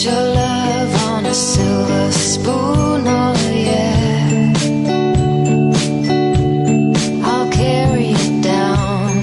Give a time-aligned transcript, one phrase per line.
[0.04, 4.52] your love on a silver spoon, oh yeah.
[7.22, 9.22] I'll carry it down.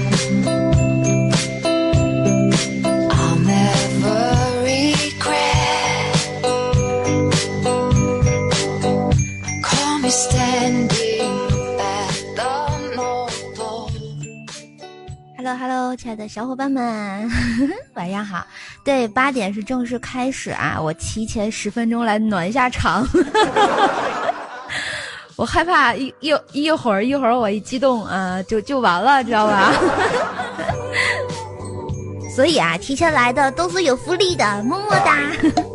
[3.10, 6.14] I'll never regret.
[9.62, 13.90] Call me standing at the North Pole.
[15.36, 17.28] Hello Hello，亲爱的小伙伴们，
[17.94, 18.46] 晚上好。
[18.83, 20.79] 对，八点是正式开始啊！
[20.81, 23.07] 我提前十分钟来暖一下场，
[25.35, 29.71] 我害怕一一一会儿一会儿我一激动啊，就就完了，知道吧？
[32.35, 35.17] 所以啊，提前来的都是有福利的，么么哒！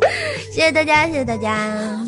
[0.51, 2.01] 谢谢大家，谢谢大家。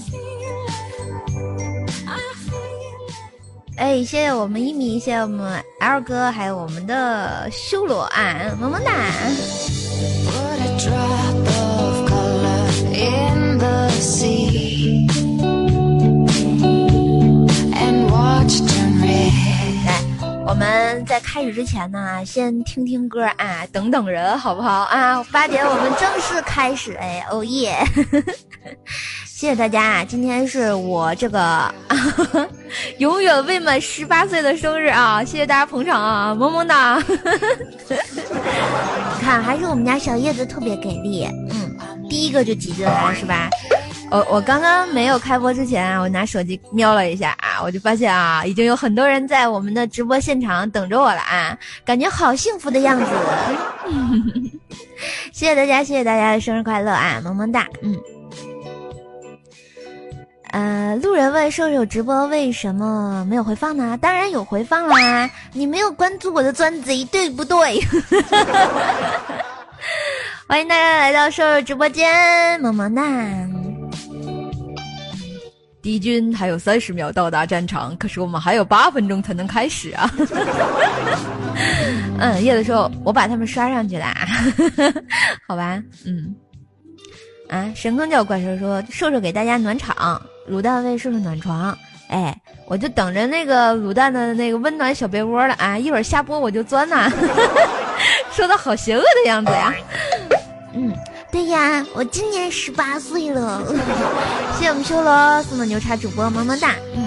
[3.77, 8.91] 哎，谢谢我们一米，谢谢我们 L 哥，还有我们的修罗啊，么么哒！
[10.77, 10.93] 来
[20.45, 25.23] 我们在开始之前呢，先听听歌啊，等等人好不好啊？
[25.31, 27.77] 八点我们正式开始，哎，哦耶！
[29.37, 30.03] 谢谢大家！
[30.03, 31.71] 今天是我这个
[32.97, 35.23] 永远未满十八岁的生日啊！
[35.23, 36.97] 谢谢大家捧场啊，萌萌哒！
[37.87, 37.95] 你
[39.21, 41.77] 看，还是我们家小叶子特别给力，嗯，
[42.09, 43.47] 第一个就挤进来了，是吧？
[44.09, 51.55] 我我刚刚没有开播之前，我拿手机瞄了一下啊，我就发现啊，已经有很多人在我们的直播现场等着我了啊，
[51.85, 53.05] 感觉好幸福的样子。
[55.31, 57.95] 谢谢大家，谢谢大家的生日快乐啊，萌萌哒，嗯。
[60.51, 63.97] 呃，路人问瘦瘦直播为什么没有回放呢？
[64.01, 67.79] 当然有回放啦，你没有关注我的专辑，对不对？
[70.47, 73.03] 欢迎大家来到瘦瘦直播间，萌萌哒。
[75.81, 80.09] 敌军还有三十秒到达战场，可是我们还有八分钟才能开始啊！
[82.19, 84.07] 嗯，夜的时候我把他们刷上去了，
[85.47, 85.81] 好吧？
[86.05, 86.35] 嗯，
[87.49, 91.77] 啊，神坑叫怪兽说瘦瘦给大家暖场，卤蛋为瘦瘦暖床，
[92.09, 92.35] 哎，
[92.65, 95.77] 我就等着那个卤蛋的那个温暖小被窝了啊！
[95.77, 97.11] 一会儿下播我就钻呐，
[98.31, 99.73] 说的好邪恶的样子呀！
[100.73, 100.93] 嗯。
[101.29, 103.61] 对呀，我今年十八岁了。
[104.57, 106.73] 谢谢我们修罗送的牛叉主播，么么哒。
[106.95, 107.05] 嗯。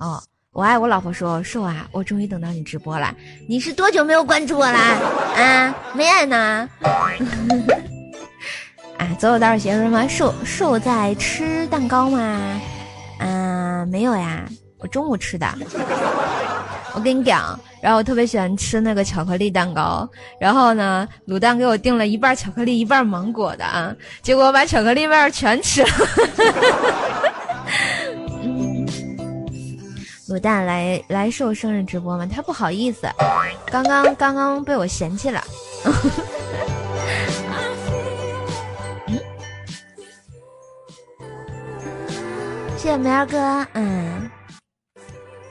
[0.00, 0.20] 哦，
[0.52, 3.14] 我爱我老婆说瘦啊，我终于等到你直播了。
[3.48, 4.80] 你是多久没有关注我啦？
[5.36, 6.68] 啊，没爱呢。
[8.98, 10.06] 啊，走走道儿鞋说什么？
[10.08, 12.60] 瘦瘦在吃蛋糕吗？
[13.20, 14.44] 嗯、没有呀，
[14.78, 15.46] 我中午吃的。
[16.94, 20.08] 我跟你讲，然后我特别喜欢吃那个巧克力蛋糕，
[20.40, 25.88] 然后呢，卤蛋给我订了一半巧克力一半芒果的啊，结果我把巧克力味儿全吃了。
[30.28, 32.28] 卤蛋来来受生日直播吗？
[32.30, 33.08] 他不好意思，
[33.70, 35.42] 刚刚刚刚被我嫌弃了。
[42.78, 44.30] 谢谢梅儿哥，嗯。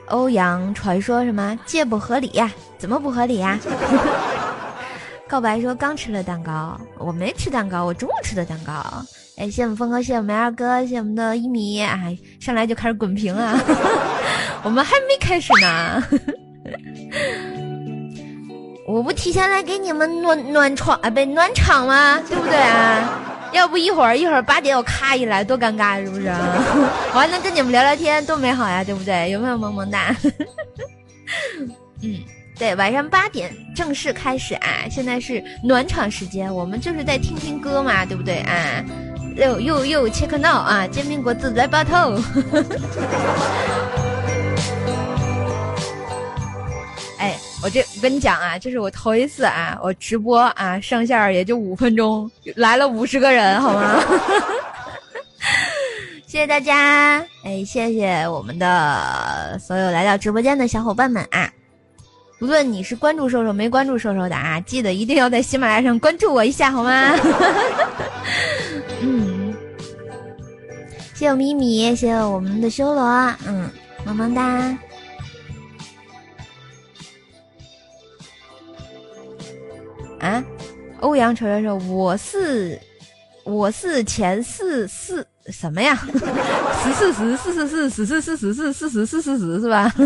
[0.07, 2.49] 欧阳传说什么戒不合理呀？
[2.77, 3.59] 怎么不合理呀？
[5.27, 8.71] 告白说刚吃了蛋糕，我没吃蛋糕，我中午吃的蛋糕。
[9.37, 13.59] 哎，谢谢我们峰哥，谢谢我们二哥，谢谢我们的一米，哎，上来就开始滚屏啊！
[14.63, 16.01] 我们还没开始呢，
[18.87, 22.21] 我不提前来给你们暖暖床啊，不暖场吗？
[22.29, 23.36] 对不对啊？
[23.51, 26.27] 要不一会儿一会儿八点我咔一来，多尴尬是不是？
[27.13, 29.29] 我还能跟你们聊聊天，多美好呀，对不对？
[29.31, 30.15] 有没有萌萌哒？
[32.03, 32.19] 嗯，
[32.57, 34.85] 对，晚上八点正式开始啊！
[34.89, 38.83] 现在是暖场时间，我们就是在听听歌嘛，对不对啊？
[39.35, 40.87] 又又又切克闹啊！
[40.87, 42.19] 煎饼果子来把头。
[47.19, 53.99] 哎，我这我跟你讲啊，这是我头一次啊，我直播啊，上线也就五分钟，来了五十个人，好吗？
[56.27, 61.49] 谢谢大家，哎，谢谢我们的所有来到直播间的小伙伴们啊！
[62.41, 67.15] 无论你是关注瘦瘦没关注瘦瘦的啊，记得一定要在喜马拉雅上关注我一下，好吗？
[69.01, 69.55] 嗯，
[71.13, 73.03] 谢谢我咪咪，谢谢我们的修罗，
[73.47, 73.69] 嗯，
[74.05, 74.77] 萌萌哒。
[80.27, 80.43] 啊，
[81.01, 82.79] 欧阳锤锤说我是
[83.43, 85.95] 我是前四四什么呀？
[86.83, 89.91] 十四十四四四十四四十四四十四四十是吧？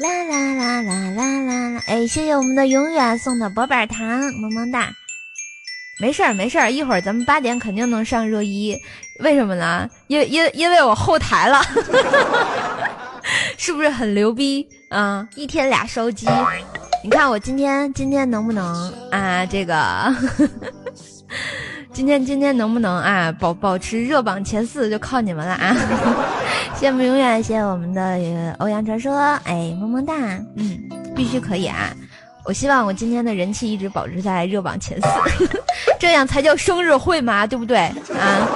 [0.00, 1.82] 啦啦啦啦啦啦啦！
[1.86, 4.04] 哎，谢谢我们的永远送的薄板糖，
[4.40, 4.90] 萌萌哒。
[6.00, 8.76] 没事儿没事儿，一会儿咱们八点肯定能上热一。
[9.20, 9.88] 为什么呢？
[10.08, 11.62] 因因因为我后台了，
[13.56, 15.26] 是不是很牛逼啊？
[15.36, 16.26] 一天俩烧鸡，
[17.04, 19.44] 你看我今天今天能不能啊？
[19.44, 19.76] 这个。
[21.92, 25.76] 今天今天能不能啊保保持热榜前四就靠你们了啊！
[26.74, 29.14] 谢谢永远，谢谢我们的欧阳传说，
[29.44, 30.14] 哎萌萌哒，
[30.56, 30.80] 嗯，
[31.14, 31.94] 必须可以啊！
[32.42, 35.06] 我希望我今天的人气一直保持在热榜前四，
[36.00, 37.76] 这样才叫生日会嘛，对不对
[38.18, 38.48] 啊？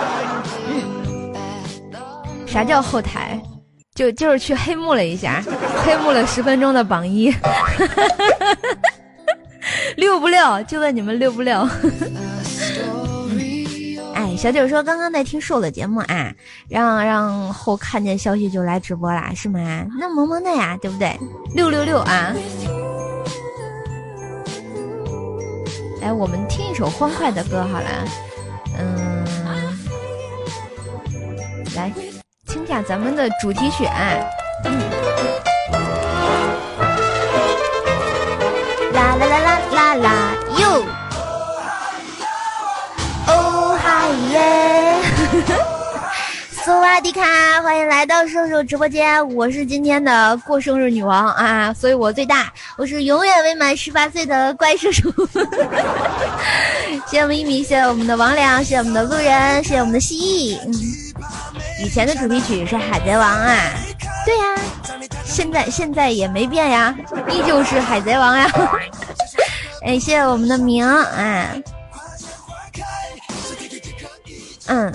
[2.46, 3.38] 啥叫后台？
[3.98, 5.42] 就就是去黑幕了一下，
[5.84, 7.34] 黑幕了十分钟的榜一，
[9.98, 10.62] 六不六？
[10.68, 11.68] 就问你们六不六？
[14.14, 16.32] 哎，小九说刚刚在听瘦的节目啊，
[16.68, 19.58] 让让后看见消息就来直播啦，是吗？
[19.98, 21.18] 那萌萌的呀，对不对？
[21.52, 22.32] 六六六啊！
[26.00, 27.88] 来，我们听一首欢快的歌好了，
[28.78, 29.26] 嗯，
[31.74, 31.92] 来
[32.48, 34.08] 听下咱们的主题曲啊，
[34.64, 34.80] 嗯，
[38.94, 40.82] 啦啦啦啦啦啦哟。
[43.26, 44.96] 哦嗨耶！
[46.64, 47.22] 苏瓦迪卡，
[47.62, 55.12] 欢迎来到瘦瘦直播间，我是今天的过生日女王啊，所以我最大，我是永远未满十八岁的怪叔叔。
[57.06, 60.58] 谢谢我们一米，谢谢我们的王良，谢谢我们的路人，谢谢我们的蜥蜴。
[60.66, 60.72] 嗯，
[61.80, 63.56] 以前的主题曲是海贼王啊，
[64.26, 64.44] 对呀，
[65.24, 66.94] 现在现在也没变呀，
[67.30, 68.50] 依旧是海贼王呀。
[69.84, 71.46] 哎，谢谢我们的明啊。
[74.66, 74.92] 嗯，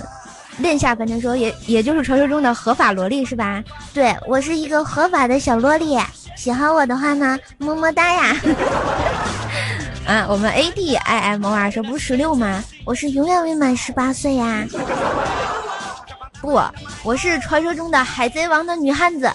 [0.58, 3.64] 恋夏反正说也也就是传说中的合法萝莉是吧？
[3.94, 5.98] 对我是一个合法的小萝莉，
[6.36, 8.36] 喜欢我的话呢，么么哒呀！
[10.06, 12.62] 啊，我们 A D I M O R 说不是十六吗？
[12.86, 14.66] 我是永远未满十八岁呀！
[16.44, 16.62] 不，
[17.04, 19.31] 我是传说中的海贼王的女汉子。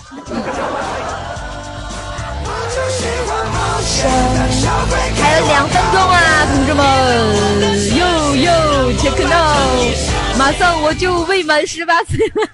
[5.17, 7.97] 还有两分钟啊，同志们！
[7.97, 9.57] 哟哟，check 到。
[10.37, 12.47] 马上我就未满十八岁了，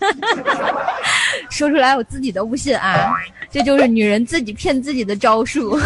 [1.51, 3.13] 说出来我自己都不信啊！
[3.51, 5.77] 这就是女人自己骗自己的招数。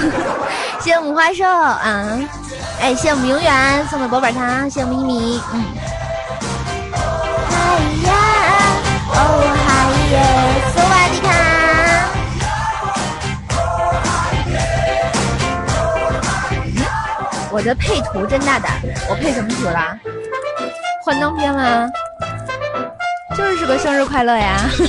[0.78, 2.20] 谢谢五花兽啊！
[2.82, 5.64] 哎，谢谢我们永远送的薄板糖，谢谢我们一米，嗯。
[7.50, 7.56] 嗨
[8.06, 8.12] 呀，
[9.10, 9.12] 哦
[9.66, 9.68] 哈
[10.10, 10.14] 耶，
[10.72, 11.26] 苏瓦迪卡。
[17.50, 19.98] 我的配图真大胆，我配什么图了？
[21.04, 21.88] 幻灯片吗？
[23.36, 24.68] 就是个生日快乐呀！
[24.76, 24.86] 封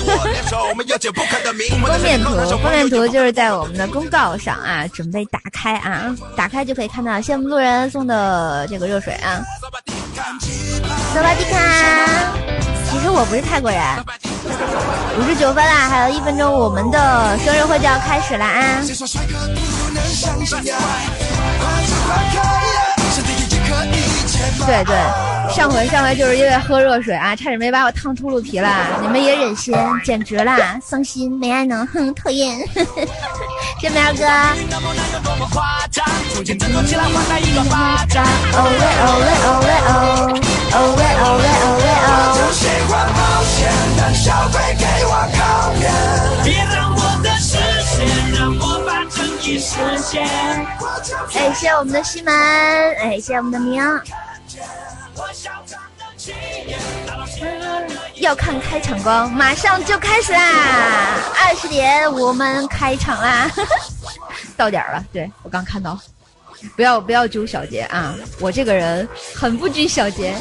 [2.01, 9.43] 面图，封面图就是在我们的公告上啊，准备打开啊，打开就可以看到羡慕路人送的这个热水啊。
[11.13, 11.57] 萨瓦迪卡，
[12.89, 13.79] 其实我不是泰国人。
[15.17, 18.81] 五十九分啦，还有一分钟，我们的生日会就要开始了啊！
[24.65, 24.95] 对对，
[25.55, 28.69] 上回上回就是因为喝热水啊，差点没把我烫秃噜皮了。
[29.01, 29.75] 你们也忍心，
[30.05, 32.57] 简直啦，伤心没爱能，哼，讨厌。
[33.79, 34.25] 谢谢二哥。
[51.33, 53.81] 哎，谢谢我们的西门，哎，谢谢我们的明。
[58.15, 60.41] 要看开场光，马上就开始啦！
[61.41, 63.49] 二十点我们开场啦，
[64.57, 65.03] 到点了。
[65.13, 65.97] 对我刚看到，
[66.75, 68.13] 不要不要揪小杰啊！
[68.39, 70.35] 我这个人很不拘小节。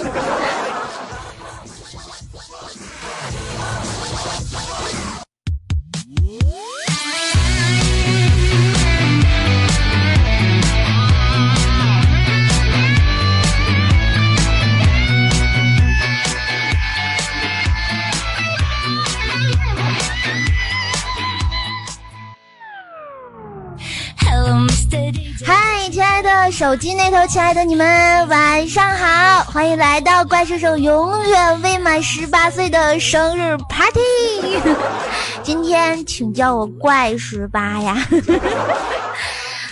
[25.90, 34.60] 亲爱的手机那头，亲爱的你们，晚上好，欢迎来到怪兽兽永远未满十八岁的生日 party。
[35.42, 37.96] 今天请叫我怪十八呀。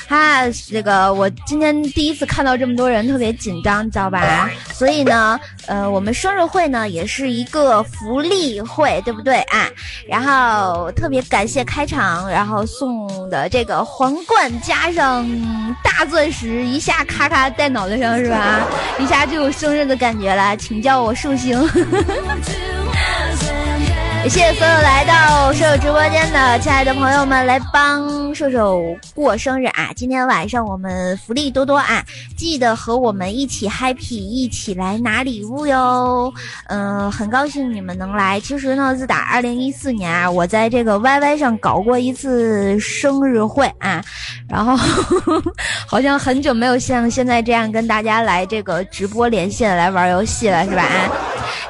[0.08, 4.48] 哈，这个我今天第一次看到这么多人，特别紧张，知道吧？
[4.72, 9.68] 所以呢，呃，我们生日会呢也是一个福利会，对不对啊？
[10.08, 15.28] 然后特别感谢开场，然后送的这个皇冠加上
[15.82, 18.66] 大钻石，一下咔咔戴脑袋上是吧？
[18.98, 21.58] 一下就有生日的感觉了，请叫我寿星。
[24.28, 28.82] 谢谢所有来到瘦瘦直播间的亲爱的朋友们，来帮瘦瘦
[29.14, 29.92] 过生日啊！
[29.94, 32.04] 今天晚上我们福利多多啊，
[32.36, 36.34] 记得和我们一起 happy，一起来拿礼物哟。
[36.66, 38.40] 嗯，很高兴你们能来。
[38.40, 44.02] 其实呢，自打二零一四年啊，我在这个 YY 上搞过一次生日会啊，
[44.48, 44.76] 然后
[45.86, 50.82] 好像很久没有像现在这样跟大家来这个直播连线来玩游戏了，是吧？
[50.82, 51.12] 啊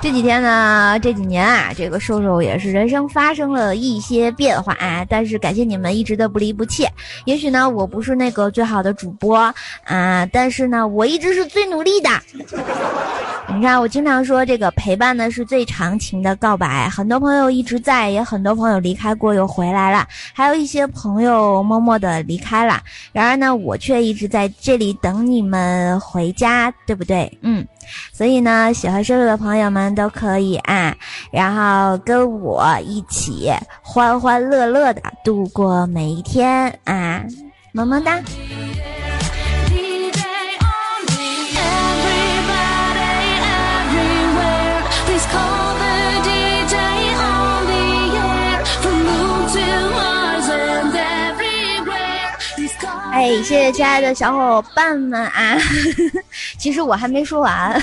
[0.00, 6.86] 这几天呢，这几年啊，这个瘦瘦也是人生发生了一些变化啊，但是感谢你们一直的不离不弃。
[7.24, 9.52] 也许呢，我不是那个最好的主播
[9.84, 12.08] 啊，但是呢，我一直是最努力的。
[13.48, 16.88] 你看，我经常说这个陪伴呢是最长情的告白。
[16.88, 22.80] 很多朋友一直在，也很多朋友离开过又回来了，还有一些朋友默默的离开了。
[23.12, 27.30] 然而呢，我却一直在这里等你们回家，对不对？
[27.42, 27.66] 嗯。
[28.12, 30.96] 所以呢，喜欢瘦瘦的朋友们都可以啊，
[31.30, 33.52] 然后跟我一起
[33.82, 37.22] 欢欢乐乐的度过每一天啊，
[37.72, 38.20] 么么哒。
[53.16, 55.56] 哎，谢谢亲爱的小伙伴们啊！
[56.58, 57.74] 其实我还没说完。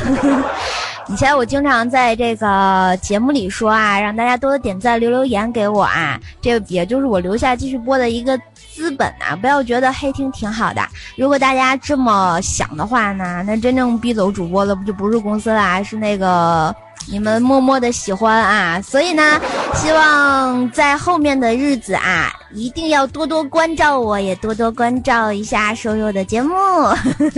[1.10, 8.40] 以前我经常在这个节目里说啊，让大家多多点赞、留留言给我啊，这也就是我留下继续播的一个
[8.76, 9.36] 资本啊！
[9.36, 10.88] 不要觉得黑听挺好的，
[11.18, 16.74] 如果大家这么想的话呢，那真正逼走主播的不就不是公司啦，是那个。
[17.08, 19.40] 你们默默的喜欢啊，所以呢，
[19.76, 26.56] 希望在后面的日子啊，一定要多多关照我，也多多关照一下瘦瘦的节目。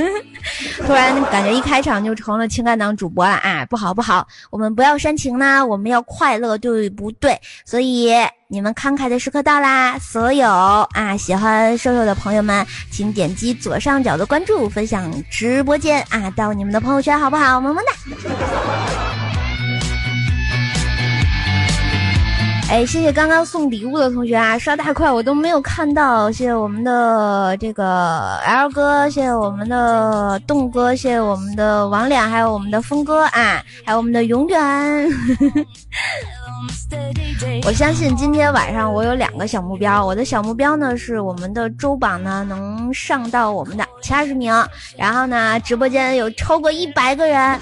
[0.86, 7.40] 突然感觉一开场就成了情感党主播了啊，不好不好，我们不要煽情呢，我们要快乐，对不对？
[7.66, 8.12] 所以
[8.48, 17.60] 你们慷慨的时刻到啦，所有啊喜欢瘦瘦的朋友们，请点击左上角的关注，分享直播间啊，到你们的朋友圈好不好？
[17.60, 19.35] 么么哒。
[22.68, 24.58] 哎，谢谢刚刚送礼物的同学啊！
[24.58, 26.32] 刷大块，我都没有看到。
[26.32, 34.60] 谢谢我们的这个 L 哥，谢谢我们的栋哥，谢谢我们的王脸，还有我们的峰哥啊，还有我们的永远。
[37.66, 44.52] 我相信今天晚上我有两个小目标，我的小目标呢是我们的周榜呢能上到我们的前二十名，
[44.98, 47.38] 然后呢直播间有超过一百个人。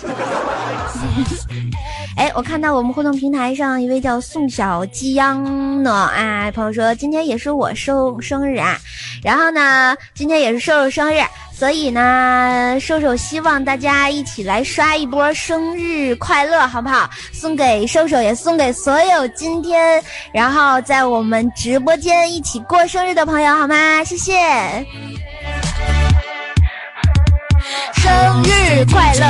[2.15, 8.79] 哎，我看到我们互动平台上一位叫宋小鸡央呢，啊，朋友说今天也是我生生日啊，
[9.23, 11.19] 然后呢，今天也是瘦瘦生日，
[11.53, 17.09] 所以呢，瘦瘦希望大家一起来刷一波生日快乐，好不好？
[17.31, 20.01] 送给瘦瘦，也送给所有今天
[20.33, 24.03] 然后在我们直播间一起过生日的朋友，好吗？
[24.03, 24.33] 谢谢，
[27.93, 29.27] 生日快乐。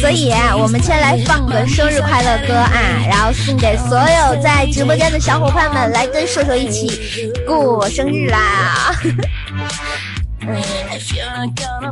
[0.00, 2.72] 所以，我们先来放个生日快乐歌啊，
[3.08, 8.92] 然后送给所有在直播间的小伙伴们，来跟瘦瘦一起过生日啦！
[10.46, 10.62] 嗯，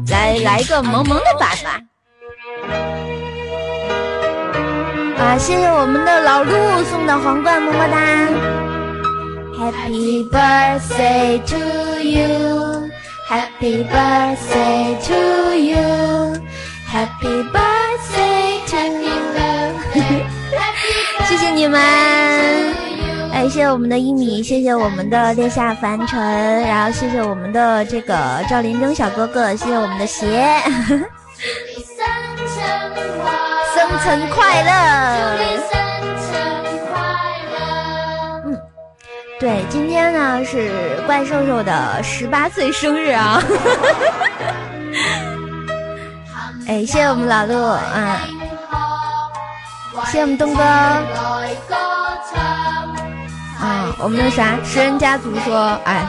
[0.08, 1.80] 来来一个萌萌的版吧。
[5.18, 6.52] 啊，谢谢我们的老陆
[6.84, 7.96] 送的皇冠，么么哒
[9.58, 11.56] ！Happy birthday to
[12.00, 15.14] you，Happy birthday to
[15.56, 17.74] you，Happy birthday。
[21.26, 21.81] 谢谢你们，
[23.33, 30.57] 哎，谢谢我们的一米，谢谢我们的殿下凡尘，然后谢谢我们的这个赵林征小哥哥，谢谢我们的鞋，
[33.75, 34.71] 生辰快乐，
[38.47, 38.57] 嗯，
[39.40, 43.43] 对，今天呢是怪兽兽的十八岁生日啊，
[46.69, 48.34] 哎，谢谢我们老陆，嗯。
[50.06, 50.62] 谢谢我们东哥。
[53.61, 54.56] 啊，我们的啥？
[54.64, 56.06] 食人家族说，哎，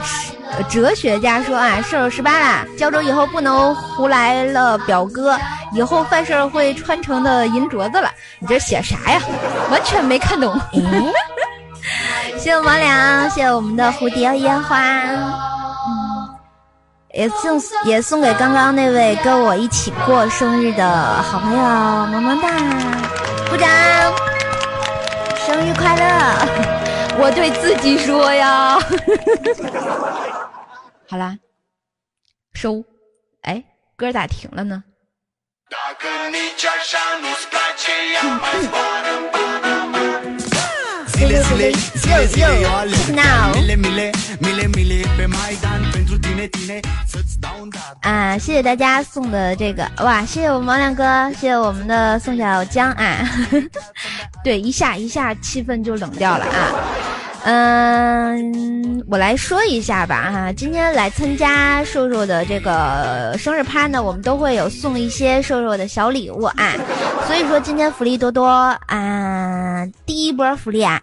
[0.68, 5.38] 哲学家说啊，射手十八啦，胶州以后不能胡来了，表哥，
[5.72, 8.10] 以后犯事儿会穿成的银镯子了。
[8.38, 9.20] 你这写啥呀？
[9.70, 10.60] 完全没看懂。
[12.36, 16.28] 谢谢王良，谢谢我们的蝴蝶烟花，嗯，
[17.14, 22.48] 也送也送给刚刚那位跟我一起过生日的好朋友，么么哒，
[23.48, 23.68] 鼓掌，
[25.46, 26.04] 生日快乐。
[27.18, 28.78] 我对自己说呀，
[31.08, 31.36] 好啦，
[32.54, 32.84] 收。
[33.42, 33.62] 哎，
[33.96, 34.82] 歌咋停了呢？
[48.02, 50.24] 啊，谢谢大家送的这个哇！
[50.24, 53.28] 谢谢我们王亮哥，谢谢我们的宋小江啊！
[54.44, 56.70] 对，一下一下气氛就冷掉了啊！
[57.44, 66.74] 嗯，我来说一下吧哈，今天来参加瘦瘦的这个生日趴呢，我们都会有送一些瘦瘦的小礼物啊，
[67.26, 68.46] 所以说今天福利多多
[68.86, 71.00] 啊，第一波福利啊。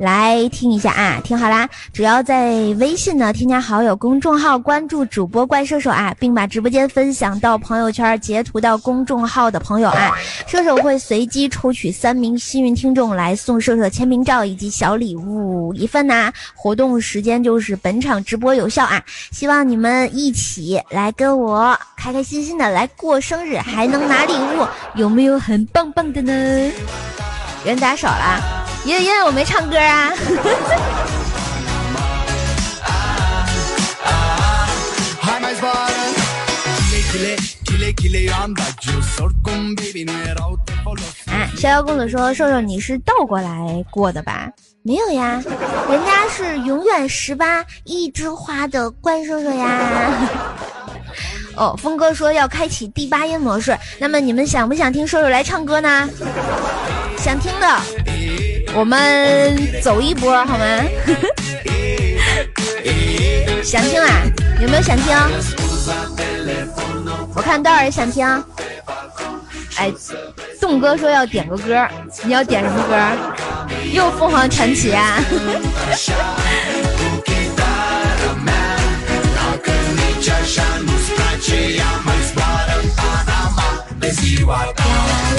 [0.00, 1.68] 来听一下啊，听好啦！
[1.92, 10.16] 只要在微信呢添加好友公众号，关注主播怪兽兽啊，并把直播间分享到朋友圈，截图到公众号的朋友啊，
[10.46, 16.32] 射手会随机抽取三名幸运听众来送射手签名照以及小礼物一份呐。
[16.54, 19.02] 活动时间就是本场直播有效啊！
[19.32, 26.32] 希望你们一起来跟我开开心心的来过生日，还能拿礼物，有没有很棒棒的呢？
[27.66, 28.40] 人打少了，
[28.84, 30.12] 因为因为我没唱歌啊。
[41.26, 44.48] 哎，逍遥公子说：“瘦瘦，你是倒过来过的吧？
[44.82, 45.42] 没有呀，
[45.90, 49.78] 人家是永远十八一枝花的怪兽兽呀。”
[51.56, 56.08] 哦，峰哥说要开启第八音模式，那么你们想不想听瘦瘦来唱歌呢？
[57.18, 57.66] 想听的，
[58.74, 60.64] 我们走一波好吗？
[63.62, 64.08] 想听啊？
[64.60, 65.14] 有没有想听？
[67.34, 68.26] 我看多少人想听。
[69.76, 69.92] 哎，
[70.60, 71.86] 栋哥说要点个歌，
[72.24, 72.96] 你要点什么歌？
[73.92, 75.18] 又凤凰传奇啊？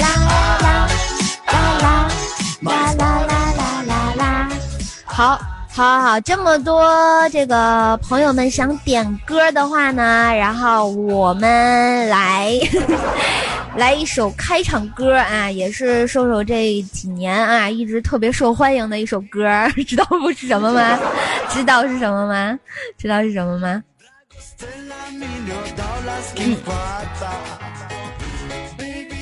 [0.00, 0.88] 啦啦
[1.46, 2.08] 啦啦
[2.98, 3.21] 啦！
[5.12, 6.88] 好，好，好，这么多
[7.30, 10.02] 这个朋友们想点歌的话呢，
[10.34, 12.58] 然后我们来
[13.76, 19.46] 来一首开场歌啊，也是瘦瘦这几年啊一直特别受欢迎的一首歌，
[19.86, 20.98] 知道不是什么吗？
[21.50, 22.58] 知道是什么吗？
[22.96, 23.82] 知道是什么吗？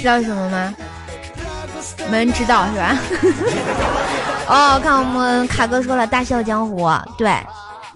[0.01, 0.73] 知道是什么吗？
[2.11, 2.97] 没人知道是吧？
[4.49, 6.85] 哦，看我们卡哥说了《大笑江湖》，
[7.17, 7.33] 对，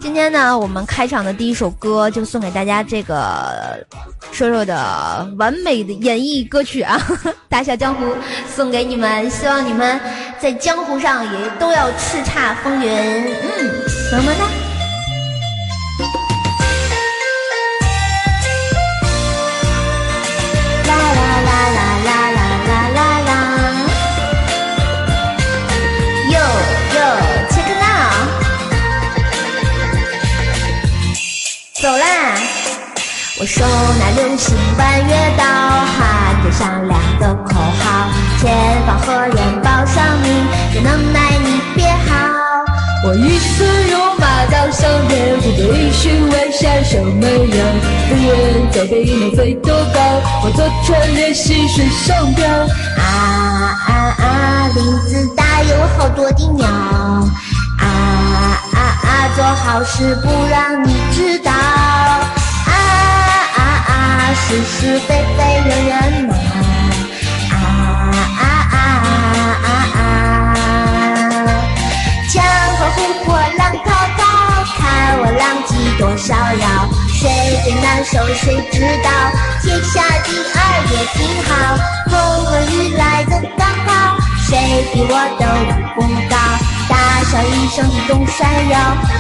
[0.01, 3.85] 今天呢，我们开场的第一首歌就送给大家这个
[4.31, 7.01] 瘦瘦的完美的演绎歌曲啊，
[7.49, 8.05] 《大笑江湖》
[8.55, 10.01] 送给你们，希望你们
[10.39, 13.71] 在江湖上也都要叱咤风云，嗯，
[14.13, 14.64] 么么哒。
[33.47, 33.63] 手
[33.99, 38.09] 拿流星弯月刀，喊着响亮的口号，
[38.41, 38.51] 前
[38.87, 40.47] 方何人报上名？
[40.75, 42.65] 有能耐你别好。
[43.07, 47.65] 我一身戎马到上天，虎背一须为山手没有。
[48.09, 50.01] 飞檐走壁能飞多高，
[50.43, 52.49] 我坐船练习水上漂。
[52.97, 53.03] 啊
[53.87, 53.93] 啊
[54.25, 54.71] 啊！
[54.75, 56.67] 林子大有好多的鸟。
[56.67, 61.51] 啊啊啊做好事不让你知道，
[64.35, 65.93] 是是非非人人
[66.25, 66.33] 骂，
[67.55, 67.57] 啊
[68.41, 68.43] 啊
[68.73, 68.77] 啊
[69.65, 69.67] 啊
[69.97, 69.99] 啊！
[72.29, 72.35] 江
[72.77, 73.87] 河湖泊浪滔
[74.19, 74.21] 滔，
[74.77, 74.79] 看
[75.19, 76.65] 我浪迹多逍遥。
[77.09, 77.23] 谁
[77.65, 79.09] 最难受谁知道？
[79.63, 80.57] 天下第二
[80.91, 81.49] 也挺好。
[82.11, 82.13] 风
[82.45, 86.37] 和雨来的刚好，谁比我都武功高？
[86.89, 86.93] 大
[87.25, 88.79] 笑一声地动山摇，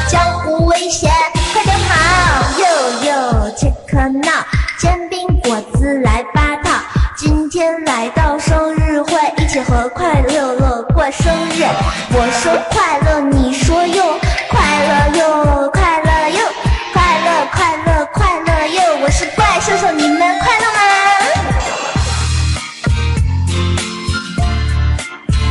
[0.09, 1.11] 江湖危险，
[1.55, 1.93] 快点跑！
[2.61, 2.65] 呦
[3.11, 4.29] 呦，切克闹，
[4.79, 6.71] 煎饼果子来八套。
[7.17, 11.65] 今天来到生日会，一起和快乐乐过生日。
[12.11, 14.19] 我说快乐，你说哟，
[14.51, 16.41] 快乐哟，快乐哟，
[16.93, 18.83] 快乐快乐快乐哟。
[19.03, 20.81] 我是怪兽兽，你们快乐吗？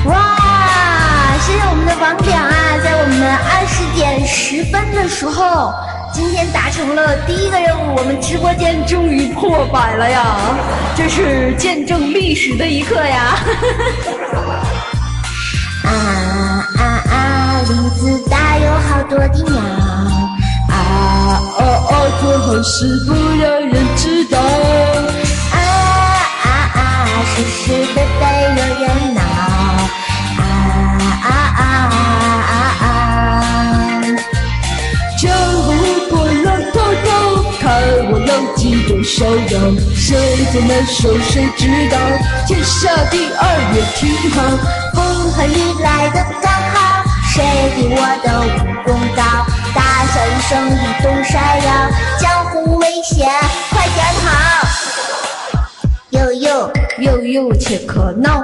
[0.07, 5.73] 哇，谢谢我们的王表啊，在我们二十点十分的时候。
[6.23, 10.38] 今天达成了第一个任务，我们直播间终于破百了呀！
[10.95, 13.36] 这是见证历史的一刻呀！
[15.83, 15.91] 啊
[16.79, 16.81] 啊
[17.12, 17.62] 啊！
[17.67, 19.59] 林子大有好多的鸟。
[20.69, 24.39] 啊哦哦，做好事不让人知道。
[25.51, 25.59] 啊
[26.45, 27.05] 啊啊！
[27.36, 28.23] 是是非非
[28.55, 29.22] 有人闹。
[39.15, 39.60] 逍遥。
[39.93, 41.97] 谁最难受谁知道？
[42.47, 43.41] 天下第二
[43.76, 44.41] 也挺好。
[44.95, 45.49] 风和雨
[45.84, 46.76] 来的刚好，
[47.32, 47.45] 谁
[47.76, 48.49] 比我的武
[48.84, 49.21] 功高？
[49.76, 50.73] 大笑一声一
[51.04, 51.69] 动山摇，
[52.19, 53.30] 江湖危险，
[53.69, 54.26] 快点跑！
[56.10, 58.41] 呦呦呦呦切克闹，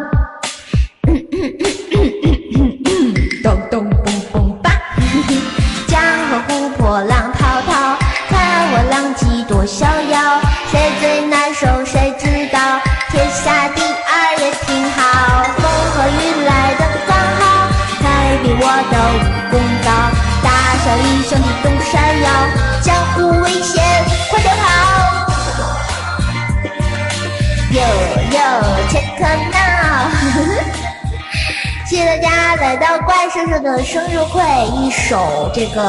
[32.69, 34.41] 来到怪兽兽的生日会，
[34.77, 35.81] 一首这个《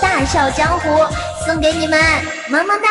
[0.00, 0.88] 大笑江湖》
[1.44, 1.98] 送给你们，
[2.48, 2.88] 么么哒！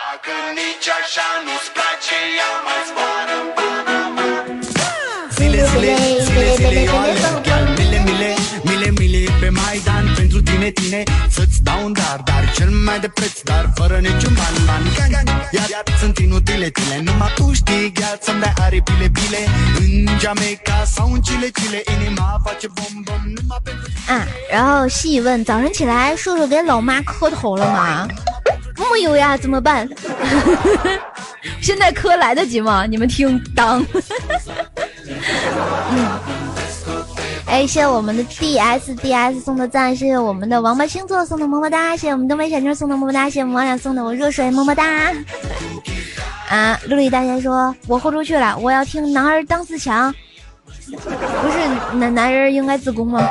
[0.00, 3.36] Dacă nici așa nu-ți place, ia mai zboară
[5.36, 5.92] Zile, zile,
[6.24, 8.30] zile, zile, eu alerg chiar mile, mile,
[8.64, 13.08] mile, mile pe Maidan Pentru tine, tine, să-ți dau un dar Dar cel mai de
[13.08, 17.41] preț, dar fără niciun ban, ban Gang, gang, Iar, iar sunt inutile, tile Numai tu
[24.07, 28.07] 啊，然后细问早上起来，叔叔给老妈磕头了吗？
[28.91, 29.87] 没有呀，怎么办？
[31.61, 32.85] 现在磕来得及吗？
[32.85, 33.85] 你们听，当。
[35.91, 36.19] 嗯，
[37.45, 45.13] 哎，谢谢我们的 D S D S 送的赞，谢谢我们的王八星座送的么么哒，谢谢我们东北小妞送的么么哒，谢谢我们王俩送的我热水么么哒。
[46.49, 50.13] 啊，陆丽大仙说，我豁出去了，我要听男儿当自强。
[50.85, 53.27] 不是男男人应该自宫吗？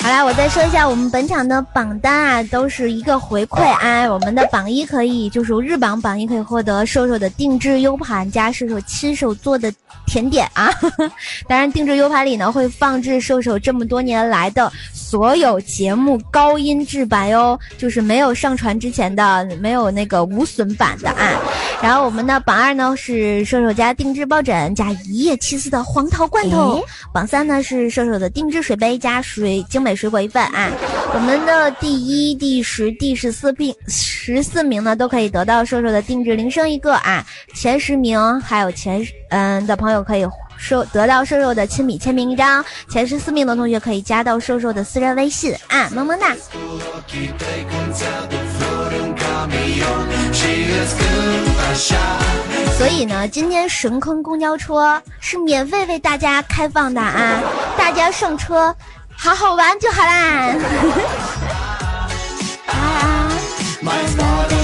[0.00, 4.06] 好啦，我再说一下我们本场的榜单啊，都是一个回馈啊。
[4.08, 9.72] 我们的榜一可以就是日榜榜一可以获得瘦瘦的定制 U 盘加瘦瘦亲手做的
[10.16, 10.72] 甜点啊。
[11.46, 21.38] 当然，定制 U 盘里呢会放置瘦瘦这么多年来的所有节目高音质版哟，就是没有上传之前的，没有那个无损版的啊。
[21.82, 30.70] 然后我们的榜二呢是瘦瘦家定制抱枕加一夜七次的黄桃罐头，榜三呢是瘦瘦的定制水杯加水精美水果一份啊。
[31.12, 37.22] 我们的第一、第十、第十四名十四名呢都可以得到瘦瘦的定制铃声一个啊，
[37.54, 40.26] 前十名还有前嗯的朋友可以。
[40.58, 46.34] 收得到瘦瘦的亲笔签名一张，前十四名的同学可以加到瘦瘦的私人微信啊，么么哒。
[52.78, 57.38] 所以呢，今天神坑公交车是免费为大家开放的啊，
[57.76, 58.74] 大家上车
[59.14, 60.54] 好好玩就好啦。
[62.66, 63.28] 啊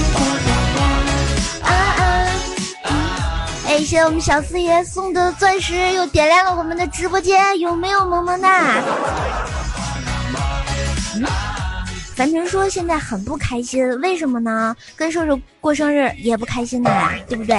[3.83, 8.81] 谢谢我们小四爷送的钻石，又点亮了我们的直播间，有没有萌萌哒？
[11.15, 11.25] 嗯
[12.15, 14.73] 樊晨说现在很不开心，为什么呢？
[14.95, 17.57] 跟瘦瘦过生日也不开心呐、对不对？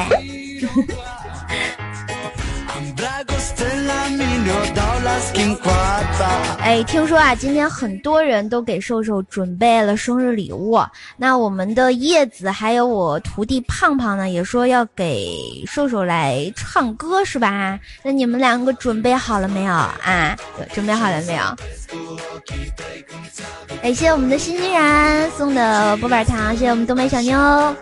[6.60, 10.78] 哎，听说啊，今天很多人都给瘦瘦准备了生日礼物。
[11.16, 15.36] 那我们的叶子还有我徒弟胖胖呢，也说要给
[15.66, 17.78] 瘦瘦来唱歌，是吧？
[18.02, 20.36] 那你们两个准备好了没有啊？
[20.72, 21.42] 准备好了没有？
[23.82, 27.74] 感谢我们的欣欣然送的波板糖，谢谢我们东北小妞。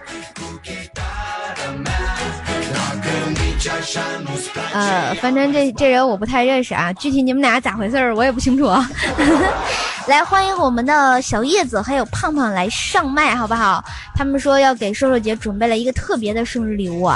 [4.73, 8.67] 呃，反正这这人我不太认识啊，具体你们俩咋回事儿我也不清楚。
[10.09, 13.85] 来，欢迎我们的小叶子还有胖胖来上麦，好不好？
[14.17, 17.09] 他们说要给瘦瘦姐准备了一个特别的生日礼物！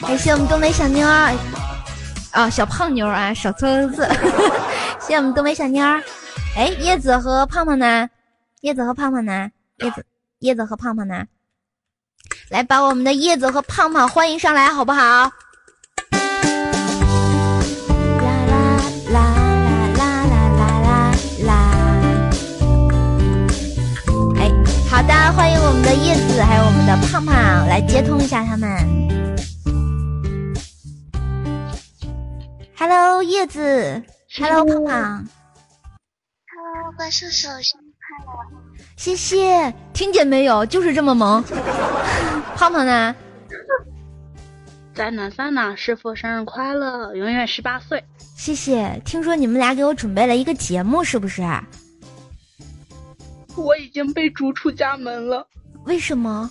[0.00, 1.34] 感谢我们东北小妞儿，
[2.30, 4.08] 啊、小胖妞儿啊，少错错字。
[5.00, 6.00] 谢谢我们东北小妞儿。
[6.56, 8.08] 哎，叶子和胖胖呢？
[8.60, 9.50] 叶子和胖胖呢？
[9.78, 10.04] 叶子
[10.38, 11.24] 叶子和胖胖呢？
[12.52, 15.00] 来把我们的叶子和胖胖欢迎上来，好不好？
[15.00, 15.30] 啦
[18.20, 18.76] 啦
[19.10, 19.18] 啦
[19.96, 21.14] 啦啦啦啦
[21.46, 21.50] 啦！
[24.36, 24.52] 哎，
[24.90, 28.68] 好的，欢迎我们的叶子，还有我们的胖胖，来接通一下他们。
[32.76, 34.02] Hello，叶子。
[34.36, 35.26] Hello，胖胖。
[36.52, 38.61] Hello，怪兽，生日快乐！
[39.02, 40.64] 谢谢，听见没有？
[40.64, 41.42] 就是这么萌。
[42.54, 43.12] 胖胖呢？
[44.94, 45.76] 在呢在呢？
[45.76, 48.04] 师傅生日快乐，永远十八岁。
[48.36, 49.02] 谢谢。
[49.04, 51.42] 听说你们俩给我准备了一个节目，是不是？
[53.56, 55.44] 我已经被逐出家门了，
[55.84, 56.48] 为什么？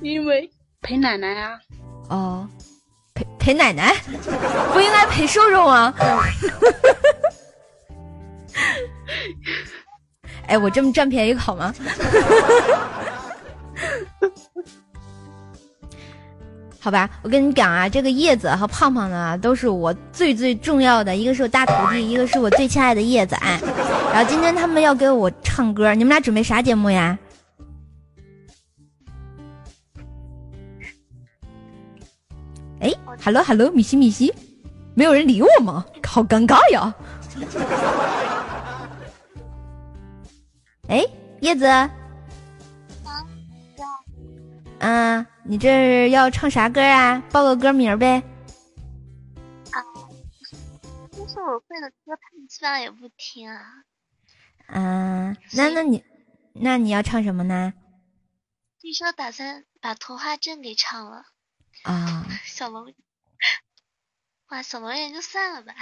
[0.00, 1.58] 因为陪奶奶啊。
[2.08, 2.48] 哦，
[3.12, 3.94] 陪陪奶奶，
[4.72, 5.92] 不应该陪瘦瘦吗？
[10.48, 11.72] 哎，我这么占便宜好吗？
[16.80, 23.34] 好吧，我跟你讲啊，这个叶子和胖胖呢，都是我最最重要的，一个是我大徒弟，一个是我最亲爱的叶子。
[23.36, 23.60] 哎，
[24.12, 27.18] 然后今天他们要给我唱歌，你们俩准备啥节目呀？
[32.80, 32.90] 哎
[33.22, 34.32] ，hello hello，米西米西，
[34.94, 35.84] 没有人理我吗？
[36.06, 36.94] 好尴尬呀！
[40.88, 41.04] 哎，
[41.42, 41.66] 叶子，
[44.80, 47.22] 啊，你这是要唱啥歌啊？
[47.30, 48.22] 报个歌名呗。
[49.70, 49.84] 啊，
[51.12, 53.84] 就是我会的歌，他们基本上也不听啊。
[54.66, 56.02] 啊、那那你
[56.54, 57.74] 那你要唱什么呢？
[58.80, 61.24] 据说打算把《童话镇》给唱了，
[61.82, 62.94] 啊、 小龙，
[64.48, 65.74] 哇，小龙人就算了吧。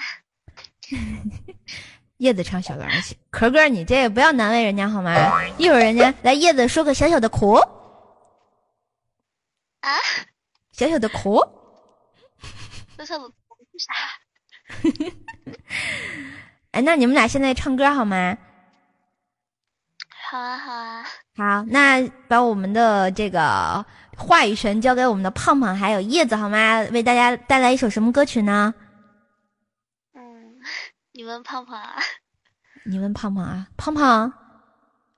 [2.19, 5.15] 叶子唱小狼去，壳哥你这也不要难为人家好吗？
[5.59, 7.55] 一会儿人家来叶子说个小小的苦，
[9.81, 9.93] 啊，
[10.73, 11.45] 小小的苦。
[12.97, 13.25] 小小的
[13.73, 13.93] 是啥？
[16.73, 18.39] 哎，那你们俩现在唱歌好吗？
[20.31, 21.05] 好啊，好啊。
[21.37, 23.85] 好，那把我们的这个
[24.17, 26.81] 话语权交给我们的胖胖还有叶子好吗？
[26.93, 28.75] 为大家带来一首什么歌曲呢？
[31.17, 31.97] 嗯，你问胖胖啊？
[32.85, 34.31] 你问胖胖啊，胖胖，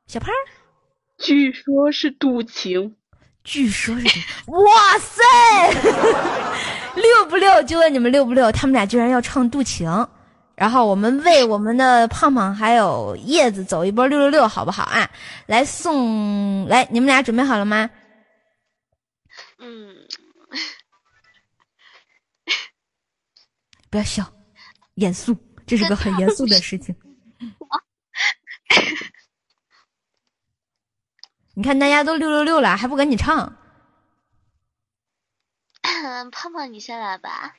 [0.07, 0.31] 小胖，
[1.19, 2.97] 据说是渡情，
[3.43, 4.07] 据说是
[4.47, 5.23] 哇塞，
[6.95, 7.63] 六不六？
[7.65, 8.51] 就问你们六不六？
[8.53, 9.91] 他们俩居然要唱《渡情》，
[10.55, 15.11] 然后我们为我们的胖胖还有叶子走一波六六六，好不好啊？
[15.47, 17.91] 来送来，你们俩准备好了吗？
[19.59, 19.97] 嗯，
[23.91, 24.25] 不要笑，
[24.95, 25.37] 严肃，
[25.68, 26.96] 这是个很严肃的事情。
[31.54, 33.57] 你看大家都六六六了，还不赶紧唱？
[36.33, 37.57] 胖胖你先来吧。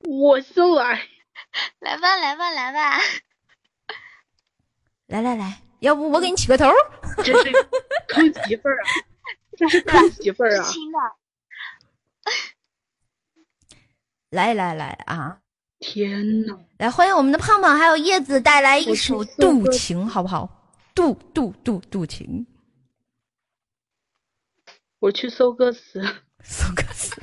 [0.00, 1.08] 我先来。
[1.80, 2.98] 来吧，来吧，来吧。
[5.06, 6.66] 来来来，要不我给你起个头？
[7.24, 7.50] 这是
[8.08, 8.84] 坑媳妇儿啊！
[9.56, 10.62] 这是坑媳妇儿啊！
[10.64, 10.98] 亲的。
[14.30, 15.38] 来来来啊！
[15.78, 20.48] 天呐，来欢迎我们的胖胖还有叶子带来一首《渡情》，好不好？
[20.94, 22.46] 渡渡渡渡情，
[24.98, 26.02] 我去搜歌词。
[26.44, 27.14] 搜歌词，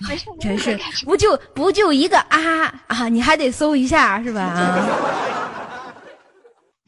[0.08, 4.40] 没事， 不就不就一个啊啊，你还得搜一下是吧？
[4.42, 5.94] 啊，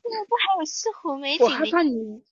[0.02, 1.54] 这不还有西湖美景的？
[1.56, 2.22] 害怕你，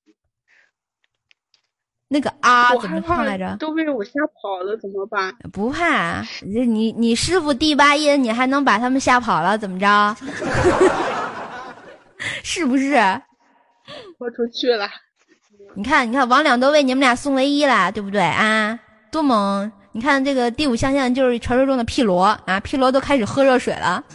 [2.13, 3.57] 那个啊怎么唱来着？
[3.59, 5.35] 都被我吓跑了，怎么办？
[5.53, 9.57] 不怕，这你你师傅第八音，你还能把他们吓跑了？
[9.57, 10.17] 怎么着？
[12.45, 12.95] 是不是？
[14.19, 14.87] 豁出去了。
[15.75, 18.79] 你看，你看，王两都为你们俩送唯一了，对不对啊？
[19.11, 19.73] 多猛！
[19.93, 24.03] 你看这个第五象限就是传说中的屁罗啊，屁罗都开始喝热水了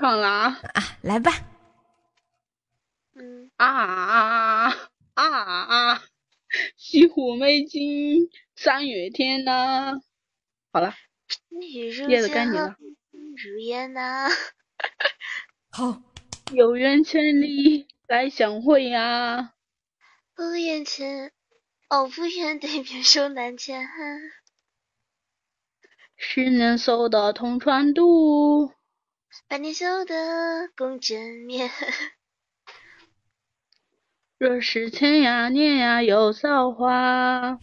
[0.00, 0.82] 唱了啊啊！
[1.02, 1.53] 来吧，嗯，
[3.64, 4.68] 啊
[5.14, 6.02] 啊啊啊！
[6.76, 10.00] 西湖美景三月天呐、
[10.72, 10.94] 好了，
[12.08, 12.76] 叶子该你了
[13.36, 14.28] 如烟呐。
[15.70, 16.02] 好，
[16.54, 19.54] 有缘千里来相会呀、
[20.34, 21.32] 不言前，
[21.90, 23.88] 哦，不愿对面手难牵。
[26.16, 28.72] 十年修得同船渡，
[29.48, 31.68] 百年修得共枕眠。
[34.44, 37.58] 若是天涯念呀有造化，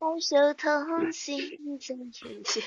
[0.00, 1.38] 白首同心
[1.78, 2.60] 在眼前。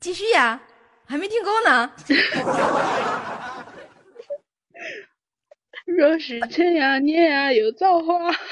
[0.00, 0.66] 继续呀，
[1.04, 1.94] 还没听够呢。
[5.84, 8.42] 若是天涯念呀有造化，白首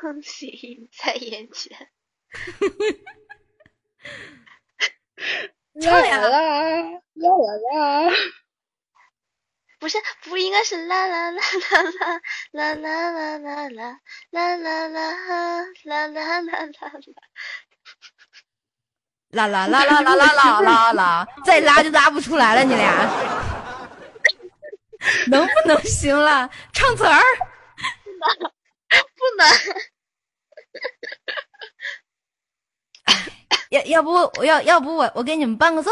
[0.00, 1.90] 同心在眼前。
[5.86, 6.28] 啦 啦啦
[7.14, 8.10] 啦啦啦！
[9.78, 11.82] 不是，不应该是啦啦啦啦
[12.52, 16.82] 啦啦啦啦啦啦啦啦啦啦啦啦啦啦。
[19.30, 23.06] 啦啦啦啦啦啦啦啦啦，再拉就拉不出来了，你俩
[25.28, 26.50] 能不能行了？
[26.72, 27.20] 唱词儿，
[28.88, 29.46] 不能。
[33.70, 35.90] 要要不我要要不我我给你们伴个奏，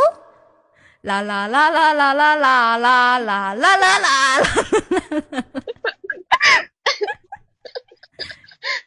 [1.02, 4.42] 啦啦啦啦啦啦啦啦啦啦啦啦，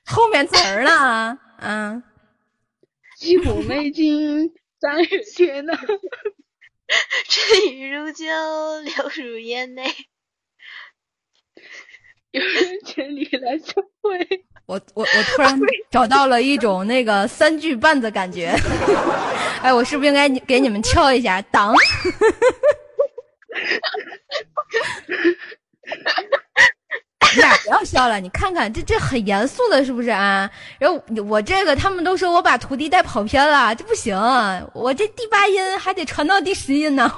[0.06, 1.38] 后面词儿呢？
[1.62, 2.04] 嗯。
[3.18, 5.74] 西湖美景三月天呐，
[7.28, 8.26] 春雨如酒，
[8.82, 9.84] 流入眼内。
[12.32, 14.46] 有人千里来相会。
[14.70, 18.56] 我我我突然找到了一种那个三句半的感觉。
[19.64, 21.42] 哎，我是不是应该给你们敲一下？
[21.52, 21.74] 当。
[27.34, 30.48] 你俩不要笑了，你看看这这很严肃的，是不是啊？
[30.78, 34.16] 然后我这个他们都说我把徒弟带跑偏了，这不行，
[34.76, 37.10] 我这第八音还得传到第十音呢。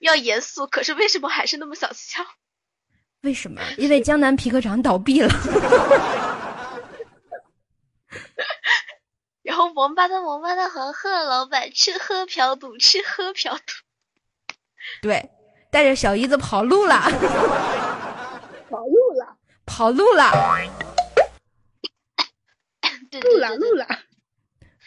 [0.00, 2.24] 要严肃，可是为什么还是那么想笑？
[3.22, 3.60] 为什么？
[3.78, 5.28] 因为江南皮革厂倒闭了。
[9.42, 13.62] 然后王八蛋，王八蛋，黄鹤老板吃喝嫖赌，吃喝嫖赌。
[15.02, 15.30] 对。
[15.72, 16.98] 带着小姨子跑路了，
[18.68, 20.32] 跑路了，跑路了，
[23.22, 23.86] 路了路了。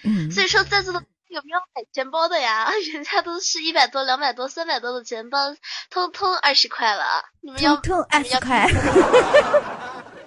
[0.04, 1.02] 嗯，所以说在座的
[1.34, 2.70] 有没有买钱包的呀？
[2.94, 5.56] 人家都是一百多、两百多、三百多的钱包，
[5.90, 8.68] 通通二十块了，你们要通二十块，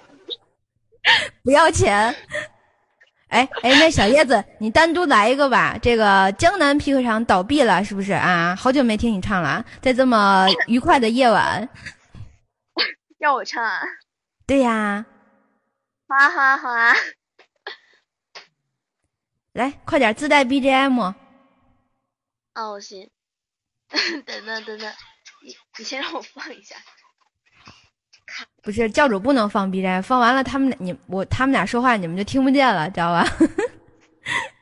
[1.43, 2.13] 不要钱。
[3.29, 5.77] 哎哎，那小叶子，你单独来一个吧。
[5.81, 8.53] 这个江南皮革厂倒闭了，是不是啊？
[8.59, 11.69] 好久没听你唱了，在这么愉快的夜晚，
[13.19, 13.81] 要我唱啊？
[14.45, 15.05] 对呀。
[16.09, 16.93] 好啊好啊好啊！
[19.57, 21.13] 来，快点自带 BGM。
[22.53, 23.09] 哦，行。
[24.25, 24.93] 等等等等，
[25.43, 26.75] 你你先让我放一下。
[28.61, 33.25] 不是教主不能放 BGM，，放完了他们你我他们俩说话你们就听不见了，知道吧？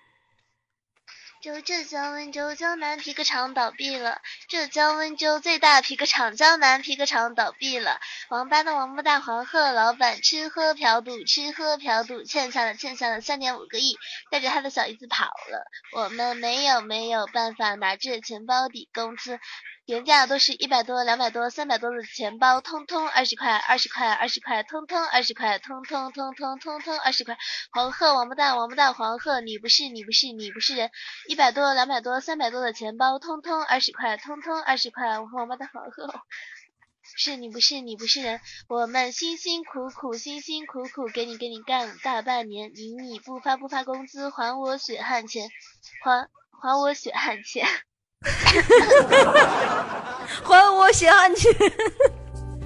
[1.45, 8.01] 就浙江温州江南皮革厂倒闭了，浙江温州最大皮革厂江南皮革厂倒闭了。
[8.29, 13.95] 王八蛋王八蛋黄鹤老板吃喝嫖赌吃喝嫖赌欠下了欠下了三点五个亿，
[14.31, 15.67] 带着他的小姨子跑了。
[15.93, 19.39] 我们没有没有办法拿这钱包抵工资。
[19.85, 27.37] 原价都是一百多、两百多、三百多的钱包，通通二十块，二十块，二十块，通通二十块，通通通通通通二十块。
[27.71, 30.89] 黄鹤，王八蛋，王八蛋，黄鹤，你不是，你不是，你不是人。
[31.27, 35.19] 一百多、两百多、三百多的钱包，通通二十块，通通二十块。
[35.19, 36.11] 王八蛋，黄鹤，
[37.15, 38.41] 是你不是，你不是人。
[38.67, 45.47] 我们辛辛苦苦，辛辛苦苦给你给你干大半年，你你不发不发工资，还我血汗钱，
[46.03, 46.27] 还
[46.59, 47.67] 还我血汗钱。
[50.43, 51.51] 还我血汗钱！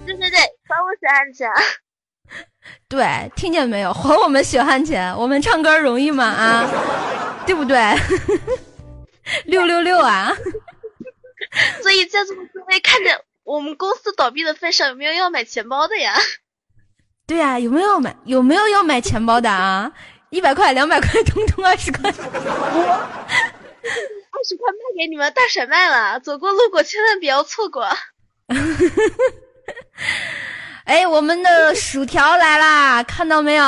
[0.05, 1.49] 对对对，还我血汗钱！
[2.87, 3.93] 对，听见没有？
[3.93, 5.15] 还我们血汗钱！
[5.17, 6.25] 我们唱歌容易吗？
[6.25, 6.69] 啊，
[7.45, 7.77] 对不对？
[9.45, 10.35] 六六六啊！
[11.81, 16.15] 所以在座的各位，看着我们公司倒闭的份上，有没有要买钱包的呀？
[17.27, 18.15] 对呀，有没有买？
[18.25, 19.91] 有没有要买钱包的啊？
[20.31, 22.11] 一百块、两百块，通通二十块。
[24.39, 27.85] 二十块卖给你们大甩卖了，走过路过千万不要错过。
[30.85, 33.65] 哎，我们的薯条来啦，看到没有？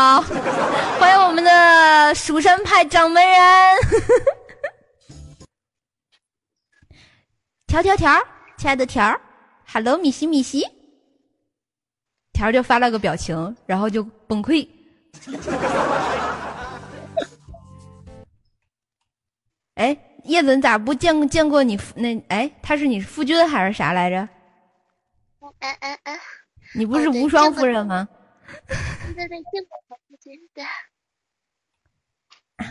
[0.97, 3.37] 欢迎我们的蜀山派掌门人。
[7.67, 8.17] 条条条，
[8.57, 9.19] 亲爱的条
[9.73, 10.65] ，Hello，米西米西。
[12.31, 14.65] 条就发了个表情，然后就崩溃。
[19.75, 20.07] 哎。
[20.23, 22.17] 叶子，你咋不见见过你那？
[22.29, 24.17] 哎，他是你夫君还是啥来着？
[25.59, 26.19] 嗯嗯嗯，
[26.75, 28.07] 你不是无双夫人吗？
[29.15, 30.63] 对对，见过夫君的。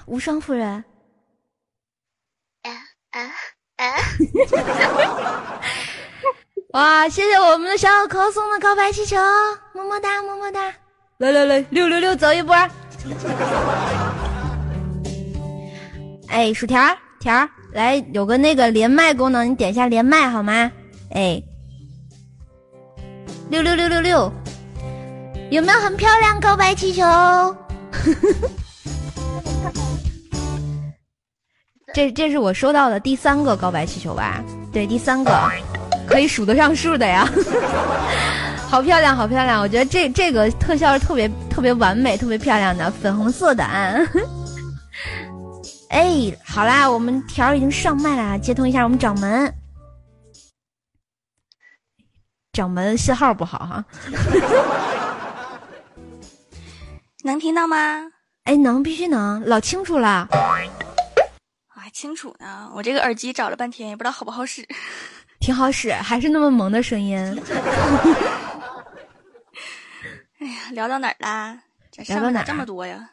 [0.07, 0.85] 无双夫人。
[2.63, 2.71] 啊
[3.11, 3.21] 啊
[3.77, 3.97] 啊！
[6.75, 9.17] 哇，谢谢我们的小可送的告白气球，
[9.75, 10.73] 么么哒么么哒！
[11.19, 12.55] 来来来，六六六，走一波。
[16.29, 20.73] 哎，薯条条来，有个那个连麦功能，你点一下连麦好吗？
[21.11, 21.41] 哎，
[23.51, 24.33] 六六六六六，
[25.51, 27.05] 有没有很漂亮告白气球？
[31.93, 34.43] 这这是我收到的第三个告白气球吧？
[34.73, 35.31] 对，第三个，
[36.09, 37.29] 可以数得上数的呀。
[38.67, 39.61] 好漂亮，好漂亮！
[39.61, 43.95] 我觉得这这个特效是特别特别完美、特别漂亮的粉红色的啊。
[45.91, 49.53] 哎，好啦，我们条已经上麦啦，接通一下我们掌门。
[52.53, 53.85] 掌门信号不好哈。
[57.25, 58.11] 能听到吗？
[58.45, 60.29] 哎，能，必须能，老清楚了。
[61.69, 64.67] 还清楚呢，我这个耳机找了半天，也不知道好不好使。
[65.41, 67.19] 挺好使，还是那么萌的声音。
[70.39, 71.63] 哎呀，聊到哪儿啦？
[72.07, 73.11] 聊到哪这么多呀？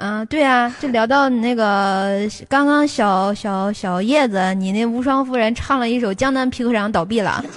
[0.00, 7.44] 嗯，对啊，就聊到你那个刚刚小小小叶子，你那无双夫人唱了一首《江南皮革厂倒闭了》，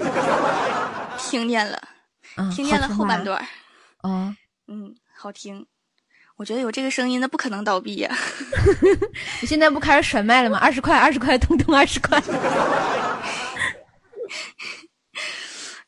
[1.29, 1.79] 听见了，
[2.55, 3.39] 听见了后半段。
[4.01, 4.35] 哦，
[4.67, 5.67] 嗯，好听。
[6.37, 8.09] 我觉得有这个声音，那不可能倒闭呀。
[9.41, 10.57] 你现在不开始甩卖了吗？
[10.57, 12.19] 二十块，二十块，通通二十块。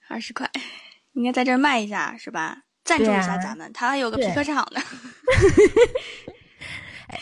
[0.08, 0.48] 二十块，
[1.14, 2.60] 应该在这卖一下是吧？
[2.86, 4.82] 赞助一下咱们，他还有个皮革厂呢。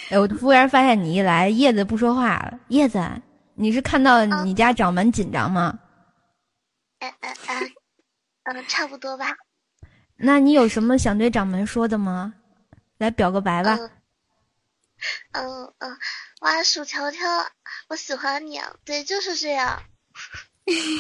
[0.10, 2.60] 哎，我服务员发现你一来，叶子不说话了。
[2.70, 3.00] 叶子，
[3.56, 5.80] 你是看到你家掌门紧张吗？
[7.00, 7.62] 哎哎哎，
[8.44, 9.36] 嗯，差不多吧。
[10.16, 12.34] 那你有什么想对掌门说的吗？
[12.98, 13.78] 来表个白吧。
[15.32, 15.98] 嗯嗯，
[16.42, 17.28] 哇，薯条条，
[17.88, 18.72] 我喜欢你啊！
[18.86, 19.82] 对，就是这样。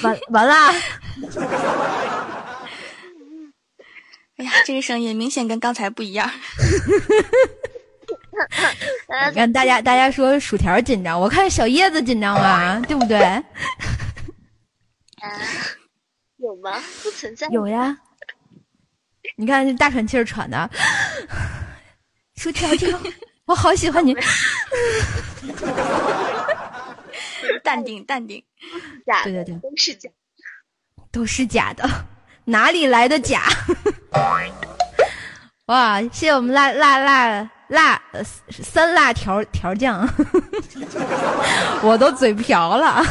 [0.01, 0.55] 完完了。
[4.37, 6.27] 哎呀，这个声音明显跟刚才不一样。
[9.29, 12.79] 你看大家，大家说薯条紧张，我看小叶子紧张吗？
[12.87, 13.17] 对不对？
[13.21, 13.43] 啊，
[16.37, 16.81] 有吗？
[17.03, 17.47] 不存在。
[17.49, 17.97] 有呀。
[19.35, 20.69] 你看这大喘气儿喘的。
[22.35, 22.99] 薯条条，
[23.45, 24.15] 我好喜欢你。
[27.63, 28.43] 淡定，淡定。
[29.05, 30.09] 假，对对对，都是假，
[31.11, 31.87] 都是假的。
[32.45, 33.43] 哪里来的假？
[35.67, 36.01] 哇！
[36.01, 37.99] 谢谢我们辣辣辣辣
[38.49, 40.07] 三辣条条酱，
[41.81, 43.01] 我都嘴瓢了。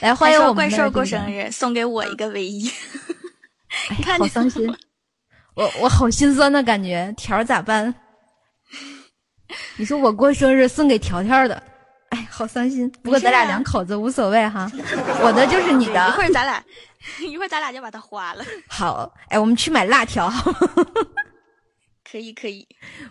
[0.00, 2.70] 来欢迎我们怪兽过生日，送给我一个唯一。
[3.90, 4.66] 你看，好伤心。
[5.54, 7.94] 我我好心酸的感觉，条咋办？
[9.76, 11.62] 你说我过生日送给条条的，
[12.08, 12.90] 哎，好伤心。
[13.02, 14.70] 不过咱俩两口子无所谓哈，
[15.20, 16.08] 我的就是你的。
[16.08, 16.64] 一会儿咱俩，
[17.28, 18.42] 一会儿咱俩就把它花了。
[18.66, 20.32] 好，哎，我们去买辣条。
[22.12, 22.68] 可以可以，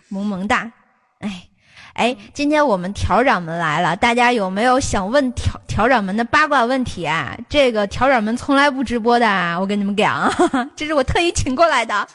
[0.08, 0.70] 萌萌哒。
[1.18, 1.48] 哎
[1.94, 7.36] 哎，今天我们调掌门来了，大家有没有想问调调掌门的八卦问题啊？
[7.48, 10.32] 这个调掌门从来不直播的，我跟你们讲，
[10.76, 11.94] 这是我特意请过来的。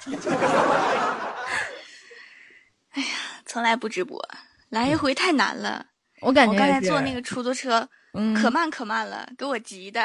[2.92, 3.10] 哎呀，
[3.46, 4.26] 从来不直播，
[4.70, 5.88] 来一回太难了。
[6.22, 7.86] 我感觉我刚才坐那个出租车，
[8.42, 10.02] 可慢可慢了，给我急的。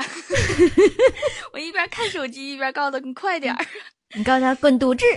[1.55, 3.65] 我一边看手机一边告诉他你快点儿，
[4.15, 5.05] 你告诉他滚犊子。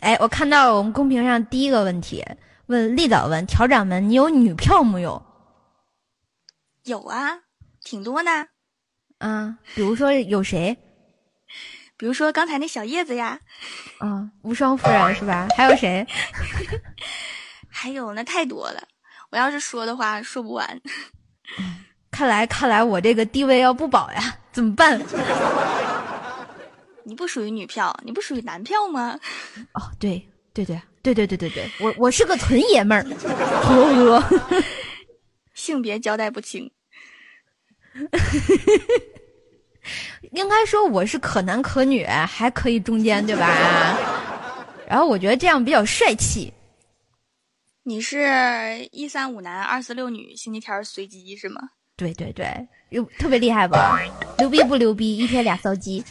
[0.00, 2.24] 哎，我看到我们公屏上第一个问题，
[2.66, 5.24] 问立早问调掌门，你有女票没有？
[6.84, 7.38] 有啊，
[7.84, 8.46] 挺多呢。
[9.18, 10.76] 啊，比如说有谁？
[11.96, 13.38] 比如说刚才那小叶子呀。
[13.98, 15.46] 啊，无双夫人是吧？
[15.56, 16.04] 还有谁？
[17.70, 18.82] 还有那太多了，
[19.30, 20.80] 我要是说的话说不完。
[22.10, 25.00] 看来看来我这个地位要不保呀，怎么办？
[27.04, 29.18] 你不属于女票，你不属于男票吗？
[29.74, 30.24] 哦，对
[30.54, 33.02] 对对对对对对对，我我是个纯爷们儿，
[33.62, 34.62] 呵呵，
[35.54, 36.70] 性别交代不清，
[40.30, 43.98] 应该说我是可男可女，还可以中间，对吧？
[44.86, 46.52] 然后我觉得这样比较帅气。
[47.82, 48.28] 你是
[48.92, 51.60] 一三五男二四六女，星期天随机是吗？
[51.96, 52.46] 对对对，
[52.92, 53.98] 有特别厉害吧？
[54.38, 55.16] 牛逼不牛逼？
[55.16, 56.04] 一天俩骚鸡。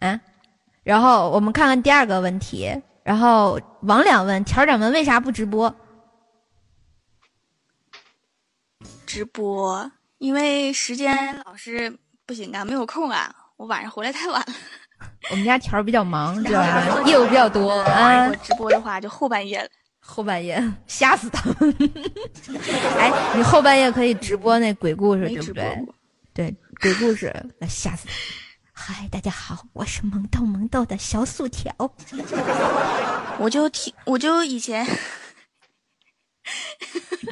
[0.00, 0.18] 嗯，
[0.82, 2.82] 然后我们看看第二个问题。
[3.04, 5.72] 然后王两问条掌门为啥不直播？
[9.06, 13.32] 直播，因为时间老是不行啊，没有空啊。
[13.56, 14.46] 我晚上回来太晚了。
[15.30, 17.02] 我们家条比较忙，知道吧？
[17.06, 18.28] 业务比较多啊。
[18.42, 19.68] 直播的话就后半夜了。
[20.06, 21.50] 后半夜 吓死他！
[22.98, 25.86] 哎，你后半夜可以直播那鬼故事，对不对？
[26.32, 28.12] 对，鬼故事来吓死他！
[28.94, 31.72] 嗨，大家好，我是萌豆萌豆的小薯条。
[33.38, 34.86] 我就听，我就以前，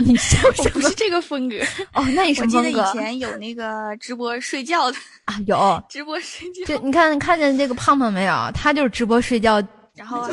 [0.00, 1.56] 你笑什不是这个风格
[1.94, 2.04] 哦？
[2.14, 2.80] 那你什么风格？
[2.80, 6.64] 我记得以前有那个直播睡觉的啊，有直播睡觉。
[6.66, 8.50] 就你看看见这个胖胖没有？
[8.52, 9.62] 他就是直播睡觉。
[9.94, 10.28] 然后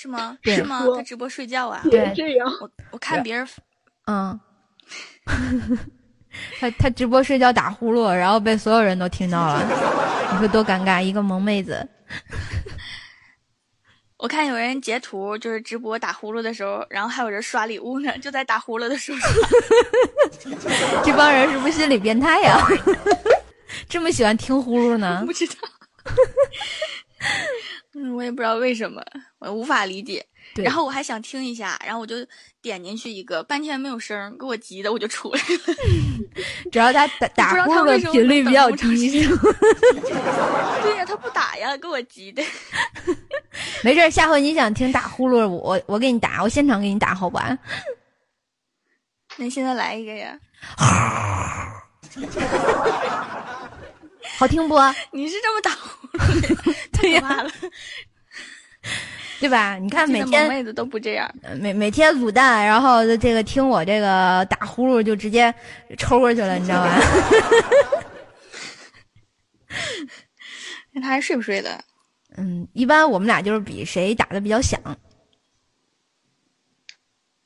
[0.00, 0.38] 是吗？
[0.42, 0.86] 是吗？
[0.96, 1.82] 他直播睡觉啊？
[1.90, 2.50] 对，这样。
[2.60, 3.46] 我我看别人，
[4.06, 4.40] 嗯。
[6.58, 9.62] 他他直播睡觉打呼噜，然后被所有人都听到了，
[10.32, 11.02] 你说多尴尬！
[11.02, 11.86] 一个萌妹子。
[14.16, 19.30] 我看有人截图，就是直播打呼噜的时候，然后还有人刷礼物呢，就在打呼噜的时候刷。
[21.04, 22.66] 这帮人是不是心理变态呀？
[23.86, 25.22] 这么喜欢听呼噜呢？
[25.26, 25.54] 不知道。
[27.94, 29.02] 嗯，我也不知道为什么，
[29.40, 30.24] 我无法理解。
[30.56, 32.14] 然后我还想听一下，然后我就
[32.62, 35.74] 点进去一个，半天没有声，给我急的我就出来了。
[36.70, 39.10] 主要他打打呼噜的频率比较低，
[40.82, 42.42] 对呀，他不打呀，给我急的。
[43.82, 47.58] 没事，下回你想听打呼噜，我我给你打，我现场给你打，好吧？
[49.36, 50.38] 那现在来一个呀？
[54.40, 54.74] 好听不？
[55.10, 56.74] 你是这么打呼噜？
[56.98, 57.46] 对呀。
[59.38, 59.76] 对吧？
[59.76, 61.30] 你看每天妹子都不这样，
[61.60, 65.54] 每每天卤蛋，然后这个听我这个打呼噜就直接
[65.98, 66.98] 抽过去了，你知道吧？
[70.92, 71.84] 那他还睡不睡的？
[72.38, 74.80] 嗯，一般我们俩就是比谁打的比较响。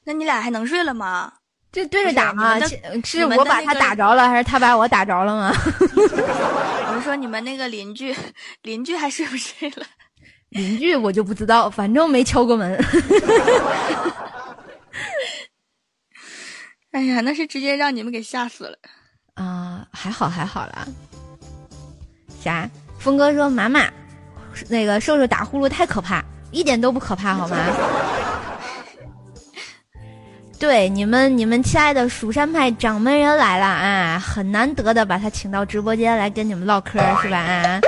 [0.04, 1.32] 那你俩还能睡了吗？
[1.74, 2.58] 就对着打吗？
[3.04, 5.52] 是我把他打着了，还是他把我打着了吗？
[5.90, 8.14] 我是说你们那个邻居，
[8.62, 9.84] 邻居还睡不睡了？
[10.50, 12.78] 邻居我就不知道，反正没敲过门。
[16.92, 18.78] 哎呀，那是直接让你们给吓死了
[19.34, 19.84] 啊！
[19.92, 20.86] 还好还好啦。
[22.40, 22.70] 啥？
[23.00, 23.90] 峰哥说妈妈，
[24.68, 27.56] 那个瘦瘦打呼噜太可怕，一点都不可怕好吗？
[30.58, 34.18] 对，你们你们亲爱的蜀山派掌门人来了啊！
[34.18, 37.38] 很难得的把他请到直播间来跟你们唠嗑是吧？
[37.38, 37.80] 啊！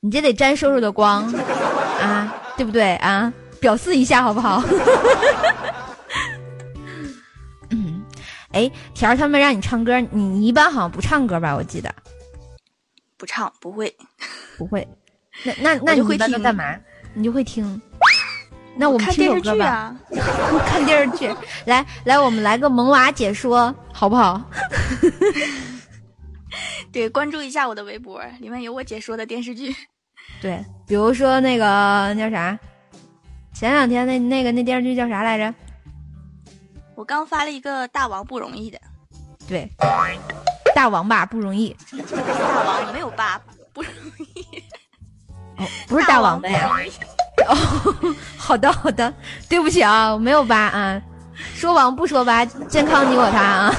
[0.00, 1.32] 你这得沾叔叔的光
[2.00, 3.32] 啊，对不对啊？
[3.60, 4.62] 表示一下好不好？
[7.70, 8.02] 嗯，
[8.52, 11.54] 哎，条儿他们让你唱歌，你一般好像不唱歌吧？
[11.54, 11.94] 我记得
[13.16, 13.94] 不唱，不会，
[14.58, 14.86] 不会。
[15.44, 16.74] 那那那你会听干嘛？
[17.14, 17.80] 你就会听。
[18.76, 19.96] 那我们听首歌吧。
[20.66, 24.40] 看电视剧，来来，我们来个萌娃解说，好不好？
[26.92, 29.74] 对，关注一下我的微博，里面有我解说的电视剧。
[30.40, 32.58] 对，比如说那个那叫啥，
[33.54, 35.54] 前两天那那个那电视剧叫啥来着？
[36.94, 38.78] 我刚发了一个大王不容易的。
[39.48, 39.70] 对，
[40.74, 41.76] 大王吧不容易。
[42.06, 43.40] 大王没有爸
[43.72, 44.62] 不容易。
[45.58, 46.70] 哦，不是大王的呀。
[47.44, 49.12] 哦， 好的好的，
[49.48, 51.00] 对不起啊，我没有吧啊。
[51.54, 53.74] 说王不说吧，健康你我他啊。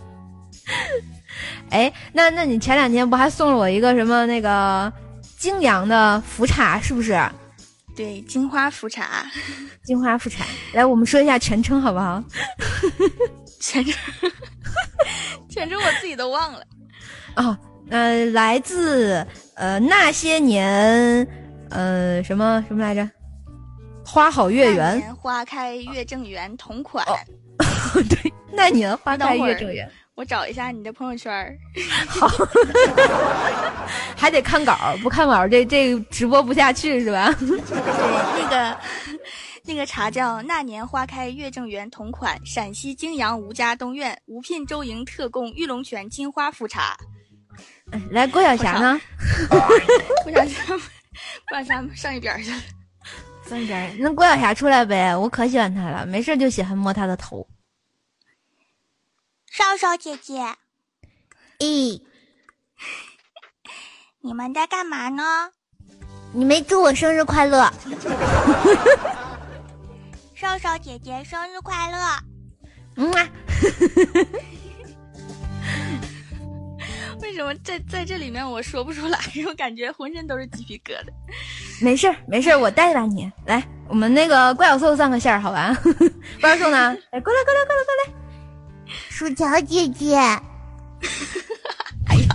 [1.70, 4.92] 哎，那那你前两天不还送了我一个什么那个？
[5.38, 7.18] 泾阳的茯茶是不是？
[7.96, 9.24] 对，金花茯茶，
[9.82, 10.44] 金花茯茶。
[10.74, 12.22] 来，我们说一下全称好不好？
[13.58, 13.94] 全称，
[15.48, 16.60] 全称我自己都忘了。
[17.36, 17.56] 哦，
[17.88, 21.26] 呃，来自呃那些年，
[21.70, 23.08] 呃什么什么来着？
[24.04, 27.04] 花好月圆，花开月正圆，同款。
[28.08, 29.88] 对，那年花开月正圆。
[30.16, 31.32] 我找一下你的朋友圈
[32.06, 32.28] 好，
[34.14, 37.32] 还得看稿不看稿这这直播不下去是吧？
[37.38, 37.58] 对，
[38.42, 38.76] 那个
[39.64, 46.96] 那个茶叫那年花开月正圆，同款，陕西泾阳吴家东院吴聘周营特供玉龙泉金花茯茶。
[48.10, 49.00] 来，郭晓霞呢？
[50.24, 50.78] 郭晓霞，
[51.48, 52.62] 郭晓霞上一边去了，
[53.48, 53.96] 上一边。
[53.98, 57.46] 那郭晓霞出来呗，我可喜欢她了，没事就喜欢摸她的头。
[59.50, 60.56] 少少姐姐，
[61.58, 62.02] 咦，
[64.20, 65.50] 你们在干嘛呢？
[66.32, 67.72] 你没祝我生日快乐。
[70.36, 71.98] 少少姐姐生日快乐。
[72.96, 73.28] 嗯啊。
[77.30, 79.16] 为什么在在这里面我说不出来？
[79.46, 81.12] 我感觉浑身都是鸡皮疙瘩。
[81.80, 83.62] 没事儿，没事儿，我带吧你来。
[83.88, 85.72] 我们那个怪小兽上个线儿，好吧？
[86.40, 86.96] 怪小兽呢？
[87.12, 88.12] 哎，过来，过来，过来，过来。
[89.08, 92.26] 薯条姐姐， 哎呀，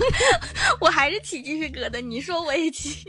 [0.79, 1.99] 我还是起鸡皮疙瘩。
[1.99, 3.03] 你说我也起。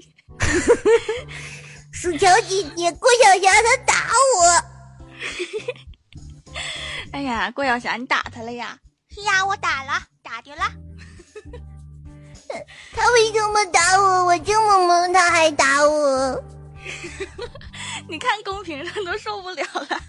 [1.93, 3.95] 薯条姐姐，郭晓霞她打
[4.35, 4.43] 我。
[7.13, 8.77] 哎呀，郭晓霞，你打他了呀？
[9.09, 10.65] 是呀，我打了，打的了？
[12.93, 14.27] 他为什么打我？
[14.27, 16.43] 我这么萌，他还打我。
[18.09, 19.99] 你看公屏上都受不了了。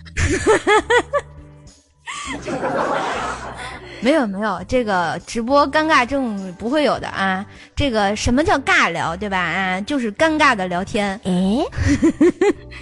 [4.01, 7.43] 没有没有，这个直播尴尬症不会有的啊。
[7.75, 9.39] 这个什么叫尬聊，对吧？
[9.39, 11.19] 啊，就是尴尬的聊天。
[11.23, 11.65] 哎，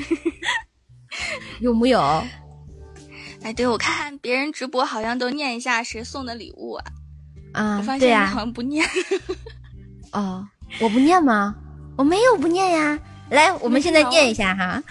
[1.61, 2.01] 有木有？
[3.43, 6.83] 哎，对，我看别人直播好像都念一下谁送的礼物啊。
[7.55, 8.85] 啊我发，对呀、现你好像不念。
[10.11, 10.45] 哦，
[10.79, 11.55] 我不念吗？
[11.97, 12.99] 我没有不念呀。
[13.29, 14.83] 来，我们现在念一下哈。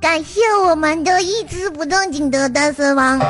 [0.00, 3.20] 感谢我们的一直不正经的单身王，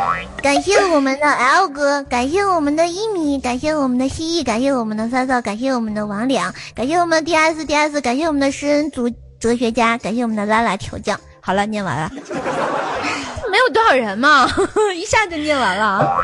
[0.41, 9.11] 感谢我们的 L 哥，感谢我们的一米，感谢我们的蜥蜴，感谢我们的三少，感谢我们的王良，感谢我们的 DS DS，感谢我们的诗人族
[9.41, 11.19] 哲学家，感谢我们的拉拉调酱。
[11.41, 12.09] 好了，念完了。
[13.51, 14.49] 没有多少人嘛，
[14.95, 16.23] 一下就念完了。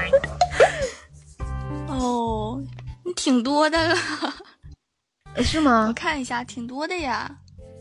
[1.98, 2.62] 哦，
[3.04, 3.96] 你挺多的了，
[5.42, 5.86] 是吗？
[5.88, 7.30] 我看一下，挺多的呀。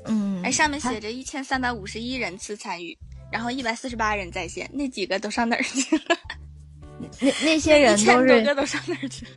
[0.06, 2.98] 嗯，哎，上面写着一千三百五十一人次参与，
[3.32, 6.16] 然后一百四十八人在线，那几个都上哪儿去了？
[7.20, 9.32] 那那些人一千都是多个都上哪儿去了？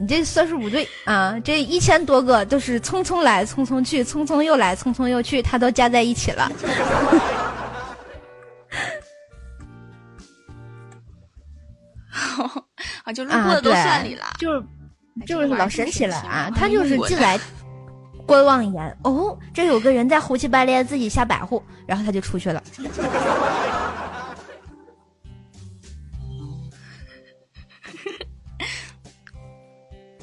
[0.00, 1.40] 你这算数不对啊！
[1.40, 6.52] 这一千多个都是匆匆来，匆匆去，匆匆又来，匆匆又去，他都加在一起了。
[13.08, 13.70] 啊，就路啊，过的都。
[13.70, 16.50] 就是哎就是老神奇了啊！
[16.54, 17.40] 他就是进来。
[18.26, 22.62] 观望一眼，哦，这有个人在胡七八咧自己瞎摆乎，然后他就出去了。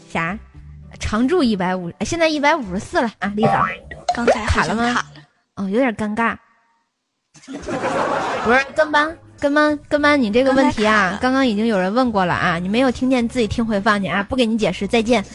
[0.08, 0.38] 啥？
[1.00, 3.66] 常驻一百五，哎现在一百五十四了啊，丽嫂。
[4.14, 5.22] 刚才好卡了吗像卡了。
[5.56, 6.38] 哦，有点尴尬。
[8.46, 15.24] 不是跟班，跟班，跟班，你这个问题啊，刚刚已经有人问过了啊，你没有听见，自己听回放去啊，不给你解释，再见。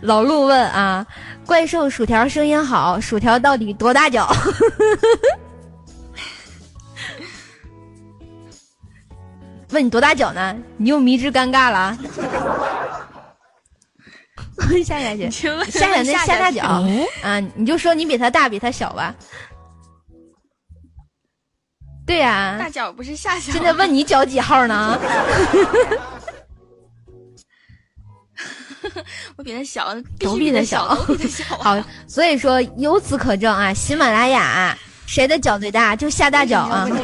[0.00, 1.06] 老陆问啊，
[1.44, 4.26] 怪兽薯条声音好，薯条到底多大脚？
[9.72, 10.56] 问你多大脚呢？
[10.78, 11.98] 你又迷之尴尬了 啊。
[14.84, 16.82] 下下去，请问下下那下大脚
[17.22, 19.14] 哎啊，你就说你比他大，比他小吧。
[22.06, 23.52] 对呀、大脚不是下脚？
[23.52, 24.96] 现在问你脚几号呢？
[29.36, 31.64] 我比他小，必都比他小比他小啊。
[31.64, 31.76] 好，
[32.06, 36.88] 所以说由此可证啊，喜马拉雅谁的脚最大就下大脚啊。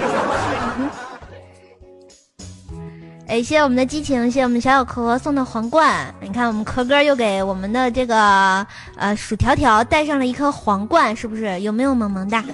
[3.26, 6.14] 哎，谢谢我们的激情，谢谢我们小小壳送的皇冠。
[6.20, 8.64] 你看，我们壳哥又给我们的这个
[8.96, 11.61] 呃薯条条带上了一颗皇冠，是不是？
[11.62, 12.44] 有没有萌萌哒？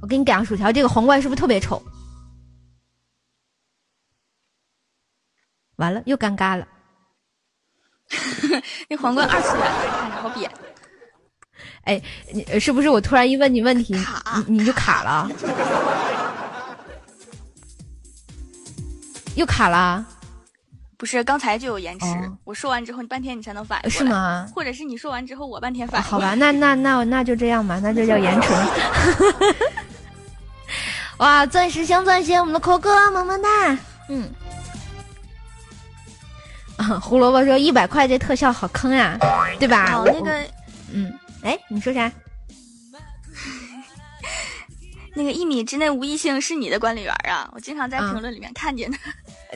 [0.00, 1.82] 我给你讲，薯条这个皇冠是不是特别丑？
[5.76, 6.66] 完了，又尴尬了。
[8.88, 10.50] 那皇冠二次元的，看着好扁。
[11.84, 13.94] 哎，你呃是不是我突然一问你问题，
[14.46, 15.30] 你你就卡了？
[19.34, 20.04] 又卡了？
[20.96, 22.06] 不是，刚才就有延迟。
[22.06, 24.02] 哦我说完之后，你半天你才能反应是？
[24.04, 24.48] 吗？
[24.52, 26.18] 或者是你说完之后，我半天反应好。
[26.18, 28.48] 吧，那那那那就这样吧，那就叫延迟。
[31.18, 33.78] 哇，钻石镶钻，谢谢我们的扣哥，么么哒。
[34.08, 34.30] 嗯。
[36.76, 39.18] 啊， 胡萝卜说一百块这特效好坑呀，
[39.58, 39.94] 对吧？
[39.94, 40.44] 哦，我那个
[40.92, 41.12] 嗯，
[41.42, 42.10] 哎，你说啥？
[45.14, 48.96] 那个一米之内无异性是你的管理员啊，我经常在嗯评论里面看见的。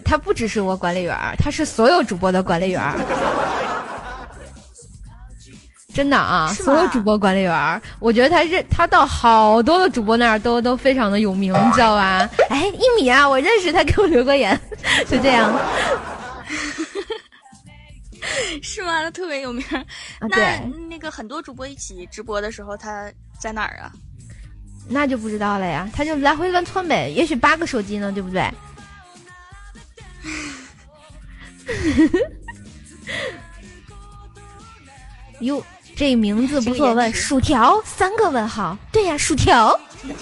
[0.05, 2.99] 他不只是我管理员，他是所有主播的管理员儿。
[5.95, 12.29] 真的啊，所有主播管理员儿，我觉得他认他到好多的主播那儿都都非常的有名，你知道吧？
[12.49, 14.59] 哎，一米啊，我认识他，给我留个言，
[15.09, 15.53] 就这样
[18.63, 19.03] 是吗？
[19.03, 19.79] 他特别有名儿。
[19.79, 19.85] 啊。
[20.23, 23.93] 那对，那个很多主播一起直播的时候，他在哪儿啊？
[24.89, 28.51] 那就不知道了呀，他就来回乱窜呗，也许八个手机呢，对不对？
[35.41, 35.63] 哟，
[36.03, 39.79] 这名字不错，问薯条三个问号，对呀，薯条。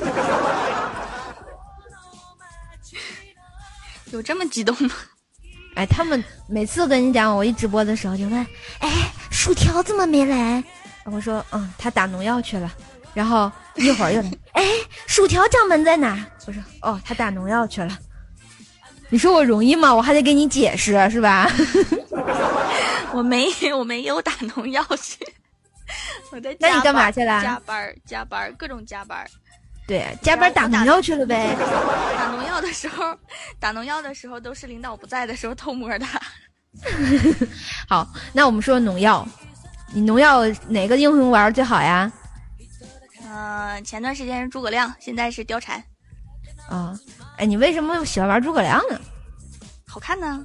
[4.13, 4.91] 有这么激动吗？
[5.77, 8.47] 哎，他们每次跟你讲，我一直播的时候就问，
[8.81, 10.63] 哎，薯条怎么没来？
[11.05, 12.71] 我说，嗯，他打农药去了。
[13.15, 14.63] 然后一会儿又来， 哎，
[15.07, 16.27] 薯条掌门在哪？
[16.47, 17.99] 我说，哦，他打农药去了。
[19.09, 19.95] 你说我容易吗？
[19.95, 21.51] 我还得给你解释，是吧？
[23.15, 25.17] 我没，我没有打农药去。
[26.31, 29.27] 我在那你干嘛去了加班儿，加班儿，各种加班儿。
[29.87, 31.57] 对，加班打农药去了呗。
[32.17, 33.17] 打农药的时候，
[33.59, 36.07] 打农药的时候都是领导不在的时候偷摸的。
[37.89, 39.27] 好，那我们说农药，
[39.93, 42.11] 你农药哪个英雄玩最好呀？
[43.33, 45.83] 嗯、前段时间是诸葛亮，现在是貂蝉，
[46.69, 46.97] 啊，
[47.39, 49.01] 哎，你为什么喜欢玩诸葛亮呢？
[49.87, 50.45] 好看呢，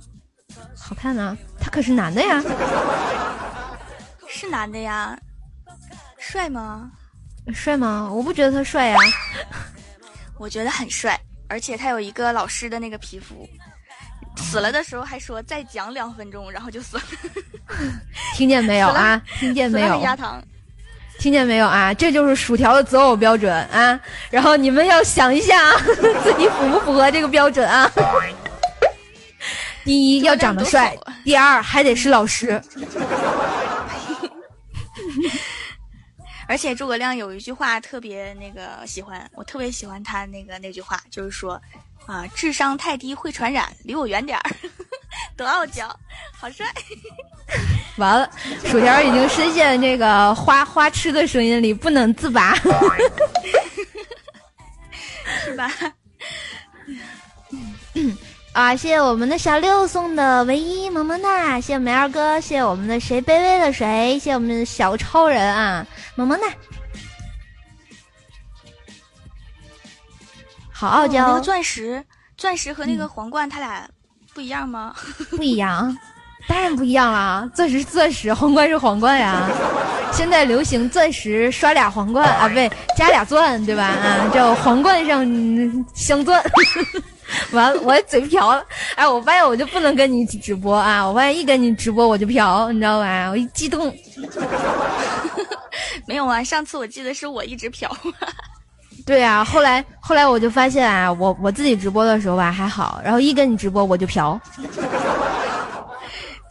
[0.75, 2.41] 好看呢，他可是男的呀。
[4.27, 5.17] 是男的呀，
[6.27, 6.89] 帅吗？
[7.53, 8.09] 帅吗？
[8.11, 8.97] 我不觉得他帅呀。
[10.39, 13.47] 我觉得很帅，而且他有一个老师的那个皮肤。
[14.37, 17.03] 死了的时候还说再讲两分钟，然后就死了。
[18.35, 19.21] 听见没有啊？
[19.39, 20.01] 听见没有。
[21.19, 21.93] 听见没有啊？
[21.93, 23.97] 这就是薯条的择偶标准啊！
[24.29, 25.77] 然后你们要想一下啊，
[26.23, 27.89] 自己符不符合这个标准啊？
[29.85, 32.61] 第一要长得帅第二还得是老师。
[36.47, 41.61] 而且诸葛亮有一句话特别那个喜欢，我特别喜欢他那个那句话，就是说，
[42.05, 44.51] 啊，智商太低会传染，离我远点儿，
[45.37, 45.87] 多傲娇，
[46.37, 46.65] 好帅。
[47.97, 48.29] 完了，
[48.65, 52.55] 薯条已经深陷这个花花痴的声音里不能自拔。
[55.43, 55.71] 是吧？
[58.51, 58.75] 啊！
[58.75, 65.85] 谢谢我们的小六送的唯一萌萌哒，谢谢梅二哥，谢谢我们的谁卑微了谁，谢谢我们的小超人啊，
[66.15, 66.43] 么么哒。
[70.71, 72.03] 好傲娇哦那个，钻石，
[72.37, 73.87] 钻石和那个皇冠，它俩
[74.33, 74.93] 不一样吗？
[75.31, 75.97] 不一样，
[76.47, 77.49] 当然不一样啦！
[77.53, 79.49] 钻石是钻石，皇冠是皇冠呀。
[80.11, 83.83] 现在流行钻石刷俩皇冠啊，不对，加俩钻，对吧？
[83.85, 86.41] 啊，叫皇冠上嗯镶钻。
[87.51, 88.63] 完了，我嘴瓢了。
[88.95, 91.05] 哎，我发现我就不能跟你一起直播啊！
[91.07, 93.29] 我发现一跟你直播我就瓢，你知道吧？
[93.29, 93.93] 我一激动，
[96.07, 97.89] 没有啊，上次我记得是我一直瓢。
[99.05, 99.43] 对啊。
[99.43, 104.39] 后来后来我就发现啊，我我自己直播的时候吧还好，然后一跟你直播我就瓢。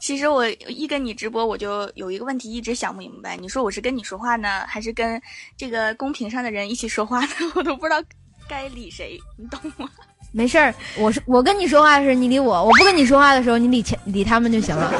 [0.00, 5.20] 其实我一跟你直播，我就有一个问题一直想不明白，你说我是跟你说话呢，还是跟
[5.56, 7.28] 这个公屏上的人一起说话呢？
[7.54, 8.02] 我都不知道
[8.46, 9.88] 该理谁，你懂吗？
[10.36, 14.92] 没事儿，我是我跟你说话的时候你理我，我不跟你说话的时候你理前理他们就行了。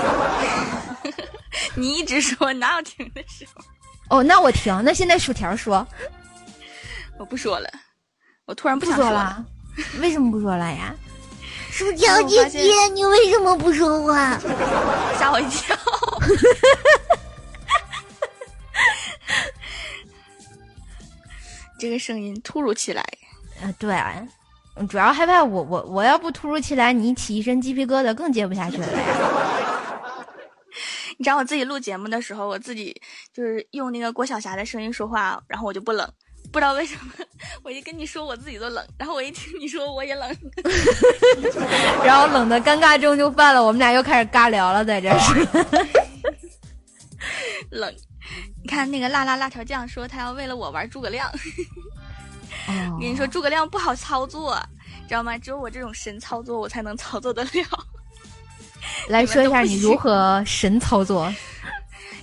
[1.74, 3.64] 你一直说，哪有停的时候？
[4.18, 4.80] 哦，那我停。
[4.84, 5.84] 那现在薯条说
[7.18, 7.68] 我不说了，
[8.46, 9.06] 我突然不不想了。
[9.06, 9.44] 说了，
[10.00, 10.94] 为什么不说了呀？
[11.72, 12.60] 薯条姐姐，
[12.94, 14.38] 你为什么不说话？
[15.18, 15.76] 吓我一跳。
[21.76, 23.02] 这个声音突如其来，
[23.60, 23.92] 啊，对，
[24.76, 28.96] 嗯主要害怕我我我要不突如其来，你起一身鸡皮疙瘩更接不下去了呀。
[31.16, 33.00] 你知道我自己录节目的时候，我自己
[33.32, 36.12] 就是用那个郭晓霞的声音说话，然后我就不冷，
[36.50, 37.12] 不知道为什么，
[37.62, 40.36] 我一跟你说我自己都冷，然后我一听你说我也冷，
[42.04, 45.46] 然后冷的尴尬症就犯了，我们俩又开始尬聊了，在这是。
[47.70, 47.94] 冷。
[48.62, 51.30] 你看那个辣辣辣条酱说他要为了我玩诸葛亮，
[52.68, 54.58] 哦我跟你说诸葛亮不好操作，
[55.08, 55.36] 知道吗？
[55.38, 57.50] 只有我这种神操作我才能操作得了。
[59.08, 61.32] 来说一下你如何神操作。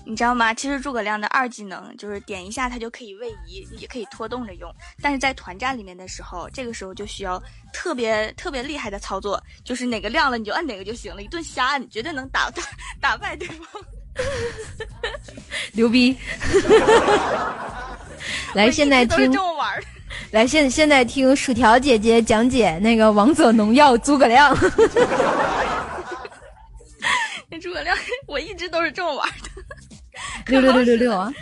[0.04, 0.52] 你知道吗？
[0.52, 4.74] 其实诸葛亮的二技能就是点一下它就可以位移，也可以拖动着用。
[5.00, 12.64] 但是在团战里面的时候，这个时候就需要特别特别厉害的操作，就是哪个亮了你就按哪个就行了，一顿瞎按，绝对能打打
[13.00, 13.68] 打败对方。
[15.72, 16.18] 牛逼！
[18.54, 19.88] 来，现在一直都是听这么玩儿的。
[20.32, 24.58] 来现现在听薯条姐姐讲解那个王者农药诸葛亮。
[27.50, 27.98] 那诸葛亮，
[28.28, 29.50] 我一直都是这么玩的。
[30.48, 31.34] 六六六六六啊！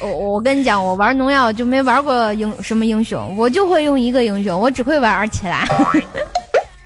[0.00, 5.64] 我我跟你讲，我玩农药就没玩过英什么英雄，我就会用一个英雄，我只会玩安琪拉。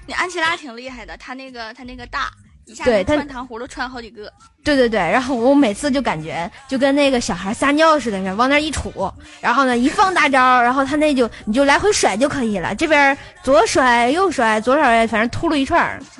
[0.07, 2.31] 你安琪拉挺厉害的，他那个他那个大，
[2.65, 4.31] 一下对他穿糖葫芦穿好几个。
[4.63, 16.01] 对对对，然后我每次就感觉就跟那个小孩撒尿似的，往那一杵，然后呢一放大招，然后他那就你就来回甩就可以了，这边左甩右甩，左甩，反正秃噜一串儿。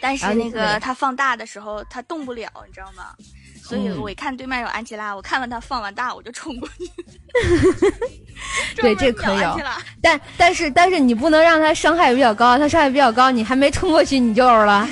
[0.00, 3.14] 但是那个他放大的时候，他动不了，你知道吗？
[3.72, 6.84] 所以嗯我一看对面有安琪拉，我看完他放完大，我就冲过去。
[8.76, 9.42] 对这可以
[10.02, 14.86] 但但是但是你不能让他伤害比较高，他伤害比较高，你还没冲过去你就欧了。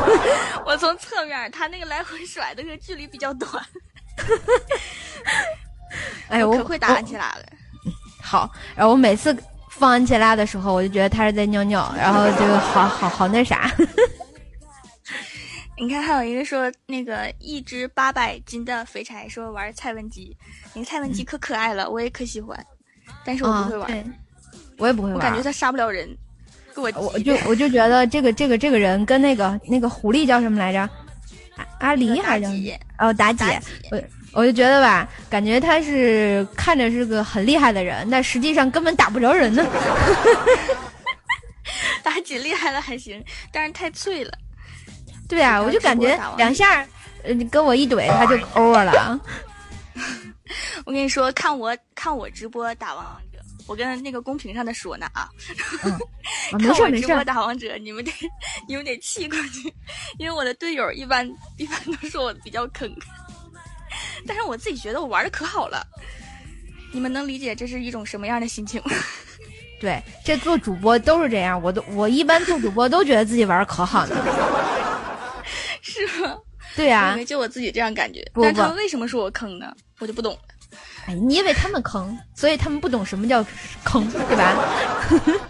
[0.64, 3.62] 我从侧面，他那个来回甩的那个距离比较短，
[6.30, 7.44] 哎，我可会打安琪拉了。
[8.22, 9.36] 好，然后我每次
[9.68, 13.70] 放安琪拉的时候，我就觉得他是在尿尿，然后就好好好那啥。
[15.76, 20.36] 你看，还有一个说那个一只八百斤的肥柴说玩蔡文姬，
[20.72, 22.56] 那个蔡文姬可可爱了，我也可喜欢，
[23.24, 24.04] 但是我不会玩，对
[24.78, 25.16] 我也不会玩。
[25.16, 26.08] 我感觉他杀不了人，
[26.74, 30.78] 给我我就我就觉得这个这个这个人跟那个那个狐狸叫什么来着？
[31.56, 32.46] 阿阿狸还是
[32.98, 33.44] 哦妲己？
[33.90, 34.02] 我
[34.32, 39.66] 我就觉得吧，感觉他是看着是个很厉害的人，但实际上根本打不着人呢。
[42.04, 43.22] 妲己厉害了还行，
[43.52, 44.32] 但是太脆了。
[45.34, 46.86] 对啊，我就感觉两下，
[47.24, 49.20] 呃，跟我一怼他就 over 了。
[50.86, 55.28] 我跟你说，看我看我直播打王者，我跟那个公屏上的说呢啊。
[56.56, 57.06] 没事没事。
[57.06, 58.12] 直播打王者，你们得
[58.68, 59.74] 你们得气过去，
[60.18, 62.88] 因为我的队友一般一般都说我比较坑，
[64.26, 65.84] 但是我自己觉得我玩的可好了。
[66.92, 68.92] 你们能理解这是一种什么样的心情吗？
[69.80, 74.93] 对，这做主播都是这样，我都我一般做主播都觉得自己玩的可好了。
[75.84, 76.36] 是吗？
[76.74, 78.26] 对呀，就我自己这样感觉。
[78.42, 79.72] 但他们为什么说我坑呢？
[79.98, 80.40] 我就不懂了。
[81.06, 83.44] 哎，你以为他们坑，所以他们不懂什么叫
[83.84, 84.56] 坑，对吧？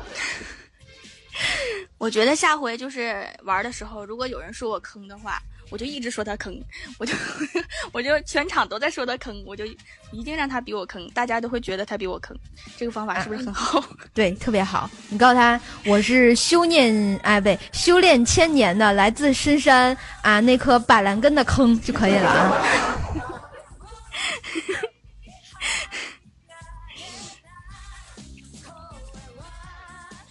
[1.98, 5.40] 我觉得下回就是玩的时候，如果有人说我坑的话。
[5.70, 6.54] 我就一直说他坑，
[6.98, 7.14] 我就
[7.90, 9.64] 我就全场都在说他坑，我就
[10.12, 12.36] 一定让他比我坑，大家都会觉得他比我坑。
[12.76, 13.82] 这个方法是不是很好？
[14.14, 14.88] 对，特别好。
[15.08, 22.66] 你告诉他我是修炼哎，不对，修炼千年的，来自深山啊那颗板蓝根的坑就可以了啊。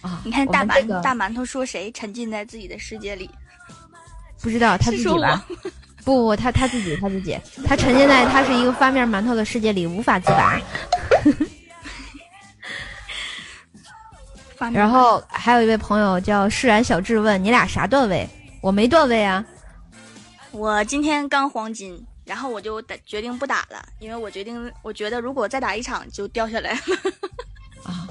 [0.00, 3.28] 啊，你看大馒大馒头说谁沉浸在自己的世界里？
[4.44, 5.42] 不知道他自己吧？
[6.04, 7.34] 不不，他他自己他自己，
[7.64, 10.60] 他沉浸在他是一个发面馒头的世界里无法自拔。
[14.70, 18.28] 然后还有一位朋友叫释然小智问你俩啥段位？
[18.60, 19.42] 我没段位啊。
[20.50, 26.80] 我今天刚黄金，然后我就决定不打了，因为我决定我觉得如果再打一场就掉下来了。
[27.84, 28.06] 啊，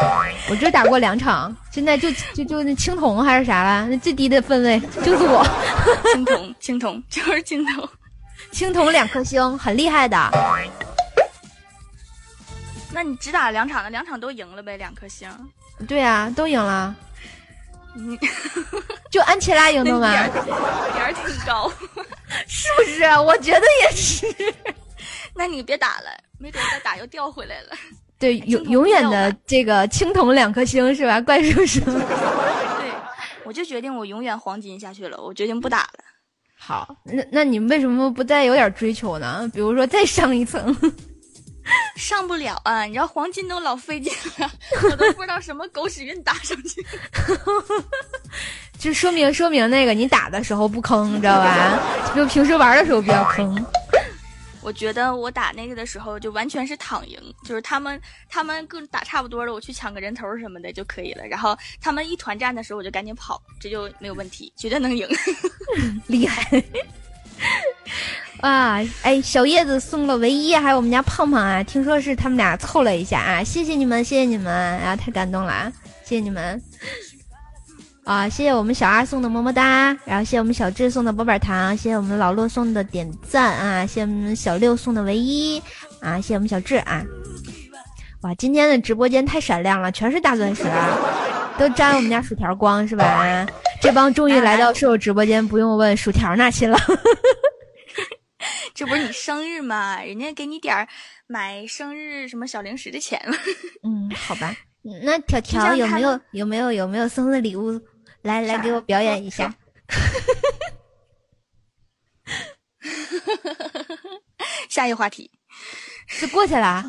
[0.49, 3.87] 我只打过两场，现在就就就那青铜还是啥了？
[3.87, 5.45] 那最低的分位就是我，
[6.13, 7.89] 青铜青铜就是青铜，
[8.51, 10.17] 青铜两颗星，很厉害的。
[12.91, 14.77] 那你只打两场的，两场都赢了呗？
[14.77, 15.27] 两颗星？
[15.87, 16.95] 对啊，都赢了。
[17.95, 18.17] 你
[19.11, 20.11] 就安琪拉赢的吗？
[20.11, 21.71] 点儿挺高，
[22.47, 23.03] 是不是？
[23.19, 24.27] 我觉得也是。
[25.33, 27.75] 那你别打了，没准再打又掉回来了。
[28.23, 31.19] 对，永永远的这个青铜两颗星是吧？
[31.19, 31.81] 怪叔叔。
[31.81, 32.89] 对，
[33.43, 35.99] 我就决定我永远黄金下去了，我决定不打了。
[36.57, 39.45] 好，那那你为什么不再有点追求呢？
[39.53, 40.73] 比如说再上一层。
[41.97, 42.83] 上不了啊！
[42.83, 44.49] 你知道黄金都老费劲了，
[44.89, 46.85] 我都不知道什么狗屎运打上去。
[48.79, 51.77] 就说明说明那个你打的时候不坑，你知道吧？
[52.15, 53.53] 就平时玩的时候比较坑。
[54.63, 57.99] 我觉得我打那个的时候就完全是躺赢，就是他们
[58.29, 61.25] 他们各打差不多了，我去抢个人头什么的就可以了。
[61.27, 65.07] 然后他们一团战的时候，我就赶紧跑，这就没有问题，绝对能赢，
[66.07, 66.63] 厉害！
[68.39, 76.61] 啊，哎，小叶子送了唯一，还有我们家胖胖啊，听说是他们俩凑了一下啊，谢谢你们，谢谢你们啊，太感动了啊，谢谢你们。
[78.05, 85.61] 啊，谢谢我们小二送的么么哒，然后谢谢我们小智送的波板糖，谢谢我们老陆送的点赞啊，谢谢我们小六送的唯一
[86.01, 87.01] 啊，谢谢我们小智啊。
[88.23, 90.63] 哇，今天的直播间太闪亮了，全是大钻石，
[91.57, 93.47] 都沾我们家薯条光是吧？
[93.81, 96.77] 这帮终于来到射手直播间，不用问薯条那去了。
[98.73, 100.01] 这不是你生日吗？
[100.03, 100.87] 人家给你点儿
[101.27, 103.33] 买生日什么小零食的钱了。
[103.83, 104.53] 嗯，好吧，
[105.03, 107.79] 那条条有没有有没有有没有送的礼物？
[108.23, 109.53] 来来，给我表演一下。
[114.69, 115.29] 下一个话题，
[116.07, 116.83] 是过去了，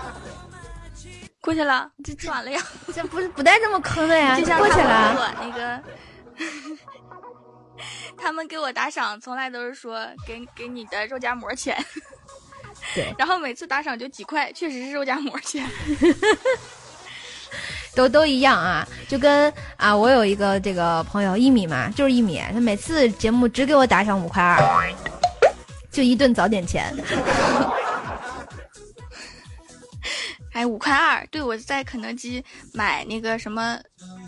[1.40, 2.60] 过去了，这转了呀，
[2.92, 5.14] 这不是不带这么坑的呀，就像过去了。
[5.16, 5.80] 我那个，
[8.18, 11.82] 他们给我打赏，从来都是说给给你的肉夹馍钱，
[12.94, 15.64] 对，然后每次打赏就几块，确实是肉夹馍钱。
[17.94, 24.58] 都都一样啊，就跟啊，我有一个这个朋友一米嘛，就是一米，他每次节目只给我打赏五块二，
[25.90, 26.94] 就一顿早点钱。
[30.52, 33.78] 哎，五块二，对我在肯德基买那个什么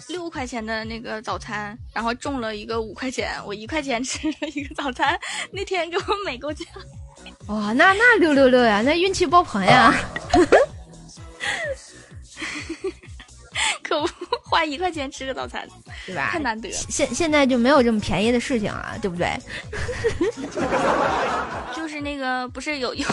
[0.08, 5.18] 六块钱的那个早餐，然后中了一个五块钱，我一块钱吃了一个早餐，
[5.50, 6.66] 那天给我美够呛。
[7.48, 9.92] 哇，那那六六六呀，那运气爆棚呀！
[13.82, 15.66] 可不，花花一块钱吃个早餐，
[16.06, 16.30] 对吧？
[16.32, 16.74] 太难得了。
[16.88, 19.36] 现现在就没有这么便宜的事情了，对不对？
[21.74, 23.06] 就是那个不是有有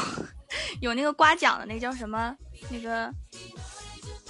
[0.82, 2.36] 有那个刮奖的那个叫什么
[2.70, 3.12] 那个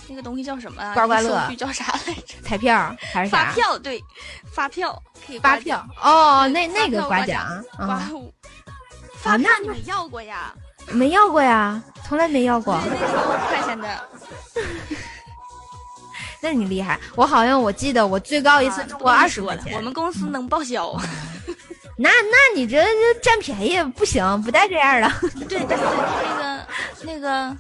[0.08, 0.94] 那个东西叫什么啊？
[0.94, 2.36] 刮刮乐叫啥来着？
[2.44, 3.46] 彩票还是啥？
[3.46, 4.04] 发票对，
[4.52, 8.02] 发票可以发票哦，那那个刮奖刮
[9.22, 10.54] 发那票你没要过呀？
[10.92, 12.76] 没要过呀，从来没要过。
[12.76, 14.10] 五块钱的，
[16.42, 19.74] 那你厉害，我好像我记得我最高一次啊中过二十块钱。
[19.76, 20.96] 我们公司能报销。
[22.02, 25.12] 那那你这这占便宜不行，不带这样的。
[25.50, 25.84] 对，但是
[26.24, 26.68] 那个
[27.04, 27.58] 那个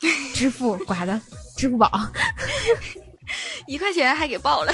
[0.32, 1.20] 支付刮的，
[1.56, 1.90] 支付宝。
[3.66, 4.72] 一块钱还给报了。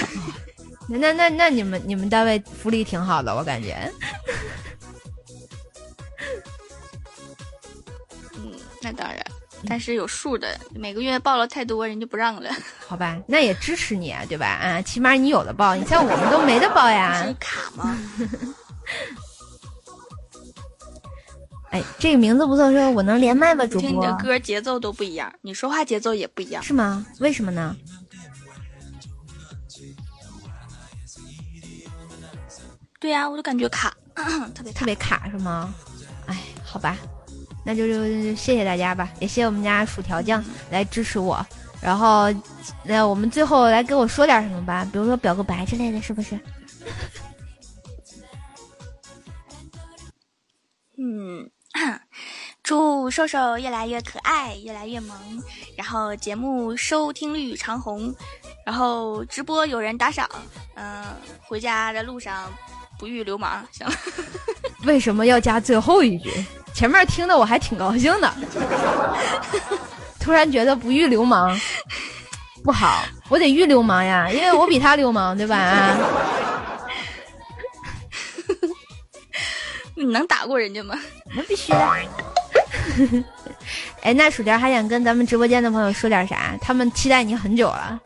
[0.88, 3.90] 那那那那你们你们单位福利挺好的，我感觉。
[8.34, 8.52] 嗯，
[8.82, 9.24] 那当然，
[9.68, 12.50] 但是有数的，每个月报了太多，人就不让了。
[12.86, 14.46] 好吧，那也支持你啊，对吧？
[14.46, 17.34] 啊，起码你有的报，你像我们都没得报呀是。
[17.40, 17.98] 卡吗？
[21.70, 23.64] 哎，这个名字不错，说我能连麦吗？
[23.66, 26.62] 主播听你的歌节奏都不一样，你说话节奏也不一样。
[26.62, 27.06] 是吗？
[27.20, 27.74] 为什么呢？
[33.00, 33.92] 对呀、我就感觉卡，
[34.54, 34.78] 特别卡。
[34.80, 35.72] 特别卡是吗？
[36.26, 36.96] 哎，好吧，
[37.64, 41.44] 那就就就谢谢大家吧，也谢谢我们家薯条酱来支持我。
[41.80, 42.32] 然后，
[42.84, 46.38] 那我们最后来给我说点什么吧，比如说表个白之类的，是不是？
[50.96, 51.50] 嗯，
[52.62, 55.42] 祝瘦瘦越来越可爱，越来越萌，
[55.76, 58.14] 然后节目收听率长虹，
[58.64, 60.28] 然后直播有人打赏，
[60.74, 61.04] 嗯、
[61.40, 62.48] 回家的路上
[62.96, 63.92] 不遇流氓，行了。
[64.86, 66.30] 为什么要加最后一句？
[66.74, 68.32] 前面听的我还挺高兴的，
[70.18, 71.56] 突然觉得不遇流氓
[72.64, 75.56] 不好，我得遇流氓呀，因为我比他流氓，对吧？
[75.56, 75.96] 啊
[79.94, 80.98] 你能打过人家吗？
[81.34, 81.78] 那必须的。
[84.02, 86.56] 哎，那薯条还想跟咱们直播间的朋友说点啥？
[86.60, 88.00] 他们期待你很久了。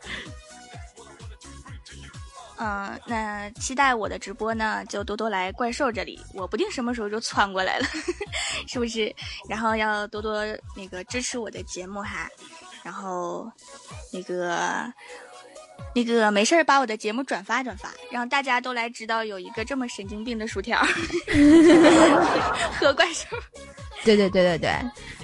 [2.59, 7.85] 嗯、那期待我的直播呢，就多多来怪兽这里，我不定什么时候就窜过来了，
[8.67, 9.13] 是不是？
[9.47, 10.43] 然后要多多
[10.75, 12.27] 那个支持我的节目哈，
[12.83, 13.49] 然后
[14.11, 14.91] 那个
[15.93, 20.79] 那个没事儿把我的节目转发转发，让大家都来知道有一个这么神经病的薯条
[22.79, 23.25] 和怪兽。
[24.03, 24.71] 对对对对对。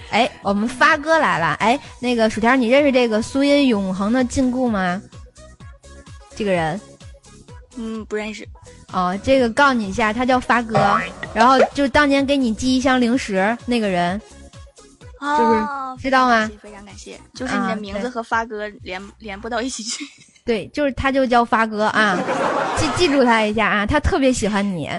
[0.10, 1.54] 哎，我们发哥来了。
[1.56, 5.02] 哎，那个薯条，你认识这个苏音永恒的禁锢吗？
[6.36, 6.80] 这个人
[7.76, 8.48] 嗯，不认识。
[8.92, 10.80] 哦，这个告诉你一下，他叫发哥。
[11.34, 14.22] 然后就当年给你寄一箱零食那个人，
[15.20, 17.20] 哦，知道吗非常感谢。
[17.34, 20.06] 就是你的名字和发哥连连不到一起去。
[20.46, 22.20] 对，就是他就叫发哥啊，
[22.78, 24.90] 记记住他一下啊，他特别喜欢你。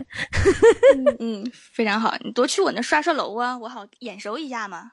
[1.21, 4.91] 嗯，非常好，你多去我那刷刷楼啊，我好眼熟一下嘛。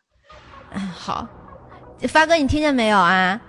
[0.73, 1.27] 嗯，好，
[2.09, 3.39] 发哥，你听见没有啊？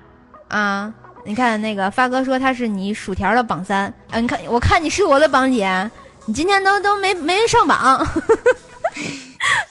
[0.49, 5.91] 啊，你看那个发哥说他是你薯条的榜三，啊，你看我看你是我的榜几啊？
[6.27, 7.99] 你今天都都没没人上榜，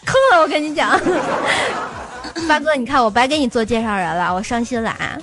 [0.05, 0.99] 坑了，我跟你讲。
[2.47, 5.17] 发哥，你看我白给你做介绍人了，我伤心了啊。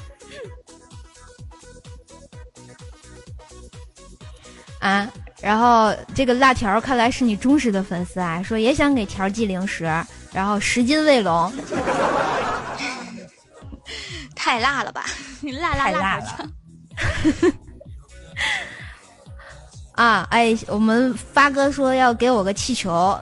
[4.81, 5.11] 啊，
[5.41, 9.85] 然后这个辣条看来是你忠实的粉丝啊，说也想给条寄零食，
[10.33, 11.53] 然后十斤卫龙，
[14.49, 15.05] 太辣了吧，
[15.43, 16.51] 辣 辣太辣辣了
[19.93, 23.21] 啊，哎，我们发哥说要给我个气球，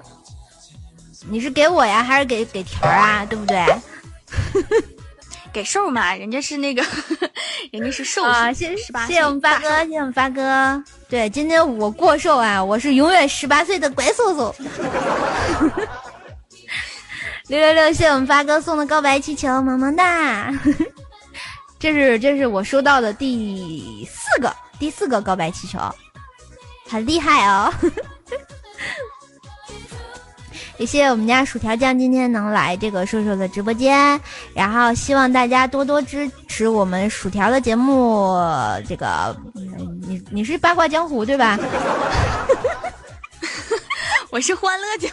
[1.29, 3.27] 你是给我呀，还是给给条啊？
[3.27, 3.67] 对不对？
[5.53, 6.81] 给瘦嘛，人家是那个，
[7.73, 10.85] 人家是瘦啊，谢谢十八谢谢我们发哥，谢谢我们发哥。
[11.09, 14.55] 对，今天我过瘦啊，我是永远十八岁的怪兽兽。
[17.49, 20.53] 六六六，谢谢我们发哥送的告白气球，萌萌哒。
[21.87, 25.79] 这是这是我收到的第四个第四个告白气球，
[26.91, 27.73] 很厉害哦。
[30.79, 34.21] 也谢谢我们家薯条酱今天能来这个瘦瘦的直播间，
[34.53, 38.37] 然后希望大家多多支持我们薯条的节目。
[38.89, 41.57] 这个，你你是八卦江湖对吧？
[44.31, 45.13] 我是欢乐奖。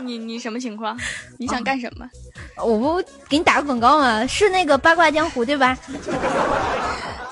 [0.00, 0.98] 你你什么情况？
[1.38, 2.08] 你想干什么？
[2.56, 4.26] 我不给你打个广告吗？
[4.26, 5.76] 是那个八卦江湖对吧？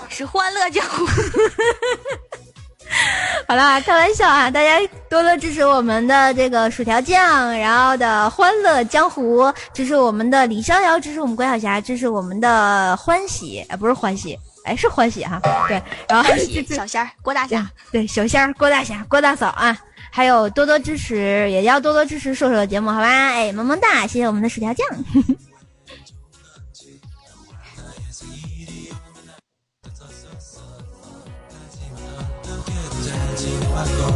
[0.08, 1.06] 是欢乐江湖。
[3.48, 4.50] 好了，开玩笑啊！
[4.50, 4.78] 大家
[5.10, 15.40] 多多支持我们的这个薯条酱，然后的欢乐江湖，支持我们的李逍遥，支持我们关晓霞，支持我们的欢喜，哎，不是欢喜，哎，是欢喜哈。
[15.68, 19.76] 对，然后欢喜 小仙儿郭大侠，对，小仙儿郭大侠郭大嫂啊，
[20.16, 23.06] 还有多多支持，也要多多支持瘦瘦的节目，好吧？
[23.06, 24.88] 哎，萌萌哒，谢谢我们的薯条酱。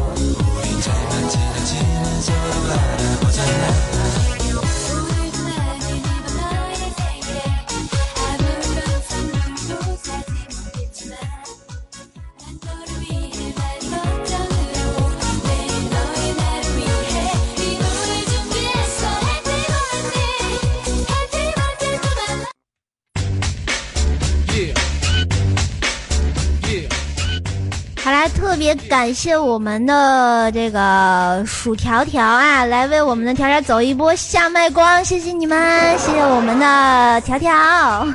[28.02, 38.06] 好啦，特别感谢我们的这个薯条条啊，来为我们的条条走一波下麦光，谢谢你们，谢谢我们的条条。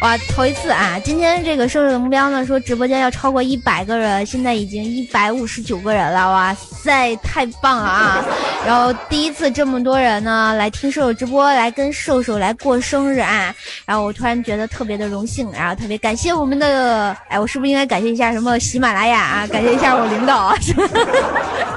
[0.00, 0.96] 哇，头一次啊！
[1.04, 8.24] 今天这个瘦瘦的目标呢，说直播间要超过一百个人，现在已经一百五十九个人了，哇塞，太棒了啊！
[8.64, 13.52] 然后第一次这么多人呢来听瘦瘦直播，来跟瘦瘦来过生日啊！
[13.84, 19.46] 然后我突然觉得特别的荣幸，然后特别感谢我们的，哎，我是不是应该感谢一下什么喜马拉雅啊？
[19.48, 20.54] 感谢一下我领导啊？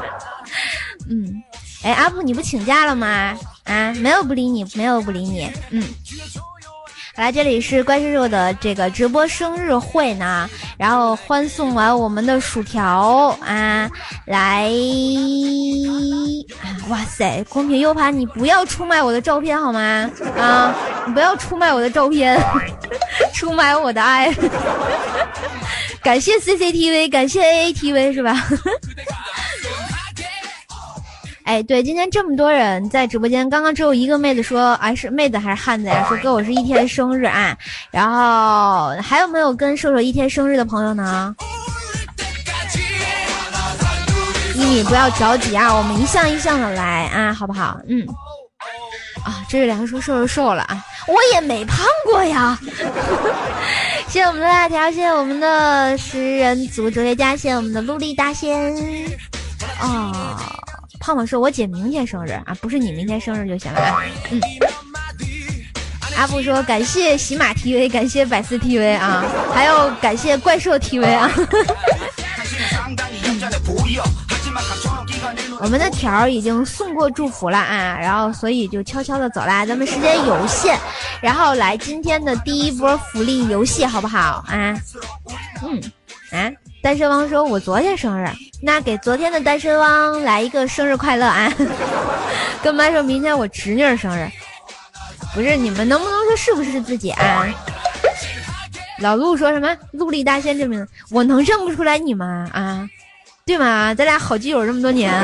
[1.10, 1.44] 嗯，
[1.82, 3.36] 哎，阿布你不请假了吗？
[3.64, 5.84] 啊，没有不理你，没有不理你，嗯。
[7.16, 13.90] 来，这里是怪兽兽的这个直播生日会呢，然后欢送完我们的薯条啊，
[14.26, 14.72] 来，
[16.90, 20.10] 哇塞，公屏 U 盘，你不要出卖我的照片好吗？
[20.38, 20.74] 啊，
[21.06, 22.42] 你不要出卖我的照片，
[23.36, 24.34] 出卖我的爱。
[26.02, 28.36] 感谢 CCTV，感谢 AATV 是吧？
[31.52, 36.06] 哎，对，今天这么多人在直播间，刚刚只有一个妹子说，哎，是妹子还是汉子呀？
[36.08, 37.54] 说哥，我是一天生日啊。
[37.92, 41.36] 然后还有没有跟瘦瘦一天生日的朋友呢？
[44.56, 47.82] 一米不要着急啊，我们一项一项的来啊，好不好？
[47.90, 48.02] 嗯。
[49.26, 52.58] 啊，这是两个说瘦瘦瘦了啊，我也没胖过呀。
[54.08, 58.74] 谢谢我们的辣条，谢谢我们的食人族哲学家，谢谢我们的陆力大仙。
[59.82, 60.48] 啊。
[61.02, 64.40] 胖胖说：“我姐明天生日啊，不是你明天生日就行了啊。”嗯。
[66.16, 71.32] 阿布说：“感谢喜马 TV，感谢百思 TV 啊，还要感谢怪兽 TV 啊。”
[75.60, 79.66] 我们的条已经送过祝福了啊，然后所以就悄悄的走啦。
[79.66, 80.78] 咱们时间有限，
[81.22, 84.76] 然后来今天的第一波福利游戏好不好啊？
[85.64, 85.82] 嗯，
[86.32, 86.52] 啊。
[86.82, 88.28] 单身汪说：“我昨天生日，
[88.62, 91.52] 那给昨天的单身汪来一个生日快乐啊！”
[92.64, 94.28] 跟妈说明天我侄女生日，
[95.34, 97.46] 不是你们能不能说是不是自己啊？
[99.00, 99.76] 老陆说什么？
[99.92, 102.50] 陆力大仙这名，我能认不出来你吗？
[102.52, 102.88] 啊，
[103.46, 103.94] 对吗？
[103.94, 105.14] 咱俩好基友这么多年。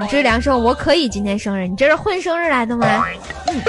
[0.00, 3.04] 你这两说我可以今天生日，你这是混生日来的吗？
[3.46, 3.62] 嗯。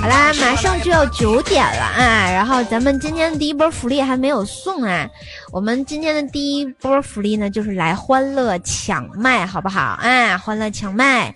[0.00, 2.30] 好啦，马上就要九点了啊！
[2.30, 5.08] 然后咱们今天的第一波福利还没有送啊，
[5.50, 10.36] 我们今天的第一波福利呢，就是来欢乐抢麦，好不好啊？
[10.38, 11.34] 欢乐抢麦。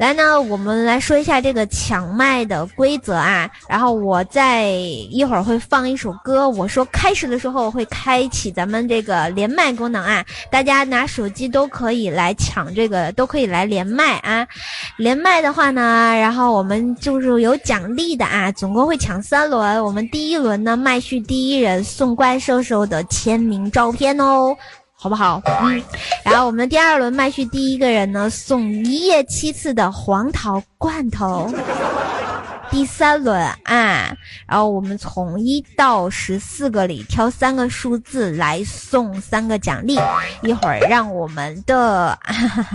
[0.00, 3.50] 来呢，我们来说一下这个抢麦的规则啊。
[3.68, 14.48] 然后我在一会儿会放一首歌，我说开始的时候会开启咱们这个连麦功能啊，大家拿手机都可以来抢这个，都可以来连麦啊。
[14.96, 19.84] 连麦的话呢，然后我们就是有奖励的啊，总共会抢三轮。
[19.84, 24.56] 我们第一轮呢，麦序第一人送怪兽兽的签名照片哦。
[25.02, 25.40] 好不好？
[25.62, 25.82] 嗯，
[26.22, 31.50] 然后我们第二轮麦序第一个人呢，送一夜七次的黄桃罐头。
[32.70, 34.14] 第三轮啊，
[34.46, 39.98] 然后我们从一到十四个里挑三个数字来送三个奖励。
[40.42, 42.16] 一会儿让我们的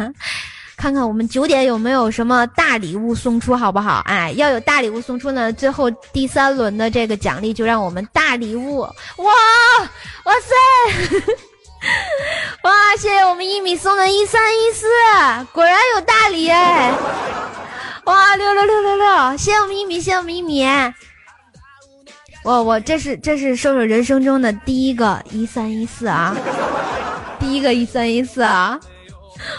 [0.76, 4.02] 看看我们九点有没有什么大礼物送出，好不好？
[4.06, 8.80] 哎，要有大礼物送出呢，最后第三轮的这个奖励就让我们大礼物。
[8.80, 8.91] 哇，
[10.26, 11.22] 哇塞！
[12.63, 12.71] 哇！
[12.97, 14.87] 谢谢我们一米送的一三一四，
[15.51, 16.91] 果然有大礼哎！
[18.05, 19.37] 哇，六六六六六！
[19.37, 20.65] 谢谢我们一米，谢谢我们一米。
[22.43, 26.35] 我我这是这是瘦瘦人生中的第一个一三一四啊，
[27.39, 28.79] 第一个一三一四啊，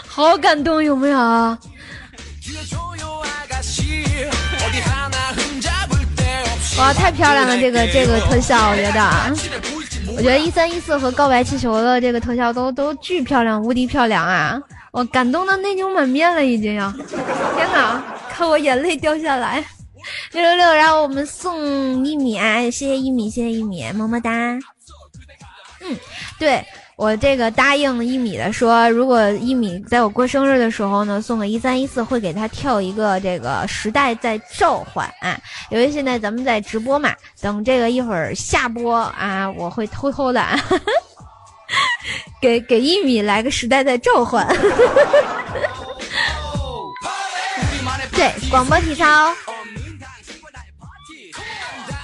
[0.07, 1.19] 好感动有没有？
[6.77, 7.57] 哇，太漂亮了！
[7.57, 9.01] 这个这个特效，我觉得，
[10.15, 14.59] 我觉得一三一四和告白气球的这个特效都都巨漂亮，无敌漂亮啊！
[14.91, 19.63] 我感动的泪流满面了，已经要，天哪，看我眼泪掉下来。
[20.31, 24.31] 六六六，然后我们送一米，谢谢一米，谢谢一米，么么哒。
[25.81, 25.95] 嗯，
[26.39, 26.65] 对。
[26.97, 35.39] 我这个答应一米的说，如果一米在我过生日的时候呢，送个一三一四，会给他跳一个这个时代在召唤啊。
[35.69, 40.59] 因为现在咱们在直播嘛，等这个一会儿下播啊，我会偷偷的啊
[42.41, 44.47] 给给一米来个时代在召唤。
[48.11, 49.05] 对，广播体操。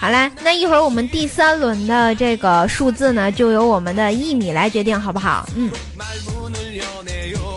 [0.03, 5.47] 好啦，那一会儿我们第三轮的这个数字呢，就由我们的一米来决定，好不好？
[5.55, 5.71] 嗯。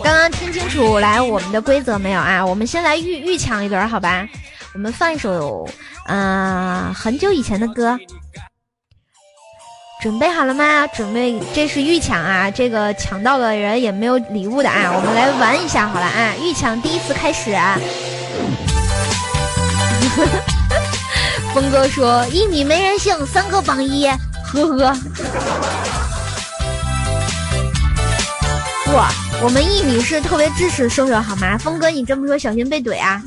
[0.01, 2.45] 刚刚听清楚来我们的规则没有啊？
[2.45, 4.25] 我们先来预预抢一轮，好吧？
[4.73, 5.67] 我们放一首
[6.07, 7.99] 嗯很久以前的歌。
[10.01, 10.87] 准备好了吗？
[10.87, 12.49] 准备，这是预抢啊！
[12.49, 14.93] 这个抢到的人也没有礼物的啊！
[14.95, 16.33] 我们来玩一下好了啊！
[16.41, 17.51] 预抢第一次开始。
[17.51, 17.77] 啊
[21.59, 24.93] 峰哥说：“一米没人性，三个榜一，呵呵。”
[28.85, 28.91] 不，
[29.43, 31.57] 我们一米是特别支持瘦瘦好吗？
[31.57, 33.19] 峰哥，你这么说小心被怼啊！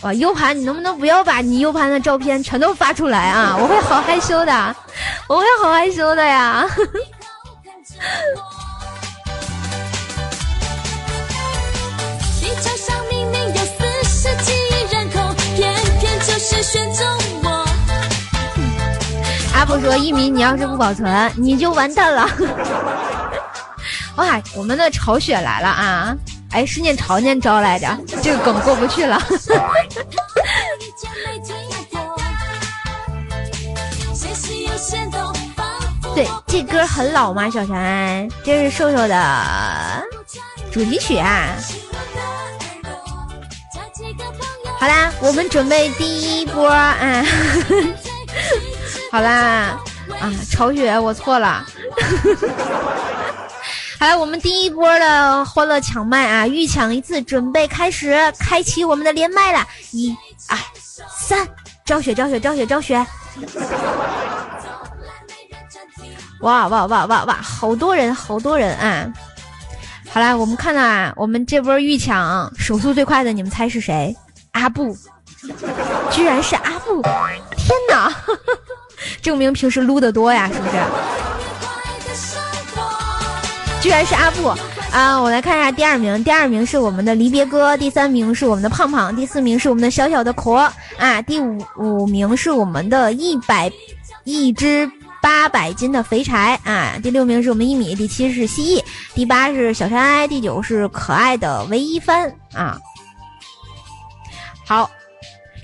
[0.00, 3.54] 哇，U 盘，你能不能不要把你 U 盘的照片全都发出来啊？
[3.60, 4.76] 我会好害羞的，
[5.28, 6.66] 我会好害羞的呀。
[19.54, 22.28] 阿布说：“一米，你要是不保存，你就完蛋了。
[24.16, 26.16] ”哇，我们的潮雪来了啊！
[26.52, 27.88] 哎，是念朝念招来着，
[28.22, 29.20] 这个梗过不去了。
[36.14, 37.50] 对，这歌很老吗？
[37.50, 40.04] 小陈，这是瘦瘦的
[40.72, 41.48] 主题曲啊。
[44.78, 46.96] 好啦，我们准备第一波啊！
[49.10, 49.76] 好啦，
[50.20, 51.66] 啊，潮雪，我错了。
[53.98, 60.56] 好了，我们第一波的欢乐抢麦啊，预抢一次，准备开始，开启我们的连麦了，一、二、
[61.08, 61.44] 三，
[61.84, 63.04] 招雪，招雪，招雪，招雪！
[66.42, 69.12] 哇哇哇哇哇，好多人，好多人啊！
[70.08, 74.14] 好啦，我们看啊，我们这波预抢手速最快的，你们猜是谁？
[74.58, 74.96] 阿布，
[76.10, 77.00] 居然是阿布！
[77.56, 78.12] 天哪，
[79.22, 80.76] 证明平时撸的多呀，是不是？
[83.80, 84.48] 居然是阿布
[84.90, 85.16] 啊！
[85.16, 90.68] 我来看一下第二名，第二名是我们的离别哥，第三名是我们的胖胖，第四名是我们的小小的壳
[90.98, 93.70] 啊，第五五名是我们的一百
[94.24, 94.90] 一只
[95.22, 102.76] 八百斤的肥柴啊，第六名是我们一米，第七是蜥蜴，第八是小山埃，第九是可爱的唯一帆啊。
[104.68, 104.90] 好，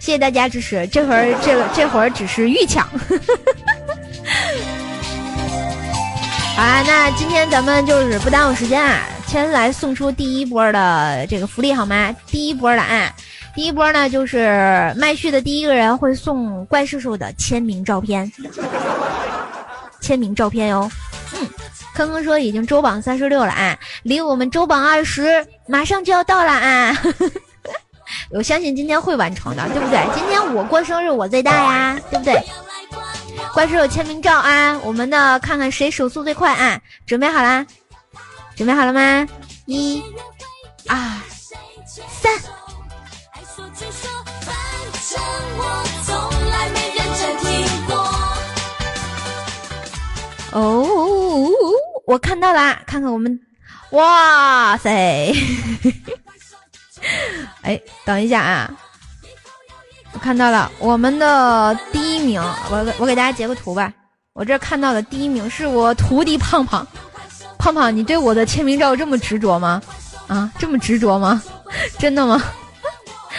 [0.01, 0.87] 谢谢大家支持。
[0.87, 2.89] 这会儿，这这会儿只是预抢。
[6.57, 12.17] 好啊，那今天咱们就是不耽误时间啊，先来送出第一波的这个福利好吗？
[12.29, 13.13] 第一波的啊，
[13.55, 18.33] 第一波呢就是麦序的第一个人会送怪叔叔的签名照片，
[20.01, 20.91] 签名照片哟。
[21.35, 21.47] 嗯，
[21.95, 26.97] 坑坑说已经周榜三十六了啊，离我们周榜二十马上就要到了啊。
[28.31, 30.07] 我相信今天会完成的，对不对？
[30.15, 32.43] 今天我过生日，我最大呀，对不对？
[33.53, 36.81] 怪兽有签名照啊，我们的看看谁手速最快啊！
[37.07, 37.65] 准备好啦，
[38.57, 39.27] 准备好了吗？
[39.67, 40.03] 一、
[40.89, 40.97] 二、
[42.09, 42.33] 三。
[50.53, 50.87] 哦，
[52.07, 53.41] 我看到啦，看看我们，
[53.91, 55.33] 哇塞！
[57.63, 58.71] 哎，等一下啊！
[60.13, 62.41] 我看到了我们的第一名，
[62.71, 63.93] 我我给大家截个图吧。
[64.33, 66.87] 我这看到的第一名是我徒弟胖胖，
[67.59, 69.81] 胖胖，你对我的签名照这么执着吗？
[70.27, 71.43] 啊，这么执着吗？
[71.99, 72.43] 真的吗？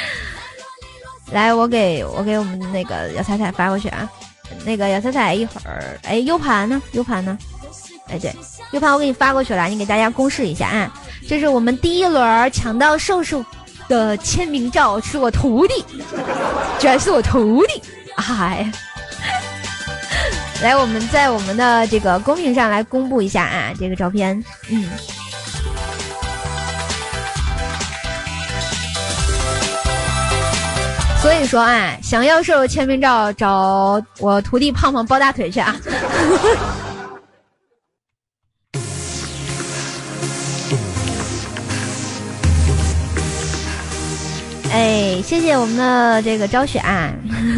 [1.31, 4.09] 来，我给我给我们那个姚彩彩发过去啊。
[4.63, 7.37] 那个姚彩彩一会儿，哎，U 盘呢？U 盘呢？
[8.07, 8.33] 哎，对
[8.71, 10.93] ，U 盘我给你发过去了，你给大家公示一下啊。
[11.27, 13.43] 这是我们第一轮抢到瘦瘦
[13.87, 15.83] 的签名照，是我徒弟，
[16.79, 17.81] 居然是我徒弟！
[18.15, 18.71] 哎，
[20.61, 24.87] 来，我们在我们的这个公屏上来公布一下啊，这个照片，嗯。
[31.21, 35.75] 所以说啊，想要瘦瘦签名照，找我徒弟胖胖抱大腿去啊！
[44.75, 46.83] 哎，谢谢我们的这个招选，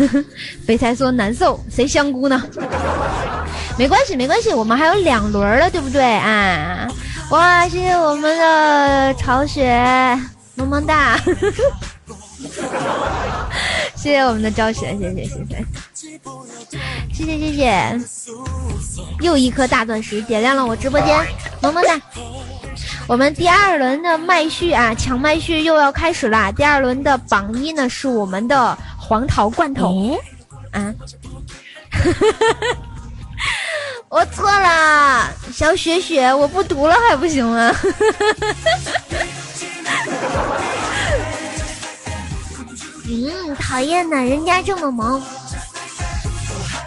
[0.68, 2.40] 肥才说难受，谁香菇呢？
[3.76, 6.88] 没关系，没关系，我们还有两轮了，对不对啊？
[7.32, 10.16] 哇，谢谢我们的朝雪，
[10.54, 11.20] 萌萌哒！
[13.96, 15.66] 谢谢我们的昭雪，谢谢谢谢，
[17.12, 18.00] 谢谢谢谢，
[19.22, 21.18] 又一颗大钻石点亮了我直播间，
[21.62, 22.00] 萌萌哒！
[23.08, 26.52] 我们第二轮的麦序啊，抢麦序又要开始啦！
[26.52, 30.20] 第二轮的榜一呢是我们的黄桃罐头，
[30.72, 30.94] 啊，
[34.10, 37.74] 我错了，小雪雪，我不读了还不行吗？
[43.10, 45.24] 嗯，讨厌呢，人家这么萌。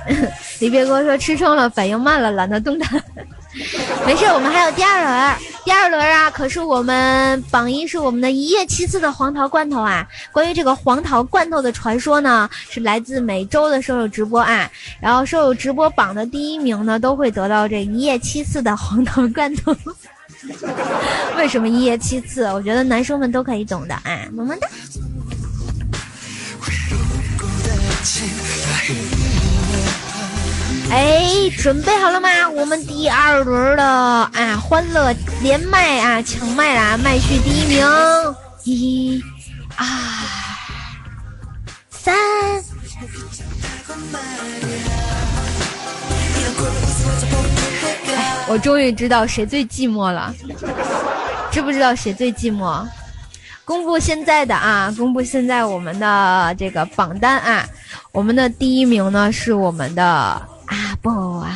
[0.60, 3.02] 你别跟我说吃撑了，反应慢了，懒得动弹。
[4.06, 10.06] 没事，我们还有第二轮，第二轮啊，可是我们榜一是我们的一夜七次的黄桃罐头啊。
[10.30, 14.70] 关于这个黄桃罐头的传说呢，是来自每周的瘦肉直播啊。
[15.00, 19.74] 然后瘦肉直播榜的第一名呢，都会得到这一夜七次的黄桃罐头。
[21.36, 22.44] 为什么一夜七次？
[22.52, 24.68] 我觉得男生们都可以懂的啊，么么哒。
[30.90, 32.28] 哎，准备好了吗？
[32.50, 36.98] 我们第二轮的啊，欢乐连麦啊，抢麦啦！
[36.98, 37.86] 麦序第一名，
[38.64, 39.22] 一、
[39.76, 39.86] 二、
[41.90, 42.12] 三。
[48.48, 50.34] 我终于知道谁最寂寞了，
[51.52, 52.84] 知不知道谁最寂寞？
[53.64, 57.64] 公布现在的啊，公布现在我们的这个榜单啊，
[58.10, 60.42] 我们的第一名呢是我们的。
[60.70, 61.10] 啊不
[61.40, 61.54] 啊！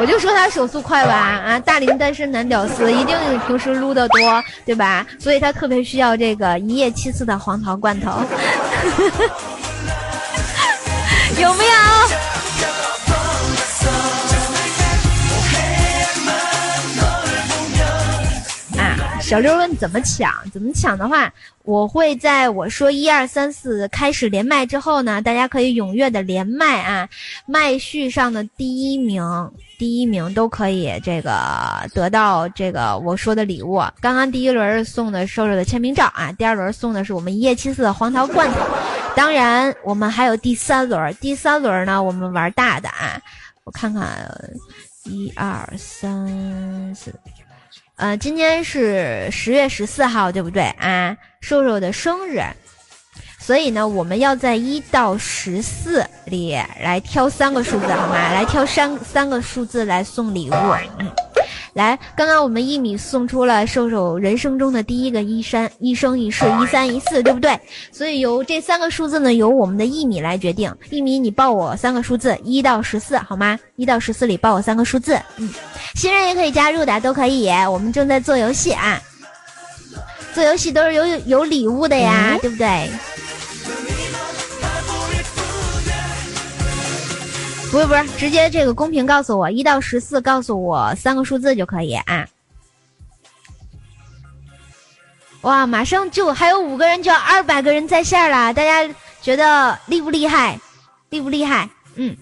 [0.00, 1.58] 我就说他手速快吧啊！
[1.60, 3.16] 大龄单身男屌丝一定
[3.46, 5.06] 平时撸的多，对吧？
[5.18, 8.10] 所以他特别需要这个一夜七次的黄桃罐头，
[11.40, 12.27] 有没有？
[19.28, 20.32] 小六问怎么抢？
[20.50, 21.30] 怎么抢的话，
[21.64, 27.06] 我会在我说一二三四开始连麦之后呢，大家可以踊跃的连麦啊，
[27.44, 29.22] 麦序上的第一名，
[29.78, 31.30] 第一名都可以这个
[31.92, 33.82] 得到这个我说的礼物。
[34.00, 38.60] 刚刚第一轮送的瘦瘦的签名照啊，第二轮送的是我们一夜七次的黄桃罐头，
[39.14, 43.20] 当然我们还有第三轮，第三轮呢我们玩大的啊，
[43.64, 44.26] 我看看，
[45.04, 47.12] 一二三四。
[47.98, 51.16] 呃，今天是十月十四号，对不对啊？
[51.40, 52.40] 瘦瘦的生日，
[53.48, 58.14] 所以呢，我们要在一到十四里来挑三个数字，好吗？
[58.34, 60.54] 来挑三三个数字来送礼物。
[60.98, 61.10] 嗯。
[61.72, 67.58] 来，刚刚我们一米送出了瘦瘦人生中的第一个一三一生一世一三一四，对不对？
[67.90, 70.70] 所以由这三个数字呢，由我们的一米来决定。
[70.90, 73.58] 一米，你报我三个数字，一到十四，好吗？
[73.76, 75.18] 一到十四里报我三个数字。
[75.38, 75.48] 嗯，
[75.94, 77.48] 新人也可以加入的，都可以。
[77.66, 79.00] 我们正在做游戏啊，
[80.34, 82.90] 做游戏都是有有礼物的呀，对不对？
[87.70, 92.26] 不是不是，直接这个公屏告诉我一到十四，告诉我三个数字就可以啊！
[95.42, 100.58] 哇，马上就还有五个人就要二百个人在线了，大家觉得厉不厉害？
[101.10, 101.68] 厉不厉害？
[101.96, 102.16] 嗯。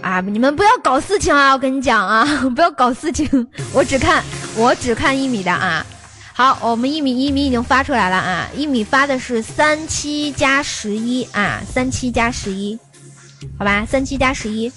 [0.00, 1.52] 啊，你们不要搞事情啊！
[1.52, 2.24] 我跟你讲啊，
[2.54, 4.22] 不要搞事情，我只看
[4.56, 5.86] 我只看一米的啊。
[6.34, 8.48] 好，我们一米一米已经发出来了啊！
[8.56, 12.78] 一米发的是三七加十一啊，三七加十一，
[13.58, 14.72] 好吧，三七加十一。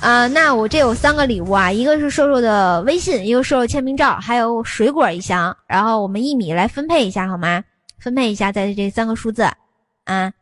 [0.00, 5.54] 啊，那我这有三个礼物啊，一个是瘦瘦的微信，一个瘦瘦签名照，还有水果一箱。
[5.66, 7.62] 然后我们一米来分配一下好吗？
[7.98, 9.42] 分配一下在这三个数字，
[10.04, 10.32] 啊。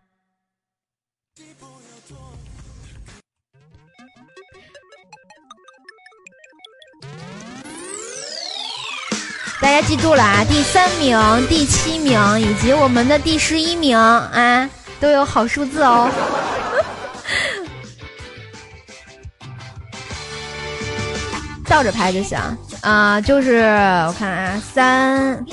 [9.59, 10.45] 大家记住了啊！
[10.45, 11.19] 第三名、
[11.49, 14.69] 第七名以及我们的第十一名啊，
[15.01, 16.11] 都有好数字哦。
[21.67, 22.39] 倒着排就行
[22.83, 23.61] 啊，就是
[24.07, 25.45] 我看啊，三、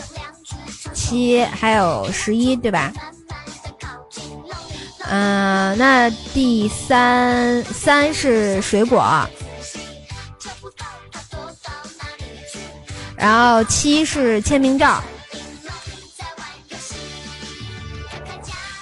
[0.93, 2.91] 七还有十一，对吧？
[5.09, 9.27] 嗯，那第三三是水果。
[13.23, 15.01] 然后七是签名照。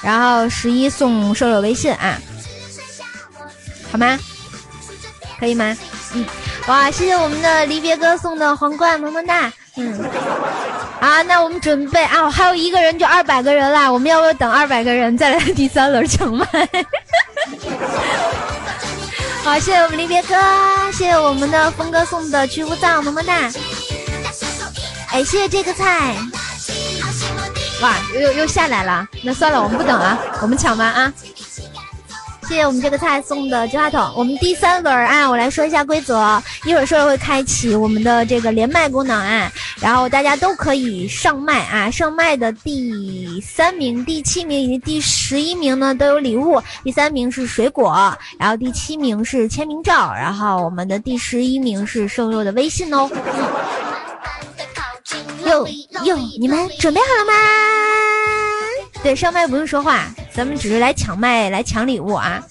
[0.02, 2.20] 然后十一送瘦肉微信啊。
[3.92, 4.18] 好吗？
[5.40, 5.78] 可以吗？
[6.16, 6.26] 嗯。
[6.66, 9.54] 哇谢谢我们的离别哥送的皇冠么么哒。
[9.76, 10.04] 嗯。
[11.00, 13.92] 啊那我们准备啊还有一个人就二百个人啦。
[13.92, 16.46] 我们要不要等二百个人再来第三轮抢麦？
[19.44, 20.36] 好谢谢我们离别哥
[20.92, 23.52] 谢谢我们的峰哥送的去污皂么么哒。
[25.12, 26.16] 哎，谢谢这个菜。
[27.82, 31.14] 哇，又又又下来了，那算了，我们不等了，我们抢吧啊！
[32.48, 34.14] 谢谢我们这个菜送的金话筒。
[34.16, 53.10] 我们第三轮啊，我来说一下规则，一会儿说会开启我们的这个连麦功能啊，然后大家都可以上麦啊，上麦的第三名、第七名以及第十一名呢都有礼物，第三名是水果，然后第七名是签名照，然后我们的第十一名是瘦肉的微信哦。
[55.46, 55.68] 哟
[56.06, 57.34] 哟，你们准备好了吗？
[59.04, 62.42] 对，上麦不用说话，咱们只是来抢麦，来抢礼物啊！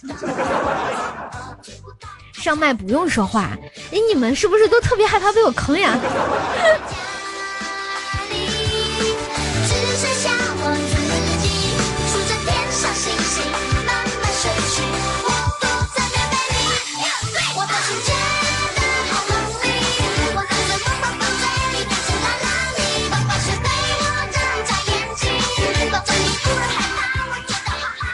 [2.35, 3.51] 上麦不用说话，
[3.93, 5.97] 哎，你们是不是都特别害怕被我坑呀？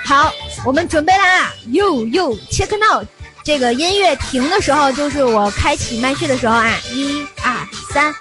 [0.07, 0.33] 好，
[0.65, 1.53] 我们准备啦！
[1.73, 3.05] 哟哟，check now，
[3.43, 6.79] 这个音乐停的时候就是我开启麦序的时候啊！
[6.93, 8.15] 一二三，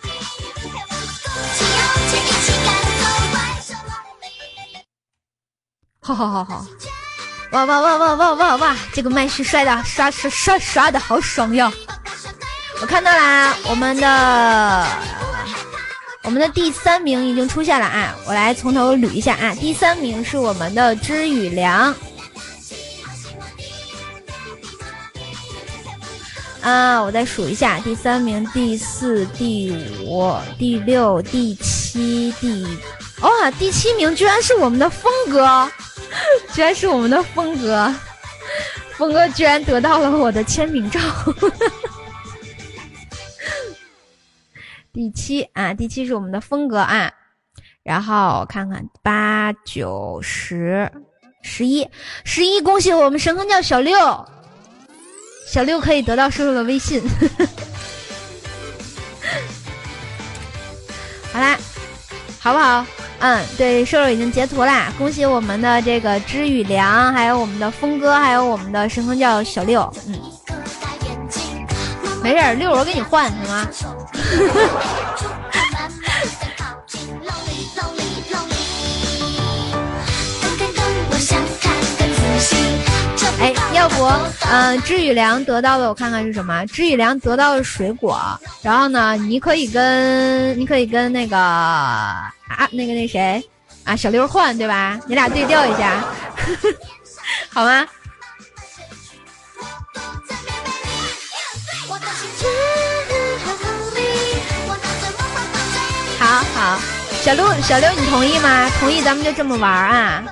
[6.01, 6.65] 好好好好，
[7.51, 8.75] 哇哇哇哇哇哇哇！
[8.91, 11.71] 这个麦序帅的刷刷刷刷的好爽哟！
[12.81, 14.87] 我看到啦，我们的。
[16.25, 18.15] 我们的第三名已经出现了啊！
[18.25, 19.53] 我来从头捋一下啊。
[19.55, 21.95] 第三名是我们的知雨良，
[26.61, 29.71] 啊，我再数一下，第三名、第四、第
[30.03, 32.65] 五、第六、第七、第……
[33.21, 35.71] 哇，第七名居然是我们的峰哥，
[36.53, 37.93] 居然是我们的峰哥，
[38.97, 40.99] 峰哥居然得到了我的签名照。
[44.95, 47.11] 第七啊，第七是我们的风格啊，
[47.83, 50.89] 然后看看八九十
[51.41, 51.85] 十一
[52.23, 53.93] 十一，恭喜我们神坑教小六，
[55.45, 57.03] 小六可以得到瘦瘦的微信。
[61.33, 61.57] 好啦，
[62.39, 62.85] 好不好？
[63.19, 70.17] 嗯，对，瘦瘦已经截图啦，恭喜我们的这个知雨良，还有我们的峰哥，还有我们的神坑教小六，嗯。
[72.25, 73.67] 没事，六我给你换行吗？
[83.39, 84.09] 哎，要不，
[84.49, 86.65] 嗯，知雨良得到的我看看是什么？
[86.65, 88.19] 知雨良得到的水果，
[88.63, 92.33] 然后呢，你可以跟你可以跟那个啊，
[92.71, 93.39] 那个那谁
[93.83, 94.99] 啊，小六换对吧？
[95.05, 96.03] 你俩对调一下，
[97.53, 97.85] 好吗？
[106.25, 106.79] 好好，
[107.21, 108.67] 小六，小六，你同意吗？
[108.79, 110.23] 同意，咱们就这么玩啊。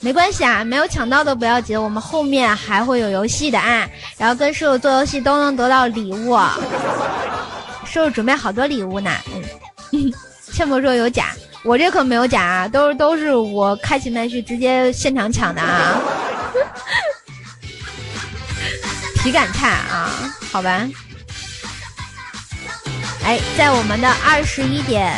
[0.00, 3.88] 没关系啊，没有抢到的不要紧，我们后面还会有游戏的啊。
[4.18, 6.38] 然后跟叔叔做游戏都能得到礼物，
[7.90, 9.10] 叔叔准备好多礼物呢。
[9.92, 10.12] 嗯，
[10.52, 11.30] 倩博说有假，
[11.62, 15.98] 我这可没有假啊，都是都是我开启麦序直接现场抢的啊。
[19.24, 20.10] 体感差啊，
[20.52, 20.86] 好吧。
[23.24, 25.12] 哎，在我们的二十一点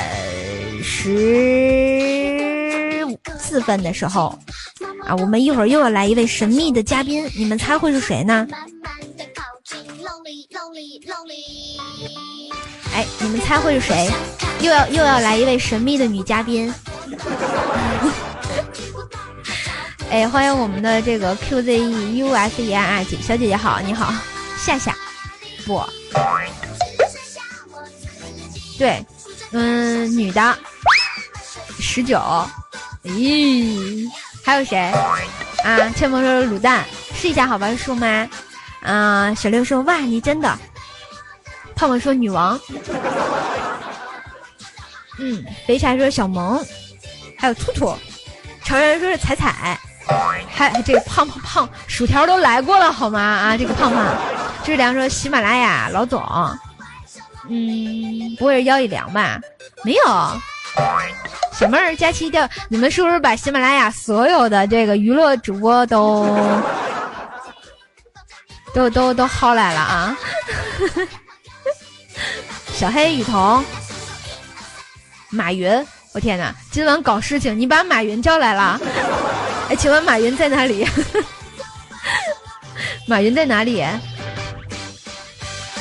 [0.82, 3.04] 十
[3.36, 4.38] 四分的时候
[5.04, 8.46] 啊，我们一会儿又要来一位神秘的嘉宾，你们猜会是谁呢？
[12.94, 14.08] 哎，你们猜会是谁？
[14.60, 16.72] 又要又要来一位神秘的女嘉宾。
[20.10, 24.14] 哎，欢迎我们的这个 QZEUSEI 啊，姐小姐姐好，你好，
[24.56, 24.94] 夏夏，
[25.66, 25.82] 不。
[28.78, 29.04] 对，
[29.52, 30.56] 嗯，女的，
[31.78, 32.20] 十九，
[33.04, 34.08] 咦，
[34.44, 34.92] 还有谁？
[35.64, 36.84] 啊，千萌说卤蛋，
[37.14, 38.28] 试一下好吧，树吗？
[38.82, 40.58] 啊，小六说哇，你真的。
[41.74, 42.58] 胖胖说女王，
[45.18, 46.64] 嗯，肥柴说小萌，
[47.38, 47.94] 还有兔兔，
[48.64, 49.78] 常人说是彩彩，
[50.48, 53.20] 还这个胖胖胖薯条都来过了好吗？
[53.20, 54.16] 啊，这个胖胖，
[54.64, 56.22] 这是良说喜马拉雅老总。
[57.48, 59.40] 嗯，不会是腰一凉吧？
[59.84, 60.02] 没有，
[61.52, 66.26] 小妹儿佳期掉，你们是不是把喜马拉雅所有的这个娱乐主播都
[68.74, 70.18] 都都都薅来了啊？
[72.74, 73.64] 小黑雨桐，
[75.30, 76.54] 马云，我天哪！
[76.70, 78.78] 今晚搞事情，你把马云叫来了？
[79.70, 80.86] 哎，请问马云在哪里？
[83.06, 83.82] 马云在哪里？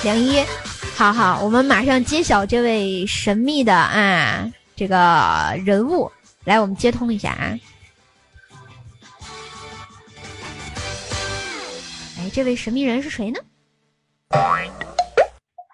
[0.03, 0.41] 梁一，
[0.97, 6.09] 好好，我们马上揭晓这位神秘的啊这个人物，
[6.45, 7.59] 来，我们接通一下啊。
[12.17, 13.41] 哎，这位神秘人是谁呢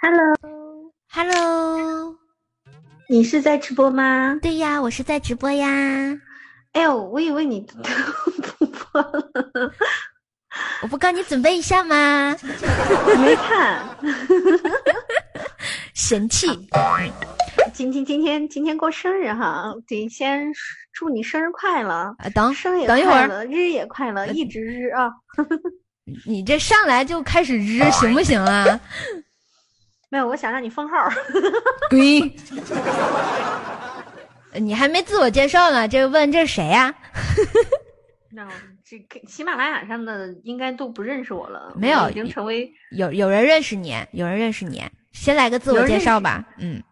[0.02, 2.16] Hello，？Hello，
[3.08, 4.40] 你是在直播吗？
[4.42, 5.68] 对呀，我是在直播呀。
[6.72, 9.72] 哎呦，我以为你不播了，
[10.82, 12.36] 我不告你准备一下吗？
[13.20, 13.80] 没看。
[15.94, 16.48] 神器，
[17.74, 20.52] 今天今天今天过生日哈，得先
[20.92, 25.10] 祝你生日快乐，啊，等生一会儿，快乐，日也快乐，一直日啊！
[26.26, 28.80] 你这上来就开始日 行不行啊？
[30.10, 31.10] 没有，我想让你封号。
[31.90, 32.32] 滚！
[34.62, 36.94] 你还没自我介绍呢，这问这是谁呀、
[38.32, 38.46] 那
[38.92, 46.46] 这喜马拉雅上的应该都不认识我了，没有已经成为有有人认识你，有人认识你，先来个自我介绍吧。
[46.58, 46.84] 嗯，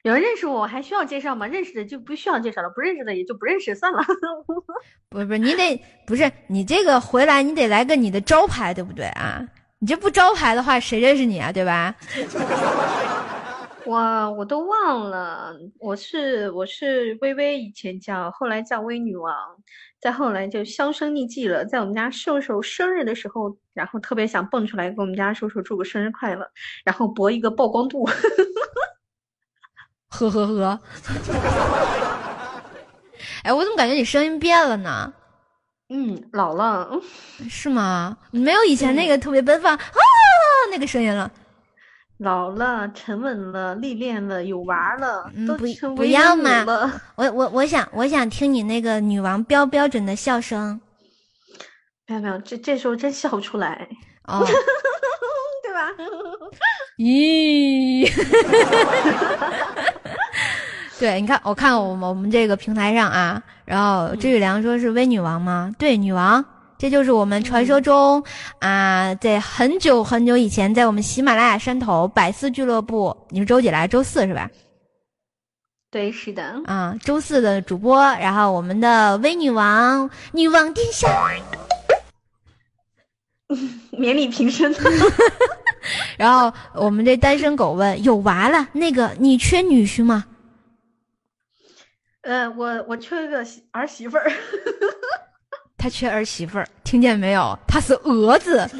[0.00, 1.46] 有人认识我，我还需要介绍吗？
[1.46, 4.02] 认识的就不需要介绍了，不认识的也就不认识算了。
[5.10, 9.46] 不是不是，你得不是你这个回来，你得来个你的招牌，对不对啊？
[9.78, 11.52] 你这不招牌的话，谁认识你啊？
[11.52, 11.94] 对吧？
[13.84, 19.32] 我，我都忘了，我是我是微微，以前叫，后来叫微女王，
[20.06, 21.64] 再后来就销声匿迹了。
[21.64, 26.48] 在我们家瘦瘦生日的时候，然后特别想蹦出来给我们家瘦瘦祝个生日快乐，
[26.84, 28.08] 然后博一个曝光度。
[30.10, 30.80] 呵呵呵。
[33.42, 35.12] 哎，我怎么感觉你声音变了呢？
[35.88, 36.88] 嗯，老了，
[37.50, 38.16] 是吗？
[38.30, 39.82] 没有以前那个特别奔放啊
[40.70, 41.28] 那个声音了。
[42.18, 45.66] 老了，沉稳了，历练了，有娃了，都嗯不
[45.96, 46.64] 不要嘛。
[47.14, 50.80] 我我我想我想听你那个女王标标准的笑声
[52.06, 53.86] 没有没有，这这时候真笑不出来，
[54.24, 54.42] 哦。
[55.62, 55.92] 对吧？
[56.96, 58.08] 咦，
[60.98, 65.70] 对，你看，我看我们我们这个平台上啊，然后知雨良说是微女王吗？
[65.78, 66.42] 对，女王，
[66.78, 68.22] 这就是我们传说中
[68.58, 73.88] 啊，在很久很久以前，在我们喜马拉雅山头百思俱乐部，你是周几来？
[73.88, 74.50] 周四是吧？
[75.90, 76.60] 对，是的。
[76.66, 81.08] 啊，周四的主播，然后我们的微女王，女王殿下，
[83.96, 84.74] 免礼平身。
[86.18, 90.24] 然后我们这单身狗问有娃了，那个你缺女婿吗？
[92.22, 94.30] 呃，我我缺个媳儿媳妇儿。
[95.86, 97.56] 他缺儿媳妇儿，听见没有？
[97.64, 98.68] 他是蛾子。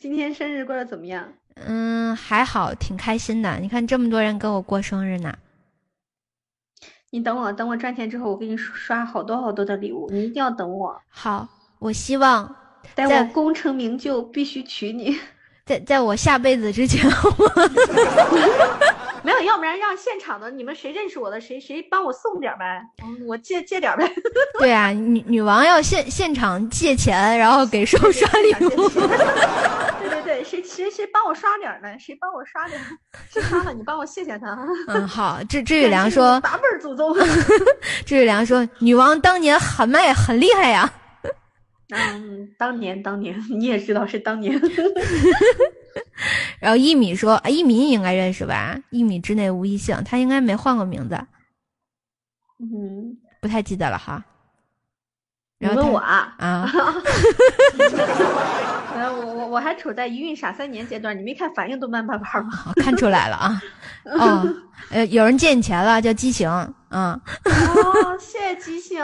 [0.00, 1.32] 今天生日过得怎么样？
[1.54, 3.60] 嗯，还好，挺开心的。
[3.60, 5.32] 你看这么多人跟我过生日呢。
[7.10, 11.00] 你等我，等我赚钱之后，我给你刷好多好多的礼物，你一定要等我。
[11.08, 11.46] 好，
[11.78, 12.56] 我希望
[12.96, 15.16] 待在我功成名就，必须娶你。
[15.64, 17.30] 在在我下辈子之前，我
[19.24, 24.10] 没有，要不然让现场的你们谁认识我的，谁谁帮我送点呗，嗯我借借点呗。
[24.58, 28.88] 对啊，女女王要现现场借钱，然后给瘦刷礼物。
[30.00, 31.88] 对对对，谁谁谁帮我刷点儿呢？
[31.98, 32.84] 谁帮我刷点儿？
[33.30, 34.58] 是他了，你帮我谢谢他。
[34.88, 35.38] 嗯，好。
[35.48, 37.14] 这这宇良说，八辈儿祖宗。
[38.06, 40.90] 知雨良说，女王当年喊麦很厉害呀。
[41.92, 44.58] 嗯，当年当年你也知道是当年。
[46.60, 48.78] 然后一米说，啊一米你应该认识吧？
[48.90, 51.14] 一米之内无异性，他应该没换过名字，
[52.58, 54.24] 嗯，不太记得了哈。
[55.58, 56.34] 你然后问我啊？
[56.38, 56.72] 啊，
[58.94, 62.72] 呃，我我我还处在一孕傻三年阶段，你没看反应都慢半拍吗？
[62.82, 63.60] 看出来了啊。
[64.04, 64.54] 哦，
[64.90, 66.48] 呃，有人借你钱了，叫激情。
[66.88, 67.12] 嗯，
[67.44, 68.98] 哦，谢谢激情，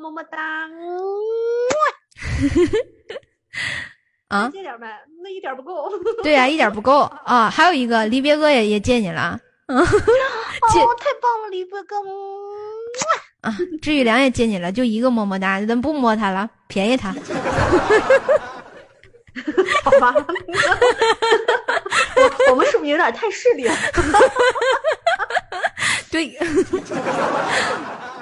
[0.00, 0.38] 么么哒。
[4.28, 4.88] 啊，借点呗，
[5.22, 5.88] 那一点不够。
[6.22, 7.48] 对呀、一点不够啊。
[7.48, 9.38] 还有一个离别哥也也借你了。
[9.66, 11.96] 嗯，借哦，太棒了，离别哥。
[13.42, 17.14] 啊，志宇良也借你了，就一个么么哒，咱不摸他了，便宜他。
[19.84, 20.14] 好吧，
[22.16, 23.74] 我我们是不是有点太势利了？
[26.10, 26.34] 对，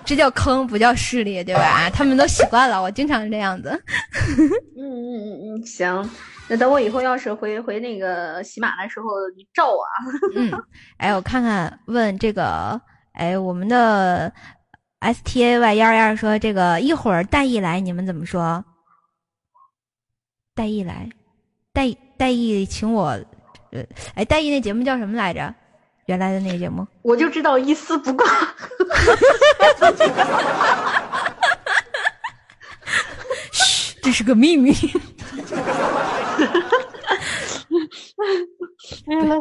[0.04, 1.88] 这叫坑，不叫势利，对吧？
[1.90, 3.70] 他们都习惯了，我经常这样子。
[4.76, 6.10] 嗯嗯嗯嗯，行，
[6.48, 9.94] 那等我以后要是回回那个喜马的时候，你照我啊。
[10.34, 10.50] 嗯，
[10.98, 12.80] 哎，我看看，问这个，
[13.12, 14.32] 哎，我们的
[14.98, 18.64] S T A Y 幺二说这个一会儿戴艺来，你们怎么说？
[20.54, 21.08] 戴毅来，
[21.72, 23.06] 戴戴毅请我，
[23.72, 25.52] 呃，哎，戴毅那节目叫什么来着？
[26.06, 28.26] 原来的那个节目，我就知道一丝不挂。
[33.50, 34.72] 嘘， 这是个秘密。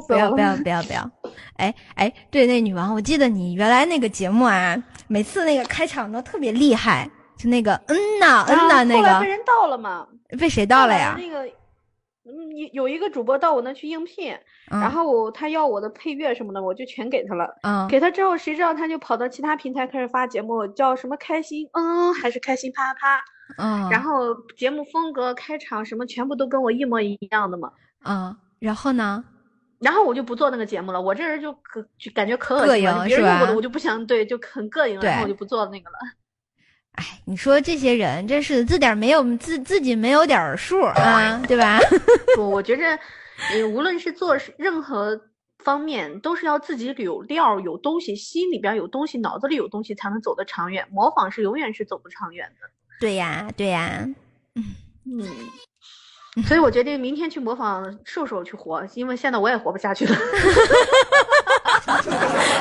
[0.08, 1.12] 不要不要不要不要！
[1.58, 4.76] 哎哎，对，那女王，我记得你原来那个节目啊，
[5.08, 9.08] 每次那个开场都特别厉害，就那个嗯呐嗯呐那个。
[9.08, 10.08] 后来被人盗了嘛？
[10.40, 11.16] 被谁盗了呀？
[11.18, 11.46] 那个，
[12.26, 14.38] 嗯，有有一个主播到我那去应聘，
[14.70, 17.54] 然后他要我的配乐什么的，我就全给他了。
[17.64, 17.88] 嗯。
[17.88, 23.24] 给他之后，谁知道他就跑到其他平台开始发节目，叫什么开心嗯还是开心啪啪啪？
[23.58, 23.90] 嗯。
[23.90, 27.72] 然后节目风格、开场什么全部都跟我一模一样的嘛。
[28.06, 28.36] 嗯。
[28.60, 29.24] 然后呢？
[29.80, 31.02] 然后我就不做那个节目了。
[31.02, 35.98] 我这人就可就感觉可恶心了，别人用过的我就不想对，就很膈应，然后我就不做那个了。
[36.94, 41.80] 哎，你说这些人真是自点没有自自己没有点数啊，对吧？
[42.36, 43.00] 不，我觉着，
[43.56, 45.20] 你无论是做任何
[45.60, 50.86] 方面，都是要自己有料、有东西，心里边有东西，脑子里有东西，才能走得长远。
[50.92, 52.70] 模仿是永远是走不长远的。
[53.00, 54.08] 对呀，对呀。
[54.56, 54.64] 嗯
[55.06, 55.28] 嗯。
[56.46, 60.16] 所以我决定明天去模仿瘦瘦去活，因为现在我也活不下去了。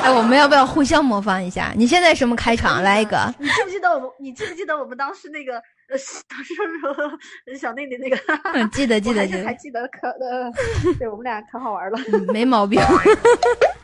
[0.03, 1.71] 哎，我们要不要互相模仿一下？
[1.77, 2.83] 你现在什么开场？
[2.83, 3.33] 来一个。
[3.39, 4.09] 你记不记得我们？
[4.19, 5.97] 你记不记得我们当时那个呃，
[6.27, 8.17] 当时说小内内那个？
[8.73, 9.45] 记得记得记得。
[9.45, 10.51] 还记得可呃，
[10.99, 11.97] 对我们俩可好玩了。
[12.33, 12.81] 没毛病。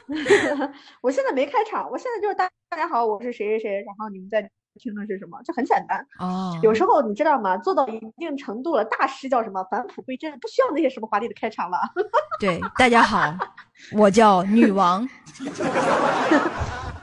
[1.02, 4.50] 我现在没开场，我现在就是大大家好，我是谁谁谁，然后你们在。
[4.80, 5.40] 听的是什么？
[5.44, 6.58] 就很简单哦。
[6.64, 7.56] 有时候你知道吗？
[7.58, 9.64] 做到一定程度了，大师叫什么？
[9.70, 11.78] 返璞归真，不需要那些什么华丽的开场了。
[12.40, 13.36] 对，大家好，
[13.94, 15.08] 我叫女王。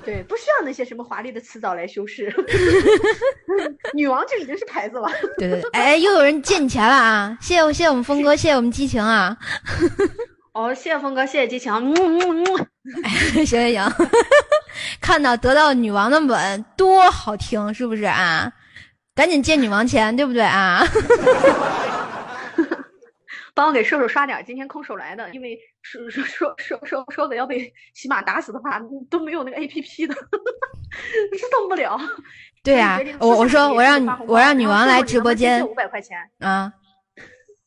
[0.05, 2.33] 对，不需要那些什么华丽的词藻来修饰。
[3.93, 5.09] 女王就已经是牌子了。
[5.37, 7.37] 对对对，哎，又有人借你钱了啊！
[7.41, 9.37] 谢谢谢谢我们峰哥，谢谢我们激情啊。
[10.53, 12.67] 哦，谢谢峰哥，谢谢激情，嗯嗯嗯。
[13.33, 13.93] 行 行行，
[15.01, 18.53] 看到得到女王的吻多好听，是不是啊？
[19.15, 20.85] 赶紧借女王钱，对不对啊？
[23.55, 31.99] 帮我给瘦瘦刷点，今天空手来的，因为说说说说说说的要被喜马打死的话，都没有那个 A P P 的，是动不了。
[32.63, 36.71] 对呀，我我说我让我让女王来直播间，五百块钱啊！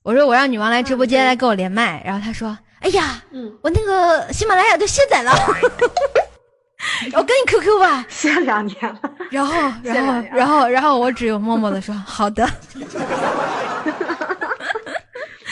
[0.03, 2.55] 我说我让女王来直播间来跟我连麦，然后她说。
[2.81, 5.31] 哎呀，嗯，我那个喜马拉雅都卸载了，
[7.13, 8.99] 我跟你 QQ 吧，卸两年了。
[9.31, 9.53] 然后，
[9.83, 12.47] 然后，然后，然后我只有默默的说好的。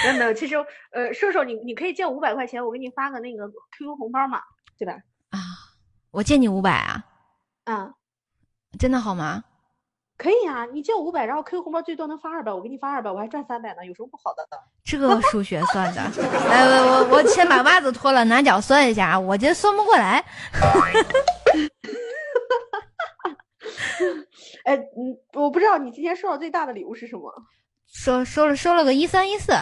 [0.04, 0.56] 没有没有，其实
[0.92, 3.46] 呃，瘦瘦你你可以借五百块钱，我给你发个那个
[3.78, 4.42] QQ 红包嘛，
[4.78, 4.94] 对吧？
[5.32, 5.40] 啊，
[6.12, 7.04] 我借你五百啊？
[7.66, 7.90] 啊，
[8.80, 9.44] 真的好吗？
[10.18, 14.58] 可以啊，你借我五百，然后 QQ 红包最多能发二百，我给你发二百，我还赚三百呢，有什么不好的呢？
[14.84, 16.02] 这个数学算的，
[16.50, 20.26] 来，我我我先把袜子脱了，拿脚算一下啊，我这算不过来。
[24.66, 27.32] 哎，嗯，我不知道你今天收到最大的礼物是什么？
[27.86, 29.54] 收收了收了个一三一四，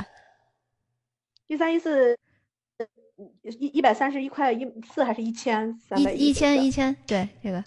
[1.47, 2.17] 一三一四，
[3.43, 6.29] 一一百三十一块一四还是一千三百一？
[6.29, 7.63] 一千一千，对这个。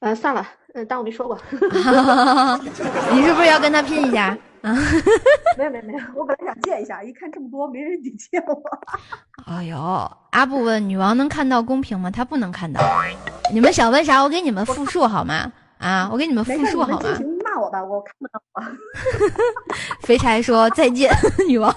[0.00, 0.46] 呃，算了，
[0.76, 1.36] 嗯，当我没说过。
[1.50, 4.36] 你是不是要跟他拼一下？
[5.56, 8.62] 没有没有没有，我本来想借一下，一看这么多，没人得借我。
[9.46, 9.76] 哎呦，
[10.32, 12.10] 阿布问女王能看到公屏吗？
[12.10, 12.80] 她不能看到。
[13.52, 14.22] 你们想问啥？
[14.22, 15.50] 我给你们复述好吗？
[15.78, 17.08] 啊，我给你们复述好吗？
[17.44, 18.42] 骂我吧，我看不到。
[20.04, 21.10] 肥柴说再见，
[21.48, 21.74] 女王。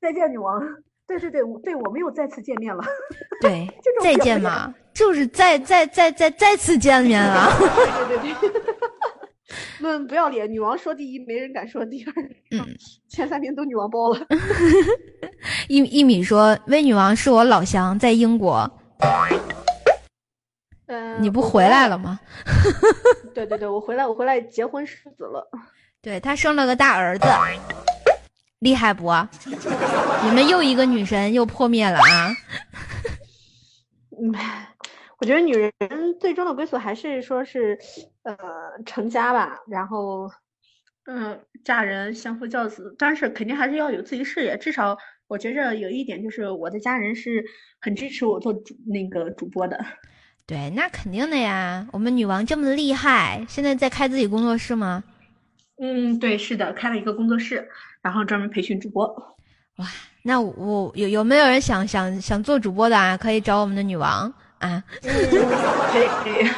[0.00, 0.60] 再见，女王。
[1.06, 2.82] 对对对，对我们又再次见面了。
[3.40, 3.68] 对，
[4.00, 7.50] 再见嘛，就是再再再再再次见面啊。
[8.06, 8.50] 对对 对，
[9.78, 12.12] 论 不要脸，女王说第一，没人敢说第二。
[12.50, 12.66] 嗯，
[13.08, 14.20] 前三名都女王包了。
[15.68, 18.70] 一一米说，微女王是我老乡，在英国。
[20.88, 22.20] 嗯，你不回来了吗？
[23.34, 25.48] 对对对，我回来，我回来结婚生子了。
[26.02, 27.26] 对他生了个大儿子。
[28.58, 29.10] 厉害不？
[30.22, 32.36] 你们又一个女神又破灭了啊！
[34.20, 34.30] 嗯，
[35.20, 35.72] 我觉得女人
[36.18, 37.78] 最终的归宿还是说是，
[38.22, 38.36] 呃，
[38.86, 40.30] 成家吧，然后，
[41.04, 44.56] 嗯，嫁人相夫教子，但是肯定还是要有自己事业。
[44.56, 44.96] 至少
[45.28, 47.44] 我觉着有一点就是，我的家人是
[47.80, 49.78] 很支持我做主那个主播的。
[50.46, 51.86] 对，那肯定的呀。
[51.92, 55.04] 我们女王这么厉害，现在在开自己工作室吗？
[55.82, 57.68] 嗯，对，是的，开了一个工作室，
[58.00, 59.06] 然后专门培训主播。
[59.76, 59.86] 哇，
[60.22, 63.16] 那我有有没有人想想想做主播的啊？
[63.18, 64.82] 可以找我们的女王啊。
[65.02, 66.48] 可以可以。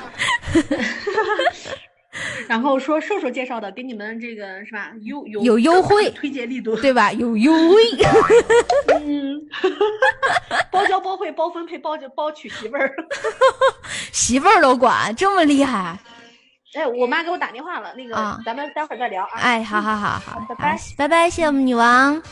[2.47, 4.91] 然后说瘦瘦介绍的，给你们这个是吧？
[5.03, 7.11] 优有有优惠，推荐力度对吧？
[7.15, 7.77] 有优惠。
[9.01, 9.41] 嗯，
[10.71, 12.95] 包教包会包分配包就包娶媳妇儿，
[14.13, 15.99] 媳妇儿都管，这么厉害。
[16.75, 18.15] 哎，我妈给我打电话了，那个
[18.45, 19.31] 咱们待会儿再聊啊。
[19.41, 22.23] 哎，好好好好，拜拜拜拜，谢谢我们女王。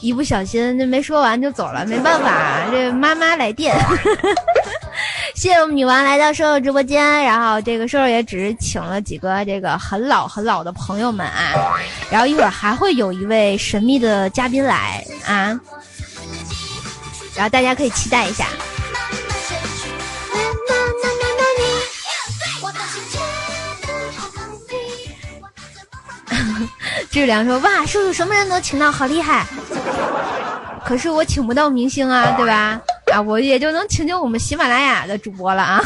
[0.00, 3.74] 一不小心就没说完就走了，没办法，这妈妈来电。
[5.34, 11.54] 谢谢我们女王来到瘦瘦直播间，然后这个瘦瘦也只是请了几个这个很老很老的朋友们啊，
[12.10, 15.58] 然后一会儿还会有一位神秘的嘉宾来啊，
[17.34, 18.46] 然后大家可以期待一下。
[27.10, 29.46] 志良说：“哇，叔叔什么人都请到，好厉害！
[30.84, 32.80] 可是我请不到明星啊，对吧？
[33.12, 35.82] 啊，我也就能请请我们喜马拉雅的主播了啊。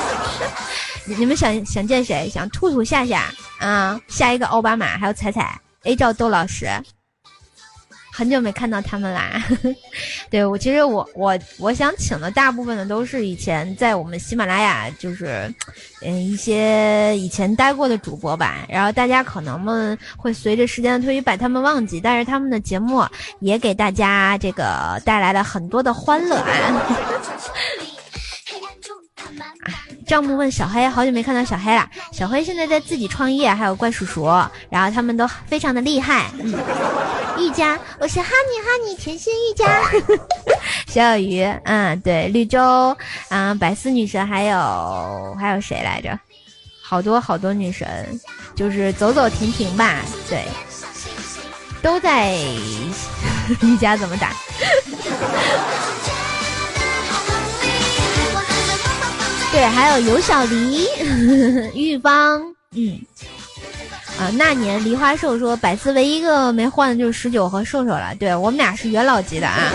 [1.04, 2.30] 你们想想见谁？
[2.32, 3.24] 想兔兔夏夏
[3.58, 6.68] 啊，下一个奥巴马，还有彩彩，A 照豆老师。”
[8.20, 9.42] 很久没看到他们啦，
[10.28, 15.50] 对我其实我我我想请的大部分的都是以前在我们喜马拉雅就是，
[16.02, 23.02] 嗯一些以前待过的主播吧，然后大家可能们会随着时间的推移把他们忘记，但是他们的节目
[23.38, 26.96] 也给大家这个带来了很多的欢乐啊。
[30.10, 31.88] 账目问小黑，好久没看到小黑了。
[32.10, 34.26] 小黑现在在自己创业，还有怪叔叔，
[34.68, 36.28] 然后他们都非常的厉害。
[36.40, 36.52] 嗯，
[37.38, 39.80] 玉佳，我是哈尼哈尼甜心玉佳。
[40.92, 42.96] 小小鱼，嗯，对，绿洲，
[43.28, 46.18] 嗯，百思女神，还有还有谁来着？
[46.82, 48.20] 好多好多女神，
[48.56, 50.00] 就是走走停停吧。
[50.28, 50.42] 对，
[51.82, 52.34] 都在
[53.62, 54.32] 玉佳怎么打？
[59.52, 60.86] 对，还有尤小黎、
[61.74, 62.40] 玉芳，
[62.76, 63.00] 嗯，
[64.18, 68.14] 啊，那年梨花瘦说，百思唯一一个没换的就是十九和瘦瘦了。
[68.14, 69.58] 对我们俩是元老级的啊。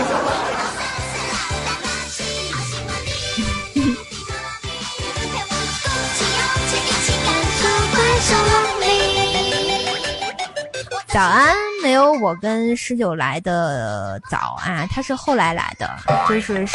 [11.08, 15.88] 早安，没有我跟十九来的早啊，他是后来来的，
[16.28, 16.66] 就是。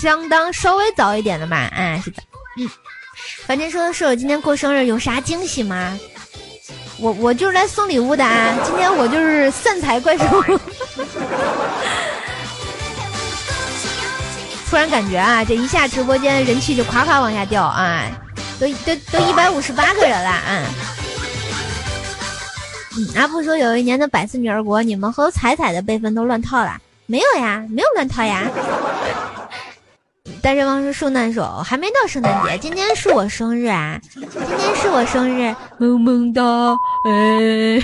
[0.00, 2.22] 相当稍微早一点的吧，哎，是的，
[2.58, 2.70] 嗯，
[3.46, 5.98] 反正说的是我今天过生日有啥惊喜吗？
[6.98, 10.24] 我我就是来送礼物的啊，今天我就是散财怪兽。
[14.70, 18.04] 突然感觉啊，这一下直播间人气就夸夸往下掉啊，
[18.60, 20.64] 都都都一百五十八个人了啊。
[22.96, 26.76] 嗯，阿布说有一年的百思女儿国，你们和彩彩的辈分都乱套了？
[27.06, 28.42] 没有呀，没有乱套呀。
[30.40, 34.00] 单身汪说：“圣诞手还没到圣诞节，今天是我生日啊！
[34.14, 36.42] 今天是我生日，萌萌哒！
[37.04, 37.78] 哎，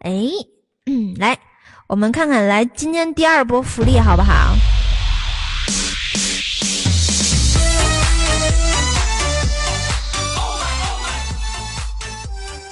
[0.04, 0.12] 哎，
[0.86, 1.38] 嗯，来，
[1.88, 4.54] 我们看看，来今天第二波福利好不好？”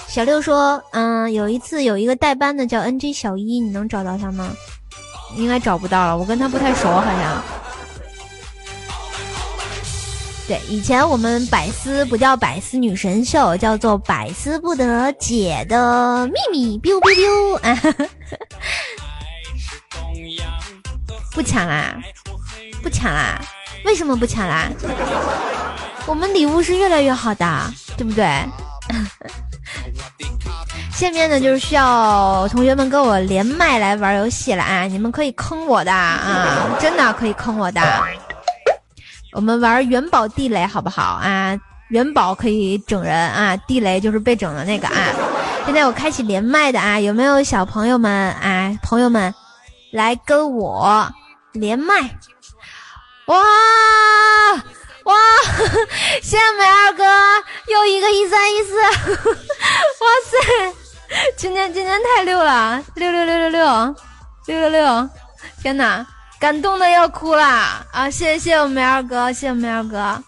[0.09, 4.53] 小六说：“嗯，有一次有一个代班的叫 NG 小一，你能找到他吗？
[5.36, 7.43] 应该找不到了，我跟他不太熟，好像。”
[10.68, 16.78] 以前我们百思不叫百思女神秀，叫做百思不得解的秘密。
[16.78, 17.78] biu biu biu， 啊，
[21.32, 21.94] 不抢啦，
[22.82, 23.40] 不抢啦，
[23.84, 24.68] 为什么不抢啦？
[26.06, 28.24] 我们礼物是越来越好的，对不对？
[30.92, 34.82] 下面呢，就是需要同学们跟我连麦来玩游戏了啊！
[34.84, 37.80] 你们可以坑我的啊，真的可以坑我的。
[39.32, 41.59] 我们玩元宝地雷好不好啊？
[41.88, 44.94] 元宝可以整人啊，地雷就是被整的那个啊。
[45.64, 48.74] 现在我开启连麦的啊，有没有小朋友们啊？
[48.82, 49.34] 朋友们，
[49.92, 51.10] 来跟我
[51.52, 52.00] 连麦！
[53.26, 53.36] 哇
[55.04, 55.14] 哇！
[56.20, 57.04] 谢谢美二哥，
[57.68, 60.74] 又一个一三一四，哇塞！
[61.36, 63.94] 今天今天太六了，六六六六六
[64.46, 65.09] 六六六！
[65.62, 66.06] 天哪！
[66.43, 67.47] 感动的要哭了
[67.93, 68.10] 啊！
[68.10, 70.20] 谢谢我梅二哥，谢谢梅二哥，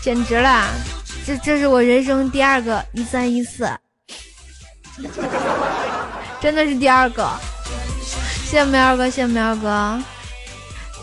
[0.00, 0.68] 简直了！
[1.26, 3.68] 这这是我人生第二个一三一四，
[6.40, 7.28] 真的是第二个。
[8.44, 10.00] 谢谢喵哥，谢谢喵哥，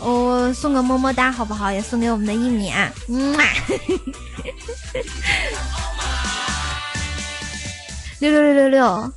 [0.00, 1.70] 我送个么么哒好不好？
[1.70, 2.72] 也送给我们的一米，
[3.10, 3.36] 嗯。
[8.20, 9.12] 六六六六六，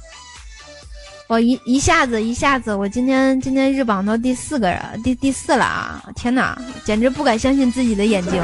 [1.31, 6.03] 我一一下子一下子，我今天今天日榜都第四个人，第第四了啊！
[6.13, 8.43] 天哪，简直不敢相信自己的眼睛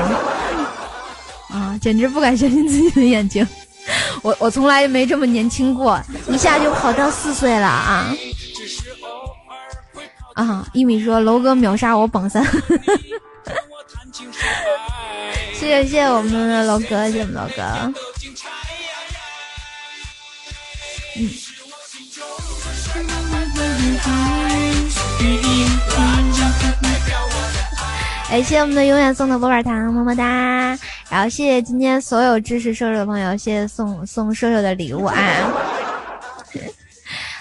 [1.49, 1.77] 啊！
[1.81, 3.45] 简直不敢相信自己的眼睛，
[4.21, 8.15] 我我从来没这么年轻过，一下就跑到四岁了啊！
[10.35, 10.65] 啊！
[10.71, 12.41] 一米说楼哥秒杀我榜三，
[15.53, 17.61] 谢谢谢谢我们的楼哥，谢谢我们楼哥。
[21.17, 21.29] 嗯。
[28.29, 30.77] 感，谢我们的永远送的波板糖，么么哒！
[31.09, 35.15] 然后谢谢今天所有支持射手的朋友，谢谢送送射手的礼物啊！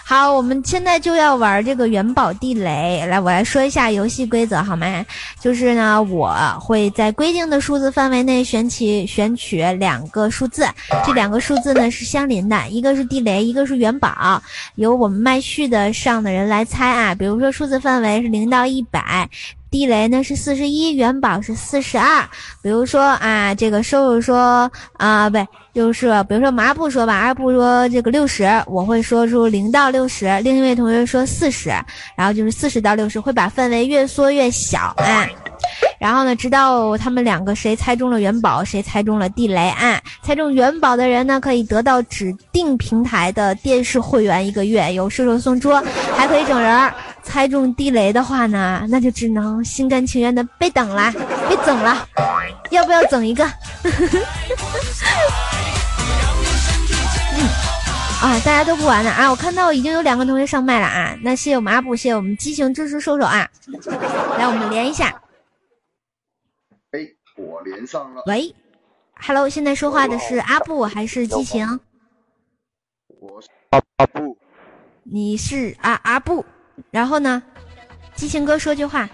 [0.09, 3.05] 好，我们现在就要玩这个元宝地雷。
[3.09, 5.05] 来，我来说一下游戏规则好吗？
[5.41, 10.65] 就是呢，我会在规定的数字范围内选取选取两个数字，
[11.05, 14.41] 这两个数字呢是相邻的，一个是地雷，一个是元宝，
[14.77, 17.13] 由我们麦序的上的人来猜啊。
[17.13, 19.29] 比如说数字范围是零到一百。
[19.77, 22.27] 地雷呢是四十一，元宝是四十二。
[22.63, 25.37] 比如说啊，这个收入说啊，不，
[25.75, 31.69] 就是比如说麻布说吧，麻布说这个六十，我会说出零到六十，另一位同学说四十，
[32.17, 35.29] 然后就是四十到六十，会把范围越缩越小啊。
[35.99, 40.01] 然后呢，直到他们两个谁猜中了元宝，谁猜中了地雷啊？
[40.23, 45.71] 猜中元宝的人呢，可以得到指定平台的电视会员一个月，有射手送出，
[46.17, 46.91] 还可以整人。
[47.27, 51.13] 猜中地雷的话呢，那就只能心甘情愿的被等了，
[51.51, 52.09] 被整了。
[52.71, 53.45] 要不要整一个？
[58.23, 59.29] 啊，大家都不玩了啊！
[59.31, 63.47] 我看到已经有两个同学上麦了啊，那谢谢我们阿布，谢谢我们激情支持兽手啊。
[64.39, 65.09] 来，我们连一下。
[66.93, 67.01] 哎，
[67.37, 68.23] 我连上了。
[68.27, 68.55] 喂
[69.21, 71.81] ，Hello，现在说话的是阿布还是激情？
[73.21, 74.39] 我是阿阿布。
[75.03, 76.45] 你是阿阿布。
[76.91, 77.43] 然后呢，
[78.15, 79.09] 激情哥说句话。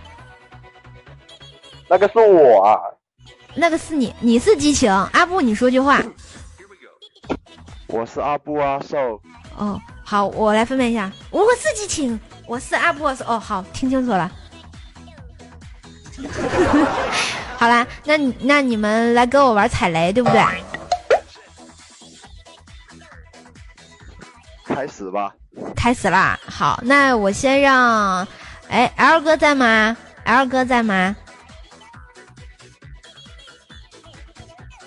[1.89, 2.81] 那个是我啊。
[3.55, 6.03] 那个是你，你是激情阿布，你说句话。
[7.87, 9.21] 我是阿布啊，瘦。
[9.57, 11.13] 哦，好，我来分辨一下。
[11.31, 14.33] 我是激情，我是阿布，哦，好，听清楚了。
[17.59, 20.43] 好啦，那那你们来跟我玩踩雷，对不对？
[24.65, 25.35] 开始吧。
[25.77, 26.39] 开始啦！
[26.47, 28.27] 好，那我先让，
[28.69, 31.15] 哎，L 哥在吗？L 哥在吗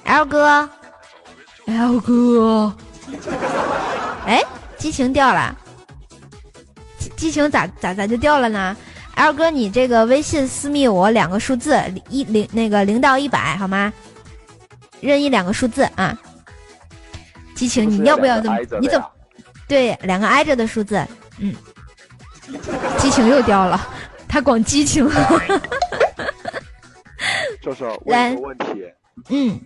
[0.06, 0.70] ？L 哥
[1.66, 2.74] ，L 哥，
[4.26, 4.42] 哎，
[4.78, 5.56] 激情掉了，
[7.18, 8.76] 激情咋咋咋就掉了呢
[9.16, 11.80] ？L 哥，你这个微信私密我两个数字，
[12.10, 13.92] 一零那个零到一百好吗？
[15.02, 16.18] 任意两个数字啊。
[17.54, 18.58] 激情，你要不要这么？
[18.80, 19.06] 你怎么？
[19.68, 21.06] 对，两个挨着的数字，
[21.40, 21.54] 嗯，
[23.00, 23.80] 激情又掉了，
[24.28, 25.10] 他光激情。
[27.62, 28.86] 就是问一个问题，
[29.30, 29.60] 嗯，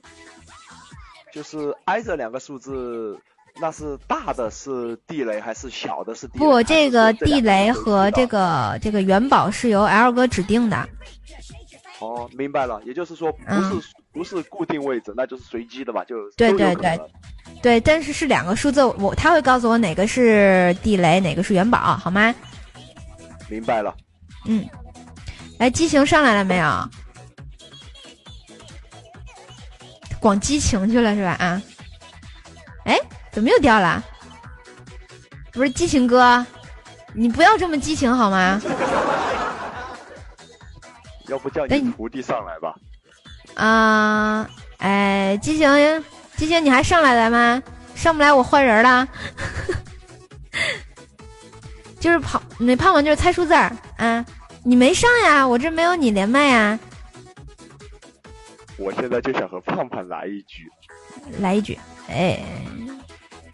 [1.34, 3.19] 就是挨着两个数字，
[3.59, 6.45] 那是大的是地雷还是小的是地雷？
[6.45, 10.88] 不，这个地雷和这个这个元宝是由 L 哥指定的。
[11.99, 13.76] 哦，明白了，也就是说不是
[14.13, 16.05] 不是固定位置，那就是随机的吧？
[16.05, 16.97] 就对对对。
[17.61, 22.34] 对，但是是两个数字，我他会告诉我哪个是地雷，哪个是元宝，好吗？
[23.49, 23.94] 明白了。
[24.45, 24.65] 嗯，
[25.57, 26.90] 哎，激情上来了没有？
[30.19, 31.31] 广激情去了是吧？
[31.40, 31.61] 啊？
[32.86, 32.98] 哎，
[33.31, 34.03] 怎么又掉了？
[35.52, 36.45] 不是激情哥，
[37.14, 38.61] 你不要这么激情好吗？
[41.27, 42.73] 要不叫你徒弟上来吧？
[43.56, 45.68] 啊，哎，激情。
[46.48, 47.61] 晶晶，你还上来来吗？
[47.95, 49.07] 上不来，我换人了。
[51.99, 54.26] 就是跑，那胖胖就是猜数字儿啊！
[54.64, 55.45] 你没上呀？
[55.45, 56.80] 我这没有你连麦呀。
[58.78, 60.72] 我现在就想和胖胖来一局。
[61.41, 62.40] 来一局，哎，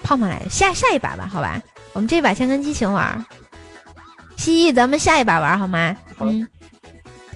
[0.03, 1.59] 胖胖来，下下一把吧，好吧？
[1.93, 3.25] 我们这把先跟激情玩。
[4.37, 5.97] 蜥蜴，咱们下一把玩好吗？
[6.19, 6.47] 嗯。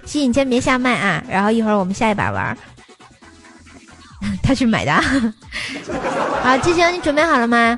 [0.06, 2.56] 蜥蜴，你先别下麦啊，然后一会儿我们下一把玩。
[4.44, 4.92] 他去买的，
[6.44, 7.78] 好，激情，你准备好了吗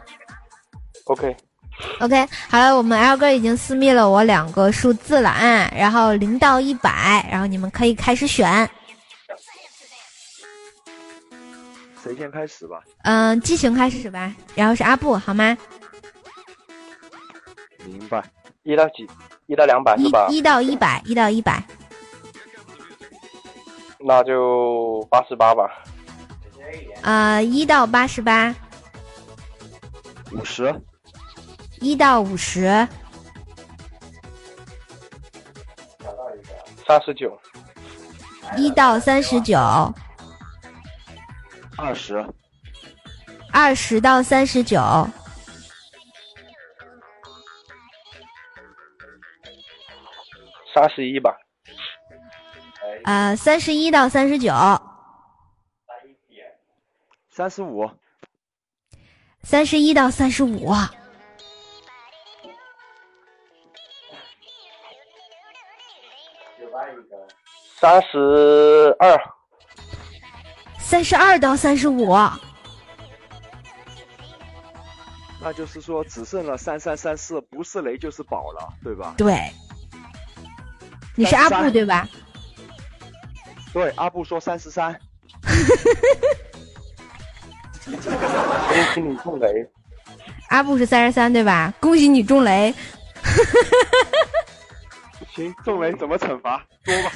[1.05, 8.69] ？OK，OK，好了，我们 L 哥已经私密了我两个数字了啊，然后零到一百，然后你们可以开始选。
[12.03, 12.81] 谁先开始吧？
[13.03, 15.55] 嗯、激情开始吧，然后是阿布，好吗？
[17.85, 18.23] 明白。
[18.63, 19.07] 一到几？
[19.47, 20.27] 一到两百是吧？
[20.30, 21.63] 一一到一百，一到一百，
[23.99, 25.69] 那就八十八吧。
[27.03, 28.56] 呃，一到八十八，
[30.31, 30.73] 五十，
[31.80, 32.88] 一到五十，
[36.88, 37.39] 三十九，
[38.56, 39.57] 一到三十九，
[41.77, 42.26] 二十，
[43.52, 44.80] 二十到三十九，
[50.73, 51.35] 三十一吧。
[53.03, 54.53] 呃，三十一到三十九，
[57.33, 57.89] 三十五，
[59.41, 60.69] 三十一到三十五，
[67.79, 69.17] 三十二，
[70.77, 72.13] 三十二到三十五，
[75.41, 79.15] 那就是说只剩了三三三四，不是雷就是宝了，对吧？
[79.17, 79.33] 对。
[81.15, 82.07] 你是阿布对吧？
[83.71, 84.99] 对，阿布说三十三，
[87.97, 89.47] 恭喜你中雷。
[90.49, 91.73] 阿布是三十三对吧？
[91.80, 92.73] 恭喜你中雷，
[95.35, 96.61] 行，中雷怎么惩罚？
[96.84, 97.11] 说吧。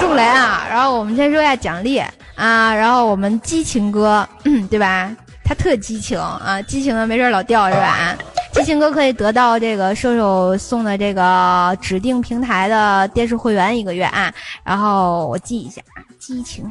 [0.00, 0.66] 中雷啊！
[0.70, 1.98] 然后我们先说一下奖励
[2.34, 4.26] 啊，然后我们激情哥，
[4.70, 5.14] 对吧？
[5.44, 8.16] 他特激情啊，激情的没事儿老掉是吧？
[8.52, 14.32] 激情哥可以得到这个射手送的这个指定平台的电视会员一个月啊。
[14.64, 15.82] 然后我记一下，
[16.18, 16.70] 激情，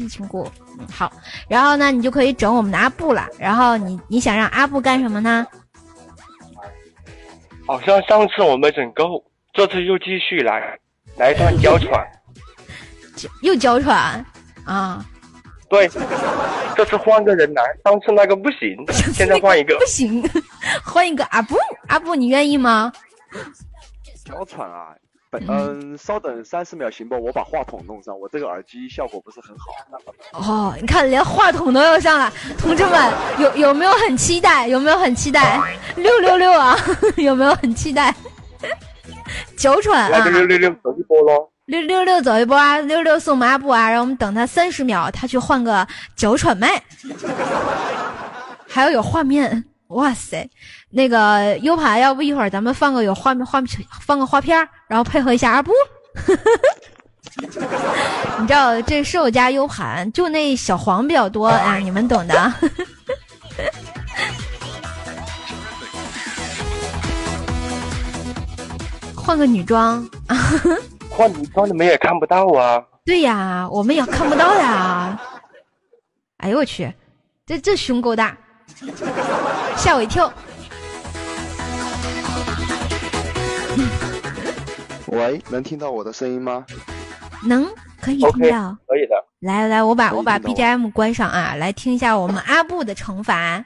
[0.00, 0.38] 激情哥，
[0.78, 1.12] 嗯好。
[1.46, 3.28] 然后呢，你就可以整我们的阿布了。
[3.38, 5.46] 然后你你想让阿布干什么呢？
[7.66, 9.22] 好像上次我没整够，
[9.52, 10.78] 这次又继续来
[11.18, 12.06] 来一段娇喘。
[13.42, 14.24] 又娇喘
[14.64, 15.04] 啊？
[15.68, 15.86] 对，
[16.74, 18.74] 这次换个人来，上次那个不行，
[19.12, 19.84] 现在换一个不。
[19.84, 20.26] 行，
[20.82, 21.56] 换一个阿布，
[21.88, 22.90] 阿布你愿意吗？
[24.24, 25.09] 娇喘啊，本
[25.46, 27.14] 嗯，稍等三十秒行不？
[27.16, 29.66] 我把话筒弄上，我这个耳机效果不是很好。
[30.32, 34.66] 哦，你看连话筒都要上了，同志们有有没有很期待？
[34.66, 35.60] 有没有很期待？
[35.96, 36.76] 六六六啊，
[37.16, 38.14] 有没有很期待？
[39.56, 40.30] 脚喘啊那就！
[40.30, 41.48] 六六六走一波喽。
[41.66, 42.80] 六六六走一波啊！
[42.80, 45.86] 六六送抹布啊，然后我们等他三十秒，他去换个
[46.16, 46.82] 脚喘麦，
[48.66, 50.50] 还要有画面，哇塞！
[50.92, 55.70] 那个 U 盘，要不一会儿咱们放个有画面画面放个画片儿然后配合一下阿布。
[58.40, 62.52] 你知道这是我家 U 盘，就那小黄比较多啊，你们懂的。
[69.14, 70.36] 换个女装啊。
[71.08, 72.82] 换女装你们也看不到啊。
[73.04, 75.16] 对呀，我们也看不到呀。
[76.38, 76.92] 哎呦我去，
[77.46, 78.36] 这这胸够大，
[79.76, 80.32] 吓我一跳。
[85.10, 86.64] 喂，能听到我的声音吗？
[87.46, 87.66] 能
[88.00, 88.76] 可以听到。
[88.86, 89.14] 可以的。
[89.40, 93.64] 来来，我把我把 BGM 关上啊，来听一下我们阿布的惩罚。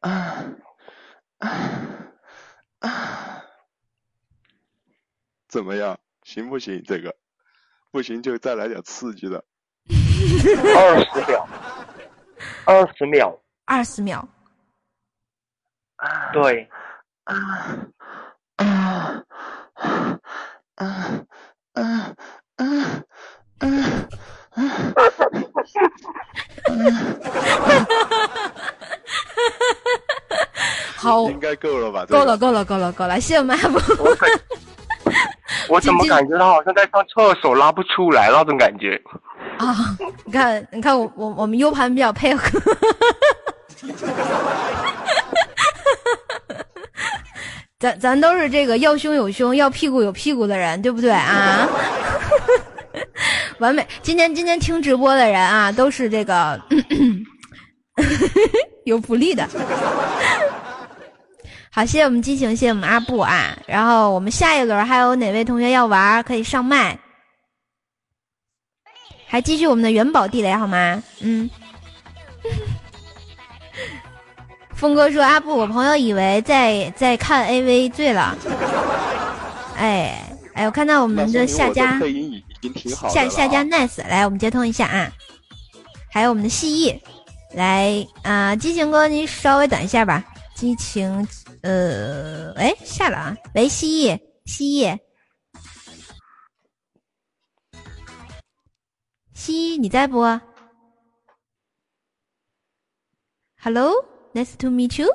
[0.00, 0.44] 啊
[1.38, 1.50] 啊
[2.80, 3.44] 啊！
[5.48, 5.98] 怎么样？
[6.24, 6.82] 行不行？
[6.84, 7.14] 这个
[7.90, 9.44] 不行就再来点刺激的。
[10.76, 11.48] 二十秒，
[12.64, 14.28] 二十秒，二十秒，
[16.32, 16.68] 对，
[17.24, 17.86] 啊
[18.56, 19.24] 啊
[19.78, 20.18] 啊
[20.76, 20.84] 啊
[21.74, 22.14] 啊
[22.56, 23.02] 啊
[30.96, 32.04] 好，应该够了吧？
[32.08, 33.78] 这个够了，够了，够了，够了，谢谢我们阿布。
[35.68, 39.00] 我怎么感觉他好像在上厕所拉不出来那种感觉？
[39.58, 39.74] 啊，
[40.24, 42.60] 你看，你看我我我们 U 盘比较配合。
[47.78, 51.68] 咱咱都是这个要胸有胸，要屁股有屁股的人，对不对啊？
[53.60, 53.86] 完美。
[54.02, 56.60] 今天今天听直播的人啊，都是这个
[58.84, 59.48] 有福利的。
[61.70, 63.56] 好，谢谢我们激情，谢谢我们阿布啊。
[63.68, 66.98] 然后我们下一轮还有哪位同学要玩，可以上麦。
[69.28, 71.00] 还继续我们的元宝地雷好吗？
[71.20, 71.48] 嗯。
[74.78, 78.38] 峰哥说：“阿布，我朋友以为在在看 AV 醉了。
[79.76, 80.24] ”哎
[80.54, 85.12] 哎，我看到我们的夏家配音已已经挺好的了夏夏家啊 nice 来，我们接通一下啊。
[86.12, 86.96] 还有我们的蜥蜴，
[87.54, 90.24] 来啊、激情哥，你稍微等一下吧。
[90.54, 91.26] 激情，
[91.62, 93.36] 呃，哎，下了啊。
[93.54, 94.98] 喂，蜥蜴，蜥蜴，
[99.34, 100.22] 蜥蜴，你在不？
[104.38, 105.08] Hello，nice to meet you。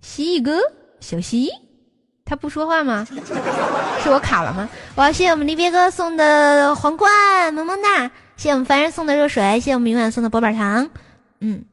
[0.00, 0.58] 蜥蜴哥，
[1.00, 1.50] 小蜥蜴，
[2.24, 3.04] 他不说话吗？
[4.02, 4.66] 是我卡了吗？
[4.96, 8.06] 哇，谢谢我们离别哥送的皇冠，萌萌哒！
[8.36, 10.88] 谢谢我们凡人送的热水，谢谢我们永远送的薄板糖。
[11.40, 11.66] 嗯，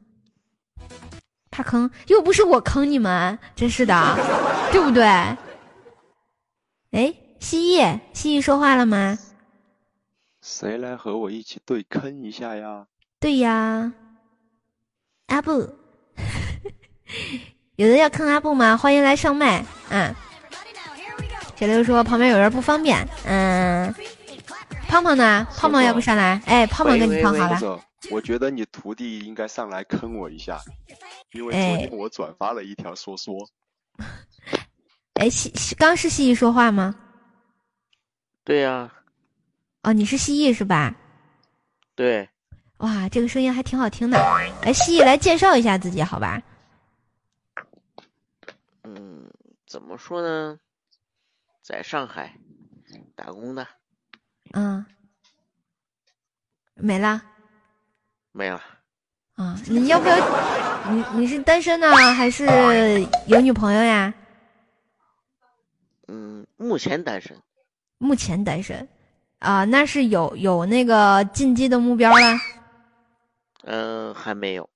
[1.50, 3.94] 怕坑，又不是我坑你们，真是的，
[4.70, 5.02] 对不对？
[6.90, 9.18] 哎，蜥蜴，蜥蜴说话了吗？
[10.42, 12.86] 谁来和我一起对坑一下呀？
[13.18, 13.92] 对呀，
[15.26, 15.50] 阿布，
[17.76, 18.76] 有人要坑阿布吗？
[18.76, 19.64] 欢迎来上麦。
[19.90, 20.14] 嗯，
[21.56, 23.06] 小刘说旁边有人不方便。
[23.24, 23.92] 嗯，
[24.88, 25.46] 胖胖呢？
[25.56, 26.40] 胖胖要不上来？
[26.46, 27.82] 哎，胖胖跟你胖好了。
[28.10, 30.60] 我觉得你徒弟应该上来坑我一下，
[31.32, 33.34] 因为昨天我转发了一条说说。
[35.14, 36.94] 哎，蜥刚是蜥蜴说话吗？
[38.44, 38.92] 对呀。
[39.82, 40.94] 哦，你是蜥蜴是吧？
[41.96, 42.28] 对。
[42.78, 44.18] 哇，这个声音还挺好听的。
[44.62, 46.42] 来，蜥蜴来介绍一下自己，好吧？
[48.84, 49.30] 嗯，
[49.66, 50.58] 怎么说呢？
[51.62, 52.32] 在上海
[53.14, 53.66] 打工的。
[54.52, 54.84] 嗯。
[56.74, 57.22] 没了。
[58.32, 58.62] 没了。
[59.36, 60.16] 啊，你要不要？
[60.90, 62.46] 你你是单身呢，还是
[63.26, 64.12] 有女朋友呀？
[66.08, 67.36] 嗯，目前单身。
[67.98, 68.86] 目前单身，
[69.38, 72.38] 啊，那是有有那个进击的目标了？
[73.66, 74.68] 嗯，还没有。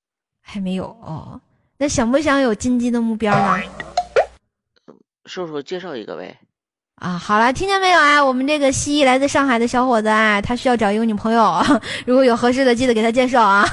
[0.43, 1.41] 还没有哦，
[1.79, 3.63] 那想不想有进击的目标呢？
[5.27, 6.37] 叔叔介绍一个呗。
[6.97, 8.23] 啊，好了，听见没有啊？
[8.23, 11.63] 我们这个蜥蜴来自上海的小伙子啊，他需要找一个女朋友，
[12.05, 13.65] 如果有合适的，记得给他介绍啊。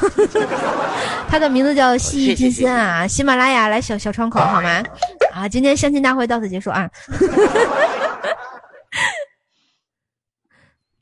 [1.28, 4.84] 他的名字叫蜥蜴金森啊，喜马拉雅来小小窗口好吗？
[5.34, 6.90] 啊，今天相亲大会到此结束啊。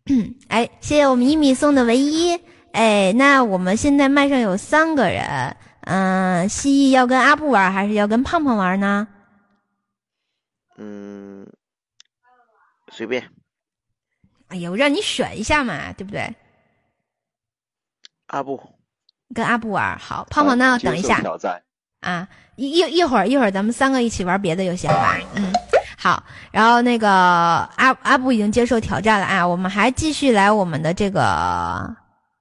[0.47, 2.39] 哎，谢谢我们一米送的唯一。
[2.75, 9.07] 哎，那我们现在麦上有三个人，嗯，蜥蜴要跟阿布玩，还是要跟胖胖玩呢？
[10.77, 11.47] 嗯。
[12.91, 13.23] 随便，
[14.47, 16.33] 哎呀，我让你选一下嘛，对不对？
[18.27, 18.61] 阿布，
[19.33, 20.79] 跟阿布玩好，胖胖呢？
[20.81, 21.21] 等一下，
[22.01, 25.17] 啊，一一一会儿一会儿，咱们三个一起玩别的游戏好吧。
[25.35, 25.51] 嗯，
[25.97, 26.23] 好。
[26.51, 31.93] 然后那个阿阿布已经接受挑战了啊，我们还继续来我们的这个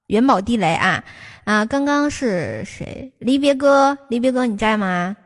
[0.07, 1.03] 元宝地雷啊
[1.45, 1.65] 啊！
[1.65, 3.13] 刚刚是谁？
[3.19, 5.17] 离别哥，离别哥你在吗？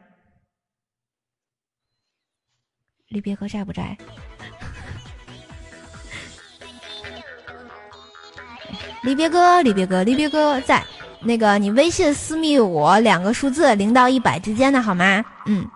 [3.08, 3.96] 离别哥在不在？
[9.02, 10.84] 离别哥，离别哥，离别哥在
[11.20, 15.24] 那个你微信私密我两个数字零到一百之间的好吗？
[15.46, 15.68] 嗯，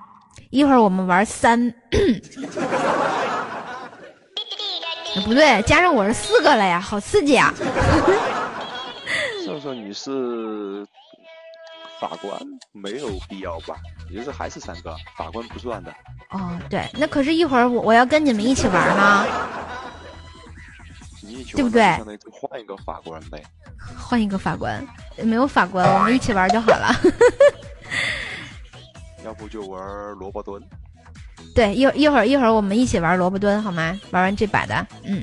[0.51, 1.75] 一会儿我们玩三，
[5.25, 7.53] 不对，加上我是四个了呀，好刺激啊！
[9.53, 10.83] 瘦瘦你是
[12.01, 12.41] 法官，
[12.73, 13.77] 没有必要吧？
[14.09, 15.95] 也就是还是三个法官不算的。
[16.31, 19.27] 哦，对，那可是一会儿我我要跟你们一起玩呢。
[21.53, 21.83] 对不对？
[22.31, 23.43] 换一个法官呗。
[23.99, 24.83] 换一个法官，
[25.23, 26.89] 没有法官，我们一起玩就好了。
[29.23, 30.63] 要不就玩萝卜蹲。
[31.55, 34.01] 对，一会儿一会儿一会儿我们一起玩萝卜蹲好吗？
[34.13, 35.23] 玩完这把的，嗯，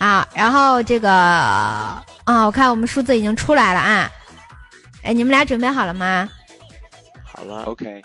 [0.00, 0.26] 好。
[0.34, 4.10] 然后这个啊，我看我们数字已经出来了啊。
[5.04, 6.28] 哎，你们俩准备好了吗？
[7.22, 8.02] 好了，OK。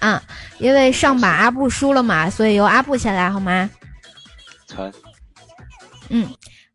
[0.00, 0.20] 嗯，
[0.58, 3.70] 因为上把阿布输了嘛，所以由阿布先来好吗？
[4.66, 4.92] 成。
[6.10, 6.28] 嗯。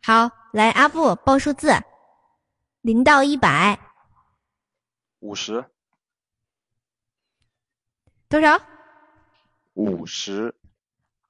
[0.06, 1.74] 好，来阿布报数字，
[2.82, 3.80] 零到一百，
[5.20, 5.64] 五十，
[8.28, 8.60] 多少？
[9.76, 10.54] 五十。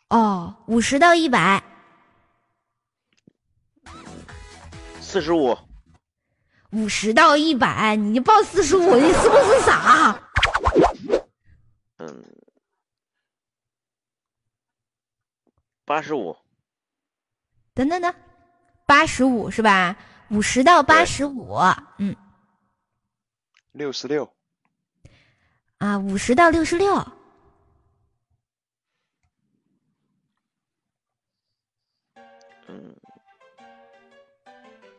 [0.09, 1.61] 哦，五十到一百，
[5.13, 5.55] 四十五。
[6.71, 10.19] 五十到一百，你就报四十五，你是不是傻？
[11.97, 12.25] 嗯，
[15.85, 16.35] 八十五。
[17.75, 18.11] 等等等。
[18.87, 19.95] 八十五是吧？
[20.31, 21.59] 五十到八十五，
[21.99, 22.15] 嗯，
[23.71, 24.33] 六十六，
[25.77, 26.95] 啊，五十到六十六，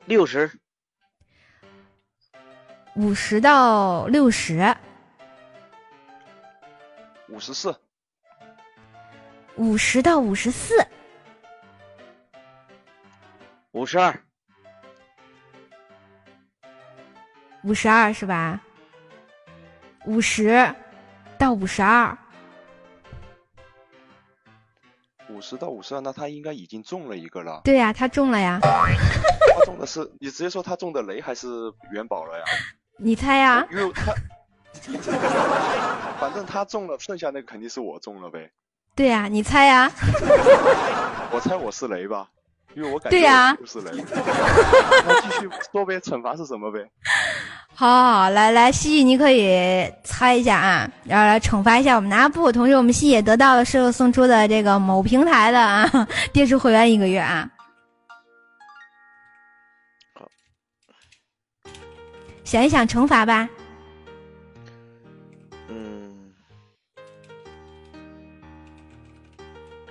[0.07, 0.51] 六十，
[2.95, 4.77] 五十到六十，
[7.29, 7.75] 五十四，
[9.57, 10.75] 五十到五十四。
[13.73, 14.23] 五十二，
[17.63, 18.61] 五十二是吧？
[20.05, 20.75] 五十
[21.39, 22.17] 到五十二，
[25.29, 27.61] 五十到五十二，那他应该已经中了一个了。
[27.65, 28.59] 对呀，他中了呀。
[28.61, 31.49] 他中的是你直接说他中的雷还是
[31.93, 32.45] 元宝了呀？
[32.99, 33.67] 你猜呀？
[33.71, 34.15] 因为他，
[36.21, 38.51] 反正他中了，剩下那个肯定是我中了呗。
[38.95, 39.91] 对呀，你猜呀？
[41.33, 42.29] 我猜我是雷吧，
[42.75, 43.91] 因为我感觉对呀我是雷。
[45.07, 46.89] 那继续说呗，惩罚是什么呗？
[47.77, 52.53] 好好好，来来，西西，你可以猜一下啊，然后来惩罚一下我们的阿布。
[52.53, 55.91] 同时，我们西也得到了室友送出的这个某平台的啊
[56.33, 57.51] 电视会员一个月啊。
[62.45, 63.49] 想一想惩罚吧。
[65.69, 66.33] 嗯，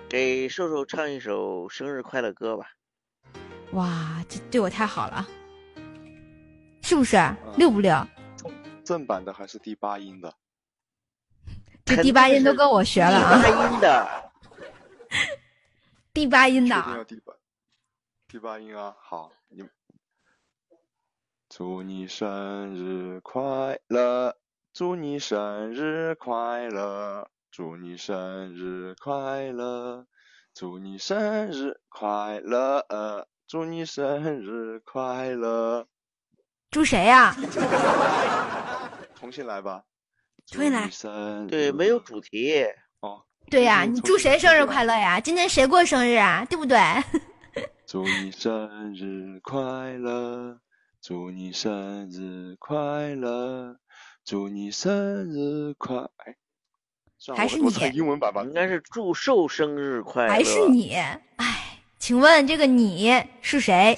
[0.07, 2.65] 给瘦瘦唱一首生日快乐歌吧。
[3.71, 5.27] 哇，这对我太好了，
[6.93, 7.17] 是不是？
[7.57, 8.07] 六不六？
[8.85, 10.31] 正版的还是第八音的？
[11.83, 13.41] 这第八音都跟我学了啊！
[13.41, 14.31] 第八音的，
[16.13, 17.33] 第八音的第八，
[18.27, 18.95] 第八音啊！
[18.99, 19.67] 好，你
[21.49, 24.37] 祝你生日快乐，
[24.71, 30.05] 祝你生日快乐，祝你生日快乐，
[30.53, 35.87] 祝你生日快乐，祝你生日快乐。
[36.73, 37.35] 祝谁呀、
[39.13, 39.83] 重新来吧。
[40.47, 40.89] 重新来。
[41.47, 42.65] 对，没有主题。
[43.01, 45.19] 哦，对呀、你祝谁生日快乐呀？
[45.19, 46.43] 今天谁过生日啊？
[46.49, 46.79] 对不对？
[47.85, 49.61] 祝你生日快
[49.99, 50.57] 乐，
[50.99, 52.75] 祝你生日快
[53.13, 53.75] 乐，
[54.25, 56.07] 祝你生日快。
[57.35, 58.41] 还是你英文版吧。
[58.41, 60.33] 应该是祝寿生日快乐。
[60.33, 60.95] 还是你？
[60.95, 63.95] 哎，请问这个你是谁？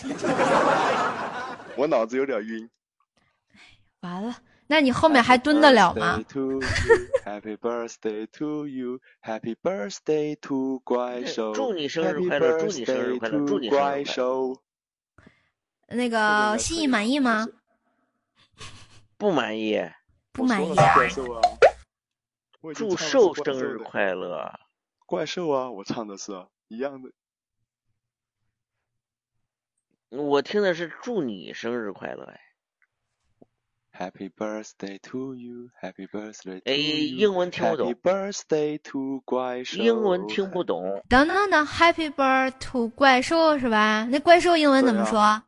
[1.78, 2.70] 我脑子有点晕。
[4.02, 4.36] 完了，
[4.68, 6.20] 那你后面还蹲得了吗
[7.26, 14.06] Happy birthday to you, Happy birthday to 怪兽，祝你生日快乐，祝你生日快乐，祝你生日快怪乐。
[14.06, 14.62] 兽。
[15.88, 17.48] 那个心意满意吗？
[19.18, 19.82] 不满意。
[20.32, 21.42] 不满意怪兽啊！
[22.74, 24.52] 祝唱的是寿生日快乐。
[25.06, 25.72] 怪兽啊！
[25.72, 26.32] 我唱的是
[26.68, 27.10] 一样的。
[30.16, 32.40] 我听的是祝你生日快乐哎。
[33.98, 37.18] Happy birthday to you, Happy birthday to 哎 you。
[37.18, 39.78] 英文听不懂 Happy birthday to 怪兽。
[39.78, 41.02] 英文听不懂。
[41.08, 44.06] 等等等，Happy Birthday to 怪兽是吧？
[44.10, 45.44] 那怪兽英文怎么对说？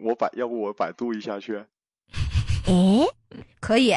[0.00, 1.56] 我百，要不我百度一下去。
[2.66, 3.06] 哎，
[3.60, 3.94] 可以。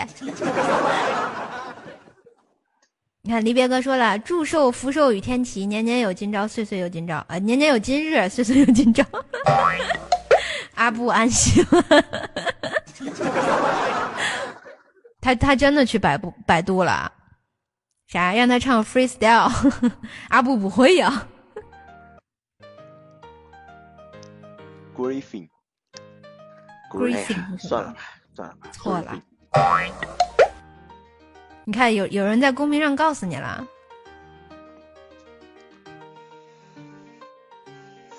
[3.29, 7.23] 你看，离别哥说了：“祝寿福寿与天齐，年年有今朝，岁岁有今朝。
[7.27, 9.05] 呃，年年有今日，岁岁有今朝。
[10.73, 12.03] ”阿布安心了。
[15.21, 17.11] 他他真的去百度百度了，
[18.07, 18.33] 啥？
[18.33, 19.47] 让他唱 freestyle，
[20.29, 21.27] 阿布不会呀。
[24.97, 25.47] Griffin。
[26.91, 27.99] Griffin 算了吧，
[28.33, 28.69] 算了吧。
[28.71, 29.21] 错了。
[31.65, 33.65] 你看，有有人在公屏上告诉你了。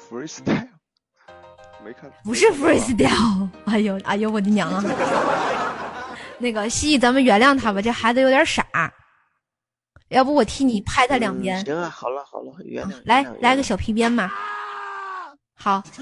[0.09, 0.69] Freestyle。
[1.85, 2.11] 没看。
[2.25, 4.85] 不是 freestyle，哎呦哎呦我的娘啊！
[6.39, 8.65] 那个蜥蜴，咱们原谅他吧，这孩子有点傻。
[10.09, 12.93] 要不我替你拍他两鞭，行啊，好了好了，原谅。
[13.05, 14.33] 来来个小皮鞭吧。
[15.55, 15.83] 好，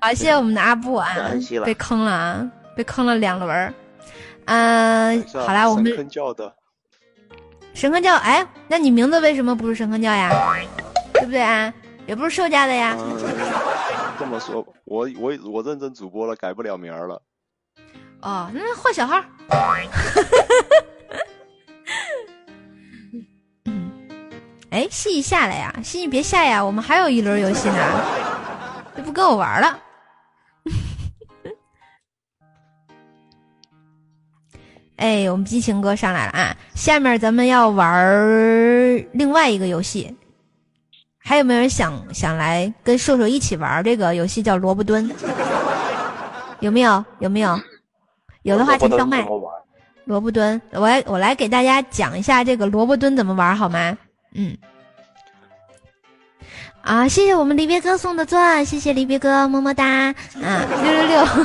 [0.00, 1.08] 好，谢谢我们的阿布啊
[1.64, 3.74] 被坑了啊，被坑了两轮
[4.46, 5.14] 儿。
[5.14, 6.54] 嗯、好啦，我们神坑教的。
[7.74, 10.30] 神坑教，哎，那你名字为什么不是神坑教呀？
[11.12, 11.72] 对不对啊？
[12.06, 12.96] 也不是兽家的呀。
[12.98, 13.18] 嗯，
[14.18, 17.20] 这么说，我我我认真主播了，改不了名儿了。
[18.22, 19.22] 哦，那换小号。
[23.64, 23.90] 嗯，
[24.70, 27.76] 哎，蜥蜴下来呀，蜥蜴别下呀，我们还有一轮游戏呢，
[28.96, 29.78] 这不跟我玩了。
[34.96, 36.56] 哎，我们激情哥上来了啊！
[36.74, 37.86] 下面咱们要玩
[39.12, 40.16] 另外一个游戏，
[41.18, 44.42] 还有没有人想想来跟瘦瘦一起玩这个游戏？
[44.42, 45.10] 叫萝卜蹲，
[46.60, 47.04] 有没有？
[47.18, 47.60] 有没有？
[48.42, 49.26] 有的话请上麦。
[50.04, 53.98] 萝卜蹲，我来我来给大家讲一下这个萝卜蹲怎么玩好吗？
[54.34, 54.56] 嗯。
[56.80, 60.14] 啊，谢谢我们离别哥送的钻，谢谢离别哥，么么哒啊，
[60.82, 61.26] 六六六。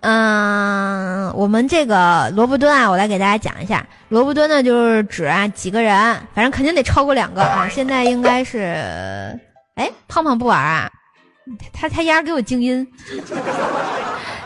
[0.00, 3.86] 嗯，我们这个萝卜蹲啊，我来给大家讲一下。
[4.08, 5.94] 萝卜蹲呢，就是指啊几个人，
[6.34, 7.68] 反正肯定得超过两个啊。
[7.72, 9.38] 现在应该是，
[9.74, 10.90] 哎，胖胖不玩啊？
[11.72, 12.86] 他他丫给我静音。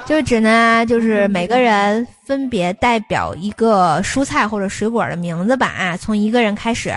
[0.07, 6.93] 就指呢，就是每个人分别代表一个蔬菜或者水果的名字吧啊，从一个人开始。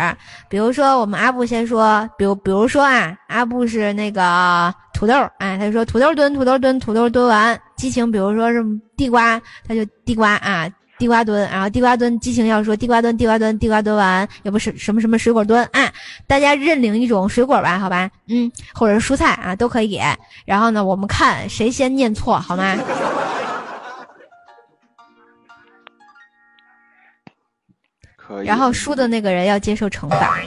[0.50, 8.62] 比如说，我们阿布先说，比如比如说啊，阿布是那个土豆，哎，他就说土豆蹲，土豆蹲，土豆蹲完，激情，比如说是
[8.98, 10.68] 地瓜，他就地瓜啊，
[10.98, 15.94] 地瓜蹲，然后地瓜蹲，激情要说地瓜蹲，地瓜蹲，地瓜蹲完，也不是什么什么水果蹲，啊，
[16.26, 20.02] 大家认领一种水果吧，好吧，嗯，或者是蔬菜啊，都可以给。
[20.44, 22.76] 然后呢，我们看谁先念错，好吗？
[28.18, 28.48] 可以。
[28.48, 30.40] 然后输的那个人要接受惩罚。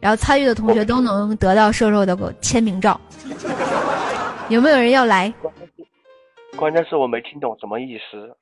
[0.00, 2.98] 然后参与的同学都能得到瘦瘦的签名照。
[4.48, 5.32] 有没有人要来？
[6.56, 8.34] 关键是我没听懂什么意思。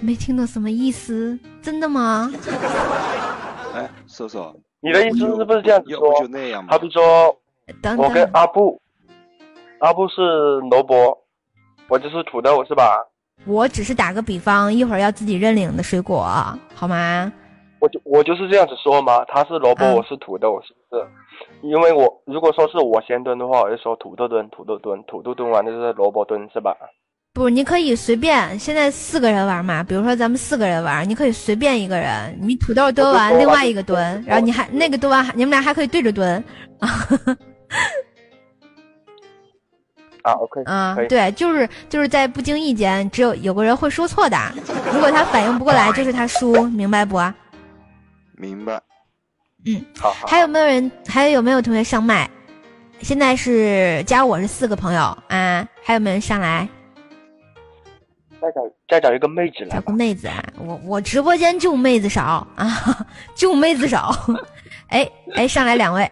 [0.00, 1.38] 没听懂什么意思？
[1.60, 2.32] 真的吗？
[3.74, 6.64] 哎，瘦瘦，你的意思是不是这样子要说不就那样？
[6.66, 7.36] 吧好比说，
[7.82, 8.80] 等我跟，阿布，
[9.80, 10.22] 阿布是
[10.70, 11.16] 萝卜，
[11.88, 12.98] 我就是土豆，是吧？
[13.44, 16.24] 我只是打个比方，一会儿要自己认领的水果，
[16.74, 17.30] 好吗？
[17.80, 21.06] 我就我就是这样子说嘛，他是萝卜，嗯我是土豆，是不是？
[21.64, 26.76] 因为我如果说是我先蹲的话，我就说土豆蹲，土豆蹲，土豆蹲完就是萝卜蹲，是吧？
[27.32, 28.58] 不，你可以随便。
[28.58, 36.44] 现在四个人玩嘛，比如说咱们四个人玩，你可以随便一个人，你土豆蹲完，另外一个蹲，然后你还那个蹲完，你们俩还可以对着蹲。
[40.22, 44.36] 啊，OK，啊，对，就是就是在不经意间，只有有个人会说错的，
[44.92, 47.18] 如果他反应不过来，就是他输，明白不？
[48.36, 48.80] 明白。
[49.66, 50.26] 嗯，好好。
[50.26, 50.90] 还有没有人？
[51.06, 52.28] 还有没有同学上麦？
[53.00, 56.68] 现在是加我是四个朋友啊，还有没有人上来？
[58.40, 60.44] 再找再找一个妹子来找个妹子啊！
[60.58, 64.14] 我我直播间就妹子少啊， 就妹子少。
[64.88, 66.10] 哎哎，上来两位，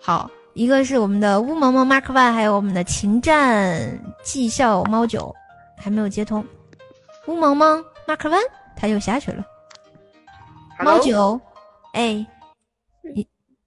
[0.00, 5.34] 好，一个是我们的乌蒙蒙 Mark One，还有我们的情战绩效猫九，
[5.76, 6.42] 还没有接通。
[7.26, 8.40] 乌蒙蒙 Mark One，
[8.74, 9.44] 他又下去了。
[10.78, 11.38] 猫九，
[11.92, 12.26] 哎，你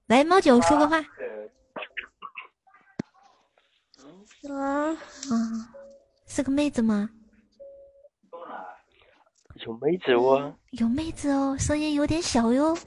[0.08, 0.98] 来猫九说个话。
[4.48, 4.96] 啊，啊，
[6.28, 7.10] 是个妹子吗？
[9.66, 12.78] 有妹子哦，有妹子哦，声音有点小哟。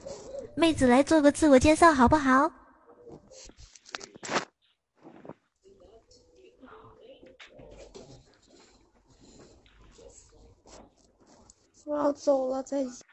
[0.55, 2.51] 妹子来做个自我介绍好不好？
[11.85, 13.08] 我要走了，再见。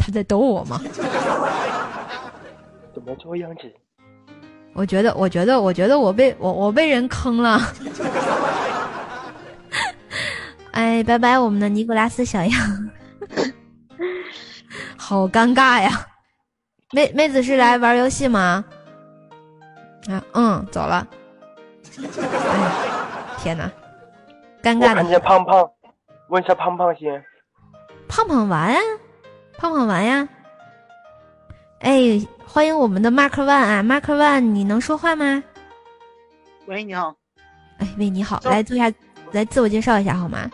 [0.00, 0.80] 他在逗我吗？
[2.94, 3.70] 怎么这样子？
[4.72, 7.60] 我觉得，我觉得，我觉得我被我我被人坑了。
[10.72, 12.90] 哎，拜拜，我们的尼古拉斯小样，
[14.96, 15.90] 好尴尬呀！
[16.92, 18.64] 妹妹子是来玩游戏吗？
[20.08, 21.06] 啊，嗯，走了。
[21.98, 22.70] 哎，
[23.38, 23.70] 天哪，
[24.62, 25.04] 尴尬的。
[25.04, 25.68] 见胖胖，
[26.28, 27.22] 问一下胖胖先。
[28.08, 28.78] 胖胖玩呀，
[29.60, 30.26] 胖胖玩呀。
[31.80, 35.44] 哎，欢迎我们的 Mark One 啊，Mark One，你能说话吗？
[36.64, 37.14] 喂，你好，
[37.76, 38.90] 哎，喂，你好，来做一下，
[39.32, 40.50] 来自我介绍一下好吗？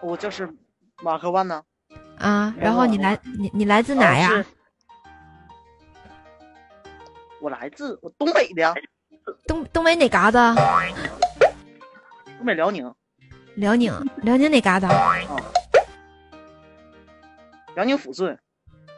[0.00, 0.48] 我就是
[1.02, 1.60] 马克万呢。
[2.18, 4.32] 啊，然后你来，你你来自哪呀？
[4.32, 4.44] 啊
[7.40, 8.74] 我来自我东北的呀，
[9.46, 10.54] 东东北哪嘎达？
[12.38, 12.92] 东北辽宁，
[13.56, 13.92] 辽宁，
[14.22, 14.88] 辽宁哪嘎达？
[17.76, 18.36] 辽宁抚顺，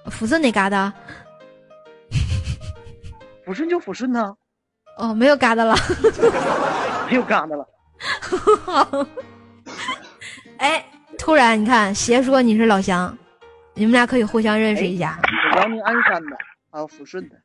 [0.07, 0.93] 抚顺哪嘎达？
[3.45, 4.33] 抚顺就抚顺呢，
[4.99, 5.75] 哦，没有嘎达了。
[7.11, 7.69] 没有嘎达了。
[8.65, 9.07] 好。
[10.59, 10.85] 哎，
[11.19, 13.17] 突然你看，邪说你是老乡，
[13.75, 15.19] 你们俩可以互相认识一下。
[15.53, 16.37] 我辽宁鞍山的，
[16.71, 17.37] 还有抚顺的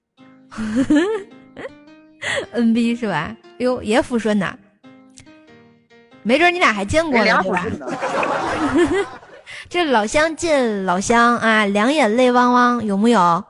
[2.53, 3.35] ，NB 是吧？
[3.57, 4.59] 哟，也抚顺的，
[6.21, 7.41] 没准你俩还见过呢？
[9.73, 13.43] 这老乡见老乡啊，两眼泪汪汪，有木有？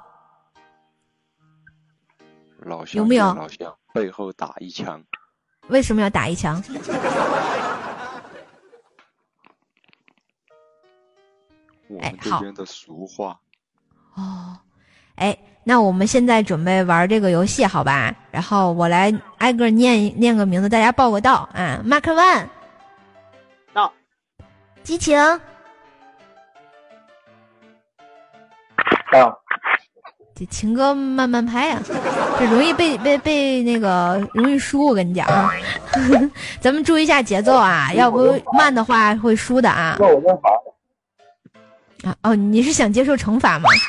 [2.59, 5.03] 老乡有没有老乡背后打一枪，
[5.67, 6.63] 为什么要打一枪？
[11.89, 13.37] 我们哎好这边的俗话。
[14.13, 14.57] 哦，
[15.15, 18.15] 哎，那我们现在准备玩这个游戏，好吧？
[18.31, 21.83] 然后我来挨个念一念个名字，大家报个到啊。
[21.85, 22.47] Mark One，
[23.73, 23.91] 到，
[24.83, 25.19] 激情，
[29.13, 29.39] 到，
[30.35, 31.81] 这情歌慢慢拍啊，
[32.39, 35.51] 这容易被被被那个容易输，我跟你讲啊。
[36.59, 39.95] 咱们注意一下节奏啊，要不慢的话会输的啊。
[39.99, 40.49] 那我认罚。
[42.09, 43.69] 啊哦，你是想接受惩罚吗？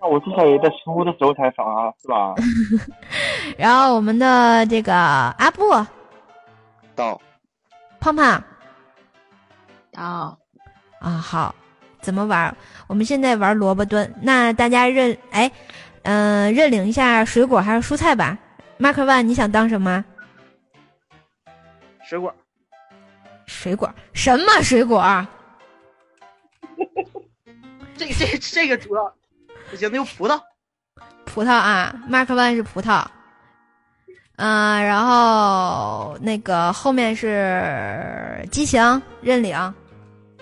[0.00, 2.34] 那我是谁在输的时候才罚是吧？
[3.58, 5.70] 然后我们的这个阿布
[6.94, 7.20] 到，
[8.00, 8.42] 胖胖
[9.92, 10.38] 到
[11.00, 11.54] 啊，好，
[12.02, 12.54] 怎么玩？
[12.88, 14.12] 我们现在玩萝卜蹲。
[14.20, 15.50] 那大家认哎，
[16.02, 18.36] 嗯、认领一下水果还是蔬菜吧
[18.78, 20.04] ？Mark One，你想当什么？
[22.04, 22.34] 水果，
[23.46, 23.90] 水果？
[24.12, 25.26] 什么水果？
[27.96, 29.14] 这这这个主要
[29.70, 30.40] 不行，那就葡萄。
[31.24, 33.06] 葡萄啊，Mark One 是葡萄。
[34.36, 39.74] 嗯、然后那个后面是激情认领，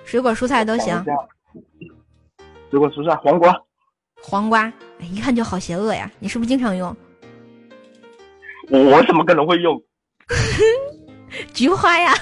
[0.05, 1.05] 水果蔬菜都行。
[2.71, 3.55] 水果蔬菜，黄瓜，
[4.23, 4.63] 黄瓜，
[5.01, 6.11] 哎，一看就好邪恶呀！
[6.19, 6.95] 你是不是经常用？
[8.71, 9.81] 我我怎么可能会用？
[11.53, 12.13] 菊花呀！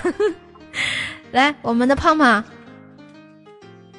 [1.33, 2.43] 来，我们的胖胖，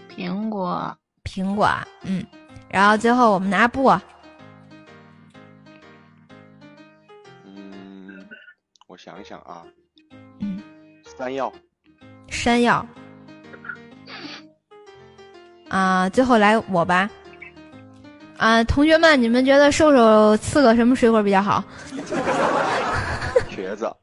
[0.10, 1.70] 苹果，苹果，
[2.04, 2.26] 嗯，
[2.70, 3.88] 然后最后我们的阿布，
[7.46, 8.28] 嗯，
[8.88, 9.64] 我想一想啊，
[10.40, 10.60] 嗯，
[11.04, 11.54] 山药，
[12.30, 12.84] 山药，
[15.70, 17.10] 啊、最后来我吧，
[18.38, 21.64] 啊、同学们，你们觉得瘦瘦刺个什么水果比较好？
[23.50, 23.96] 茄子，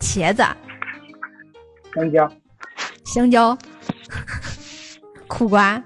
[0.00, 0.44] 茄子、
[1.94, 2.32] 香蕉，
[3.04, 3.58] 香蕉、
[5.26, 5.82] 苦瓜，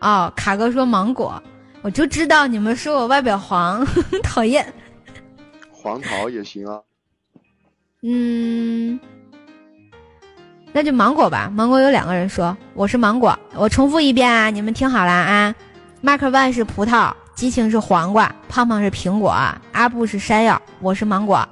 [0.00, 1.42] 哦，卡哥说芒果，
[1.82, 3.86] 我就知道你们说我外表黄，
[4.22, 4.72] 讨厌。
[5.70, 6.80] 黄桃也行啊。
[8.02, 8.98] 嗯，
[10.76, 11.50] 那就芒果吧。
[11.54, 15.54] 芒果有两个人说我是芒果，我重复一遍啊，你们听好了啊。
[16.02, 19.34] Mark One 是葡萄，激情是黄瓜，胖胖是苹果，
[19.72, 21.48] 阿布是山药，我是芒果。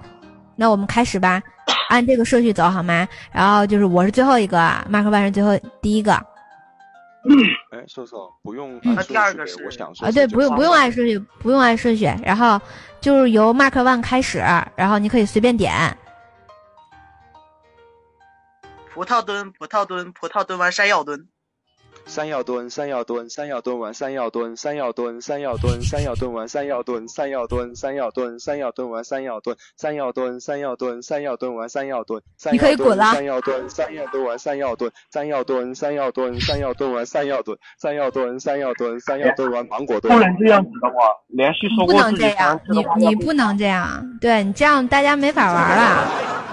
[0.56, 1.42] 那我们开始吧，
[1.88, 3.08] 按这个顺序走好吗？
[3.32, 4.58] 然后就是我是最后一个
[4.92, 6.22] ，Mark One 是最后第一个啊，
[7.70, 12.60] 哎，瘦瘦不用嗯按顺序给我想说啊对，不用不用按顺序，不用按顺序，然后
[13.00, 14.44] 就是由 Mark One 开始，
[14.76, 15.96] 然后你可以随便点。
[18.94, 21.26] 葡萄蹲，葡萄蹲，葡萄蹲完山药蹲。
[22.06, 32.22] 山药蹲，山药蹲，山药蹲完山药蹲，山药蹲，山药蹲，山药蹲完山药蹲，山药蹲，山药蹲，山药蹲完山药蹲，山药蹲，山药蹲，山药蹲完山药蹲，
[32.52, 40.14] 你可以滚了山药蹲，山药蹲完山药蹲，山药蹲，山药蹲，山药蹲完山药蹲，山药蹲，山药蹲，山药蹲完芒果蹲。
[40.14, 40.94] 不能这样子的话，
[41.28, 46.43] 连续说不过自己能这样你你不能这样，对你这样大家没法玩了。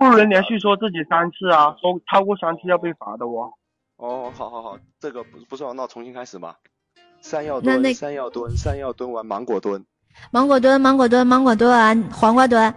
[0.00, 3.52] 不能连续说自己三次啊，说超过三次要被罚的哦。
[3.98, 6.56] 哦，好好好，这个不不是哦，那重新开始吧。
[7.20, 9.84] 山药蹲，山药蹲，山药蹲完芒果蹲。
[10.30, 12.74] 芒果蹲，芒果蹲，芒果蹲完，黄瓜蹲，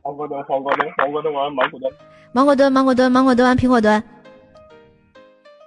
[0.00, 1.92] 黄瓜蹲，黄瓜蹲，黄瓜蹲完芒果蹲。
[2.32, 4.02] 芒果蹲，芒果蹲，芒果蹲完苹果蹲，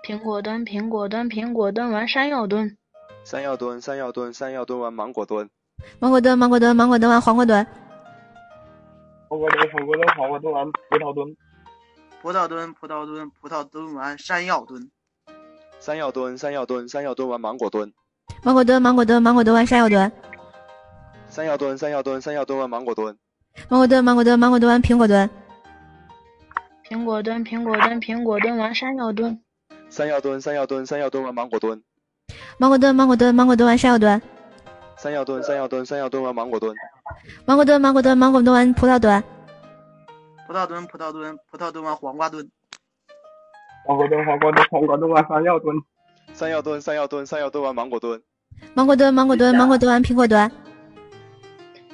[0.04, 2.76] 苹果蹲，苹果蹲，苹果蹲完山药蹲，
[3.24, 5.48] 山药蹲，山药蹲，山药蹲完芒果蹲。
[6.00, 7.68] 芒果蹲，芒果蹲，芒果蹲完黄瓜蹲，
[9.38, 11.36] 我蹲，我蹲，我蹲完葡萄蹲。
[12.22, 14.90] 葡萄蹲，葡萄蹲，葡萄蹲完山药蹲。
[15.80, 17.94] 山药蹲，山药蹲，山药蹲完芒果蹲。
[18.42, 20.12] 芒果蹲，芒果蹲，芒果蹲完山药蹲。
[21.30, 23.16] 山药蹲，山药蹲，山药蹲完芒果蹲。
[23.70, 25.30] 芒果蹲，芒果蹲，芒果蹲完苹果蹲。
[26.90, 29.40] 苹果蹲，苹果蹲，苹果蹲完山药蹲。
[29.90, 31.84] 山药蹲，山药蹲，山药蹲完芒果蹲。
[32.58, 34.20] 芒果蹲，芒果蹲，芒果蹲完山药蹲。
[34.98, 36.74] 山药蹲，山药蹲，山药蹲完芒果蹲。
[37.46, 39.24] 芒果蹲，芒果蹲，芒果蹲完葡萄蹲，
[40.48, 42.50] 葡萄蹲，葡萄蹲，葡萄蹲完黄瓜蹲。
[43.86, 45.76] 黄瓜蹲，黄瓜蹲，黄瓜蹲完山药蹲。
[46.34, 48.22] 山药蹲，山药蹲，山药蹲完芒果蹲。
[48.74, 50.52] 芒果蹲，芒果蹲，芒果蹲完苹果蹲，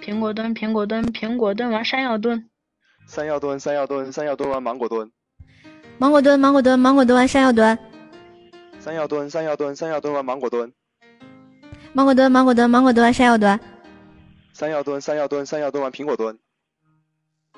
[0.01, 2.49] 苹果蹲，苹果蹲，苹果蹲完山药蹲，
[3.07, 5.11] 山药蹲，山药蹲，山药蹲完芒果蹲。
[5.97, 7.77] 芒果蹲，芒果蹲，芒果蹲完山药蹲，
[8.79, 10.73] 山药蹲，山药蹲，山药蹲完芒果蹲。
[11.93, 13.59] 芒果蹲，芒果蹲，芒果蹲完山药蹲，
[14.61, 16.37] 山药蹲，山药蹲，山药蹲完苹果蹲。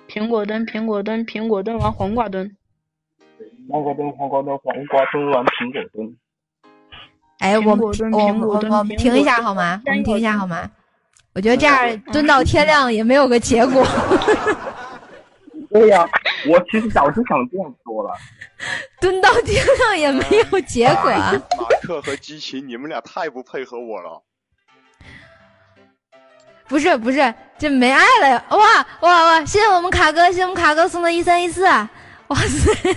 [0.08, 2.56] 苹果蹲，苹果蹲，苹果蹲完黄瓜蹲，
[3.70, 6.16] 黄瓜蹲，黄瓜蹲，黄瓜蹲完苹果蹲。
[7.40, 9.82] 哎，我们苹果蹲我苹果蹲我停一下好吗？
[9.86, 10.72] 我们停一下好吗？
[11.34, 13.86] 我觉得这样蹲到天亮也没有个结果。
[15.72, 16.08] 对呀、
[16.48, 18.14] 我其实早就想这样说了。
[19.02, 21.12] 蹲到天亮也没有结果。
[21.12, 24.24] 马克和激情，你们俩太不配合我了。
[26.68, 28.44] 不是不是，这没爱了呀！
[28.50, 28.58] 哇
[29.02, 29.46] 哇哇！
[29.46, 32.96] 谢谢我们卡哥，谢谢我们卡哥送的一三一四，哇塞！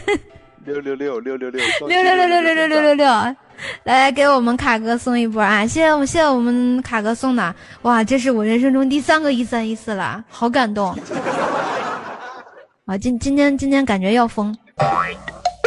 [0.65, 3.37] 六六六六六六六六六六六六六六六，
[3.85, 5.67] 来给我们卡哥送一波啊！
[5.67, 10.97] 谢谢我们谢谢我们卡哥送的，哇，这是我人生中第三个一三一四了，好感动！
[12.87, 14.57] 啊，今今天今天感觉要疯，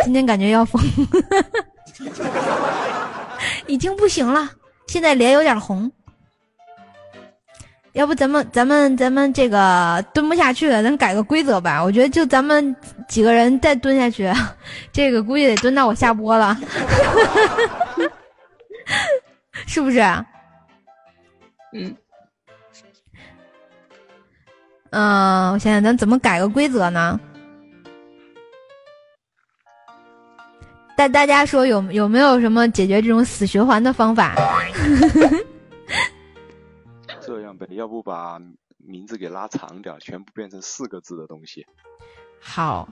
[0.03, 0.81] 今天感觉要疯，
[3.67, 4.49] 已经不行了，
[4.87, 5.91] 现在脸有点红。
[7.99, 11.83] 要不咱们咱们咱们这个蹲不下去了，咱改个规则吧。
[11.83, 12.73] 我觉得就咱们
[13.09, 14.31] 几个人再蹲下去，
[14.93, 16.57] 这个估计得蹲到我下播了，
[19.67, 19.99] 是不是？
[21.73, 21.93] 嗯。
[24.91, 27.19] 嗯，我想想，咱怎么改个规则呢？
[30.95, 34.35] 大大家说有有没有什么解决这种死循环的方法？
[37.69, 38.39] 要不把
[38.77, 41.65] 名字给拉长点，全部变成四个字的东西。
[42.41, 42.87] 好，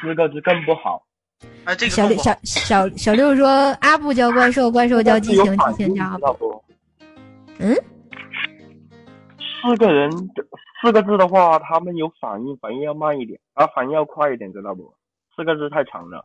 [0.00, 1.06] 四个字更不好。
[1.64, 3.48] 哎，这个小六小小小六说
[3.80, 6.64] ：“阿布叫怪兽，怪兽叫激情，激情叫阿布。”
[7.60, 7.74] 嗯。
[9.60, 10.10] 四个人
[10.80, 14.94] 四个字的话，他们有反应，反应要慢一点，啊，反应要快一点，知道不？
[15.36, 16.24] 四个字太长了。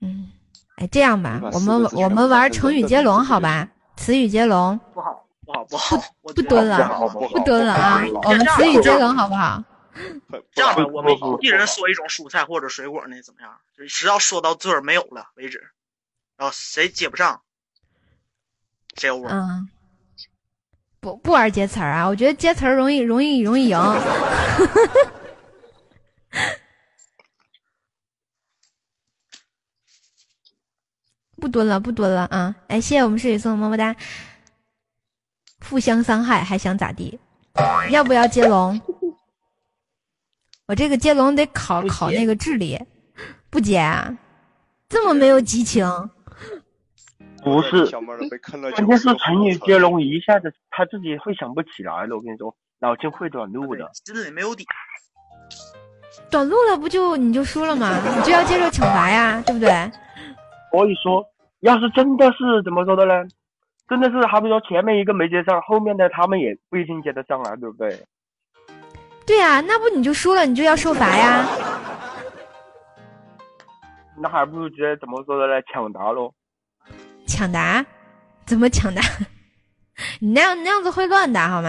[0.00, 0.28] 嗯，
[0.76, 3.68] 哎，这样吧，我们我们玩成语接龙，好吧？
[3.96, 4.78] 词语接龙。
[4.92, 8.02] 不好，不好，不好，不蹲了，不蹲了啊！
[8.24, 9.62] 我们词语接龙，好不好？
[10.52, 13.56] 这样吧，我们一人说一种蔬菜或者水果呢，怎么样？
[13.76, 15.70] 就是直到说到这儿没有了为止，
[16.36, 17.40] 然后谁接不上，
[18.96, 19.28] 谁 over。
[19.28, 19.70] 嗯。
[20.98, 22.08] 不不玩接词儿啊！
[22.08, 23.78] 我觉得接词儿容易容易容易赢。
[31.40, 32.56] 不蹲了，不蹲了啊！
[32.66, 33.94] 哎，谢谢我们室友送的么么哒。
[35.68, 37.18] 互相伤害还想咋地？
[37.90, 38.80] 要不要接龙？
[40.66, 42.78] 我这个接龙得考考那个智力，
[43.50, 44.16] 不接啊？
[44.88, 45.86] 这么没有激情？
[47.42, 52.16] 不是，关键是成语接龙一下子他自己会想不起来了。
[52.16, 54.66] 我跟你说，脑筋会短路的，心里没有底。
[56.28, 58.00] 短路了不就你就输了吗？
[58.16, 59.70] 你就要接受惩罚呀，对不对？
[60.72, 61.24] 所以说，
[61.60, 63.14] 要是真的是怎么说的呢？
[63.88, 68.04] 真的是，好比说前面一个没接上，后面的他们也不一定接得上来，对不对？
[69.26, 71.46] 对呀，那不你就输了，你就要受罚呀。
[74.18, 75.62] 那还不如直接怎么说的呢？
[75.72, 76.32] 抢答喽。
[77.26, 77.84] 抢答？
[78.44, 79.02] 怎么抢答？
[80.20, 81.68] 你那样那样子会乱的，好吗？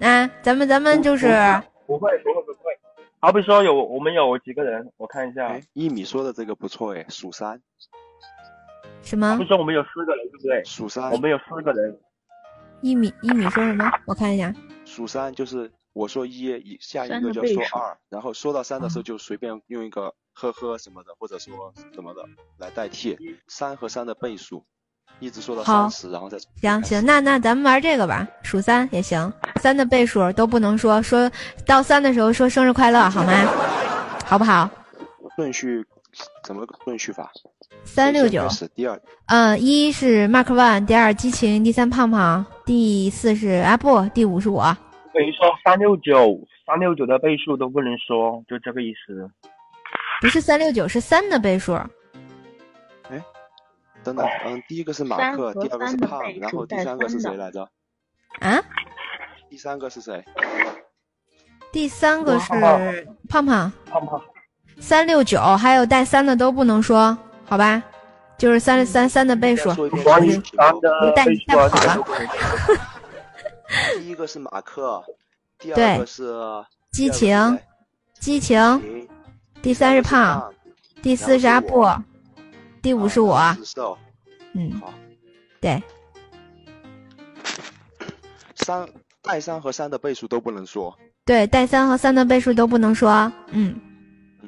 [0.00, 1.26] 啊，咱们咱们就是
[1.86, 2.72] 不会不会不会。
[3.18, 5.58] 好比说有我们有几个人，我看一下。
[5.72, 7.60] 一米说的这个不错哎，数三。
[9.06, 9.36] 什么？
[9.38, 10.62] 不说我们有四个人，对不对？
[10.64, 11.10] 数三。
[11.12, 11.98] 我们有四个人。
[12.82, 13.90] 一米一米说什么？
[14.04, 14.52] 我看一下。
[14.84, 22.22] 数三就是我说一，下一个就说二，然后说到三的时候就随便用一个呵呵什么的，或者说什么的
[22.58, 23.16] 来代替
[23.46, 24.64] 三和三的倍数。
[25.18, 31.30] 一直说到三十，然后再行行，那那咱们玩这个吧，数三也行，三的倍数都不能说，说
[31.64, 33.32] 到三的时候说生日快乐，好吗？
[34.26, 34.68] 好不好？
[35.36, 35.82] 顺序
[36.42, 37.30] 怎么个顺序法？
[37.84, 44.64] 三六九是第二，嗯，一是 Mark One，第二激情，第三胖胖，第四是阿布，第五是我。
[45.12, 49.30] 等于说三六九，三六九的倍数都不能说，就这个意思。
[50.20, 51.74] 不是三六九，是三的倍数。
[53.10, 53.22] 哎，
[54.02, 57.68] 等等，嗯，第一个是马克，第二个是胖，然后第三个是谁来着？
[58.40, 58.62] 啊？
[59.48, 60.24] 第三个是谁？
[61.72, 62.52] 第三个是
[63.28, 63.72] 胖胖。
[63.86, 64.22] 胖胖。
[64.78, 67.82] 三六九还有带三的都不能说，好吧？
[68.38, 69.70] 就是三三三的倍数。
[70.04, 70.20] 带
[71.14, 72.04] 带跑了。
[73.98, 75.02] 第一个是马克，
[75.58, 76.32] 第二个是
[76.92, 77.58] 激情，
[78.20, 79.08] 激情。
[79.62, 80.52] 第三是胖，
[81.02, 81.84] 第四是阿布。
[82.82, 83.36] 第五是我，
[84.52, 84.94] 嗯，好，
[85.60, 85.82] 对，
[88.54, 88.88] 三
[89.22, 93.74] 带三和三的倍数都不能说，对，带三和三的倍数都不能说，嗯，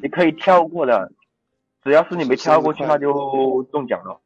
[0.02, 1.10] 你可以跳过的，
[1.84, 4.20] 只要是你没跳过去，那就中奖了。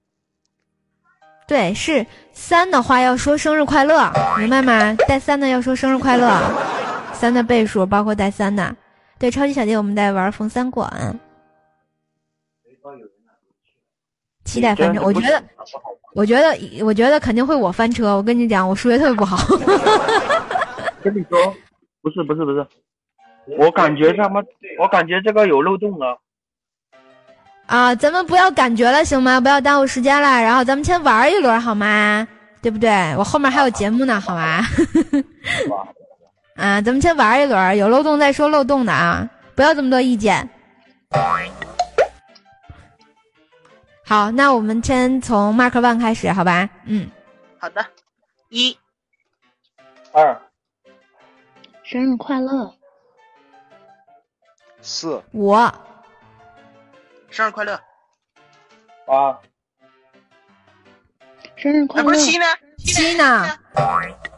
[1.47, 4.95] 对，是三的话要说生日快乐，明白吗？
[5.09, 6.41] 带三的要说生日快乐，
[7.13, 8.75] 三的倍数包括带三的，
[9.19, 11.19] 对，超级小弟我们在玩冯三馆。
[14.45, 15.43] 期待翻车，我觉得，
[16.15, 18.17] 我觉得，我觉得肯定会我翻车。
[18.17, 19.37] 我跟你讲，我数学特别不好。
[21.03, 21.55] 跟你说，
[22.01, 22.67] 不是不是不是，
[23.47, 24.41] 我感觉他妈，
[24.79, 26.19] 我感觉这个有漏洞了。
[27.67, 29.41] 啊，咱们不要感觉了，行吗？
[29.41, 32.27] 不要耽误时间了，然后咱们先玩一轮，好吗？
[32.61, 32.91] 对不对？
[33.17, 34.63] 我后面还有节目呢，好吗？
[36.55, 40.49] 啊，咱们先玩一轮，有漏洞再说漏洞的啊，不要这么多意见。
[44.05, 46.69] 好，那我们先从 Mark One 开始，好吧？
[46.85, 47.09] 嗯，
[47.59, 47.85] 好的，
[48.51, 48.77] 一、
[50.13, 50.39] 二，
[51.83, 52.75] 生日快乐，
[54.85, 55.55] 四、五，
[57.31, 57.81] 生日快乐，
[59.07, 59.39] 八，
[61.55, 62.45] 生日快乐，不是七呢？
[62.79, 63.47] 七呢？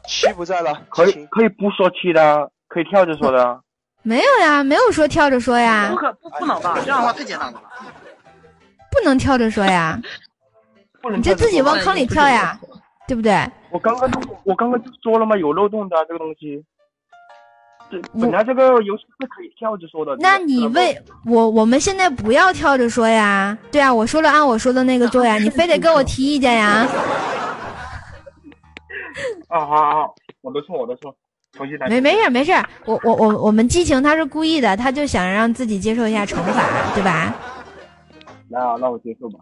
[0.06, 3.58] 七不在了，可以可以不说七的，可以跳着说的。
[4.02, 6.74] 没有呀，没有说跳着说呀不，可不不能吧？
[6.84, 7.62] 这样的话太简单了？
[8.92, 9.98] 不能跳着说呀，
[11.00, 12.60] 不能你就自己往坑里跳呀，
[13.08, 13.32] 对不对？
[13.70, 16.62] 我刚刚就我刚刚就说了嘛，有漏洞的这个东西。
[17.90, 20.16] 这本来这个游戏是可以跳着说的。
[20.18, 20.96] 那你为
[21.26, 23.56] 我我们现在不要跳着说呀？
[23.70, 26.86] 对啊，我说了按我说的那个做呀，你非得跟我提意见呀？
[29.48, 31.14] 啊好好好，我的错我的错，
[31.52, 31.86] 重新来。
[31.88, 32.52] 没没事没事，
[32.86, 37.34] 我我我我们激情他是故意的，他就想让自己接受一下惩罚，对吧？
[38.48, 39.38] 那那我接受吧。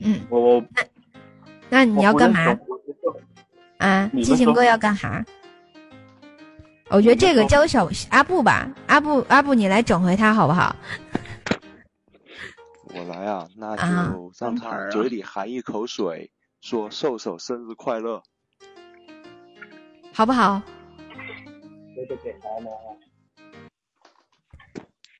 [0.00, 0.64] 嗯，我我
[1.68, 2.56] 那你要干嘛
[3.78, 4.10] 啊？
[4.22, 5.24] 激情哥要干啥？
[6.94, 10.76] 我觉得这个交小阿布吧，阿布阿布你来整回他好不好？
[12.94, 16.30] 我来啊，那啊就让他嘴里含一口水，
[16.60, 18.22] 说瘦瘦生日快乐。
[20.12, 20.62] 好不好？
[21.96, 22.70] 这个简单吗？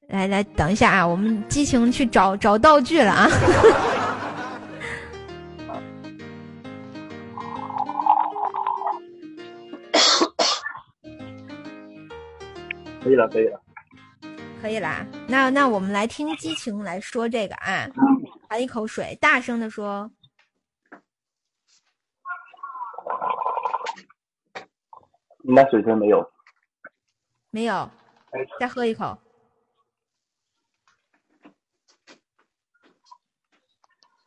[0.08, 3.28] 来来，等一下啊，我们激情去找找道具了啊！
[13.04, 13.60] 可以了可以了。
[14.62, 17.86] 可以啦，那那我们来听激情来说这个啊，
[18.48, 20.10] 含一口水，大声的说，
[25.42, 26.26] 应该水声没有。
[27.50, 27.90] 没有，
[28.58, 29.18] 再喝一口。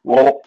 [0.03, 0.41] 我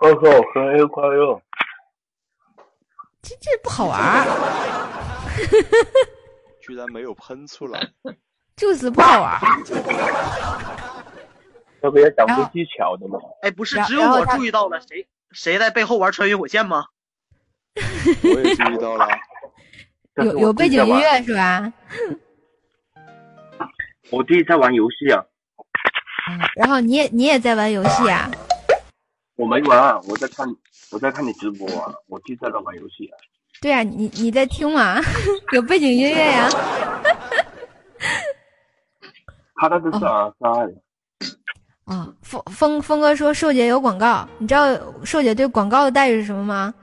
[0.00, 1.38] 喝口生日快乐。
[3.20, 4.24] 这这不好玩儿，
[6.62, 7.86] 居然没有喷出来，
[8.56, 9.40] 就是不好玩儿。
[11.82, 13.18] 要不要讲究技巧的吗？
[13.42, 16.86] 哎，不是只有我注意到了，谁谁在背后玩穿越火线吗？
[17.76, 19.06] 我也注意到了。
[20.16, 21.70] 有有背景音乐是吧？
[24.10, 25.22] 我弟在玩游戏啊，
[26.56, 28.30] 然后你也你也在玩游戏啊？
[29.40, 30.46] 我没玩啊，我在看
[30.90, 33.16] 我在看你直播啊，我就在那玩游戏啊。
[33.62, 35.00] 对啊，你你在听吗？
[35.52, 36.46] 有背景音乐呀、
[39.56, 40.46] 他那个是耳塞。
[41.86, 44.66] 哦，峰峰峰哥说瘦姐有广告，你知道
[45.06, 46.74] 瘦姐对广告的待遇是什么吗？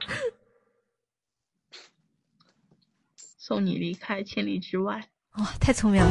[3.38, 5.00] 送你离开千里之外。
[5.38, 6.10] 哇、太聪明了！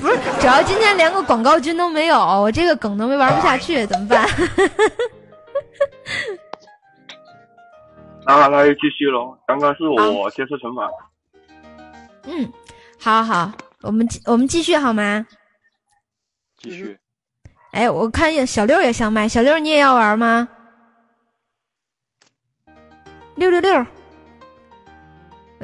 [0.00, 4.26] 不是，主要今天连个广告君都没有，我这个梗都没玩不下去，怎么办？
[8.26, 10.88] 那那就继续喽，刚刚是我接受惩罚。
[12.24, 12.52] 嗯，
[12.98, 13.50] 好好，
[13.82, 15.26] 我们继我们继续好吗？
[16.58, 16.98] 继续。
[17.72, 20.48] 哎，我看见小六也想麦，小六你也要玩吗？
[23.36, 23.86] 六六六，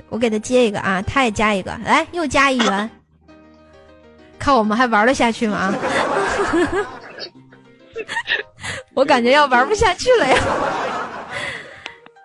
[0.09, 2.91] 我给他接一个啊，他也加一个，来又加一元，
[4.47, 5.57] 看我们还玩得下去吗？
[5.59, 5.75] 啊，
[8.95, 10.37] 我感觉要玩不下去了呀。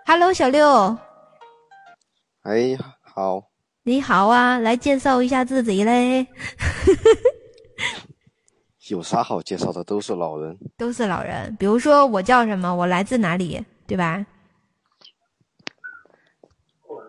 [0.06, 0.96] Hello，小六，
[2.44, 3.42] 哎，好，
[3.82, 6.28] 你好啊，来介绍一下自己嘞。
[8.90, 9.84] 有啥好介绍的？
[9.84, 10.56] 都是老人。
[10.78, 14.24] 都是老人，比如说我叫什么，我来自哪里，对吧？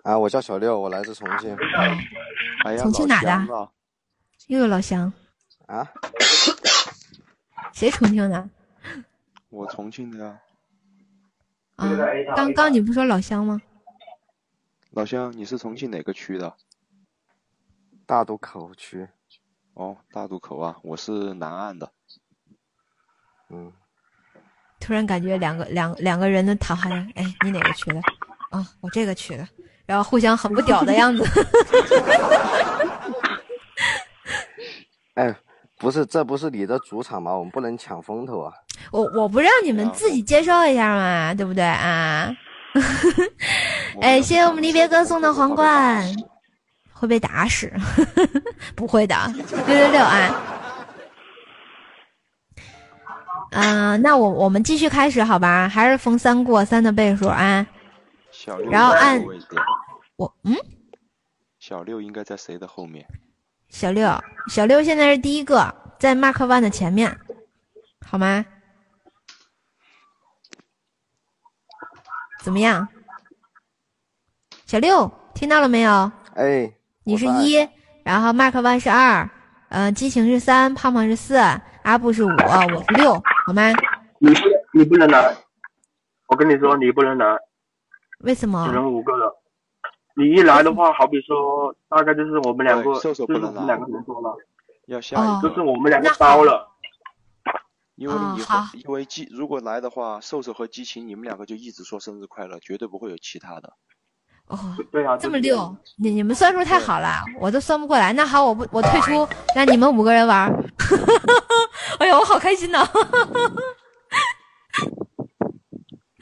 [0.05, 1.55] 啊，我叫小六，我来自重庆。
[2.65, 3.47] 哎呀，重庆哪的？
[4.48, 5.12] 又有老乡，
[5.66, 5.90] 啊？
[7.72, 8.48] 谁重庆的？
[9.48, 10.38] 我重庆的呀。
[11.76, 11.88] 啊，
[12.36, 13.60] 刚刚你不说老乡吗？
[14.90, 16.54] 老乡，你是重庆哪个区的？
[18.04, 19.08] 大渡口区。
[19.74, 21.90] 哦，大渡口啊，我是南岸的。
[23.48, 23.72] 嗯，
[24.80, 28.00] 突然感觉两个两两个人的谈话，哎，你哪个区的？
[28.50, 29.48] 啊、我这个区的，
[29.86, 31.24] 然后互相很不屌的样子。
[35.15, 35.34] 哎，
[35.78, 37.32] 不是，这不是你的主场吗？
[37.32, 38.52] 我们不能抢风头啊！
[38.91, 42.31] 我我不让你们自己介绍一下嘛，对不对啊？
[44.00, 46.02] 哎，谢谢我们离别哥送的皇冠，
[46.92, 47.70] 会被打死？
[48.74, 49.15] 不会的，
[49.66, 50.42] 六六六啊！
[53.50, 55.68] 嗯、那我我们继续开始好吧？
[55.68, 57.66] 还是逢三过三的倍数啊？
[58.31, 59.23] 小六然后按
[60.16, 60.57] 我嗯，
[61.58, 63.07] 小六应该在谁的后面？
[63.73, 64.07] 小六，
[64.49, 67.18] 小六现在是第一个，在 Mark One 的前面，
[68.07, 68.44] 好吗？
[72.42, 72.86] 怎么样？
[74.67, 76.12] 小六，听到了没有？
[76.34, 76.70] 哎，
[77.02, 77.67] 你是一，
[78.05, 79.28] 然后 Mark One 是二，
[79.70, 81.36] 呃，激情是三，胖胖是四，
[81.83, 83.15] 阿布是五，我是六，
[83.47, 83.73] 好吗？
[84.18, 84.41] 你不
[84.75, 85.34] 你不能来，
[86.28, 87.26] 我跟你说你不能来，
[88.20, 88.75] 为什么只？
[88.75, 89.41] 能五个了。
[90.15, 94.36] 你一来的话，好比说大概就是我们两个，对瘦瘦就是不能来我们两个人说了，
[94.86, 96.68] 要下哦一个，就是我们两个包了。
[97.97, 103.73] 因为哦你好因为激如果来的话，瘦瘦和激情你们两个就一直说生日快乐，绝对不会有其他的。
[104.49, 104.58] 哦，
[104.91, 108.12] 对啊，这么溜，你你们算数太好了，我都算不过来。
[108.12, 110.50] 那好，我不我退出，让你们五个人玩。
[112.00, 112.84] 哎呀，我好开心呐！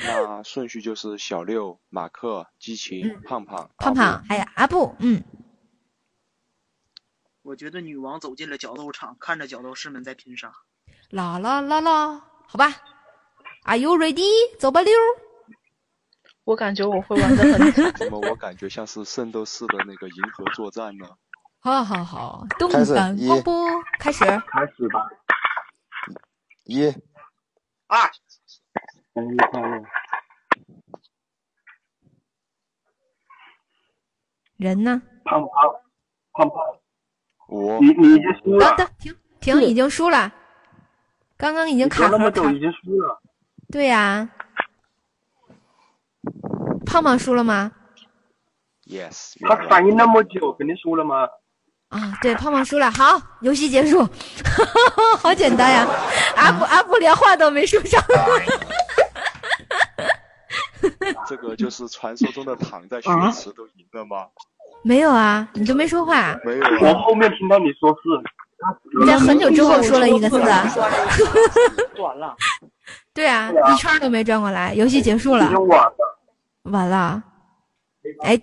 [0.02, 5.22] 那顺序就是小六、马克、激情、胖胖、嗯胖胖还有阿布，嗯，
[7.42, 10.52] 我觉得女王走进了角斗场，看着角斗士们在拼杀。
[11.10, 12.72] 啦啦啦啦，好吧
[13.64, 14.56] ，Are you ready？
[14.58, 14.92] 走吧，溜。
[16.44, 17.92] 我感觉我会玩的很惨。
[17.98, 21.06] 怎么我感觉像是圣斗士的那个银河作战呢？
[21.60, 23.66] 好好好，动感广播
[23.98, 24.24] 开始。
[24.24, 25.06] 开始吧，
[26.64, 26.86] 一
[27.86, 28.10] 二，
[29.14, 29.82] 生日快乐！
[34.56, 35.02] 人呢？
[35.24, 35.48] 胖胖，
[36.32, 36.56] 胖胖，
[37.48, 40.32] 我你你已经输了，等等，停停，已经输了，
[41.36, 42.60] 刚刚已经卡壳卡那么久已。
[42.60, 43.20] 经输了。
[43.72, 44.28] 对呀、
[46.86, 47.72] 胖胖输了吗
[48.86, 51.28] ？Yes，他反应那么久，肯定输了吗？
[51.88, 52.90] 啊，对，胖胖输了。
[52.90, 54.06] 好，游戏结束，
[55.18, 55.86] 好简单呀！
[56.36, 58.00] 阿布阿布连话都没说上。
[61.30, 64.26] 这个就是传说中的躺在血啊池都赢了吗？
[64.82, 66.36] 没有啊，你都没说话。
[66.44, 68.08] 没有我啊，后面听到你说是，
[68.98, 70.40] 你在很久之后说了一个字。
[71.94, 72.36] 短了。
[73.14, 76.18] 对啊，一圈都没转过来，游戏结束了已，经晚了。
[76.64, 77.22] 完了。
[78.24, 78.40] 哎，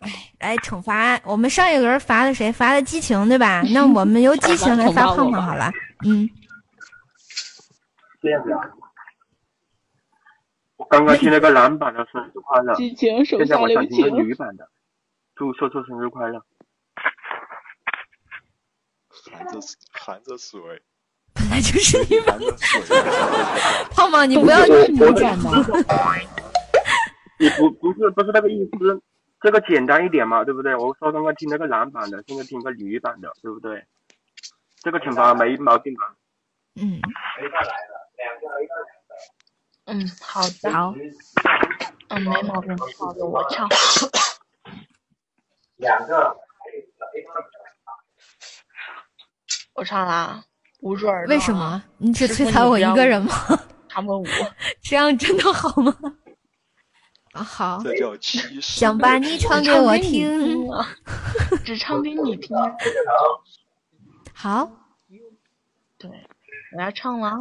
[0.00, 0.10] 哎，
[0.40, 2.50] 来惩罚我们上一轮罚的谁？
[2.50, 3.62] 罚的激情对吧？
[3.74, 5.70] 那我们由激情来罚胖胖好了。
[6.06, 6.26] 嗯，
[8.22, 8.60] 这样子啊。
[10.80, 14.16] 我刚刚听了个男版的生日快乐，激情手现在下留我想听个情。
[14.26, 14.66] 女版的，
[15.36, 16.42] 祝秀秀生日快乐。
[19.30, 19.60] 含着
[19.92, 20.58] 含着水，
[21.34, 22.28] 本来就是你们。
[22.28, 22.96] 含着水。
[23.94, 25.50] 胖胖，你不要我女转的。
[27.38, 29.02] 你不不是不是那个意思，
[29.42, 30.74] 这个简单一点嘛，对不对？
[30.74, 33.84] 我说刚刚听那个男版的，现在听个女版的，对不对？
[34.78, 36.14] 这个惩罚没毛病吧？
[36.76, 36.98] 嗯，
[39.92, 40.70] 嗯，好的。
[40.72, 40.94] 好。
[42.10, 42.76] 嗯，没毛病。
[42.96, 43.68] 好的，我唱。
[45.76, 46.36] 两个。
[49.74, 50.44] 我唱啦，
[50.80, 51.34] 捂住耳朵。
[51.34, 51.82] 为什么？
[51.98, 53.32] 你只摧残我一个人吗？
[53.88, 54.24] 他们舞。
[54.80, 55.92] 这样真的好吗？
[57.32, 58.60] 啊，好，这叫欺世。
[58.60, 60.70] 想把你唱给我听。
[60.70, 60.86] 啊，
[61.64, 62.56] 只唱给你听。
[64.34, 64.70] 好，
[65.98, 66.10] 对，
[66.76, 67.38] 我要唱了啊。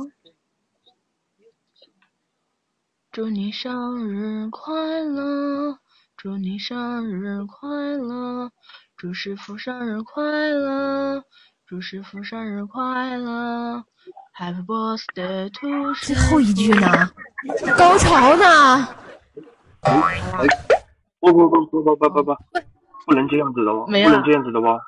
[3.11, 4.71] 祝你生日快
[5.01, 5.79] 乐，
[6.15, 8.51] 祝你生日快乐，
[8.95, 11.23] 祝师傅生日快乐，
[11.65, 13.83] 祝师傅生日快乐
[14.37, 17.09] ，Happy birthday to 最后一句呢？
[17.75, 18.87] 高潮呢？
[19.81, 20.45] 哎，
[21.19, 22.37] 不不不不不不不不，
[23.07, 24.79] 不能这样子的哦，不能这样子的哦。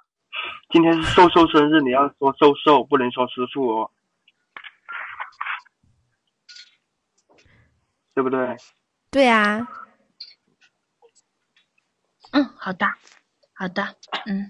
[0.69, 3.91] 今天是瘦瘦生日，你要说瘦瘦，不能说师傅哦，
[8.21, 8.55] 对不对？
[9.09, 9.67] 对啊，
[12.33, 12.85] 嗯，好的，
[13.55, 13.83] 好的，
[14.27, 14.47] 嗯，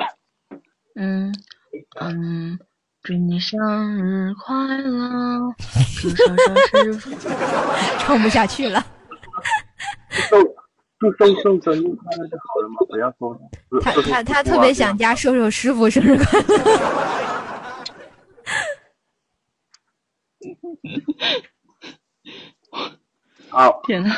[0.95, 1.33] 嗯，
[2.01, 2.59] 嗯，
[3.01, 3.57] 祝你生
[3.97, 5.55] 日快乐，
[6.01, 6.99] 祝瘦瘦生日
[7.97, 8.85] 唱不下去了。
[10.29, 10.37] 瘦
[10.99, 13.39] 祝瘦瘦生日快乐就好了嘛，不要说
[13.81, 16.57] 他他他特别想加瘦瘦师傅生日快乐。
[23.51, 24.15] 好，天呐，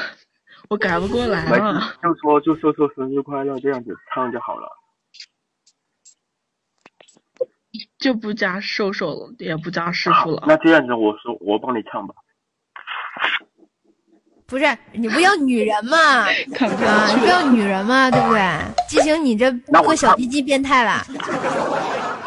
[0.69, 1.95] 我改不过来了。
[2.01, 4.69] 就说祝瘦瘦生日快乐这样子唱就好了。
[7.97, 10.43] 就不加瘦瘦了，也不加师傅了。
[10.45, 12.13] 那这样子，我说我帮你唱吧。
[14.45, 16.25] 不是你不要女人嘛？
[16.53, 18.39] 看不啊，你不要女人嘛，对不对？
[18.87, 21.03] 激情，你这 个小鸡鸡变态了。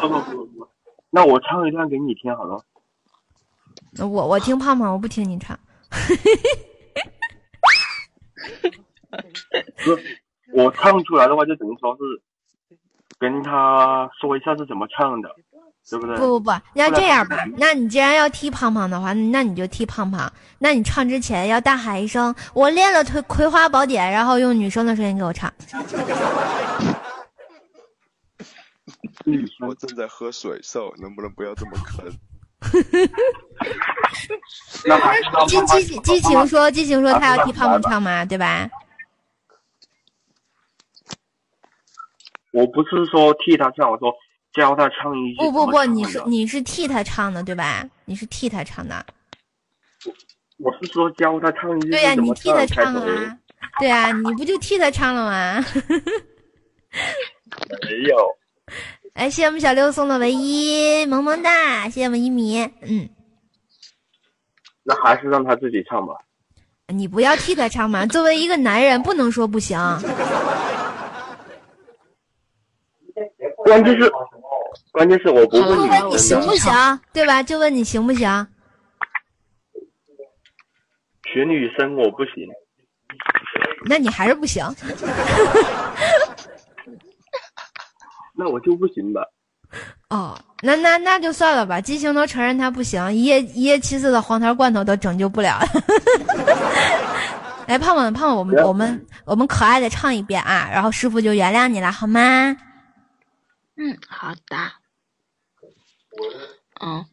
[0.01, 0.67] 不不不不，
[1.09, 2.59] 那我唱一段给你听好了。
[3.99, 5.57] 我我听胖胖，我不听你唱。
[10.53, 12.01] 我唱出来的话，就等于说是
[13.19, 15.29] 跟他说一下是怎么唱的，
[15.89, 16.15] 对不对？
[16.17, 17.45] 不不不，要这样吧？
[17.57, 20.31] 那你既然要踢胖胖的话，那你就踢胖胖。
[20.59, 25.53] 那你唱之前要大喊一声“我练了葵葵花宝典”，然后用女生的声音给我唱。
[29.67, 32.09] 我正在喝水，瘦，能不能不要这么坑？
[35.47, 38.69] 激激激情说，激情说他要替胖胖唱嘛，对吧？
[42.51, 44.13] 我不是说替他唱，我说
[44.53, 45.37] 教他唱一句。
[45.39, 47.85] 不不不，你是是你是替他唱的，对吧？
[48.05, 49.05] 你是替他唱的。
[50.57, 51.91] 我是说教他唱一句。
[51.91, 53.37] 对呀、你替他唱啊。
[53.79, 55.63] 对啊，你不就替他唱了吗？
[57.87, 58.35] 没有。
[59.17, 61.85] 哎，谢谢我们小六送的唯一，萌萌哒！
[61.85, 63.09] 谢谢我们一米，嗯，
[64.83, 66.13] 那还是让他自己唱吧。
[66.89, 68.05] 你不要替他唱嘛。
[68.13, 69.75] 作为一个男人，不能说不行。
[73.65, 74.11] 关键是，
[74.91, 76.71] 关键是我不问你行不行，
[77.11, 77.41] 对吧？
[77.41, 78.47] 就问你行不行？
[81.33, 82.47] 学女生我不行。
[83.85, 84.63] 那你还是不行。
[88.37, 89.21] 那我就不行吧。
[90.09, 91.81] 哦，那那那就算了吧。
[91.81, 95.59] 激情都承认他不行，一夜一夜七次的黄桃罐头都拯救不了。
[97.67, 102.55] 来， 胖胖胖胖，我们我们我们可爱的唱一遍啊，然后师傅就原谅你了，好吗？
[103.75, 104.57] 嗯，好的。
[106.79, 107.05] 嗯，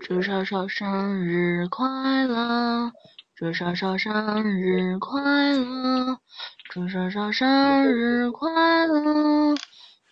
[0.00, 1.86] 祝少少生日快
[2.24, 2.90] 乐，
[3.36, 5.22] 祝少少生日快
[5.52, 6.18] 乐，
[6.70, 9.54] 祝少少生日快乐，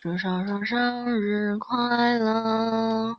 [0.04, 3.16] 祝少少生日快乐。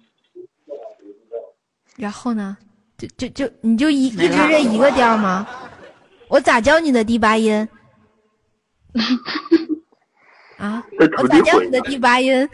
[1.98, 2.56] 然后呢？
[2.96, 5.48] 就就就你就一一直这一个调吗？
[6.28, 7.68] 我咋教你的第八音？
[10.58, 10.86] 啊！
[11.18, 12.48] 我咋教你的第八音？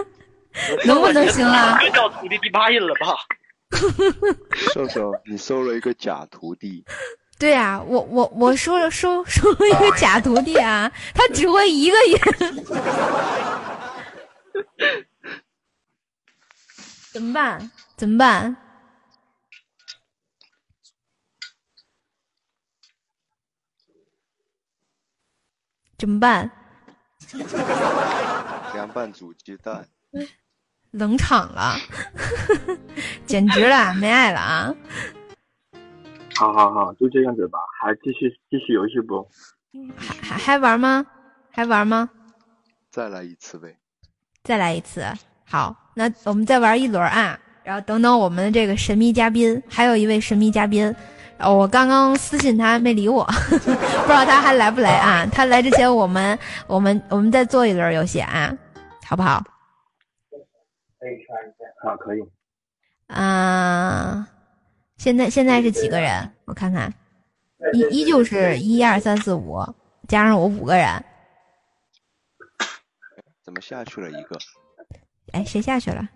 [0.84, 1.78] 能不能行啊？
[1.78, 3.16] 别叫徒弟第八音了吧？
[4.74, 6.84] 瘦瘦，你收了一个假徒弟，
[7.38, 12.18] 对啊，我我我收了收收了一个假徒弟啊，他只会一个音。
[17.12, 17.70] 怎么办？
[17.96, 18.56] 怎么办？
[25.98, 26.50] 怎么办？
[28.74, 29.86] 凉拌煮鸡蛋。
[30.92, 31.76] 冷场了，
[33.26, 34.74] 简直了，没爱了啊！
[36.38, 39.26] 好好好，就这样子吧，还继续继续游戏不？
[39.96, 41.04] 还还玩吗？
[41.50, 42.08] 还玩吗？
[42.90, 43.76] 再来一次呗。
[44.44, 45.04] 再来一次，
[45.44, 50.94] 好，那我们再玩一轮啊，然后等等我们的这个神秘嘉宾，还有一位神秘嘉宾，
[51.38, 55.26] 哦，我刚刚私信他没理我， 不知道他还来不来啊？
[55.32, 58.56] 他来之前，我们我们我们再做一轮游戏啊，
[59.04, 59.42] 好不好？
[60.98, 62.20] 可以看一下啊，可以。
[63.08, 64.28] 啊、
[64.96, 66.32] 现在现在是几个人？
[66.44, 66.92] 我看看，
[67.72, 69.62] 依依旧是一二三四五，
[70.08, 71.04] 加上我五个人。
[73.44, 74.38] 怎么下去了一个？
[75.32, 76.08] 哎，谁下去了？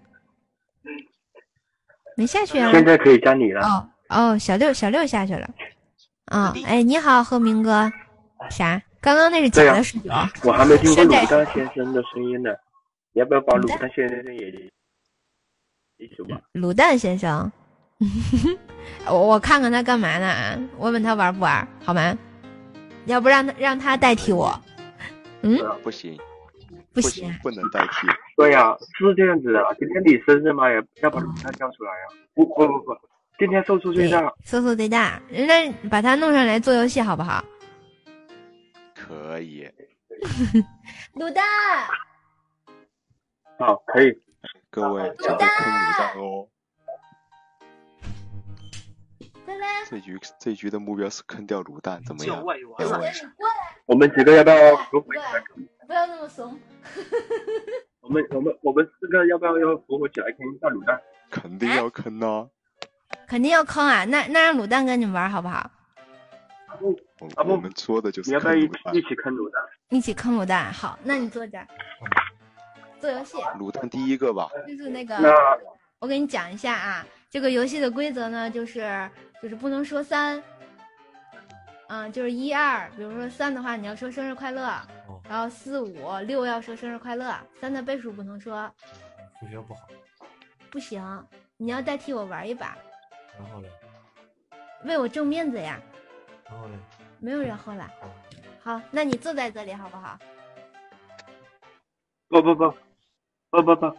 [2.16, 2.70] 没下去啊。
[2.72, 3.66] 现在可以加你了。
[3.66, 5.48] 哦哦，小六小六下去了。
[6.26, 7.90] 啊、哎，你好，贺明哥。
[8.50, 8.82] 啥？
[9.00, 10.10] 刚刚那是假的十九。
[10.44, 12.50] 我还没听过山寨鲁蛋先生的声音呢，
[13.12, 14.48] 你要不要把鲁蛋先生也
[15.96, 16.40] 一起吧？
[16.52, 17.50] 卤蛋先生，
[19.06, 20.58] 我我看看他干嘛呢啊？
[20.78, 22.16] 问问他玩不玩，好吗？
[23.06, 24.58] 要不让他让他代替我？
[25.42, 26.18] 嗯，不行，
[26.92, 28.06] 不行，不能代替。
[28.36, 29.62] 对呀、是这样子的。
[29.78, 32.96] 今天你生日嘛，也要把鲁蛋叫出来呀、不不不不，
[33.38, 34.32] 今天寿数最大。
[34.44, 37.44] 搜数最大，那把他弄上来做游戏好不好？
[38.94, 39.68] 可以。
[41.16, 41.44] 卤蛋，
[43.58, 44.18] 好，可以。
[44.70, 46.46] 各位准备坑卤蛋哦。
[49.88, 52.42] 这局这局的目标是坑掉卤蛋，怎么样？
[53.86, 55.42] 我们几个要不要合伙起来？
[55.86, 56.58] 不要那么怂。
[58.02, 61.00] 我们我们我们四个要不要要合伙起来坑一下卤蛋？
[61.30, 62.48] 肯定要坑呐、
[63.26, 64.04] 肯定要坑啊！
[64.04, 65.70] 那那让卤蛋跟你们玩好不好？
[66.80, 66.94] 我
[67.44, 69.62] 我们说的就是你要不要一起坑卤蛋？
[69.90, 70.72] 一起坑卤蛋。
[70.72, 71.66] 好，那你坐这儿
[73.00, 73.36] 做游戏。
[73.58, 74.48] 卤蛋第一个吧。
[74.66, 75.32] 就是那个那，
[75.98, 79.08] 我给你讲一下啊，这个游戏的规则呢，就是
[79.40, 80.42] 就是不能说三，
[81.88, 84.62] 嗯，就是一二，比如说三的话，你要说生日快乐，
[85.28, 88.68] 然后四五六要说生日快乐，三的倍数不能说，
[89.38, 89.88] 数学不好，
[90.70, 91.00] 不行，
[91.56, 92.76] 你要代替我玩一把，
[93.38, 93.70] 然后嘞，
[94.84, 95.80] 为我挣面子呀，
[96.48, 96.74] 然后嘞，
[97.20, 97.88] 没有然后了。
[98.62, 100.18] 好，那你坐在这里好不好？
[102.28, 102.74] 不不不
[103.50, 103.96] 不不不，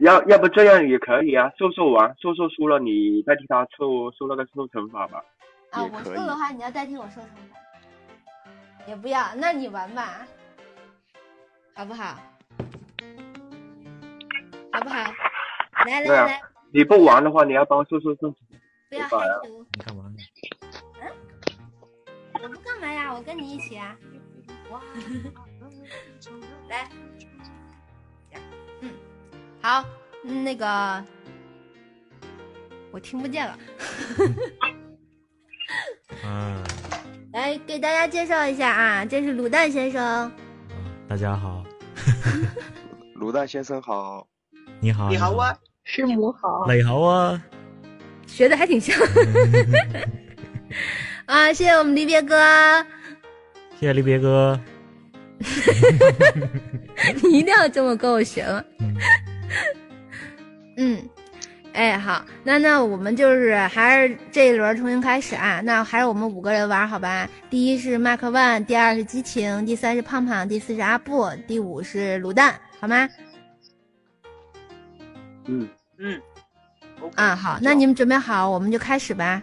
[0.00, 1.50] 要要不这样也可以啊。
[1.58, 5.22] 瘦瘦玩，瘦瘦输了你代替他受受那个受惩罚吧。
[5.70, 7.30] 啊，我输的话，你要代替我受惩罚，
[8.86, 10.26] 也不要，那你玩吧，
[11.74, 12.16] 好不好？
[14.72, 14.96] 好不好？
[15.86, 16.40] 来来来，，
[16.72, 18.34] 你不玩的话，你要帮叔叔送。
[18.90, 19.64] 不要害羞。
[19.74, 20.16] 你干嘛呢？
[22.42, 23.96] 我不干嘛呀，我跟你一起啊。
[26.68, 27.17] 来，嗯，
[29.60, 29.84] 好，
[30.24, 31.04] 嗯那个
[32.90, 33.58] 我听不见了。
[36.24, 36.62] 嗯，
[37.32, 40.30] 来给大家介绍一下啊，这是卤蛋先生。
[41.08, 41.64] 大家好，
[43.20, 44.26] 卤蛋先生好，
[44.80, 47.42] 你好，你好啊，师母好你好啊，
[48.26, 48.96] 学的还挺像。
[51.26, 52.36] 啊，谢谢我们离别哥，
[53.78, 54.58] 谢谢离别哥。
[57.22, 58.64] 你一定要这么跟我学吗？
[58.80, 58.94] 嗯，
[61.74, 65.60] 哎，好，那那我们就是还是这一轮重新开始啊。
[65.60, 67.28] 那还是我们五个人玩好吧？
[67.48, 73.08] 第一是麦克万，第二是激情，第三是胖胖，第四是阿布，第五是卤蛋，好吗？
[75.46, 75.68] 嗯
[75.98, 76.20] 嗯，
[77.14, 79.40] 啊，好，那你们准备好，我们就开始吧。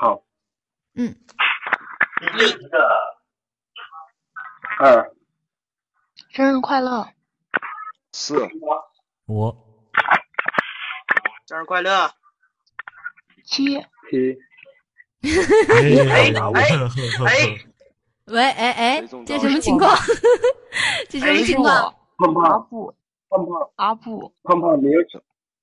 [0.00, 0.22] 好。
[0.94, 1.14] 嗯。
[2.38, 2.56] 一
[4.78, 5.12] 二
[6.30, 7.06] 生日快乐！
[8.18, 8.34] 是
[9.26, 9.54] 我
[11.46, 12.10] 生日快乐！
[13.44, 13.76] 七
[14.10, 14.38] 七。
[15.68, 15.76] 哎
[16.08, 16.72] 哎哎！
[18.24, 19.94] 喂，哎哎，这什么情况？
[21.10, 21.94] 这什么情况？
[22.16, 22.94] 胖胖布，
[23.28, 25.00] 胖胖阿布，胖胖没有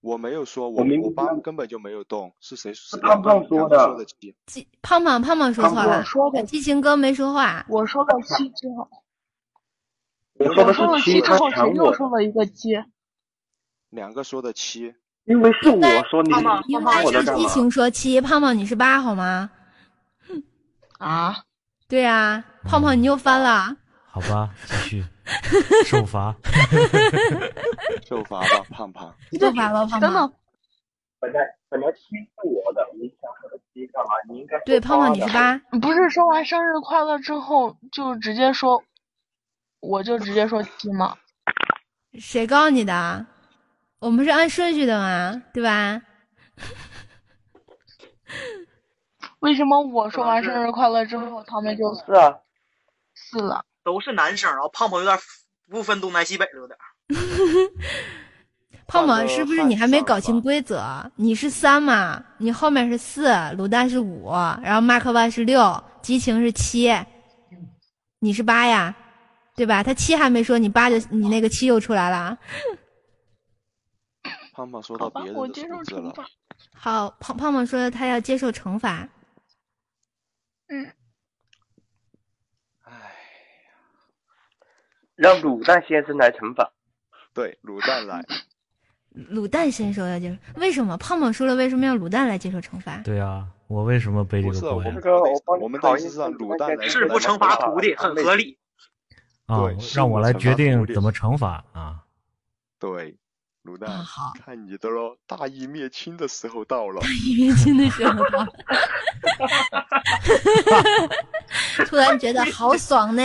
[0.01, 2.71] 我没有说，我我明我班根本就没有动，是谁？
[2.75, 4.05] 是胖胖说的说的
[4.45, 7.65] 鸡胖胖胖胖说错了，我说的激情哥没说话。
[7.67, 8.87] 我说了七之后，
[10.39, 12.83] 我说的是七，之后，他抢我，谁又说了一个七？
[13.89, 14.93] 两个说的七，
[15.25, 17.45] 因为是我说你胖胖应帮该是激？
[17.47, 19.51] 情说七，胖胖你是八好吗？
[20.97, 21.43] 啊？
[21.87, 23.77] 对啊，胖胖你又翻了。
[24.07, 25.03] 好吧，继续
[25.85, 26.35] 受罚。
[28.07, 29.13] 受罚吧，胖胖。
[29.39, 30.01] 受罚了，胖胖。
[30.01, 30.33] 等等，
[31.19, 31.39] 本来
[31.69, 34.09] 本来七是我的，你抢我的七干嘛？
[34.29, 35.57] 你应该对，胖胖你是八。
[35.79, 38.83] 不是说完生日快乐之后就直接说，
[39.83, 41.13] 我就直接说七嘛？
[42.17, 43.25] 谁告诉你的？
[43.99, 46.01] 我们是按顺序的嘛，对吧？
[49.39, 52.33] 为什么我说完生日快乐之后，他们就是啊，
[53.13, 53.65] 四了？
[53.83, 55.17] 都是男生，然后胖胖有点
[55.69, 56.79] 不分东南西北了，有点。
[58.87, 61.11] 胖胖是不是你还没搞清规则？
[61.17, 64.31] 你是三嘛，你后面是四，卤蛋是五，
[64.61, 66.89] 然后麦克万是六，激情是七，
[68.19, 68.95] 你是八呀，
[69.55, 69.83] 对吧？
[69.83, 72.37] 他七还没说，你八就你那个七又出来了。
[74.53, 76.25] 胖胖说到别，人的我接受数字了，惩罚。
[76.75, 79.09] 好，胖胖胖说他要接受惩罚。
[80.67, 80.91] 嗯，
[85.15, 86.71] 让卤蛋先生来惩罚。
[87.33, 88.23] 对，卤蛋来，
[89.33, 91.55] 卤蛋先生要接受，为什么胖胖说了？
[91.55, 92.97] 为什么要卤蛋来接受惩罚？
[93.03, 94.75] 对啊，我为什么背这个锅
[95.59, 98.57] 我们的意思是让卤蛋来是不惩罚徒弟，很合理。
[99.45, 102.03] 啊对，让我来决定怎么惩罚啊。
[102.79, 103.17] 对，
[103.63, 107.01] 卤蛋，啊好看你的喽，大义灭亲的时候到了。
[107.01, 108.53] 大义灭亲的时候到了，
[111.87, 113.21] 突然觉得好爽呢。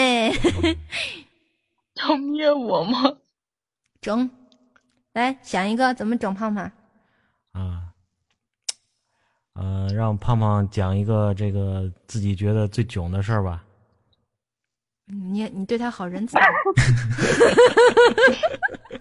[1.94, 3.16] 要灭我吗？
[4.00, 4.30] 整，
[5.12, 6.70] 来想一个怎么整胖胖？
[7.52, 7.82] 啊，
[9.54, 13.64] 呃，让胖胖讲一个这个自己觉得最囧的事儿吧。
[15.08, 16.36] 你你对他好仁慈。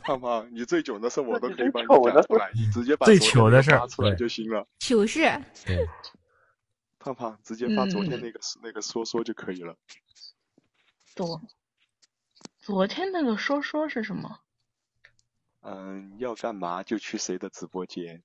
[0.03, 4.65] 胖胖，你最囧的事我都可以帮你讲出来，你直接把最糗的事儿发出来就行了。
[4.79, 5.19] 糗事，
[5.65, 5.85] 对，
[6.97, 9.75] 胖胖直接发昨天嗯那个、那个说说就可以了。
[11.15, 11.41] 昨
[12.59, 14.39] 昨天那个说说是什么？
[15.61, 18.23] 嗯，要干嘛就去谁的直播间，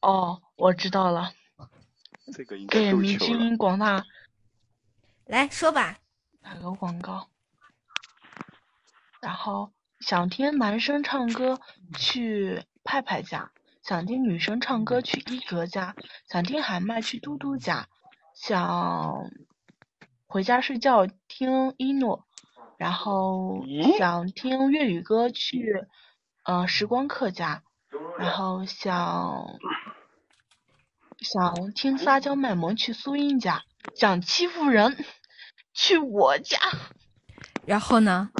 [0.00, 1.32] 哦，我知道了，
[2.34, 3.18] 这个应该够给明。
[3.18, 4.04] 星广大
[5.28, 5.98] 来说吧。
[6.40, 7.28] 打个广告。
[9.20, 11.60] 然后想听男生唱歌
[11.98, 13.50] 去派派家，
[13.82, 15.94] 想听女生唱歌去一格家，
[16.26, 17.88] 想听喊麦去嘟嘟家，
[18.34, 19.30] 想
[20.26, 22.26] 回家睡觉听一诺，
[22.78, 23.62] 然后
[23.98, 25.84] 想听粤语歌去
[26.44, 27.62] 呃时光客家，
[28.18, 29.58] 然后想
[31.18, 33.64] 想听撒娇卖萌去苏英家，
[33.96, 35.04] 想欺负人
[35.72, 36.56] 去我家。
[37.64, 38.30] 然后呢？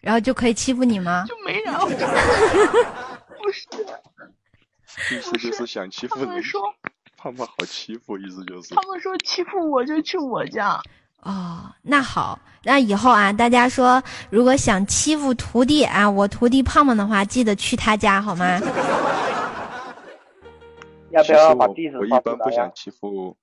[0.00, 1.24] 然后就可以欺负你吗？
[1.28, 1.86] 就没然后。
[3.42, 3.66] 不是，
[5.16, 6.60] 意思就是想欺负你，他们说
[7.16, 10.80] 胖胖好欺负，意思就是他们说欺负我就去我家。
[11.22, 18.58] 哦，那好，那以后啊，大家说如果想欺负徒弟啊，我徒弟胖胖的话，记得去他家好吗？
[21.10, 22.70] 要不要把地址我一般不想？
[22.74, 23.36] 欺负，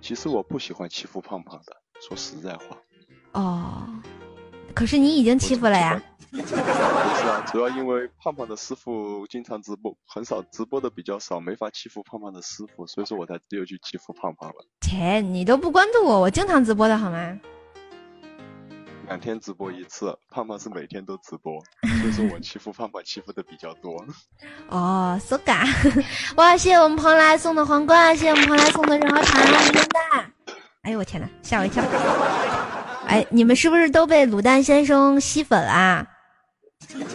[0.00, 2.76] 其实我不喜欢欺负胖胖的，说实在话。
[3.32, 3.86] 哦，
[4.74, 6.02] 可是你已经欺负了呀。
[6.30, 14.64] 不是啊，主要因为胖胖的师傅经常直播，很少直播的比较少，没法欺负胖胖的师傅，所以说我才只有去欺负胖胖了。
[14.80, 17.38] 切，你都不关注我，我经常直播的好吗？
[19.08, 21.62] 两天直播一次，胖胖是每天都直播，
[22.00, 24.02] 所以说我欺负胖胖欺负的比较多。
[24.70, 25.66] 哦，so ga，
[26.36, 30.30] 哇，谢谢我们蓬莱送的皇冠，谢谢我们蓬莱送的任和茶，么么哒。
[30.82, 31.84] 哎呦我天呐，吓我一跳！
[33.06, 36.04] 哎，你们是不是都被卤蛋先生吸粉啦？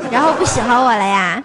[0.09, 1.43] 然后不喜欢我了呀？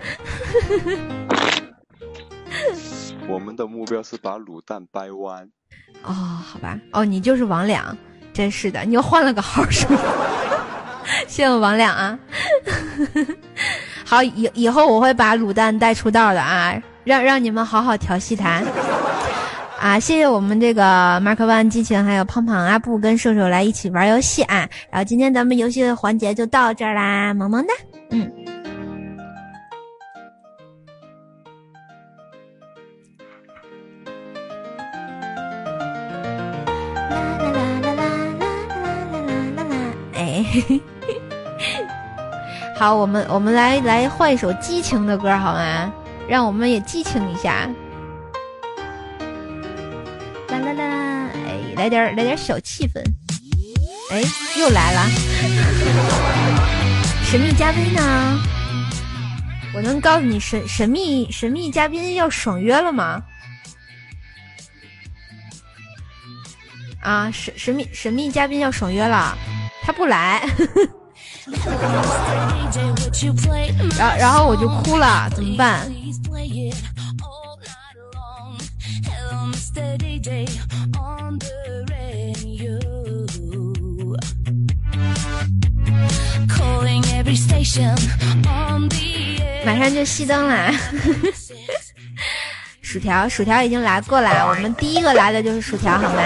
[3.27, 5.49] 我们的目标是把卤蛋掰弯。
[6.05, 7.97] 哦，好吧，哦，你就是王两，
[8.33, 9.99] 真是的，你又换了个号是吗？
[11.27, 12.17] 谢谢我王两啊！
[14.07, 18.63] 好，以以后我会把卤蛋带出道的啊，让让你们好好调戏他。
[19.83, 24.69] 啊，谢谢我们这个 Mark One 激情，还有胖胖阿布跟瘦瘦来一起玩游戏啊。
[24.89, 27.75] 然后今天咱们游戏的环节就到这儿啦，萌萌哒，
[28.11, 28.31] 嗯。
[40.15, 40.45] 哎，
[42.79, 45.93] 好，我们我们来来换一首激情的歌好吗？
[46.29, 47.69] 让我们也激情一下。
[51.83, 53.03] 来点来点小气氛。
[54.13, 54.23] 哎，
[54.57, 55.11] 又来了，
[57.25, 58.41] 神秘嘉宾呢？
[59.75, 63.21] 我能告诉你神神秘神秘嘉宾要爽约了吗？
[67.01, 69.37] 啊，神神秘神秘嘉宾要爽约了，
[69.83, 70.41] 他不来，
[73.99, 75.91] 然后然后我就哭了，怎么办？
[89.65, 90.73] 马上就熄灯啦！
[92.83, 96.23] 薯条，薯条已经来过了，我们第一个来的就是薯条，好吗？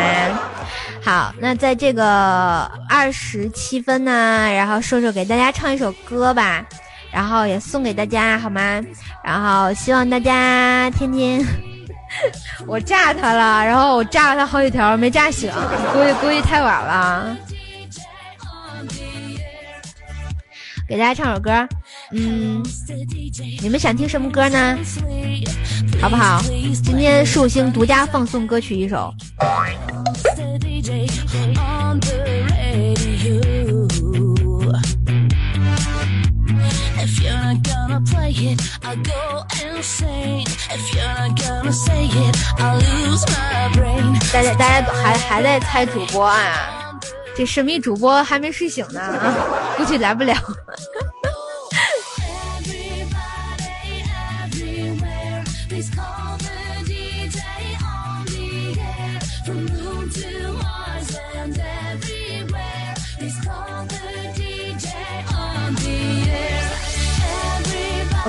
[1.04, 6.66] 好，那在这个二十七分呢，然后瘦瘦给大家唱一首歌吧，
[7.12, 8.82] 然后也送给大家，好吗？
[9.22, 11.44] 然后希望大家天天，
[12.66, 15.50] 我炸他了，然后我炸了他好几条没炸醒，
[15.92, 17.36] 估计估计太晚了。
[20.88, 21.50] 给大家唱首歌，
[22.12, 22.62] 嗯，
[23.60, 24.78] 你们想听什么歌呢？
[26.00, 26.40] 好不好？
[26.84, 29.12] 今天寿星独家放送歌曲一首。
[44.32, 46.98] 大家大家都还还在猜主播啊？
[47.34, 49.00] 这神秘主播还没睡醒呢，
[49.76, 50.34] 估计来不了。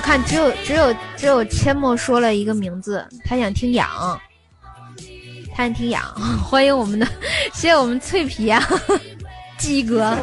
[0.08, 4.18] 看只有只有只有阡陌说了一个名字，他想听痒，
[5.54, 6.02] 他想听痒。
[6.50, 7.06] 欢迎我们的，
[7.52, 8.66] 谢谢我们脆皮啊，
[9.58, 10.16] 鸡哥，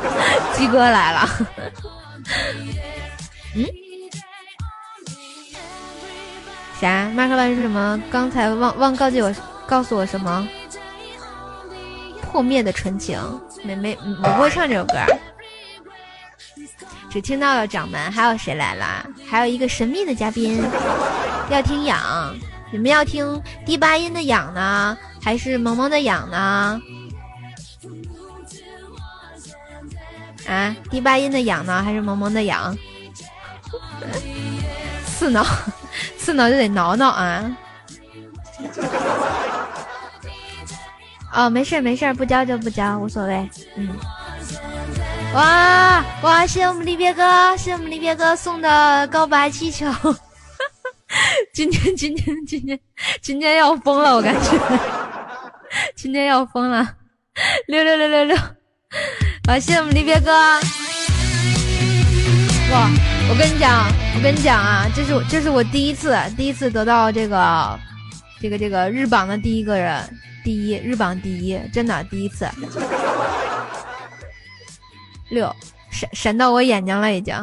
[0.54, 1.28] 鸡哥来了。
[3.54, 3.66] 嗯？
[6.80, 7.10] 啥？
[7.10, 8.02] 马克万是什么？
[8.10, 9.30] 刚才忘忘告诫我，
[9.66, 10.48] 告诉我什么？
[12.22, 13.20] 破灭的纯情，
[13.62, 14.94] 没没，我不会唱这首歌。
[17.14, 19.06] 只听到了掌门，还有谁来了？
[19.24, 20.60] 还有一个神秘的嘉宾，
[21.48, 22.34] 要听痒。
[22.72, 26.82] 你们要听第八音的痒呢，还是萌萌的痒呢？
[30.48, 32.76] 啊，第八音的痒呢，还是萌萌的痒？
[35.06, 35.46] 刺挠，
[36.18, 37.56] 刺挠就得挠挠啊！
[41.32, 43.48] 哦，没事没事，不教就不教，无所谓。
[43.76, 43.88] 嗯。
[45.34, 46.46] 哇哇！
[46.46, 49.84] 谢谢我们离别哥，谢谢我们离别哥送的告白气球。
[51.52, 52.78] 今天今天今天
[53.20, 54.50] 今天要疯了，我感觉
[55.96, 56.88] 今天要疯了。
[57.66, 58.36] 六六六六六！
[59.48, 60.30] 啊，谢谢我们离别哥。
[62.70, 62.88] 哇！
[63.28, 67.76] 我跟你讲，我跟你讲啊，这是我这是我第一次第一次得到这个
[68.40, 70.00] 这个这个日榜的第一个人，
[70.44, 72.48] 第一日榜第一，真的第一次。
[75.30, 75.54] 六，
[75.90, 77.34] 闪闪到我眼睛了已经。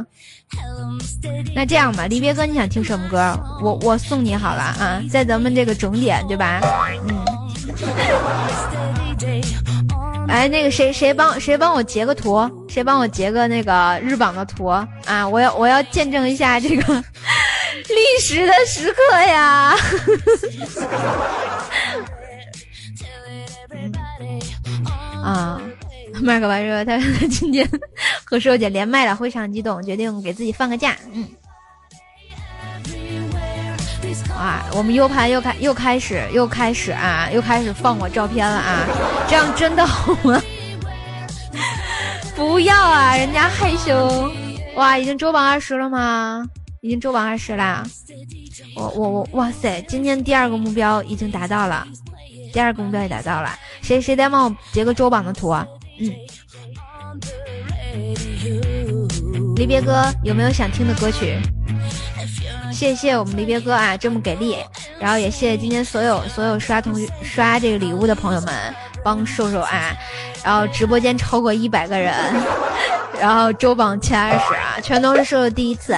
[1.55, 3.39] 那这样吧，离别哥你想听什么歌？
[3.61, 6.59] 我我送你好了啊，在咱们这个整点对吧？
[7.07, 7.25] 嗯。
[10.27, 12.49] 哎，那个谁谁帮谁帮我截个图？
[12.69, 14.65] 谁帮我截个那个日榜的图
[15.05, 15.27] 啊？
[15.27, 16.93] 我要我要见证一下这个
[17.89, 19.75] 历史的时刻呀！
[25.21, 25.61] 啊，
[26.21, 27.67] 麦克白说他今天
[28.23, 30.95] 和瘦姐连麦了，非常激动，决定给自己放个假。
[31.13, 31.27] 嗯。
[34.35, 38.85] 啊，我们 U 盘又开又开始又开始啊，又开始放我照片了啊！
[39.27, 40.41] 这样真的好吗？
[42.35, 44.31] 不要啊，人家害羞。
[44.75, 46.45] 哇，已经周榜二十了吗？
[46.81, 47.83] 已经周榜二十啦！
[48.75, 51.87] 我我我，哇塞，今天第二个目标已经达到了，
[52.51, 53.53] 第二个目标也达到了。
[53.81, 55.65] 谁谁再帮我截个周榜的图啊？
[59.55, 61.37] 离别歌有没有想听的歌曲？
[62.71, 64.57] 谢谢我们离别哥啊，这么给力，
[64.99, 68.73] 然后也谢谢今天所有所有刷同学刷这个礼物的朋友们，
[69.03, 69.95] 帮瘦瘦啊，
[70.43, 72.13] 然后直播间超过一百个人，
[73.19, 75.95] 然后周榜前二十啊，全都是瘦瘦第一次。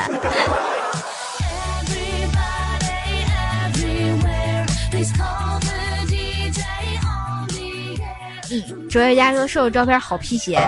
[8.52, 10.62] 嗯，卓越家说瘦瘦照片好辟邪，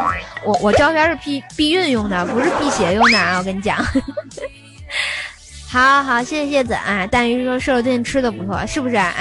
[0.43, 3.77] 我我照片是避避孕用的，不是辟邪用的啊，我跟你讲。
[5.69, 7.05] 好好，谢谢谢子啊！
[7.05, 9.13] 大鱼说瘦瘦最近吃的不错，是不是啊？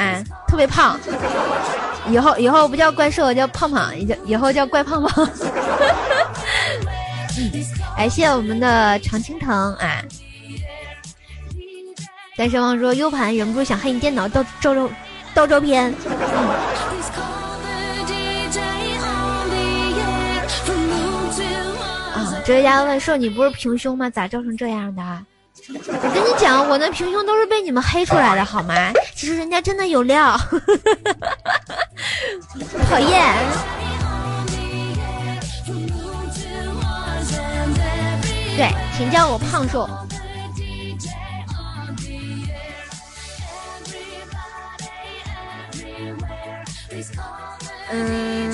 [0.48, 0.98] 特别胖，
[2.08, 5.28] 以后以后不叫怪兽，叫胖胖，以以后叫怪胖胖。
[7.98, 10.02] 感谢我们的常青藤啊！
[12.38, 14.88] 单身汪说 U 盘忍不住想黑你电脑，盗照照
[15.34, 15.94] 盗照片。
[22.44, 24.08] 哲家问瘦你不是平胸吗？
[24.10, 25.02] 咋照成这样的？
[25.86, 28.74] 我跟你讲，我那平胸都是被你们黑出来的，好吗？
[29.14, 30.36] 其实人家真的有料，
[32.90, 33.22] 讨厌。
[38.56, 39.88] 对，请叫我胖瘦。
[47.90, 48.53] 嗯，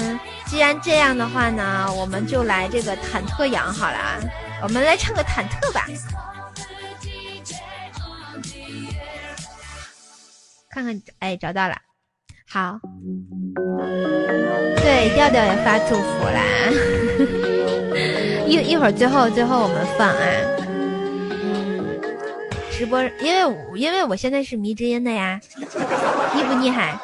[0.61, 4.21] 既然这样的话呢，我们就来这个忐忑羊好了，
[4.63, 5.87] 我们来唱个忐忑吧。
[10.69, 11.75] 看看，哎，找到了，
[12.47, 12.79] 好，
[14.77, 16.43] 对，调调也发祝福啦，
[18.47, 20.23] 一一会儿最后最后我们放啊，
[22.71, 26.99] 直播，因为因为我现在是迷之音的呀，厉不厉害？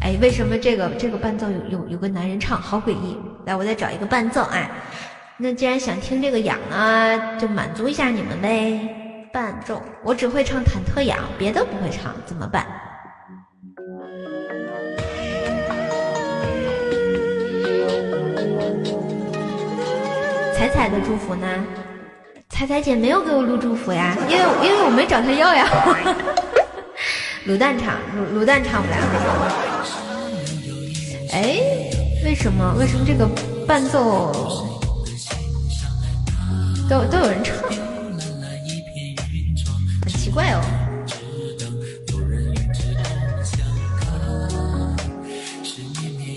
[0.00, 3.18] 哎，为什么这个这个伴奏有有有个男人唱，好诡异？
[3.44, 4.70] 来，我再找一个伴奏啊。
[5.36, 8.80] 那既然想听这个痒啊，就满足一下你们呗。
[9.32, 12.66] 伴奏，我只会唱忐忑痒，别的不会唱，怎么办？
[20.56, 21.46] 彩彩的祝福呢？
[22.48, 25.68] 彩彩姐没有给我录祝福呀，因为因为我没找她要呀。
[27.48, 28.96] 卤蛋唱，卤卤蛋唱不了。
[31.32, 31.60] 哎，
[32.24, 32.74] 为什么？
[32.78, 33.04] 为什么？
[33.06, 33.26] 这个
[33.66, 34.30] 伴奏？
[36.88, 37.56] 都都有人唱，
[40.02, 40.60] 很奇怪哦。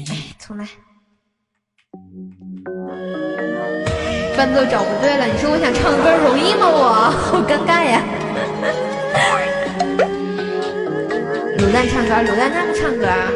[0.09, 0.67] 哎，重来。
[4.37, 6.67] 伴奏找不对了，你说我想唱歌容易吗？
[6.69, 8.01] 我好尴尬呀。
[11.63, 13.29] 卤蛋唱歌，卤蛋他不唱歌啊。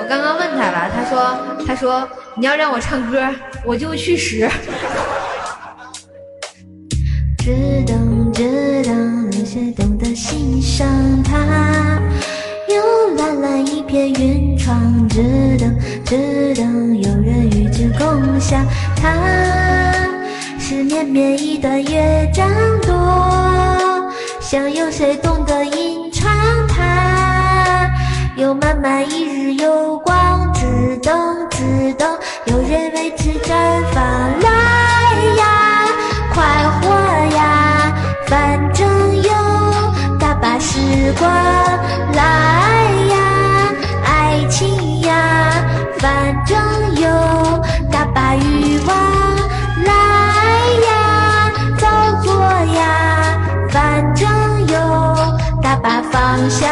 [0.00, 3.24] 我刚刚问他了，他说他说你要让我唱歌，
[3.64, 4.48] 我就去死。
[7.38, 10.88] 只等，只等那些懂得欣赏
[11.22, 12.00] 他。
[12.68, 15.22] 有蓝蓝一片云窗，只
[15.56, 18.66] 等，只等有人与之共享
[19.00, 19.14] 他。
[20.58, 22.50] 是绵绵一段乐章
[22.82, 26.28] 多，想有谁懂得吟唱
[28.38, 31.12] 有满满一日有光，只等，
[31.50, 33.50] 只等有人为之绽
[33.92, 34.00] 放。
[34.40, 34.48] 来
[35.38, 35.86] 呀，
[36.32, 36.44] 快
[36.80, 36.88] 活
[37.34, 37.92] 呀！
[38.28, 38.86] 反正
[39.22, 39.32] 有
[40.20, 40.78] 大把时
[41.18, 41.28] 光，
[42.12, 42.22] 来
[43.10, 43.16] 呀，
[44.04, 45.64] 爱情呀，
[45.98, 46.56] 反正
[46.94, 47.08] 有
[47.90, 48.96] 大把欲望，
[49.84, 49.92] 来
[50.86, 51.88] 呀，造
[52.22, 52.32] 作
[52.76, 53.36] 呀，
[53.68, 54.28] 反正
[54.68, 54.78] 有
[55.60, 56.68] 大把方向，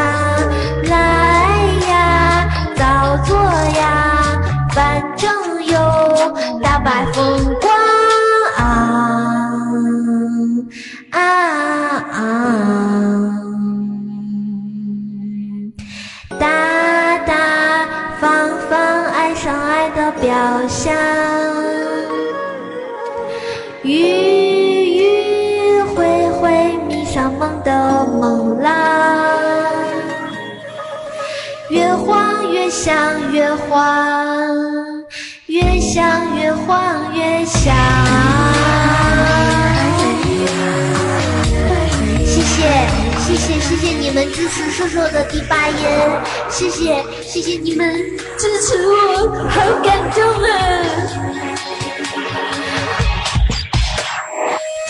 [20.26, 20.34] 雕
[20.66, 20.92] 像，
[23.84, 23.86] 迂
[24.98, 28.72] 迂回回迷上梦的梦郎，
[31.70, 35.04] 越晃越想，越晃
[35.46, 37.72] 越想，越晃越想。
[42.24, 42.95] 谢谢。
[43.36, 45.76] 谢谢谢谢你们支持瘦瘦的第八音，
[46.48, 47.94] 谢谢谢谢你们
[48.38, 50.48] 支持我，好感动啊！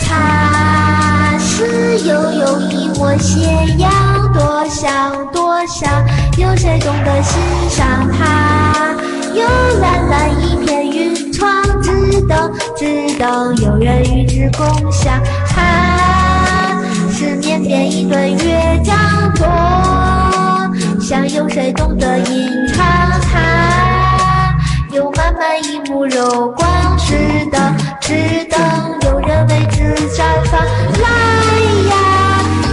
[0.07, 3.41] 它是悠悠一抹斜
[3.77, 3.91] 阳，
[4.33, 6.05] 多想多想，
[6.37, 7.37] 有谁懂得欣
[7.69, 8.95] 赏它？
[9.33, 9.45] 有
[9.81, 15.21] 蓝蓝一片云窗，只等只等有人与之共享。
[15.49, 15.96] 它
[17.57, 18.95] 是绵绵一段乐章，
[19.33, 22.85] 多想有谁懂得吟唱
[23.19, 24.55] 它？
[24.91, 27.15] 有满满一幕柔光，只
[27.51, 28.59] 等只等
[29.01, 30.61] 有人为之绽放。
[31.01, 31.09] 来
[31.89, 31.95] 呀，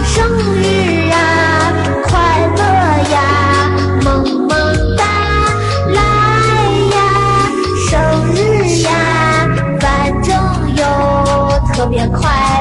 [0.05, 0.23] 生
[0.53, 1.73] 日啊，
[2.03, 2.13] 快
[2.55, 2.61] 乐
[3.11, 3.17] 呀，
[4.03, 4.49] 萌萌
[4.95, 5.03] 哒！
[5.95, 5.97] 来
[6.93, 6.97] 呀，
[7.89, 7.91] 生
[8.35, 8.37] 日
[8.83, 8.89] 呀，
[9.79, 10.31] 反正
[10.75, 10.83] 有
[11.73, 12.54] 特别快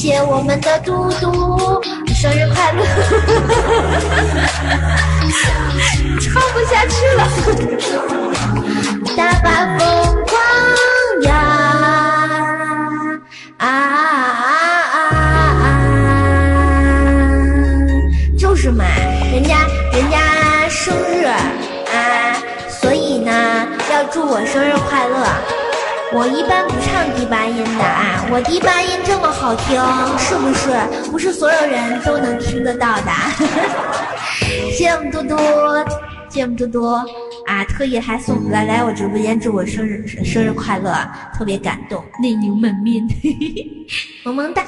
[0.00, 1.82] 谢我们的嘟嘟，
[2.14, 2.84] 生日快乐！
[6.20, 7.26] 唱不下去了，
[9.16, 9.88] 大把风
[10.22, 10.32] 光
[11.24, 11.32] 呀！
[13.56, 13.68] 啊啊
[14.94, 14.96] 啊啊
[15.64, 15.66] 啊！
[18.38, 18.84] 就是嘛，
[19.32, 21.36] 人家人家生日啊，
[22.68, 25.26] 所以呢要祝我生日快乐。
[26.10, 29.78] 我一般不唱低八音的啊，我低八音这么好听，
[30.18, 30.70] 是不是？
[31.10, 33.12] 不是所有人都能听得到的。
[34.72, 35.84] 谢谢我们多多，
[36.30, 36.94] 谢谢我们多多
[37.46, 37.62] 啊！
[37.64, 40.94] 特意还送来来我直播间祝我生日生日快乐，
[41.36, 43.06] 特别感动，泪流满面，
[44.24, 44.64] 萌萌哒！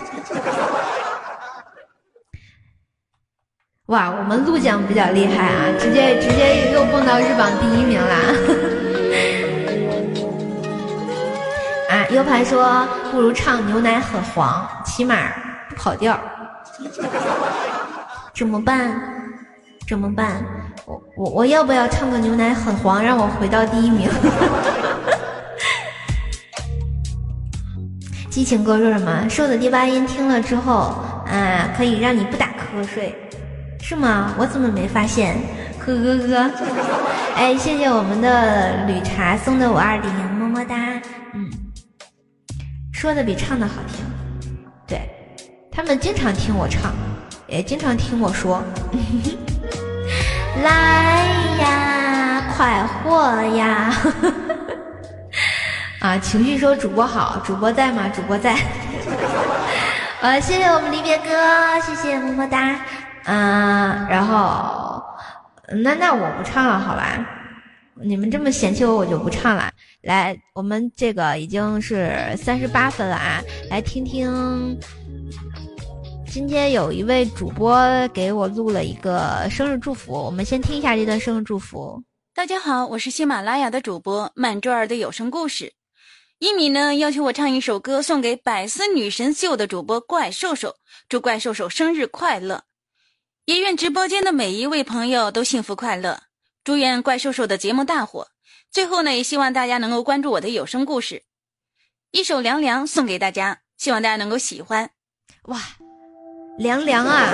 [3.87, 8.17] 哇，我们陆奖比较厉害啊，直接直接又蹦到日榜第一名啦！
[12.13, 15.17] ，U 盘说不如唱牛奶很黄，起码
[15.69, 16.19] 不跑调。
[18.35, 18.93] 怎么办？
[19.89, 20.43] 怎么办？
[20.87, 24.09] 我我我要不要唱个牛奶很黄，让我回到第一名？
[28.31, 29.29] 激情哥说什么？
[29.29, 30.95] 瘦的第八音听了之后
[31.27, 33.15] 啊，可以让你不打瞌睡，
[33.83, 34.33] 是吗？
[34.39, 35.37] 我怎么没发现？
[35.79, 36.51] 呵呵呵。
[37.35, 40.77] 哎，谢谢我们的绿茶送的五二零，么么哒。
[43.01, 44.05] 说的比唱的好听，
[44.87, 45.09] 对
[45.73, 46.93] 他们经常听我唱，
[47.49, 48.63] 也经常听我说。
[50.63, 51.25] 来
[51.59, 53.91] 呀，快活呀！
[56.01, 58.07] 啊，情绪说主播好，主播在吗？
[58.15, 58.55] 主播在。
[60.21, 62.77] 呃，谢谢我们离别哥，谢谢么么哒。
[63.25, 65.03] 嗯，然后
[65.83, 67.17] 那那我不唱了，好吧？
[68.03, 69.71] 你们这么嫌弃我，我就不唱了。
[70.01, 73.43] 来，我们这个已经是三十八分了啊！
[73.69, 74.79] 来听听，
[76.27, 82.03] 今天有一位主播给我录了一个生日祝福，我们先听一下这段生日祝福。
[82.35, 85.73] 大家好，我是喜马拉雅的主播满珠儿的有声故事。
[86.39, 92.63] 一米呢要求我唱一首歌送给百思女神秀的主播怪兽兽，祝怪兽兽生日快乐，
[93.45, 96.19] 也愿直播间的每一位朋友都幸福快乐，
[96.63, 98.29] 祝愿怪兽兽的节目大火。
[98.71, 101.25] 最后呢，也希望大家能够关注我的有声故事，
[102.13, 104.91] 一首《凉凉》送给大家，希望大家能够喜欢。
[105.45, 105.59] 哇，
[106.59, 107.29] 凉凉啊！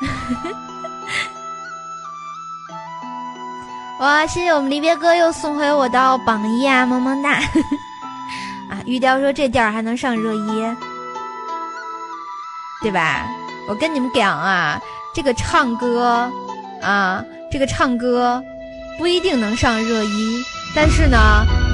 [4.00, 7.34] 哇，谢谢我们离别哥又送回我到榜一啊，么么哒！
[8.68, 10.76] 啊，玉雕说这调还能上热一，
[12.82, 13.24] 对吧？
[13.68, 14.80] 我跟你们讲啊，
[15.14, 16.28] 这个唱歌
[16.82, 18.42] 啊，这个唱歌。
[18.98, 20.44] 不一定能上热一，
[20.76, 21.18] 但是呢，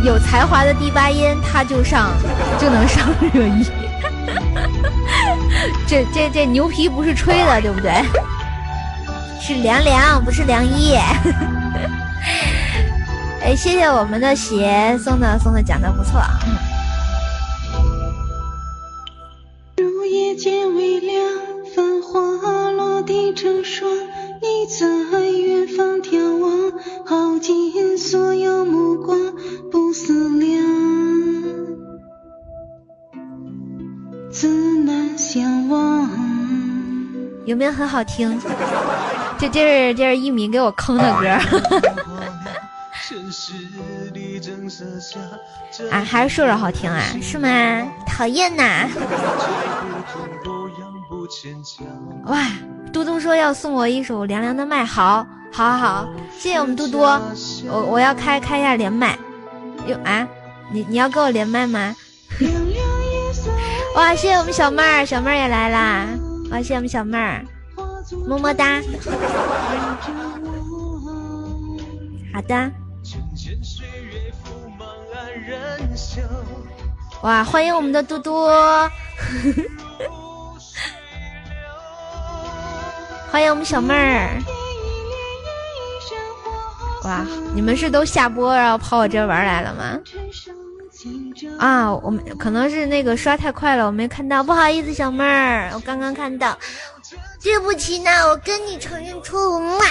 [0.04, 2.12] 有才华的第八音他就上，
[2.58, 3.66] 就能上热一。
[5.84, 7.92] 这这这牛皮不是吹的，对不对？
[9.40, 10.94] 是凉凉，不是凉一。
[13.42, 16.22] 哎，谢谢我们的鞋送的送的，讲的不错。
[37.48, 38.38] 有没有很好听？
[39.38, 41.26] 这这是这是一鸣给我坑的歌。
[45.90, 47.02] 啊，还是瘦瘦好听啊？
[47.22, 47.48] 是吗？
[48.06, 48.86] 讨厌呐！
[52.26, 52.46] 哇，
[52.92, 56.06] 嘟嘟说要送我一首凉凉的麦，好，好，好，好，
[56.38, 56.98] 谢谢我们嘟嘟。
[56.98, 59.18] 我我要开开一下连麦。
[59.86, 60.28] 哟啊，
[60.70, 61.96] 你你要跟我连麦吗？
[63.96, 66.04] 哇，谢谢我们小妹儿，小妹儿也来啦！
[66.50, 67.44] 哇，谢我们小妹儿，
[68.26, 68.80] 么么哒。
[72.32, 72.70] 好的。
[77.22, 78.46] 哇，欢迎我们的嘟嘟，
[83.30, 84.42] 欢迎我们小妹儿。
[87.04, 89.98] 哇，你们是都下播然后跑我这玩来了吗？
[91.58, 96.58] 啊，我们可能是那个刷太快了，我没看到，不好意思，小妹儿，我刚刚看到，
[97.42, 99.84] 对不起呢，我跟你承认错误嘛。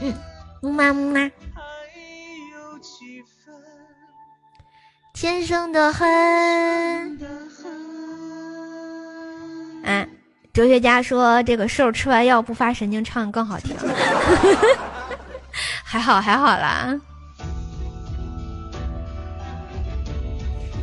[0.00, 0.14] 嗯，
[0.60, 1.14] 木马木。
[5.12, 6.06] 天生的很。
[9.82, 10.06] 哎，
[10.52, 13.74] 哲学家说这个兽吃完药不发神经唱更好听。
[15.82, 16.94] 还好还好啦。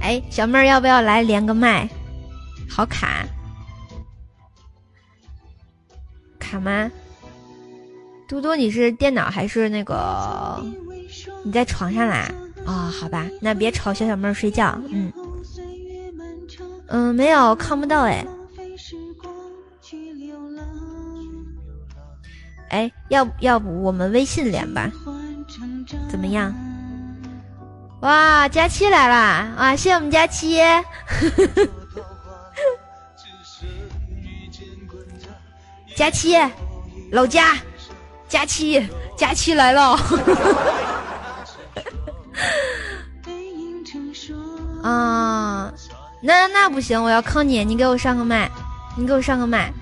[0.04, 1.90] 哎，小妹儿要不要来连个麦？
[2.70, 3.26] 好卡。
[6.38, 6.92] 卡吗？
[8.28, 10.62] 多多，你是电脑还是那个？
[11.46, 12.30] 你在床上啦？
[12.66, 14.78] 哦，好吧，那别吵小小妹儿睡觉。
[14.90, 15.12] 嗯，
[16.88, 18.28] 嗯，没有看不到哎。
[22.70, 24.92] 哎，要要不我们微信连吧？
[26.10, 26.54] 怎么样？
[28.04, 29.54] 哇，佳期来啦！
[29.56, 30.60] 啊，谢谢我们佳期。
[35.96, 36.38] 佳期，
[37.14, 37.58] 老佳，
[38.28, 38.86] 佳期，
[39.18, 39.96] 佳期来了。
[44.84, 45.74] 啊，
[46.22, 48.52] 那那不行，我要坑你，你给我上个麦，
[48.98, 49.72] 你给我上个麦。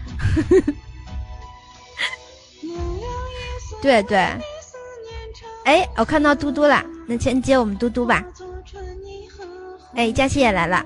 [3.82, 4.20] 对对，
[5.66, 8.24] 哎，我看到嘟嘟了，那先接我们嘟嘟吧。
[9.96, 10.86] 哎，佳期也来了，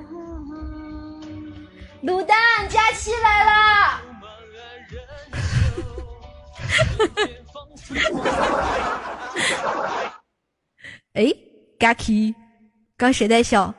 [2.02, 2.36] 卤蛋，
[2.68, 4.02] 佳期来了。
[11.14, 11.32] 哎，
[11.80, 12.34] 佳期，
[12.98, 13.72] 刚谁在笑？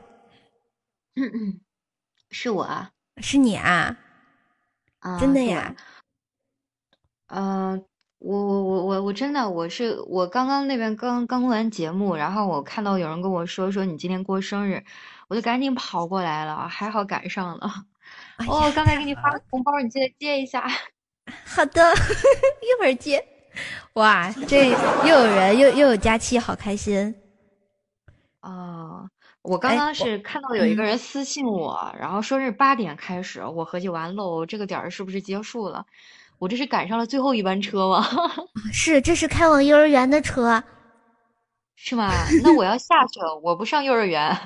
[1.17, 1.61] 嗯嗯，
[2.31, 3.97] 是我啊，是你啊，
[5.01, 5.75] 啊，真的呀？
[7.27, 7.85] 嗯，
[8.19, 14.83] 我我我我我真的我是我刚刚那边刚刚录完节目，然后我看到有人跟我说说你今天过生日，
[15.29, 17.71] 我就赶紧跑过来了，还好赶上了。
[18.49, 20.67] 哦，刚才给你发个红包，你记得接一下。
[21.45, 23.25] 好的，一会儿接。
[23.95, 27.15] 哇，这又有人又又有假期，好开心。
[28.41, 29.09] 哦。
[29.43, 35.87] 我刚刚是看到有一个人私信我，然后说是八点开始，我合计完喽，这个点儿是不是结束了？
[36.39, 38.07] 我这是赶上了最后一班车吗？
[38.73, 40.63] 是，这是开往幼儿园的车，
[41.77, 42.13] 是吗？
[42.43, 44.37] 那我要下去了，我不上幼儿园。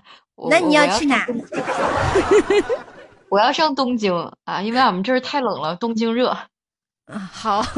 [0.49, 1.27] 那你要去哪？
[3.29, 4.13] 我要上东京
[4.45, 6.29] 啊，因为俺们这儿太冷了，东京热。
[7.07, 7.65] 啊，好。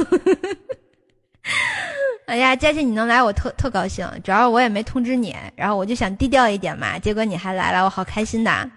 [2.26, 8.70] 哎呀，佳琪，你能来我特特高兴，主要我也没通知你，然后我就想低调一点嘛，结果你还来了，我好开心的。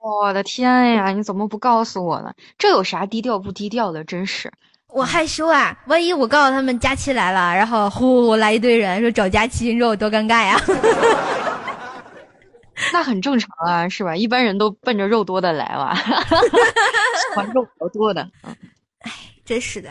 [0.00, 2.32] 我的天呀，你怎么不告诉我呢？
[2.56, 4.04] 这有啥低调不低调的？
[4.04, 4.52] 真是，
[4.88, 5.76] 我害羞啊！
[5.86, 10.56] 万一我告诉他们佳期来了，然后呼呼来一堆人说找佳期，你说我多尴尬呀？
[12.92, 14.16] 那很正常啊，是吧？
[14.16, 18.22] 一般人都奔着肉多的来吧，喜欢肉比较多的。
[18.44, 18.56] 嗯
[19.00, 19.12] 哎，
[19.44, 19.90] 真是的。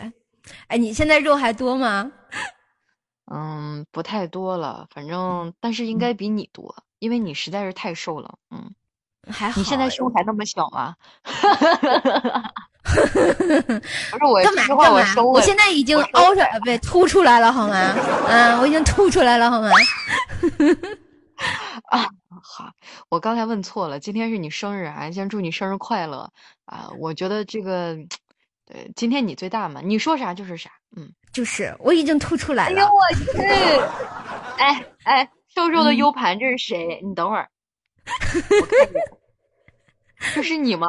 [0.68, 2.10] 哎，你现在肉还多吗？
[3.30, 8.38] 嗯，不太多了，反正但是应该比你多，因为你实在是太瘦了。
[8.50, 8.74] 嗯，
[9.30, 9.60] 还好。
[9.60, 10.94] 你现在胸还那么小吗？
[12.82, 15.22] 不是我干嘛干嘛？
[15.22, 17.94] 我现在已经凹出来，不对，凸出来了好吗？
[18.28, 19.68] 嗯，我已经凸出来了好吗？
[21.90, 22.08] 啊，
[22.42, 22.70] 好，
[23.10, 26.30] 我刚才问错了，今天是你生日啊，先祝你生日快乐
[26.64, 26.88] 啊！
[26.98, 27.96] 我觉得这个。
[28.70, 32.78] 对，今天你最大嘛，你说啥就是啥，嗯，就是我已经凸出来了。
[32.78, 33.32] 哎呦我去！
[34.58, 37.00] 哎哎，瘦瘦的 U 盘这是谁？
[37.02, 37.48] 你等会儿，
[38.60, 39.02] 我看见，
[40.34, 40.88] 这是你吗？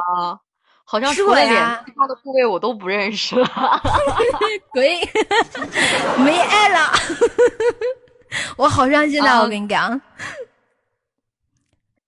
[0.84, 3.48] 好像除了脸其他的部位我都不认识了。
[4.72, 4.98] 鬼，
[6.24, 6.90] 没爱了。
[8.58, 9.40] 我好伤心呐！
[9.40, 10.00] 我跟你讲。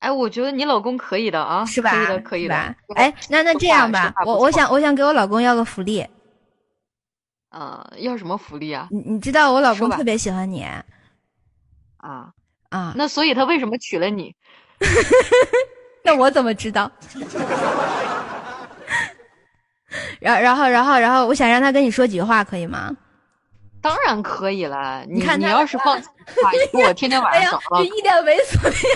[0.01, 1.91] 哎，我觉得你老公可以的啊，是吧？
[1.93, 2.55] 可以的，可以的。
[2.97, 6.05] 哎，那那这样吧，我我想我想给我老公要个福利。
[7.51, 8.89] 啊，要什么福利啊？
[8.91, 12.33] 你你知道我老公特别喜欢你啊
[12.71, 14.35] 啊，那所以他为什么娶了你？
[16.05, 16.91] 那我怎么知道？
[20.21, 22.97] 然然后然后然后，我想让他跟你说几句话，可以吗？
[23.81, 25.05] 当然可以了。
[25.09, 26.51] 你看你要是放弃的话，
[26.89, 28.87] 我天天晚上找，到就一脸猥琐的样子。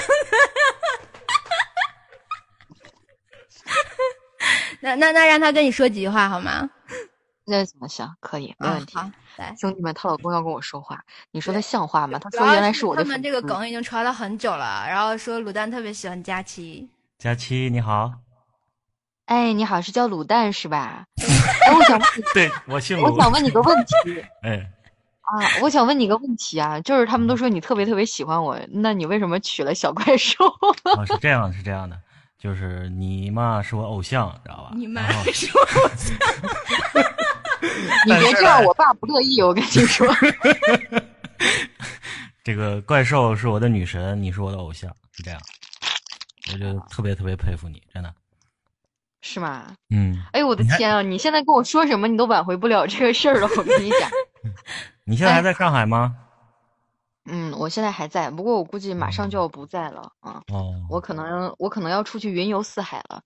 [4.80, 6.70] 那那那让他跟你说几句话好吗？
[7.44, 8.08] 那怎么行？
[8.20, 8.96] 可以，没啊问题。
[8.96, 9.54] 好，来。
[9.58, 11.00] 兄弟们，她老公要跟我说话，
[11.32, 12.18] 你说他像话吗？
[12.20, 16.88] 他说原来是我的他们这个梗已经传了很久了，然后说卤蛋特别喜欢佳期。
[17.18, 18.12] 佳期你好，
[19.24, 21.04] 哎，你好，是叫卤蛋是吧？
[21.66, 23.18] 哎，我想问你， 对我姓我。
[23.18, 23.92] 想问你个问题
[24.44, 24.70] 哎，
[25.22, 30.44] 啊，我想问你个问题啊，就是他们都说你特别特别喜欢我，那你为什么娶了小怪兽？
[30.94, 31.98] 啊是这样，是这样的，
[32.38, 34.72] 就是你嘛是我偶像，知道吧？
[34.74, 35.66] 你妈然后是我
[38.04, 40.06] 你别这样，我爸不乐意，我跟你说。
[42.44, 45.40] 这个怪兽是我的女神，你是我的偶像，是这样。
[46.52, 48.14] 我就特别特别佩服你，真的。
[49.22, 49.74] 是吗？
[49.90, 51.02] 嗯，哎呦我的天啊！
[51.02, 53.48] 你现在跟我说什么，你都挽回不了这个事儿了。
[53.56, 54.10] 我跟你讲，
[55.04, 56.14] 你现在还在上海吗？
[57.28, 60.40] 嗯，我现在还在，不过我估计马上就要不在了啊。
[60.52, 63.20] 哦，我可能我可能要出去云游四海了。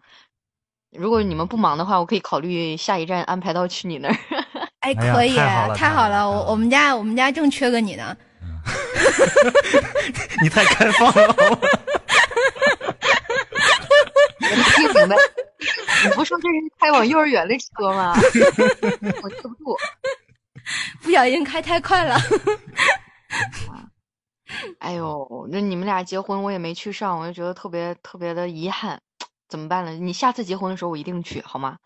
[0.96, 4.16] 如果你们不忙的话，我可以考虑下一站安排到去你那儿。
[4.80, 8.16] 哎，哎可以，太好了太好了，我我们家我们家正缺个你呢。
[10.42, 11.58] 你太开放了。
[14.50, 15.16] 我没听明白，
[16.04, 18.14] 你不说这是开往幼儿园的车吗？
[19.22, 19.76] 我记不住。
[21.02, 22.16] 不小心开太快了。
[24.78, 29.00] 哎呦，那你们俩结婚我也没去上，我就觉得特别特别的遗憾。
[29.48, 29.92] 怎么办呢？
[29.92, 31.78] 你下次结婚的时候我一定去，好吗？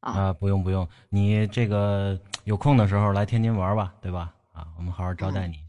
[0.00, 4.32] 啊，不用不用，你这个有空的时候来天津玩吧，对吧？
[4.52, 5.61] 啊，我们好好招待你？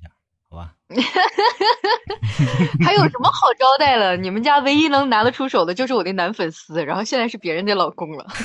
[2.84, 4.16] 还有什么好招待了？
[4.18, 8.26] 你们家唯一能拿得出手的就是我的男粉丝，然后现在是别人的老公了。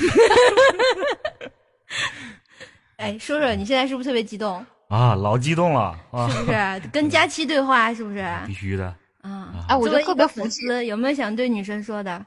[2.97, 4.65] 哎，说说你现在是不是特别激动？
[4.89, 6.27] 啊，老激动了啊！
[6.29, 7.93] 是不是跟佳期对话？
[7.93, 8.25] 是不是？
[8.45, 8.85] 必须的。
[9.21, 12.25] 啊，哎我就特别服粉丝，有没有想对女生说的？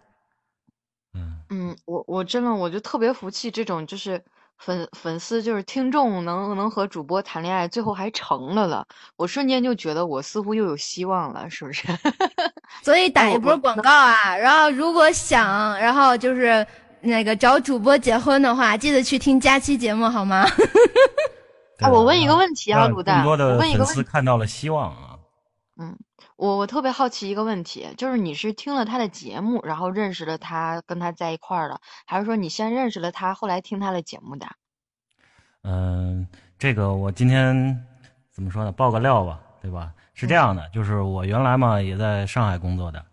[1.51, 4.23] 嗯，我我真的我就特别服气这种就是
[4.59, 11.87] 粉粉丝就是听众能能和主播谈恋爱，最后还成了了，我瞬间就觉得我似乎又有希望了，是不是？
[12.83, 14.37] 所以打一波广告啊！
[14.37, 16.65] 然后如果想，然后就是
[17.01, 20.47] 那个找主播结婚的话，记得去听佳期节目好吗？
[21.83, 25.19] 啊，我问一个问题啊，让卤蛋，更多的我问一个粉丝问题，看到了希望啊！
[25.81, 25.99] 嗯，
[26.43, 34.49] 我我特别好奇一个问题，就是你是听了他的节目，然后认识了他，跟他在一块儿的，还是说你先认识了他，后来听他的节目的？
[35.63, 36.27] 嗯，
[36.59, 37.87] 这个我今天
[38.33, 38.73] 怎么说呢？
[38.73, 39.93] 爆个料吧，对吧？
[40.15, 43.05] 是这样的，就是我原来嘛也在上海工作的，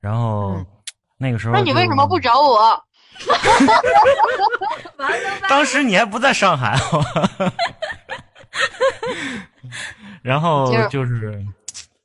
[0.00, 0.56] 然后
[1.20, 2.82] 那个时候那你为什么不找我？
[5.46, 6.74] 当时你还不在上海，
[10.22, 11.44] 然后就是，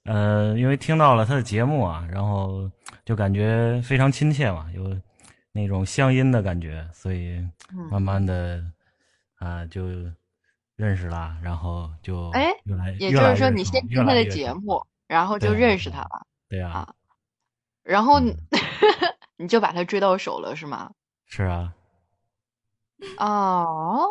[0.05, 2.69] 呃，因为听到了他的节目啊，然后
[3.05, 4.99] 就感觉非常亲切嘛，有
[5.51, 7.37] 那种乡音的感觉，所以
[7.73, 7.87] 嗯。
[7.89, 8.63] 慢慢的
[9.39, 9.87] 啊、就
[10.75, 16.93] 认识了，然后就哎越来，也就是说你先听他的节目，然后就认识他了，对啊，
[17.83, 18.35] 然后你
[19.37, 20.91] 你就把他追到手了，是吗？
[21.25, 21.73] 是啊，
[23.17, 24.07] 哦，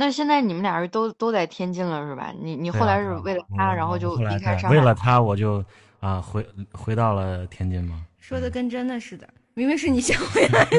[0.00, 2.32] 那现在你们俩人都都在天津了，是吧？
[2.40, 5.64] 你你后来是为了他，然后就离开上海为了他我就
[5.98, 8.00] 啊回回到了天津吗。
[8.20, 10.76] 说的跟真的似的，明明是你先回来的。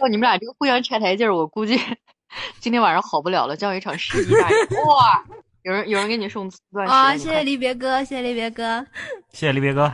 [0.00, 1.78] 哦，你们俩这个互相拆台劲儿，我估计
[2.60, 4.58] 今天晚上好不了了，将有一场世纪大战。
[4.86, 5.22] 哇，
[5.60, 8.86] 有人有人给你送词钻石啊，谢谢离别哥，谢谢离别哥。
[9.30, 9.92] 谢谢离别哥。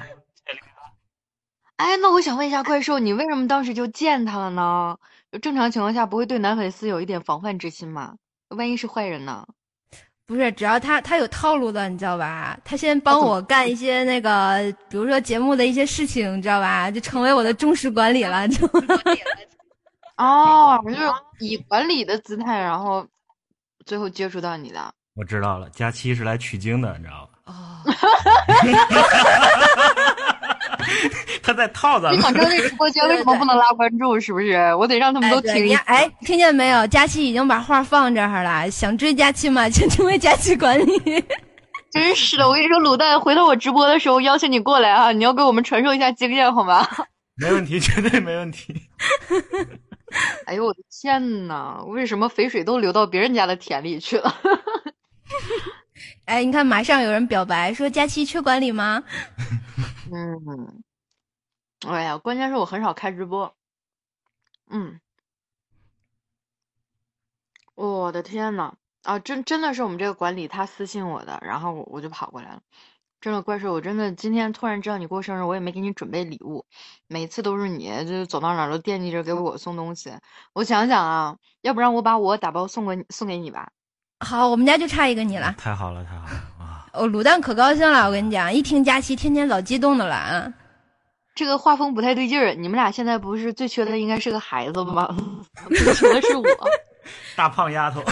[1.76, 4.96] 哎，那我想问一下怪兽，你为什么当时就见他了呢？
[5.32, 8.14] 就正常情况下不会对男粉丝有一点防范之心吗？
[8.50, 9.44] 万一是坏人呢？
[10.26, 12.56] 不是，只要他他有套路的，你知道吧？
[12.64, 16.88] 他先帮我干一些那个，比如说节目的一些事情，你知道吧？
[16.90, 18.86] 就成为我的忠实管理了，你知道吗？
[20.16, 21.00] 哦，就是
[21.40, 23.04] 以管理的姿态，然后
[23.84, 24.94] 最后接触到你的。
[25.14, 27.30] 我知道了，佳期是来取经的，你知道吧？
[27.52, 27.82] 哦，
[31.42, 32.18] 他在套咱们。
[32.18, 34.18] 你想知道这直播间为什么不能拉关注？
[34.20, 34.74] 是不是？
[34.74, 35.74] 我得让他们都对听一次。
[35.74, 36.86] 你哎，听见没有？
[36.86, 39.68] 佳期已经把话放这儿了，想追佳期吗？
[39.68, 40.86] 请成为佳期管理。
[41.92, 46.86] 真是的，我跟你说，卤蛋，回头我直播的时候邀请你过来啊，你要给我们传授一下经验，好吗？
[47.36, 48.74] 没问题，绝对没问题。
[50.46, 54.34] 哎呦我的天呐，为什么肥水都流到别人家的田里去了？
[56.26, 59.02] 哎，你看，马上有人表白说佳期缺管理吗？
[60.12, 60.83] 嗯，
[61.86, 63.54] 哎呀，关键是我很少开直播。
[64.70, 65.00] 嗯，
[67.74, 72.60] 我的天呐，啊，真真的是我们这个管理他私信我的，然后我我就跑过来了。
[73.20, 76.66] 真的怪兽，我真的今天突然知道你过生日，我也没给你准备礼物，
[77.06, 80.12] 每次都是你，就是走到哪儿都惦记着给我送东西。
[80.52, 83.70] 我想想啊，要不然我把我打包送给你，送给你吧。
[84.20, 85.54] 好，我们家就差一个你了。
[85.58, 86.86] 太好了，太好了啊！
[86.92, 90.52] 哦，卤蛋可高兴了，我跟你讲，一听佳琪，天天老激动的了啊。
[91.34, 95.08] 这个画风不太对劲儿，你们俩现在不是最缺的应该是个孩子吗？
[95.68, 96.44] 最缺的是我，
[97.34, 98.00] 大胖丫头。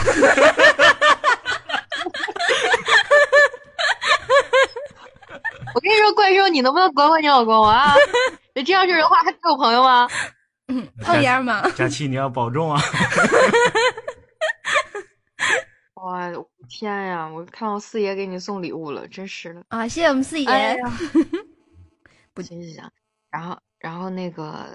[5.74, 7.94] 我跟你说，怪兽，你能不能管管你老公啊？
[8.54, 10.06] 你这样式的话，还有朋友吗？
[11.02, 11.62] 胖丫吗？
[11.74, 12.80] 佳琪，你要保重啊！
[15.94, 16.30] 哇，
[16.68, 17.26] 天呀！
[17.28, 19.88] 我看到四爷给你送礼物了，真是的啊！
[19.88, 20.46] 谢谢我们四爷。
[20.48, 20.76] 哎、
[22.34, 22.90] 不行行行，
[23.32, 24.66] 然后然后那个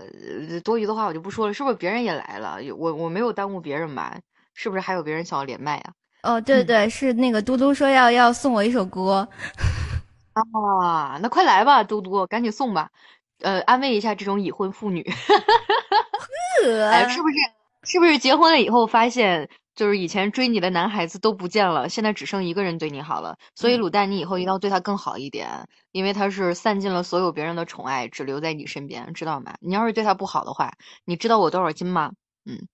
[0.65, 2.57] 多余的话我就不说了，是不是别人也来了？
[2.75, 4.17] 我我没有耽误别人吧？
[4.53, 5.93] 是不是还有别人想要连麦啊？
[6.23, 9.27] 哦，对对，是那个嘟嘟说要要送我一首歌。
[10.33, 12.89] 啊，那快来吧，嘟嘟，赶紧送吧，
[13.41, 15.05] 呃，安慰一下这种已婚妇女。
[16.91, 17.35] 哎，是不是？
[17.83, 19.47] 是不是结婚了以后发现，
[19.77, 23.37] 就是以前追你的男孩子都不见了，现在只剩一个人对你好了？
[23.53, 29.55] 所以卤蛋，你以后一定要对他更好一点，因为他是散尽了所有别人的宠爱，只留在你身边，知道吗？
[29.61, 30.73] 你要是对他不好的话，
[31.05, 32.11] 你知道我多少斤吗？
[32.45, 32.67] 嗯，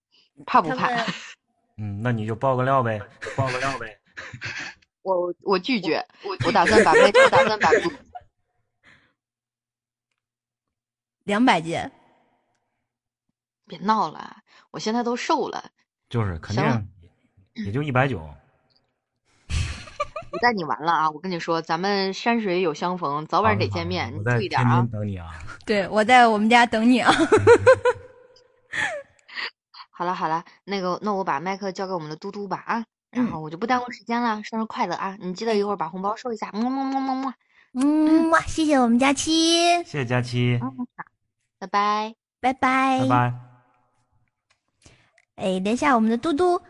[0.46, 0.88] 怕不怕？
[1.76, 2.98] 嗯，那你就爆个料呗，
[3.36, 4.00] 爆个料呗。
[5.02, 6.02] 我我拒绝，
[6.46, 7.68] 我打算把麦，我打算把
[11.24, 11.76] 两百斤。
[13.66, 14.38] 别闹了，
[14.70, 15.70] 我现在都瘦了。
[16.08, 16.88] 就是肯定
[17.54, 18.20] 也就一百九。
[20.30, 21.10] 不带你玩了啊！
[21.10, 24.84] 我跟你说，咱们山水有相逢，早晚得见面，你注意点啊！
[24.90, 25.30] 等你啊！
[25.64, 27.12] 对，我在我们家等你啊！
[29.90, 32.84] 好了好了，那个，那我把麦克交给我们的嘟嘟吧啊！
[33.12, 35.16] 然后我就不耽误时间了，生日快乐啊！
[35.20, 37.34] 你记得一会儿把红包收一下，么么么么么，
[37.74, 40.58] 嗯哇，谢谢我们佳期，谢谢佳期，
[41.60, 43.32] 拜拜拜拜拜拜。
[45.36, 46.60] 哎，等一下，我们的嘟嘟，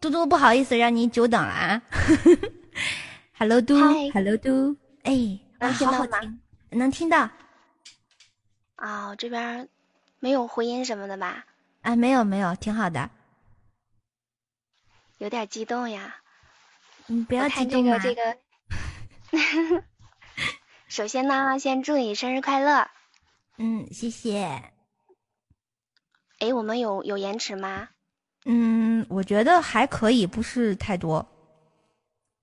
[0.00, 1.82] 嘟嘟，不好意思让你久等了啊。
[3.36, 3.74] Hello 嘟
[4.12, 5.12] ，Hello 嘟，哎，
[5.58, 6.18] 能听到吗？
[6.70, 7.28] 能听到。
[8.76, 9.68] 啊，这边
[10.20, 11.44] 没有回音什么的吧？
[11.82, 13.10] 啊，没有没有，挺好的。
[15.18, 16.14] 有点激动呀，
[17.06, 17.98] 你不要激动啊！
[17.98, 18.38] 这个
[19.30, 19.34] 这
[19.76, 19.82] 个，
[20.86, 22.88] 首先呢，先祝你生日快乐。
[23.56, 24.62] 嗯，谢谢。
[26.38, 27.88] 哎，我们有有延迟吗？
[28.50, 31.28] 嗯，我觉得还可以，不是太多。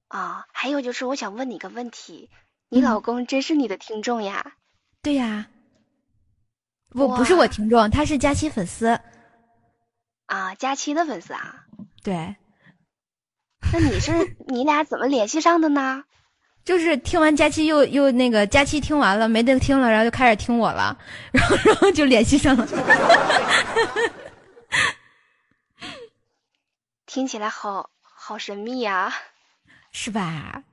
[0.07, 2.29] 啊，还有就是，我想问你个问题，
[2.69, 4.53] 你老公真是你的听众呀？
[5.01, 5.47] 对呀。
[6.91, 8.99] 不，不是我听众，他是佳期粉丝。
[10.27, 11.65] 啊，佳期的粉丝啊？
[12.03, 12.35] 对。
[13.73, 16.03] 那你是你俩怎么联系上的呢？
[16.63, 20.95] 就是听完佳期又又那个佳期听完了没得听了，然后就开始听我了，
[21.31, 22.67] 然后然后就联系上了。
[27.15, 29.13] 听起来好好神秘呀，
[29.93, 30.63] 是吧？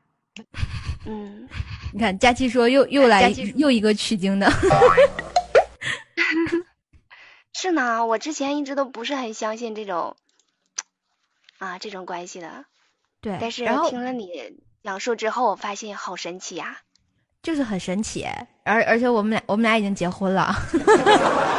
[1.06, 1.48] 嗯，
[1.92, 4.50] 你看佳琪说又又来又一个取经的。
[7.52, 10.16] 是呢，我之前一直都不是很相信这种
[11.58, 12.64] 啊这种关系的。
[13.20, 16.78] 对，但是听了你讲述之后，我发现好神奇呀，
[17.40, 18.26] 就是很神奇，
[18.64, 20.52] 而而且我们俩我们俩已经结婚了，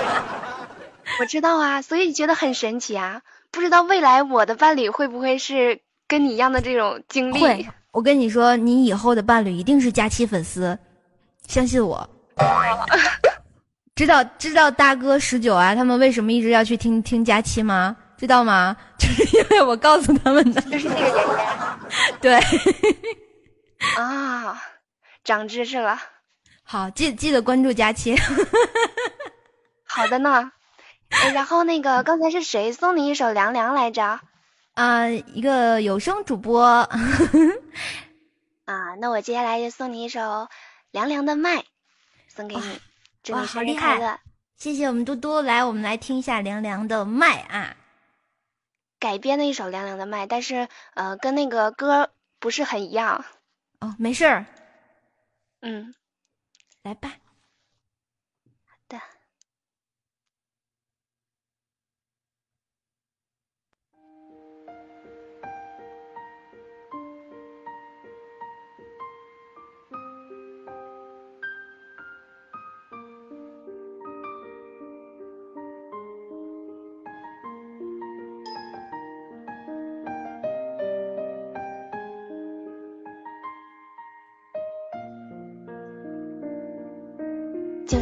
[1.22, 3.22] 我知道啊，所以觉得很神奇啊，
[3.54, 7.40] 不知道未来我的伴侣会不会是跟你一样的这种经历？
[7.40, 10.78] 会，我跟你说，你以后的伴侣一定是佳期粉丝，
[11.48, 12.10] 相信我。
[13.96, 17.96] 知道知道大哥十九啊，他们为什么一直要去听听佳期吗？
[18.18, 18.76] 知道吗？
[18.98, 22.16] 就是因为我告诉他们的，就是这个原因。
[22.20, 22.40] 对，
[24.02, 24.60] 啊，
[25.24, 26.00] 长知识了。
[26.64, 28.16] 好，记记得关注佳期。
[29.86, 30.52] 好的呢。
[31.34, 34.20] 然后那个刚才是谁送你一首凉凉来着？
[34.74, 36.64] 啊，一个有声主播。
[38.66, 40.48] 啊，那我接下来就送你一首
[40.92, 41.64] 凉凉的麦，
[42.28, 42.80] 送给你，
[43.22, 44.20] 祝你生日快乐。
[44.58, 47.76] 谢谢我们嘟嘟，来，我们来听一下凉凉的麦啊。
[49.00, 53.26] 改编的一首凉凉的麦，但是呃，跟那个歌不是很一样。
[53.82, 54.46] 哦，没事儿。
[55.62, 55.94] 嗯，
[56.84, 57.12] 来吧。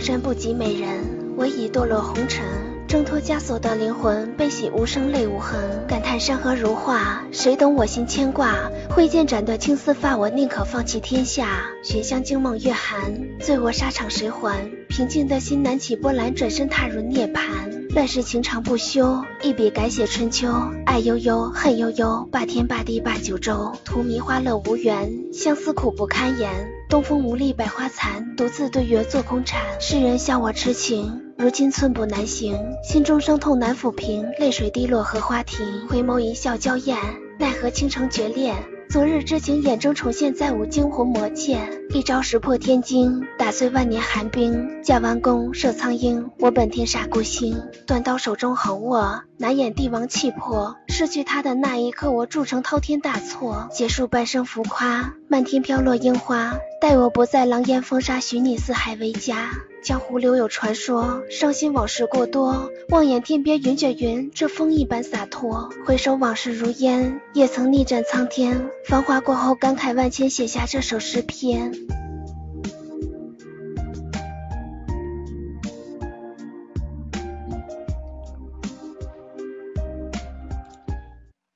[0.02, 0.90] 山不及美人，
[1.38, 2.44] 我已堕落红尘。
[2.88, 5.86] 挣脱枷锁的灵魂，悲喜无声泪无痕。
[5.88, 8.70] 感叹山河如画，谁懂我心牵挂？
[8.90, 11.62] 挥剑斩断青丝发，我宁可放弃天下。
[11.84, 13.00] 寻香惊梦月寒，
[13.40, 14.70] 醉卧沙场谁还？
[14.90, 17.71] 平静的心难起波澜，转身踏入涅槃。
[17.94, 20.48] 乱世情长不休，一笔改写春秋。
[20.86, 23.74] 爱悠悠，恨悠悠，霸天霸地霸九州。
[23.84, 26.50] 荼蘼花乐无缘，相思苦不堪言。
[26.88, 29.60] 东风无力百花残，独自对月坐空禅。
[29.82, 35.90] 世人笑我痴情，如今寸步难行，心中伤痛难抚平，泪水滴落荷花亭。
[35.90, 36.98] 回眸一笑娇艳，
[37.40, 38.56] 奈何倾城绝恋。
[38.92, 41.72] 昨日之情眼中重现，再无惊魂魔剑。
[41.92, 44.84] 一招石破天惊，打碎万年寒冰。
[44.84, 47.64] 架弯弓射苍鹰，我本天煞孤星。
[47.88, 50.76] 断刀手中横握，难掩帝王气魄。
[50.90, 53.70] 失去他的那一刻，我铸成滔天大错。
[53.72, 56.58] 结束半生浮夸，漫天飘落樱花。
[56.82, 59.52] 待我不再狼烟风沙，许你四海为家。
[59.84, 62.72] 江湖留有传说，伤心往事过多。
[62.90, 65.72] 望眼天边云卷云，这风一般洒脱。
[65.86, 68.70] 回首往事如烟，也曾逆战苍天。
[68.86, 71.72] 繁华过后，感慨万千，写下这首诗篇。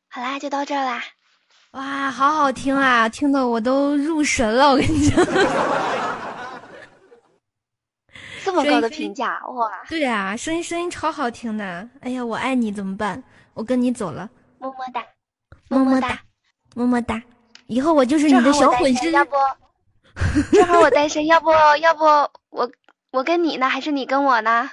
[0.10, 1.04] 好啦，就到这啦。
[1.74, 4.72] 哇，好好听啊，听得我都入神了。
[4.72, 5.32] 我跟你讲，这
[8.56, 9.70] 么高的评价哇！
[9.90, 11.88] 对啊，声音声音超好听的。
[12.02, 13.22] 哎呀，我爱你怎么办？
[13.54, 15.04] 我跟你走了，么么哒，
[15.70, 16.20] 么么哒，
[16.76, 17.22] 么么哒。
[17.68, 19.12] 以后我就是你的小粉丝。
[19.12, 19.32] 要不，
[20.52, 21.50] 正好我单身，要不
[21.82, 22.04] 要不
[22.50, 22.70] 我
[23.12, 24.70] 我跟你呢，还是你跟我呢？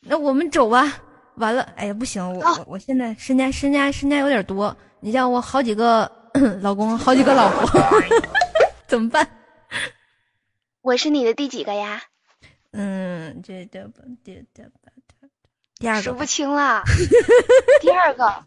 [0.00, 0.92] 那我们走吧。
[1.36, 6.10] 完了，哎呀，不行，我我我现在身家身家身家有点多，你像我好几个
[6.60, 7.80] 老公，好几个老婆，
[8.86, 9.26] 怎么办？
[10.82, 12.02] 我是你的第几个呀？
[12.72, 14.64] 嗯，这这不第第
[15.78, 16.82] 第二个，数不清了。
[17.80, 18.44] 第二个。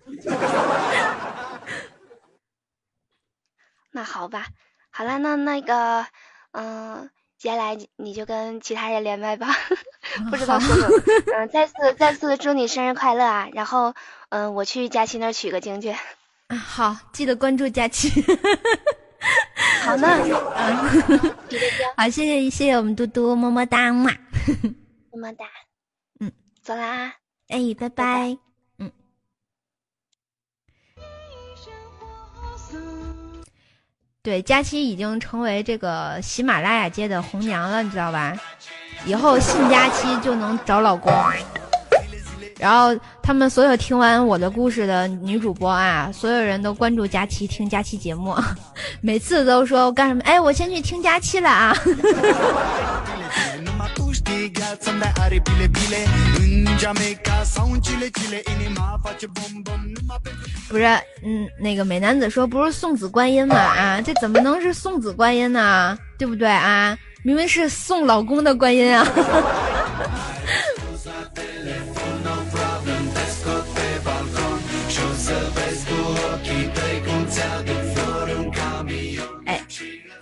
[3.91, 4.47] 那好吧，
[4.89, 6.05] 好了，那那个，
[6.51, 7.09] 嗯。
[7.39, 9.47] 接下来你就跟其他人连麦吧，
[10.31, 11.03] 不知道说什么。
[11.35, 13.49] 嗯，再次再次祝你生日快乐啊！
[13.51, 13.93] 然后，
[14.29, 15.89] 嗯，我去佳琪那儿取个经去。
[16.47, 18.23] 啊，好，记得关注佳期。
[19.83, 20.07] 好呢，
[20.55, 21.35] 嗯，
[21.97, 25.31] 好，谢谢谢谢我们嘟嘟，么么哒，么么。
[25.33, 25.45] 哒，
[26.19, 27.13] 嗯，走啦，
[27.47, 28.37] 哎，拜拜。
[28.79, 28.91] 嗯。
[34.21, 38.37] 对，佳期已经成为这个喜马拉雅界的红娘了，你知道吧？
[39.05, 41.11] 以后信佳期就能找老公。
[42.63, 48.33] 然后他们所有听完我的故事的女主播啊，所有人都关注佳期，听佳期节目，
[49.03, 50.21] 每次都说我干什么？
[50.23, 51.75] 哎，我先去听佳期了啊。
[60.69, 60.85] 不是，
[61.25, 63.57] 嗯，那个美男子说不是送子观音吗？
[63.57, 65.97] 啊，这怎么能是送子观音呢？
[66.17, 66.97] 对不对啊？
[67.25, 69.05] 明明是送老公的观音啊！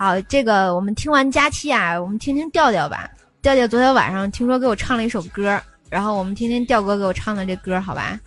[0.02, 3.08] 好，这个我们听完佳期啊，我们听听调调吧。
[3.40, 8.18] 调调昨天晚上听说给我唱了一首歌，然后我们听听调哥给我唱的这歌，好吧？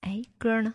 [0.00, 0.74] 哎，歌呢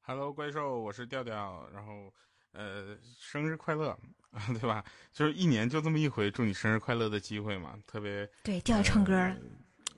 [0.00, 2.12] ？Hello，怪兽，我是调调，然后
[2.52, 3.96] 呃，生日快乐
[4.32, 4.84] 啊， 对吧？
[5.12, 9.36] 就是一年就这么一回，祝你生日快乐的机会嘛，特别对调调唱歌了，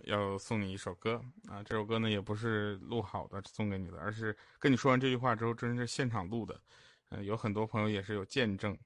[0.05, 1.19] 要送你一首歌
[1.49, 6.61] 啊，这首歌呢也不是录好的送给你的，而是跟你说完这句话之后，真是现场录的，
[7.13, 8.77] 嗯，有很多朋友也是有见证。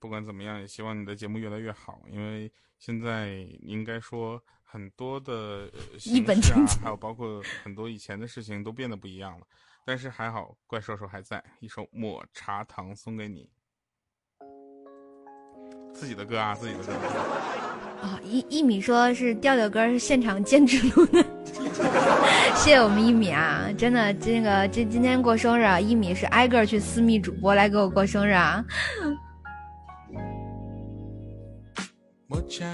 [0.00, 9.46] 不管怎么样，也希望你的节目越来越好，因为现在应该说很多的形式啊，还有包括很多以前的事情都变得不一样了。
[9.84, 13.48] 但是还好，怪兽兽还在，一首抹茶糖送给你，
[15.94, 16.92] 自己的歌啊，自己的歌。
[18.02, 21.22] 啊，一一米说是调调歌是现场兼职录的，
[22.56, 28.64] 谢谢我们一米啊，真的这个这今天过生日，啊，一米是挨个去私密主播来给我过生日啊。
[32.26, 32.64] 抹茶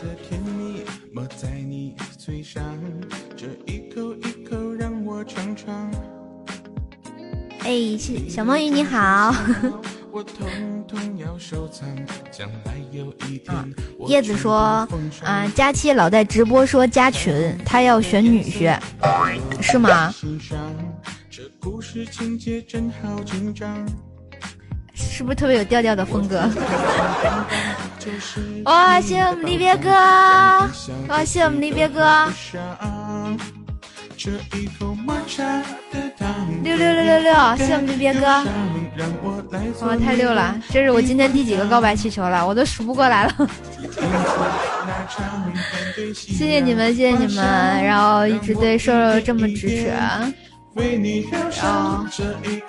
[0.00, 2.62] 的甜蜜抹在你嘴上，
[3.36, 5.90] 这一口一口让我尝尝。
[7.60, 7.98] 哎，
[8.28, 9.34] 小梦鱼你好。
[14.06, 14.86] 叶子说，
[15.24, 18.78] 啊，佳期老在直播说加群，他要选女婿，
[19.60, 20.12] 是吗？
[24.94, 26.42] 是不是特别有调调的风格？
[28.64, 29.90] 哇，谢谢我们离别哥，
[31.08, 32.28] 哇，谢谢我们离别哥。
[36.62, 38.26] 六六六六六，谢谢我们的别哥。
[39.80, 40.54] 哇，太六了！
[40.70, 42.46] 这是我今天第几个告白气球了？
[42.46, 43.34] 我都数不过来了。
[46.14, 50.20] 谢谢你们，谢谢你们，然后一直对瘦瘦这么支持，然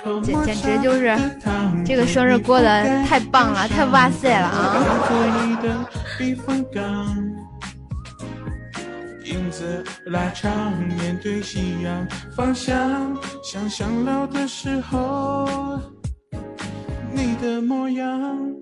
[0.04, 1.16] 后简简直就是
[1.86, 4.76] 这个生日过得太棒了，太哇塞了啊！
[9.26, 15.80] 影子拉长，面对夕阳方向，想想老的时候
[17.12, 18.54] 你的模样。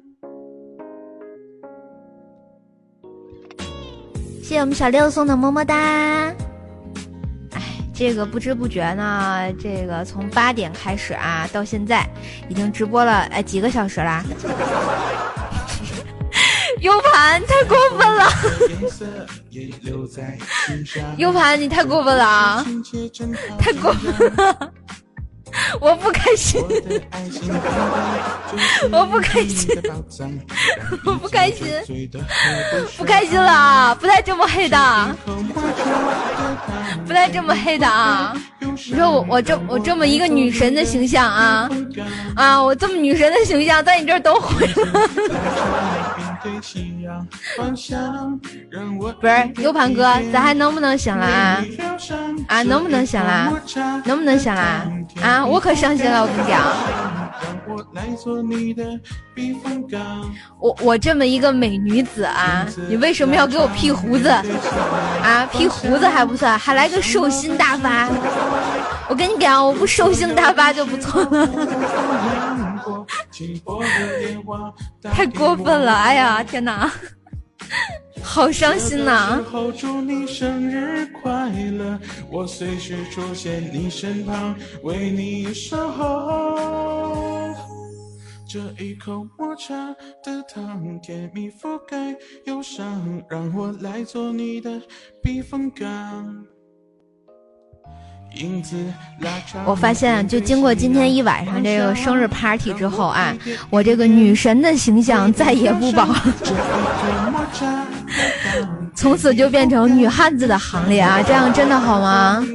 [4.44, 5.76] 谢谢我们小六送的么么哒。
[7.52, 7.62] 哎，
[7.94, 12.08] 这个不知不觉呢，这个从八点开始啊，到现在
[12.50, 14.24] 已经直播了哎几个小时啦。
[16.82, 18.28] U 盘太过分了
[21.18, 22.66] ，U 盘你太过分了啊，
[23.60, 24.72] 太过分了，
[25.80, 26.60] 我不开心，
[28.92, 29.70] 我不开心，
[31.06, 31.68] 我不开心，
[32.98, 35.16] 不开心了啊，不带这么黑的，
[37.06, 38.36] 不带这么黑的啊！
[38.60, 41.70] 你说我我这我这么一个女神的形象啊。
[42.36, 45.10] 啊，我这么女神的形象在你这儿都毁了。
[49.20, 50.04] 不是 U 盘哥，
[50.34, 51.64] 咱还能不能行了啊？
[52.48, 53.54] 啊，能不能行了？
[54.06, 54.88] 能不能行了？
[55.22, 56.62] 啊，我可伤心了，我跟你讲。
[60.60, 64.30] 我我这么一个美女子啊，你为什么要给我 P 胡子？
[64.30, 68.10] 啊，P 胡子还不算，还来个兽心大发。
[69.08, 71.48] 我跟你讲，我不兽性大发就不错了。
[75.02, 75.92] 太过分了！
[75.94, 76.92] 哎呀，天哪，
[78.24, 79.42] 好伤心呐！
[88.54, 89.74] 这一口抹茶
[90.22, 92.14] 的糖，甜蜜覆盖
[92.46, 94.82] 忧伤，让我来做你的
[95.24, 96.46] 避风港。
[99.66, 103.36] 我发现，就经过今天一晚上这个生日 party 之后啊，
[103.70, 106.08] 我这个女神的形象再也不保，
[108.96, 111.22] 从此就变成女汉子的行列啊！
[111.22, 112.46] 这样真的好吗？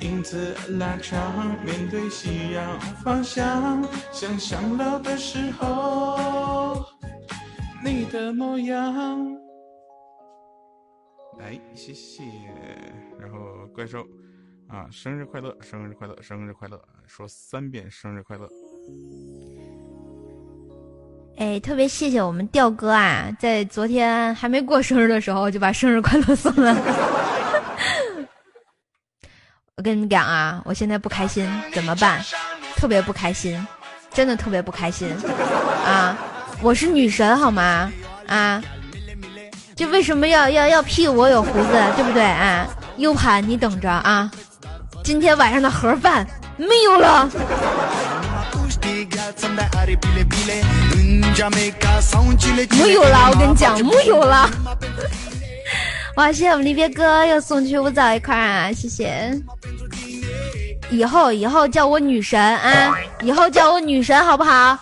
[0.00, 1.18] 影子拉长，
[1.64, 6.84] 面对夕阳方向，想想老的时候
[7.84, 9.47] 你的模样。
[11.40, 12.22] 哎，谢谢。
[13.18, 14.06] 然后怪兽
[14.68, 18.48] 啊，生日快乐，生日快乐，生日快乐，说三遍生日快乐。
[21.36, 26.76] 哎，特别谢谢我们调哥啊，在昨天还没过生日的时候就把生日快乐送了。
[29.76, 32.20] 我跟你讲啊，我现在不开心怎么办？
[32.76, 33.64] 特别不开心，
[34.10, 35.08] 真的特别不开心
[35.84, 36.18] 啊！
[36.60, 37.92] 我是女神好吗？
[38.26, 38.62] 啊！
[39.78, 42.66] 就为什么要要要 P 我有胡子，对不对啊
[42.96, 44.28] ？U 盘你等着啊！
[45.04, 46.26] 今天晚上的盒饭
[46.56, 47.30] 没有了，
[52.72, 54.50] 没有了，我跟你讲，没有了。
[56.16, 59.32] 哇，谢谢我们离别哥又送去舞蹈一块啊，谢谢。
[60.90, 64.76] 以后以后叫我女神啊，以后叫我女神好不好？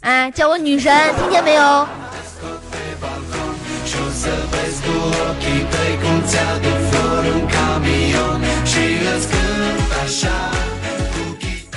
[0.00, 1.86] 啊，叫我女神，听见没有？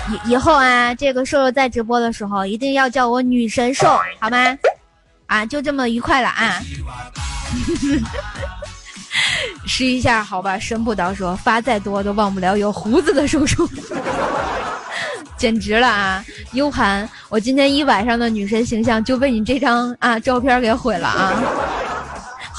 [0.09, 3.87] 以以后啊，这个瘦瘦在直播的时候，一定要叫我女神瘦，
[4.19, 4.57] 好吗？
[5.27, 6.59] 啊，就这么愉快了啊！
[9.67, 10.57] 试一下，好吧？
[10.57, 13.69] 神不倒说发再多都忘不了有胡子的叔叔，
[15.37, 21.43] 简直了啊！U 盘，我今天一晚上的女神形象就被你这张啊照片给毁了啊！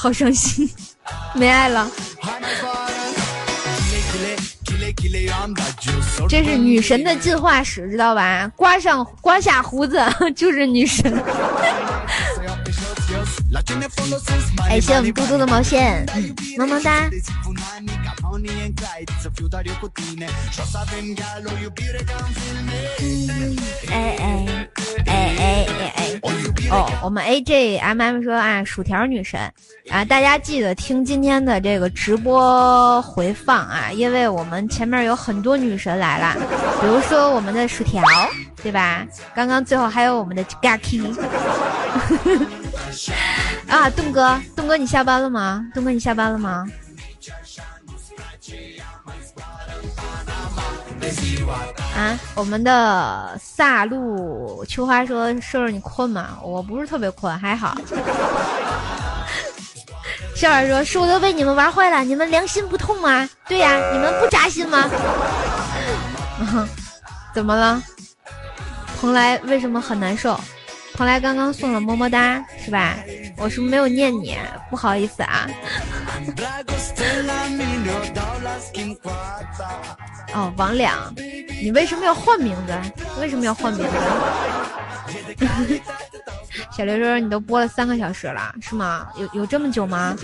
[0.03, 0.69] 好伤心，
[1.33, 1.89] 没爱了。
[6.27, 8.51] 这是女神的进化史，知道吧？
[8.53, 9.97] 刮上刮下胡子
[10.35, 11.09] 就是女神。
[11.13, 11.23] 感，
[14.75, 16.05] 谢谢我们嘟嘟的毛线，
[16.57, 17.09] 么么哒。
[23.89, 24.45] 哎哎
[25.05, 25.92] 哎哎哎哎！
[26.71, 29.39] 哦，我们 A J M M 说啊，薯条女神
[29.89, 36.35] 啊，大家记得听今天的这个直播回放啊，因为我们前面有很多女神来了，
[36.81, 38.01] 比如说我们的薯条
[38.61, 39.05] 对吧？
[39.35, 41.13] 刚刚最后还有我们的 Gaki
[43.67, 45.65] 啊，东哥，东哥你下班了吗？
[45.73, 46.65] 东哥你下班了吗？
[51.95, 56.37] 啊，我们的萨路秋花说：“瘦瘦你困吗？
[56.43, 57.75] 我不是特别困，还好。
[60.35, 63.29] ”笑儿说：“树都被你们玩坏了，你们良心不痛吗？
[63.47, 64.89] 对呀，你们不扎心吗？
[67.33, 67.81] 怎么了？
[68.99, 70.39] 蓬莱为什么很难受？
[70.93, 72.95] 蓬莱刚刚送了么么哒，是吧？
[73.37, 74.37] 我是不是没有念你？
[74.69, 75.47] 不好意思啊。
[80.33, 81.13] 哦，王两，
[81.61, 82.73] 你为什么要换名字？
[83.19, 83.89] 为什么要换名字？
[86.71, 89.07] 小刘说你都播了三个小时了，是吗？
[89.17, 90.15] 有有这么久吗？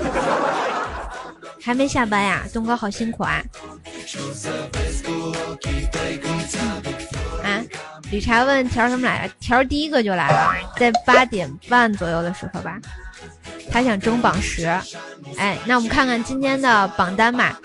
[1.62, 2.44] 还没下班呀？
[2.54, 3.24] 东哥好辛苦！
[3.24, 3.42] 啊，
[8.12, 9.34] 理查问条什么来着？
[9.40, 12.78] 条第一个就来了，在八点半左右的时候吧。
[13.72, 14.66] 他想争榜十，
[15.38, 17.60] 哎，那我们看看今天的榜单吧。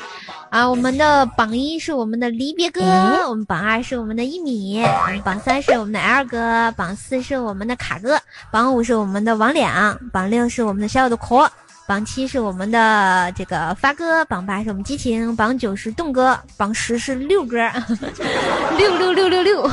[0.51, 2.83] 啊，我们的榜一是我们的离别哥，
[3.29, 8.21] 我们榜二是我们的一米，我们榜三是我们的 L 哥，榜四是我们的卡哥，
[8.53, 11.51] 榜五是我们的王两，榜六是我们的小小的壳，
[11.89, 17.57] 榜七是我们的这个发哥，榜八是我们激情，榜九是栋哥，榜十是六哥，
[18.79, 19.71] 六六六六六。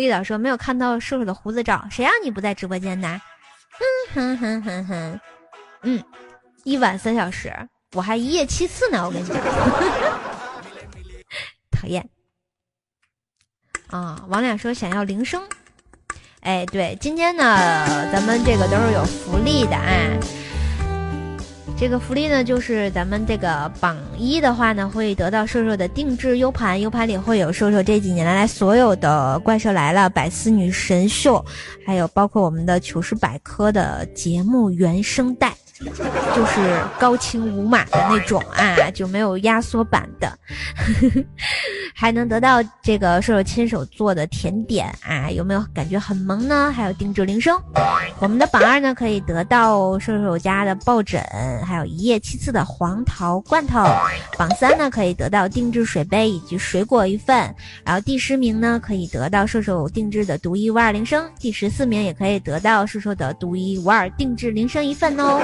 [0.00, 3.20] 嗯，绿岛说没有看到瘦瘦的胡子照，谁让你不在直播间呢？
[4.14, 5.20] 哼哼哼哼哼，
[5.82, 6.02] 嗯，
[6.64, 7.52] 一晚三小时。
[7.92, 9.36] 我还一夜七次呢，我跟你讲，
[11.70, 12.08] 讨厌
[13.88, 14.24] 啊！
[14.28, 15.42] 王亮说想要铃声，
[16.40, 17.42] 哎，对，今天呢，
[18.12, 19.90] 咱们这个都是有福利的啊。
[21.80, 31.36] 这个福利呢，就是咱们这个榜一的话呢，会得到瘦瘦的定制 U 盘，U 盘里会有瘦瘦这几年来所有的《怪兽来了》《百思女神秀》，
[31.86, 35.54] 还有包括我们的糗事百科的节目原声带。
[36.34, 40.30] 就是高清无码的那种啊，就没有压缩版的，
[41.94, 46.70] 还能得到这个射手亲手做的甜点啊，有没有感觉很萌呢？
[46.70, 47.58] 还有定制铃声，
[48.18, 51.22] 我们的榜二呢可以得到射手家的抱枕，
[51.64, 53.82] 还有一夜七次的黄桃罐头。
[54.36, 65.40] 榜三呢可以得到定制水杯以及水果一份，然后第十名呢可以得到射手定制的独一无二铃声，第十四名也可以得到射手的独一无二定制铃声一份哦。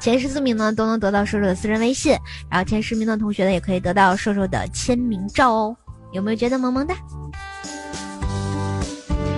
[0.00, 2.16] 前十四名呢都能得到瘦瘦的私人微信，
[2.50, 5.76] 然后前十名的同学呢也可以得到瘦瘦的签名照哦。
[6.12, 6.94] 有没有觉得萌萌的？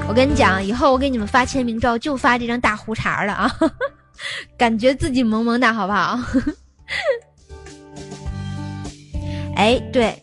[0.08, 3.57] 我跟你讲，以后我给你们发签名照就发这张大胡茬了啊，
[4.57, 6.18] 感觉自己萌萌的好不好？
[9.57, 10.15] 哎，对，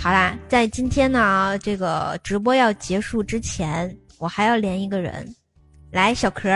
[0.00, 5.26] 好啦，在今天呢这个直播要结束之前，我还要连一个人，
[5.90, 6.48] 来，小壳，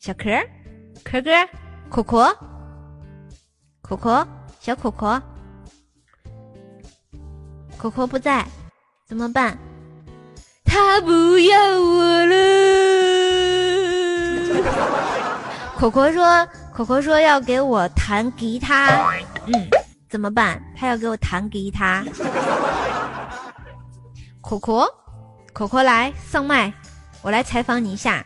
[0.00, 0.30] 小壳，
[1.04, 1.30] 壳哥。
[1.90, 2.36] 可可，
[3.82, 4.26] 可可，
[4.58, 5.22] 小可可，
[7.76, 8.44] 可可不在，
[9.06, 9.56] 怎么办？
[10.64, 12.34] 他不要我了。
[15.78, 18.88] 可可说，可可说要给我弹吉他，
[19.46, 19.68] 嗯，
[20.08, 20.60] 怎么办？
[20.76, 22.02] 他要给我弹吉他。
[24.42, 24.88] 可可，
[25.52, 26.72] 可可来上麦，
[27.22, 28.24] 我来采访你一下。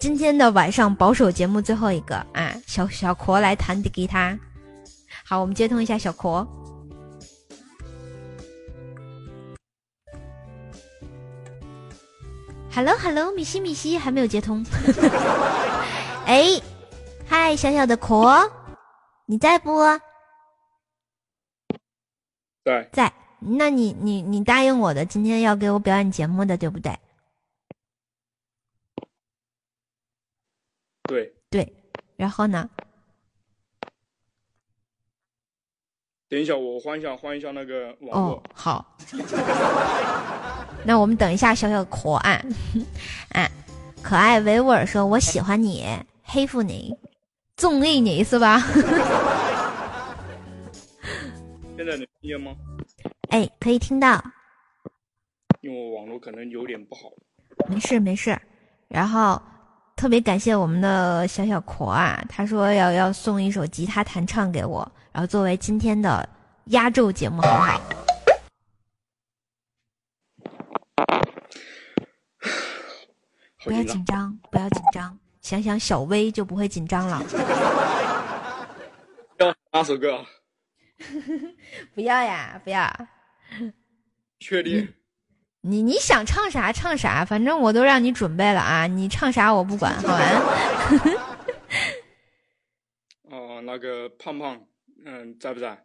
[0.00, 4.36] 今天的晚上保守节目最后一个啊，小小阔来弹吉他。
[5.22, 6.48] 好，我们接通一下小阔。
[12.72, 14.64] Hello，Hello，米西米西还没有接通。
[16.24, 16.58] 哎，
[17.28, 18.50] 嗨，小小的阔，
[19.26, 19.82] 你在不？
[22.64, 23.12] 在在。
[23.38, 26.98] 那你你你答应我的，今天要给我表演节目的，对不对？
[31.10, 31.74] 对对，
[32.16, 32.70] 然后呢？
[36.28, 38.36] 等一下，我换一下，换一下那个网络。
[38.36, 38.96] 哦，好。
[40.86, 42.40] 那我们等一下，小小可爱，
[43.30, 43.50] 哎，
[44.00, 45.84] 可爱维吾尔说：“我喜欢你，
[46.22, 46.96] 黑服你，
[47.56, 48.60] 纵意你是吧？”
[51.76, 52.54] 现在能听见吗？
[53.30, 54.22] 哎，可以听到。
[55.60, 57.10] 因为我网络可能有点不好。
[57.68, 58.40] 没事没事，
[58.86, 59.42] 然后。
[60.00, 66.26] 特别感谢我们的小小阔啊，他说要要送一首吉他弹唱给我，然后作为今天的
[66.68, 67.82] 压轴节目，好不好？
[73.62, 77.22] 不要紧张，不要紧张，想想小薇就不会紧张了。
[79.36, 80.24] 要哪首歌？
[81.94, 82.90] 不要呀，不要。
[84.38, 84.94] 确定？
[85.62, 88.86] 你你想唱啥唱啥，反正我都让你准备了啊！
[88.86, 90.18] 你唱啥我不管，好吧？
[93.24, 94.66] 哦，那个胖胖，
[95.04, 95.84] 嗯，在不在？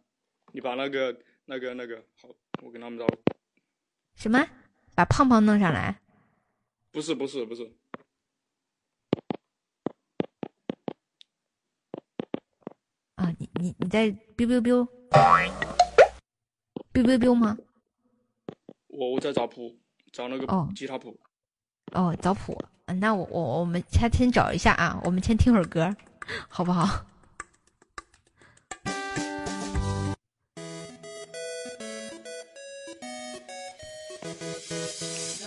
[0.52, 1.14] 你把那个
[1.44, 2.28] 那个那个好，
[2.62, 3.06] 我跟他们找。
[4.14, 4.48] 什么？
[4.94, 6.00] 把胖胖弄上来？
[6.90, 7.70] 不是不是不是。
[13.16, 14.06] 啊，你你你在
[14.36, 14.88] biu biu biu
[16.94, 17.58] biu biu biu 吗？
[18.96, 19.70] 我我在找谱，
[20.10, 21.14] 找那个吉他谱。
[21.92, 22.58] 哦，找谱。
[22.98, 25.94] 那我我我们先先找一下啊，我们先听会儿歌，
[26.48, 26.88] 好不好？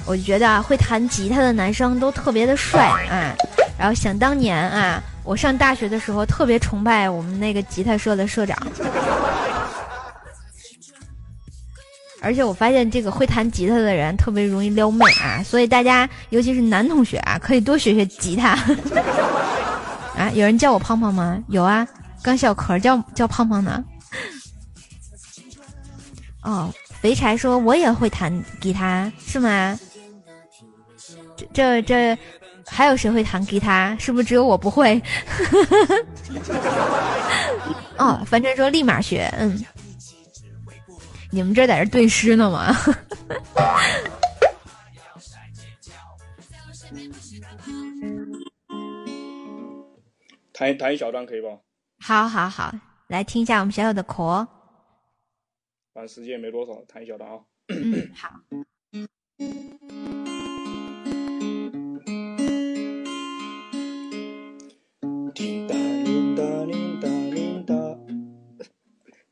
[0.06, 2.80] 我就觉得啊，会弹吉他的男生都特别的帅
[3.10, 3.36] 啊。
[3.80, 8.56] 然后想当年啊，我上大学的时候特别崇拜我们那个吉他社的社长。
[12.22, 18.58] 而且我发现这个会弹吉他的人特别容易撩妹啊，所以大家尤其是男同学啊，可以多学学吉他。
[20.18, 21.42] 啊，有人叫我胖胖吗？
[21.48, 21.88] 有啊，
[22.22, 23.84] 刚小壳叫叫胖胖呢。
[26.42, 29.80] 哦，肥柴说我也会弹吉他，是吗？
[31.54, 32.18] 这这
[32.68, 33.96] 还有谁会弹吉他？
[33.98, 35.02] 是不是只有我不会？
[37.98, 39.64] 哦，凡尘说立马学，嗯。
[41.32, 42.76] 你们这在这对诗呢吗？
[50.52, 51.50] 弹弹一小段可以吧？
[52.00, 52.74] 好，好，好，
[53.08, 54.48] 来听一下我们小小的壳。
[55.94, 57.40] 反正时间也没多少，弹一小段啊。
[57.68, 58.30] 嗯，好。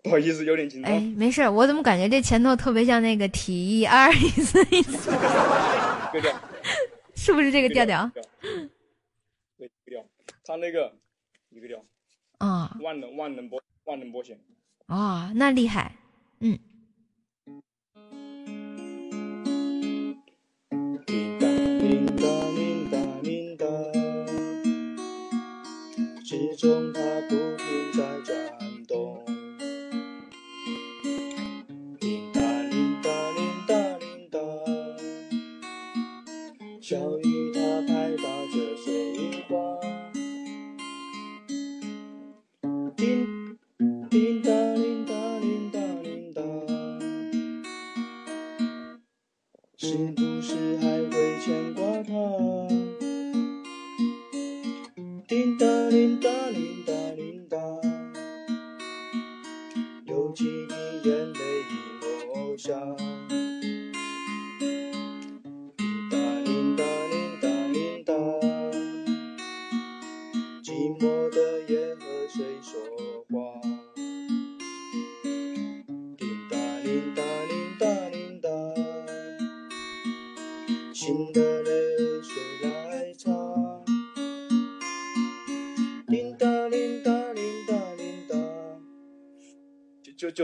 [0.07, 0.89] 不好意思，有点紧张。
[0.89, 5.11] 哎，没事，我怎么感觉这前头特别像那个提二一思一思，
[7.13, 8.09] 是不是这个调调？
[9.57, 10.05] 对，调，
[10.45, 10.95] 他那个
[11.49, 11.83] 一个调。
[12.37, 12.77] 啊。
[12.81, 14.39] 万能万能波万能波弦。
[14.85, 15.97] 啊，那厉害，
[16.39, 16.57] 嗯。
[21.05, 23.67] 叮当叮当叮当叮当，
[26.23, 27.35] 始终它不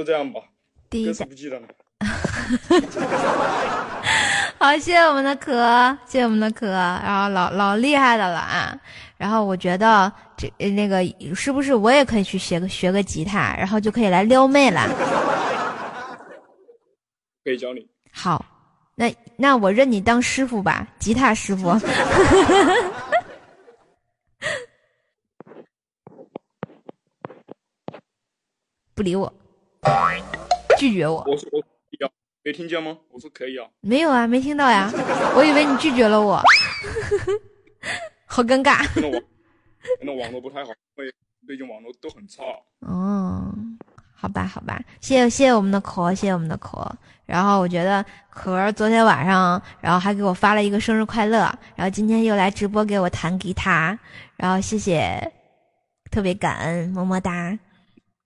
[0.04, 0.40] 这样吧，
[0.90, 1.68] 第一次不记得了。
[4.60, 8.78] 好，谢谢我们的可，谢谢我们的可，然后老老厉害的了啊！
[9.18, 11.04] 然后我觉得这那个
[11.36, 14.88] 是不是我也可以去学个学个吉他，然后就可以来撩妹了？
[17.44, 17.86] 可以教你。
[18.12, 18.46] 好，
[18.96, 21.74] 那那我认你当师傅吧，吉他师傅。
[28.96, 29.34] 不理我，
[30.78, 31.24] 拒绝我。
[31.28, 31.60] 我说我
[32.00, 32.12] 要，
[32.44, 32.98] 没听见吗？
[33.10, 33.68] 我说可以啊。
[33.82, 34.92] 没有啊，没听到呀。
[35.36, 36.42] 我以为你拒绝了我，
[38.26, 38.86] 好尴尬。
[38.96, 39.24] 那网，
[40.02, 41.14] 那网络不太好，因为
[41.46, 42.44] 最近网络都很差。
[42.80, 43.54] 哦，
[44.14, 46.90] 好吧，好吧，谢谢谢谢我们的壳，谢谢我们的壳。
[47.26, 51.40] 然后我觉得可儿昨天晚上，然后还给我发了一个生日快乐，
[51.76, 53.98] 然后今天又来直播给我弹吉他，
[54.36, 55.32] 然后谢谢，
[56.12, 57.58] 特别感恩，么么哒。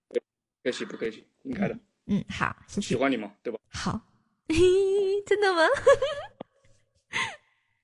[0.08, 0.18] 不
[0.64, 1.78] 客气不客气，应该的。
[2.06, 2.88] 嗯，好，谢谢。
[2.88, 3.58] 喜欢你嘛，对吧？
[3.68, 4.00] 好，
[5.26, 5.62] 真的吗？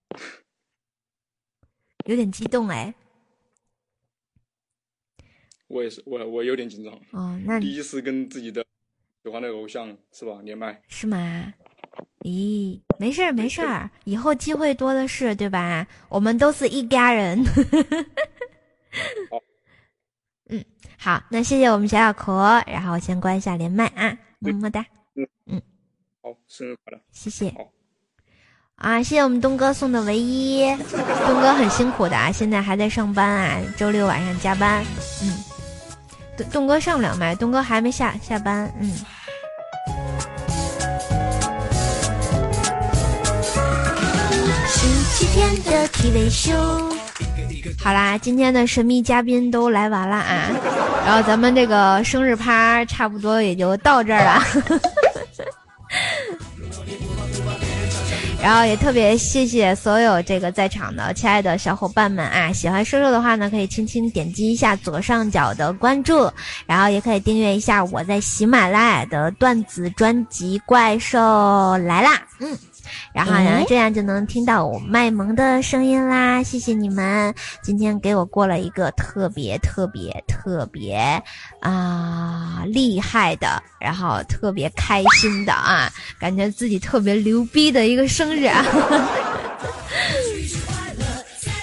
[2.07, 2.95] 有点激动哎。
[5.69, 6.93] 我也是，我我有点紧张。
[7.13, 8.65] 哦，那第一次跟自己的
[9.23, 10.83] 喜欢的偶像是吧连麦？
[10.89, 11.53] 是吗？
[12.21, 15.87] 咦，没事儿没事儿，以后机会多的是，对吧？
[16.11, 17.43] 我们都是一家人。
[19.31, 19.43] 好。
[20.51, 20.65] 嗯，
[20.99, 24.85] 好，那谢谢我们小小可，然后我先关一下连麦啊，么么哒。
[25.17, 25.63] 嗯嗯，
[26.23, 27.01] 好，生日快乐！
[27.13, 27.55] 谢谢。
[28.77, 30.67] 啊，谢谢我们东哥送的唯一，
[31.27, 34.85] 东哥很辛苦的啊，现在还在上班啊，周六晚上加班。
[35.23, 35.45] 嗯，
[36.37, 38.71] 东东哥上不了麦，东哥还没下下班。
[38.81, 38.95] 嗯。
[44.67, 46.53] 星期天的 TV 秀，
[47.83, 50.51] 好啦，今天的神秘嘉宾都来完了啊，
[51.07, 54.43] 然后咱们这个生日趴差不多也就到这儿了。
[58.43, 62.53] 然后也特别谢谢所有这个在场的亲爱的小伙伴们啊！
[62.53, 66.31] 喜欢瘦瘦的话呢，可以轻轻点击一下左上角的关注，
[66.67, 71.19] 然后也可以订阅一下我在喜马拉雅的段子专辑《怪兽
[71.79, 72.17] 来啦》。
[72.41, 72.55] 嗯。
[73.13, 76.43] 然后呢，这样就能听到我卖萌的声音啦！
[76.43, 81.23] 谢谢你们，今天给我过了一个特别特别特别
[81.61, 88.65] 啊厉害的，然后特别开心的啊，感觉自己特别牛逼的一个生日啊！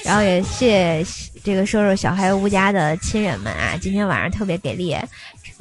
[0.04, 4.96] 然后也谢谢这个瘦瘦小孩屋家的亲人们啊，今天晚上特别给力，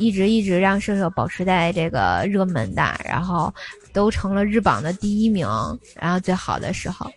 [0.01, 3.55] 一直一直让射手保持在这个热门的，然后。
[3.93, 5.49] 都成了日榜的第一名，
[5.99, 7.11] 然后最好的时候，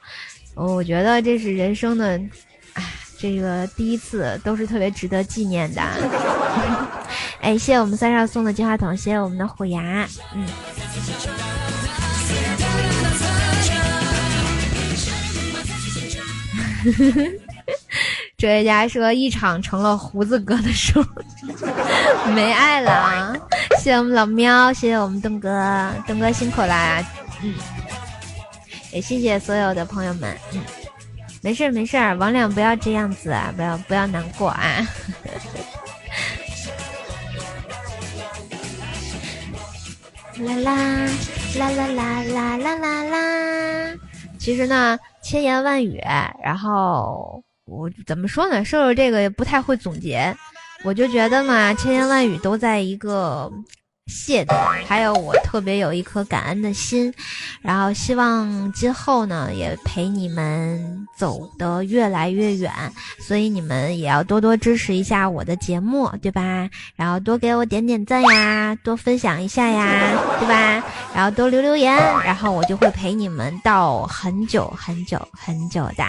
[0.55, 2.19] 我觉得这是人生的，
[2.73, 2.83] 哎，
[3.15, 5.83] 这个第一次都是特别值得纪念的。
[7.41, 10.47] 哎，谢谢我们三少送的金话筒，谢谢我们的虎牙，嗯。
[18.43, 21.01] 哲学家说：“一场成了胡子哥的数，
[22.35, 23.33] 没爱了啊！”
[23.79, 27.01] 谢谢我们老喵，谢谢我们东哥，东哥辛苦啦！
[27.41, 27.53] 嗯，
[28.91, 30.37] 也谢谢所有的朋友们。
[30.51, 30.59] 嗯，
[31.41, 34.85] 没事没事，王亮不要这样子啊，不要不要难过啊！
[40.43, 41.07] 啦啦
[41.55, 43.95] 啦啦啦啦啦啦啦！
[44.37, 45.97] 其实呢，千言万语，
[46.43, 47.41] 然后。
[47.73, 48.63] 我怎么说呢？
[48.63, 50.35] 瘦瘦这个也不太会总结，
[50.83, 53.51] 我就觉得嘛，千言万语都在一个
[54.07, 54.53] 谢字，
[54.85, 57.13] 还有我特别有一颗感恩的心，
[57.61, 62.71] 然后希望今后呢也陪你们走得越来越远，
[63.19, 66.69] 所以你们也要多多支持一下我的节目，对吧？
[66.97, 69.87] 然后多给我点点赞呀，多分享一下呀，
[70.39, 70.83] 对吧？
[71.15, 71.95] 然后多留留言，
[72.25, 76.03] 然后我就会陪你们到很久很久很久的。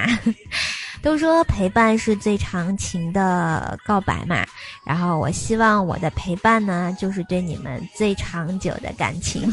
[1.04, 4.42] 都说陪伴是最长情的告白嘛，
[4.84, 9.52] 然后我希望我的陪伴呢，就是对你们最长久的感情。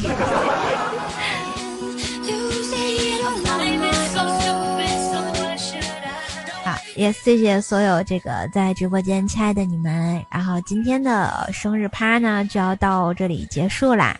[6.64, 14.18] 好，也谢谢所有这个在直播间亲爱的你们，然后今天的生日趴呢就要到这里结束啦。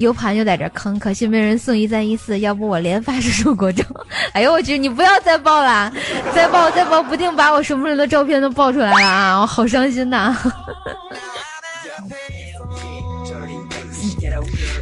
[0.00, 3.84] U 盘又在这坑，可惜没人送一三一四，要不我连发十首国中。
[4.32, 5.92] 哎呦我去，你不要再爆了，
[6.34, 9.40] 再爆再爆，不定把我什么人的照片都爆出来了啊！
[9.40, 10.34] 我好伤心呐。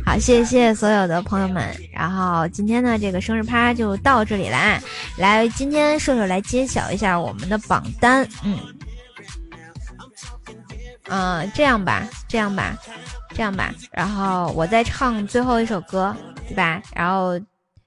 [0.07, 4.81] 好，谢谢所有的朋友们，然后今天的这个生日趴就到这里啦。
[5.17, 8.57] 来，今天射手来揭晓一下我们的榜单，嗯，
[11.09, 12.79] 嗯，这样吧，这样吧。
[13.39, 16.13] 这样吧，然后我再唱最后一首歌，
[16.49, 16.83] 对吧？
[16.93, 17.39] 然后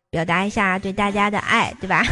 [0.09, 2.05] 表达一下对大家的爱，对吧？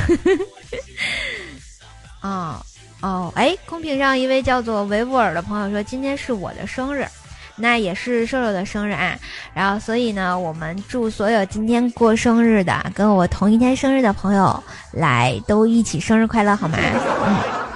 [2.21, 2.59] 哦
[2.99, 7.07] 哦，哎，公屏上一位叫做维吾尔的朋友说，今天是我的生日，
[7.55, 9.17] 那也是瘦瘦的生日啊。
[9.53, 14.61] 然后所以呢，我们祝所有今天过生日的，跟我同一天生日的朋友
[14.91, 16.77] 来都一起生日快乐，好吗？
[17.25, 17.68] 嗯。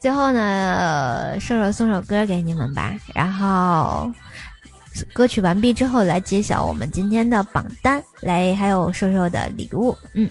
[0.00, 2.94] 最后呢，瘦瘦送首歌给你们吧。
[3.14, 4.10] 然后
[5.12, 9.94] 歌曲完毕之后，来揭晓我们今天的榜单，来还有瘦瘦的礼物。
[10.14, 10.28] 嗯。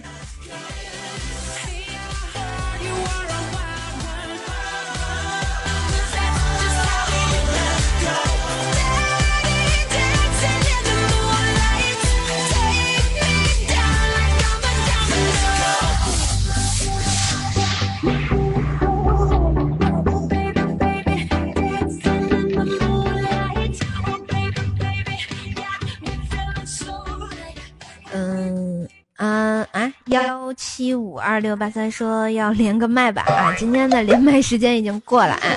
[29.20, 33.54] 嗯啊幺七五二六八三说要连个麦吧啊！
[33.58, 35.48] 今天的连麦时间已经过了啊。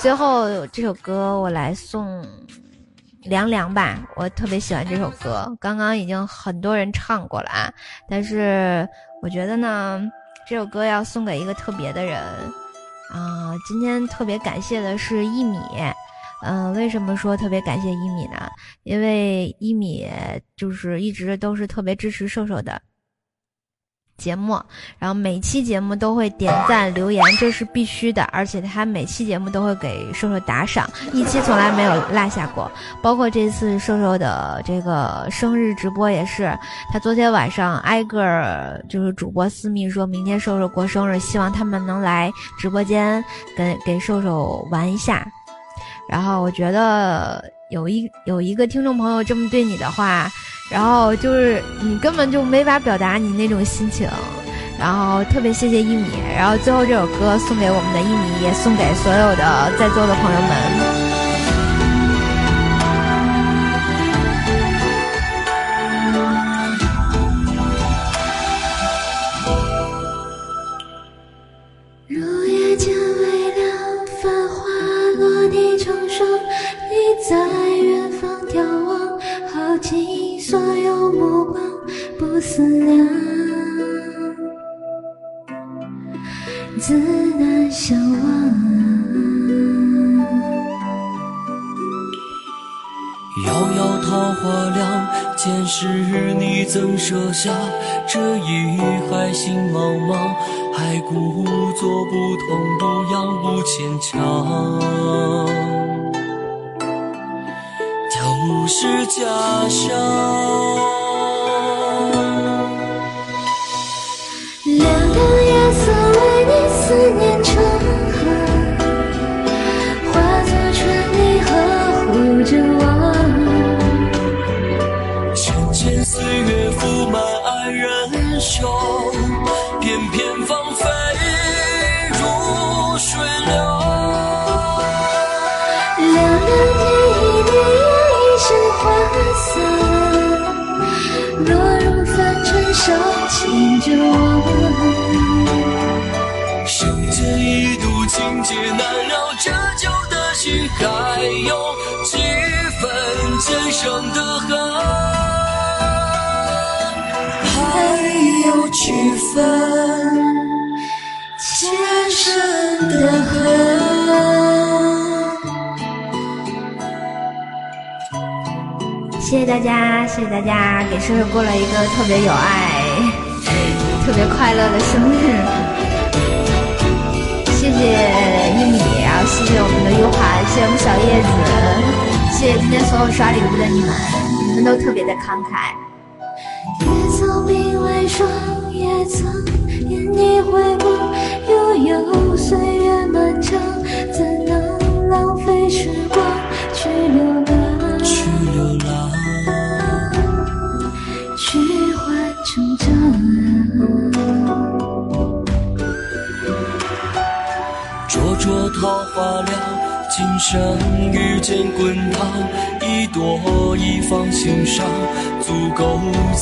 [0.00, 2.26] 最后这首歌我来送
[3.22, 7.72] 凉凉吧，我特别喜欢这首歌，刚刚已经很多人唱过了啊。
[8.08, 8.86] 但是
[9.22, 10.02] 我觉得呢，
[10.48, 12.20] 这首歌要送给一个特别的人
[13.12, 13.54] 啊。
[13.68, 15.56] 今天特别感谢的是一米，
[16.42, 18.50] 嗯，为什么说特别感谢一米呢？
[18.82, 20.06] 因为一米
[20.56, 22.80] 就是一直都是特别支持瘦瘦的
[24.18, 24.60] 节目，
[24.98, 28.22] 然后每期节目都会点赞留言，这是必须的。
[28.24, 32.70] 而且他每期节目都会给瘦瘦打赏，一期从来没有落下过。
[33.02, 36.56] 包括这次瘦瘦的这个生日直播也是，
[36.92, 43.24] 他昨天晚上挨个儿就是主播私密说明天瘦瘦过生日，希望他们能来直播间
[43.56, 45.26] 跟给瘦瘦玩一下。
[46.12, 50.30] 然后我觉得有一有一个听众朋友这么对你的话，
[50.70, 54.06] 然后就是你根本就没法表达你那种心情，
[54.78, 61.11] 然后特别谢谢一米，然后最后这首歌送给我们的一米，也送给所有的在座的朋友们。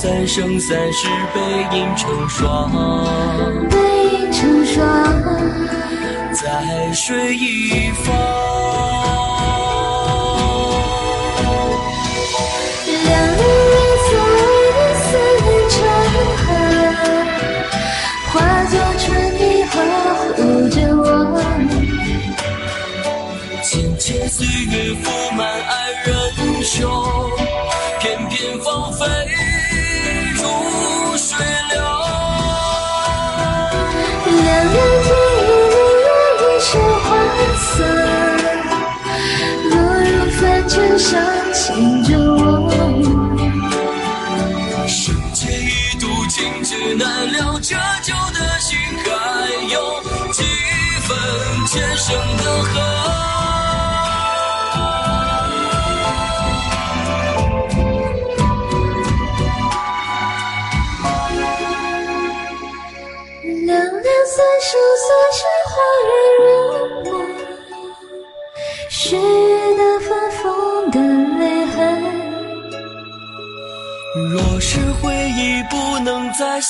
[0.03, 2.70] 三生三世背影成双。
[3.69, 3.77] 背
[4.15, 4.83] 影成双，
[6.33, 9.00] 在水一方。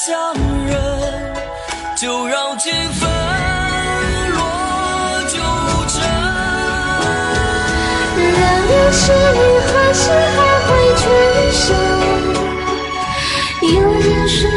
[0.06, 0.32] 相
[0.66, 0.72] 认，
[1.94, 3.06] 就让情分
[4.30, 5.36] 落九
[5.88, 6.00] 尘。
[8.16, 8.32] 凉
[8.66, 11.04] 凉是你何时还会牵
[11.52, 11.64] 手？
[13.60, 14.49] 有人说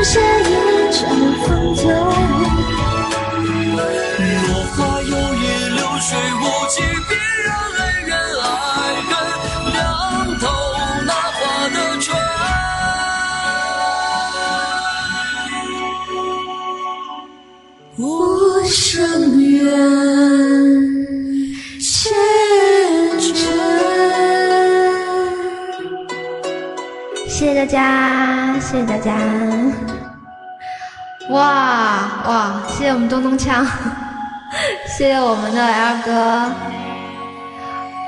[33.37, 33.65] 谢谢我们东东锵，
[34.87, 36.51] 谢谢我们的 L 哥。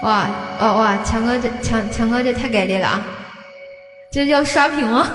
[0.03, 0.27] 哇
[0.59, 3.01] 哇哇，强哥这强强哥这太给力了啊！
[4.11, 5.07] 这叫刷屏吗？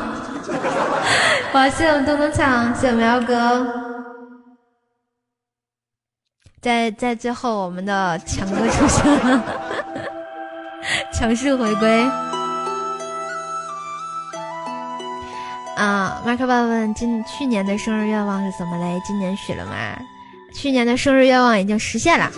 [1.54, 3.66] 哇，谢谢我们东东锵，谢谢我们 L 哥。
[6.60, 9.42] 在在最后，我们的强哥出现了，
[11.12, 12.04] 强势回归。
[15.80, 19.00] 啊，马克爸问今去年的生日愿望是什么嘞？
[19.02, 19.72] 今年许了吗？
[20.52, 22.30] 去年的生日愿望已经实现了，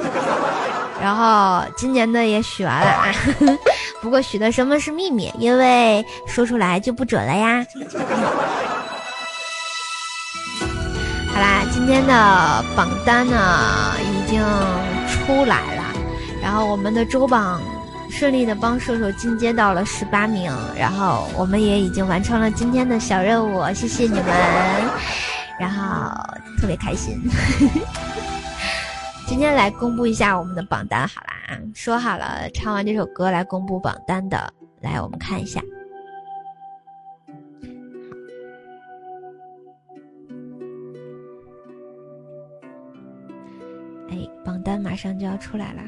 [1.02, 3.12] 然后今年的也许完了啊。
[4.00, 7.66] 不过许的什么是秘密，因为说出来就不准了呀。
[11.34, 14.40] 好啦，今天的榜单呢已经
[15.08, 15.82] 出来了，
[16.40, 17.60] 然后我们的周榜
[18.12, 24.26] 顺利的帮瘦瘦进阶到了十八名，然后我们也已经完成了今天的小任务，谢谢你们，
[25.58, 26.15] 然后
[26.58, 27.18] 特别开心。
[29.26, 35.60] 今天来公布一下我们的榜单，好啦，说好了唱完这首歌来公布榜单的，来我们看一下。
[44.10, 45.82] 哎，榜单马上就要出来啦！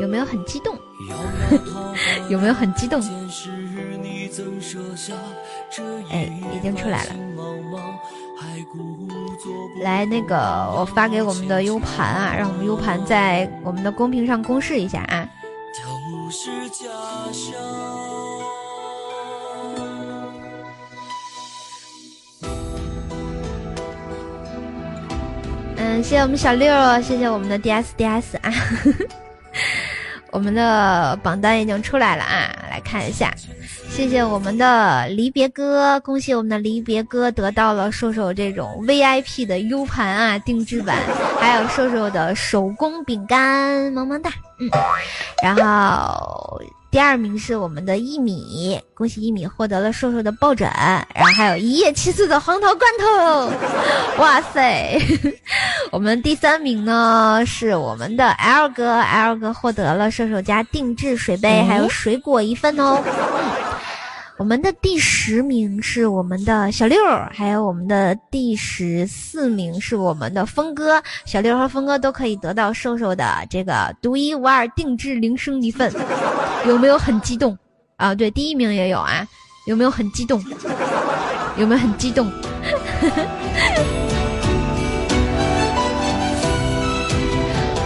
[0.00, 0.76] 有没有很激动？
[2.28, 3.00] 有没有很激动？
[6.10, 7.14] 哎，已经出来了。
[9.82, 10.36] 来，那个
[10.76, 15.28] 我发给我们的 U 盘啊，让我们 U 盘在我们的公屏上公示一下啊。
[25.76, 26.72] 嗯，谢谢我们小六，
[27.02, 28.50] 谢谢我们的 DS DS 啊，
[30.30, 33.32] 我们的榜单已经出来了啊，来看一下，
[33.88, 40.98] 谢谢我们的离别哥，恭喜我们的离别哥得到了瘦瘦这种 VIP 的 U 盘啊，定制版，
[41.40, 44.68] 还有瘦瘦的手工饼干，萌萌哒，嗯，
[45.42, 46.60] 然后。
[46.94, 50.70] 第二名是我们的一米，恭喜一米获得了瘦瘦的抱枕，
[51.12, 54.96] 然后还有一夜七次的黄桃罐头，哇塞！
[55.90, 63.02] 我们第三名呢是我们的 L 哥，L 哥获得了瘦瘦家定制水杯，还有水果一份哦。
[64.36, 66.98] 我们的第十名是我们的小六，
[67.32, 71.02] 还有我们的第十四名是我们的峰哥。
[71.24, 75.92] 小六和峰哥都可以得到瘦瘦的这个独一无二定制铃声一份，
[76.66, 77.56] 有没有很激动
[77.96, 78.14] 啊？
[78.14, 79.26] 对，第一名也有啊，
[79.66, 80.42] 有没有很激动？
[81.56, 82.26] 有没有很激动？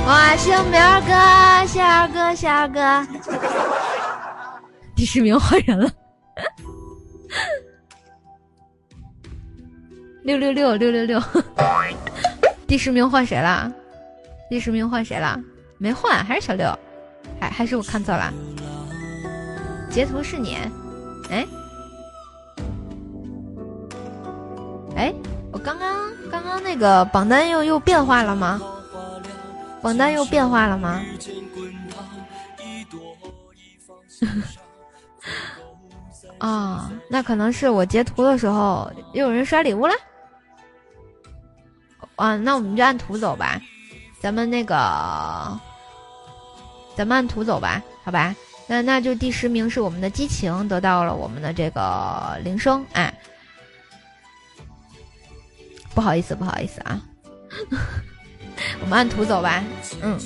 [0.07, 3.07] 哇，谢谢我们二哥，谢二哥，谢二哥。
[4.97, 5.91] 第十名换人了。
[10.23, 11.23] 六六六六六六，
[12.67, 13.71] 第十名换谁了？
[14.49, 15.39] 第十名换谁了？
[15.79, 16.79] 没换，还是小六？
[17.41, 18.33] 还还是我看错了？
[19.91, 20.57] 截图是你？
[21.31, 21.47] 哎
[24.97, 25.13] 哎，
[25.53, 28.61] 我刚刚刚刚那个榜单又又变化了吗？
[29.81, 31.01] 榜单又变化了吗？
[36.39, 39.95] 啊，那可能是我截图的时候又有人刷礼物了。
[42.17, 43.61] 啊，那我们就按图走吧，
[44.21, 44.75] 咱们那个，
[46.97, 48.35] 咱们按图走吧，好吧？
[48.69, 53.13] 那那就第十名是我们的激情得到了我们的这个铃声，哎，
[55.95, 57.01] 不好意思，不好意思啊，
[58.81, 59.65] 我们按图走吧，
[60.03, 60.21] 嗯。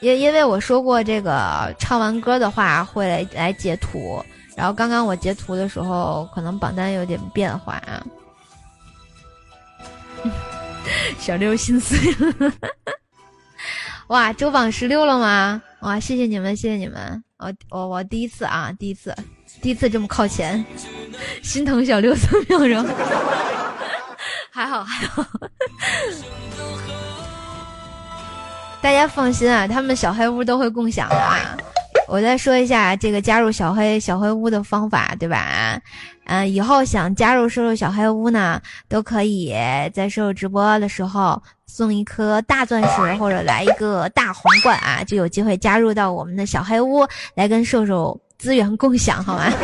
[0.00, 4.20] 因因为我说过，这个唱完歌的话会来来截图，
[4.56, 8.02] 然后刚刚我截图的时候，可能榜单有点变化啊。
[11.20, 12.52] 小六心碎了，
[14.08, 15.62] 哇，周榜十六了吗？
[15.82, 19.12] 哇，谢谢你们，谢谢你们，我我我第一次啊，第一次，
[19.60, 20.64] 第一次这么靠前，
[21.42, 22.86] 心疼小六三秒钟，
[24.52, 25.26] 还好还好。
[28.80, 31.56] 大家放心啊，他们小黑屋都会共享的啊。
[32.08, 35.80] 我再说一下这个加入小黑小黑屋的方法，对吧？
[36.26, 39.54] 嗯，以后想加入瘦瘦小黑屋呢，都可以
[39.92, 49.50] 在瘦瘦直播的时候送一颗大钻石或者来一个大皇冠啊，就有机会加入到我们的小黑屋来跟瘦瘦资源共享，好吗？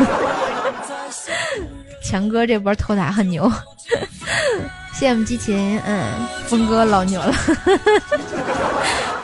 [2.02, 3.50] 强哥这波偷塔很牛。
[4.94, 6.07] 谢谢我们激情，嗯，
[6.47, 7.33] 峰哥老牛了，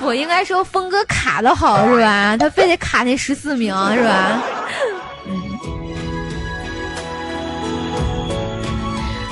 [0.04, 2.36] 不应该说峰哥卡的好是吧？
[2.38, 4.42] 他非得卡那十四名是吧？
[5.26, 5.42] 嗯。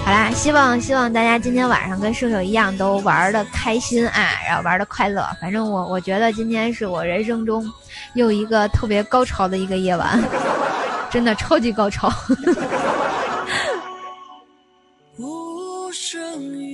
[0.05, 5.25] 好啦，希望希望大家今天晚上跟射手一样都玩的开心啊，然后玩的快乐。
[5.41, 7.71] 反正我我觉得今天是我人生中
[8.15, 10.19] 又一个特别高潮的一个夜晚，
[11.11, 12.11] 真的超级高潮。
[15.19, 16.72] 嗯，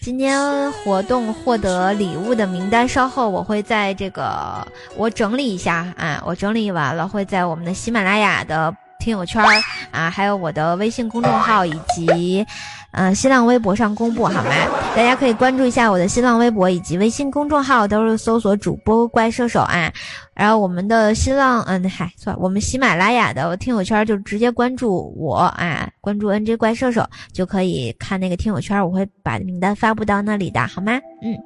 [0.00, 9.44] 今天活动获得礼物的名单，稍后我会在这个我整理一下啊，我整理完了会在我们的喜马拉雅的听友圈
[9.90, 12.46] 啊，还有我的微信公众号以及。
[12.92, 14.50] 嗯，新浪微博上公布好吗？
[14.96, 19.92] 大家可以关注一下我的新浪微博以及微信公众号，都是搜索主播怪兽手啊。
[20.34, 30.92] 然后我们的新浪，嗯，嗨，算我们喜马拉雅的听友圈就直接关注我啊，关注 NJ 怪兽手就可以看那个听友圈，我会把名单发布到那里的，好吗？
[31.22, 31.36] 嗯，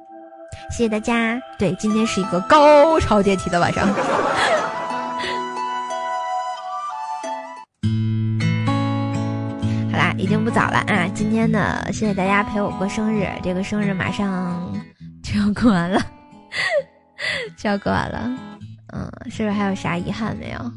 [0.71, 1.39] 谢谢大家。
[1.59, 3.87] 对，今天是一个高潮阶梯的晚上。
[10.23, 11.05] 已经不早了啊！
[11.13, 13.27] 今天呢，谢谢大家陪我过生日。
[13.43, 14.73] 这个生日马上
[15.21, 15.99] 就要过完了，
[17.59, 18.33] 就要过完了。
[18.93, 20.71] 嗯，是不是还有啥遗憾没有？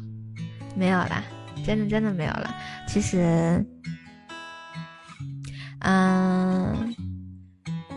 [0.75, 1.23] 没有了，
[1.65, 2.53] 真的真的没有了。
[2.89, 3.65] 其实，
[5.79, 6.93] 嗯，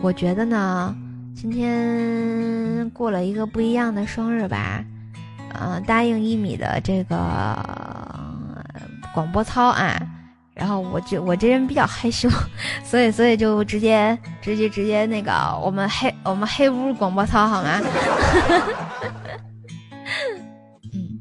[0.01, 0.95] 我觉得呢，
[1.35, 4.81] 今天过了一个不一样的生日吧。
[5.59, 7.17] 嗯，答应一米的这个
[9.13, 10.01] 广播操啊。
[10.53, 12.29] 然后我就我这人比较害羞，
[12.83, 15.31] 所以所以就直接直接直接那个
[15.63, 17.79] 我们黑我们黑屋广播操好吗？
[20.93, 21.19] 嗯，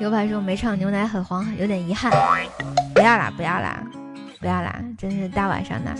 [0.00, 2.10] 有版说没唱牛奶很黄，有点遗憾。
[2.94, 3.82] 不要啦不要啦
[4.40, 5.92] 不要啦，真是大晚上的。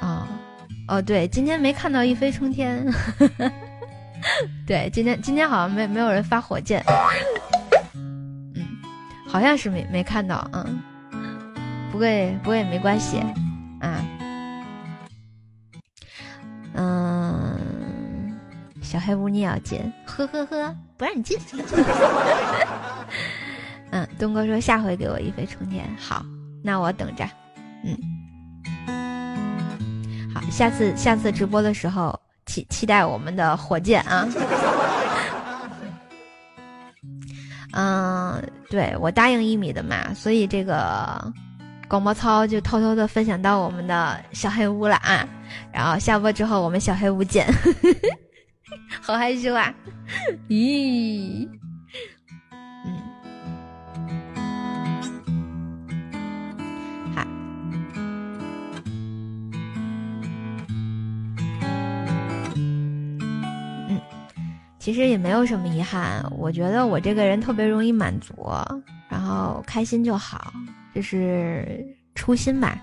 [0.00, 0.26] 哦
[0.88, 2.84] 哦对，今天没看到一飞冲天。
[4.66, 6.84] 对，今天今天好像没没有人发火箭。
[9.32, 10.78] 好像是没没看到，嗯，
[11.90, 12.06] 不过
[12.42, 13.18] 不过也没关系，
[13.80, 14.04] 啊，
[16.74, 18.38] 嗯，
[18.82, 21.38] 小黑屋你也要进，呵呵呵，不让你进。
[23.90, 26.22] 嗯，东哥说下回给我一飞冲天，好，
[26.62, 27.26] 那我等着，
[27.84, 27.96] 嗯，
[30.34, 34.28] 好，下次下次直播的时候期期待我们的火箭啊。
[37.74, 38.34] 嗯，
[38.72, 41.30] 对我答应一米的嘛，所以这个
[41.88, 45.28] 广播操就偷偷的分享到我们的小黑屋了啊。
[45.70, 47.46] 然后下播之后，我们小黑屋见。
[49.02, 49.74] 好害羞啊！
[50.48, 51.46] 咦，
[64.82, 68.34] 其实也没有什么遗憾，我觉得我这个人特别容易满足，
[69.08, 70.52] 然后开心就好，
[70.92, 71.86] 这是
[72.16, 72.82] 初心吧。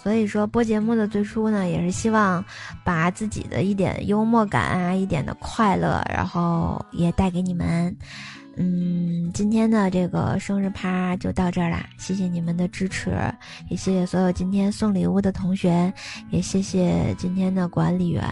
[0.00, 2.42] 所以说播节目的最初呢，也是希望
[2.84, 7.94] 把自己的一点幽默感啊，一点的快乐，然后也带给你们。
[8.56, 13.10] 嗯，今天的这个生日趴就到这儿啦，谢谢你们的支持，
[13.68, 15.92] 也谢谢所有今天送礼物的同学，
[16.30, 18.22] 也谢谢今天的管理员，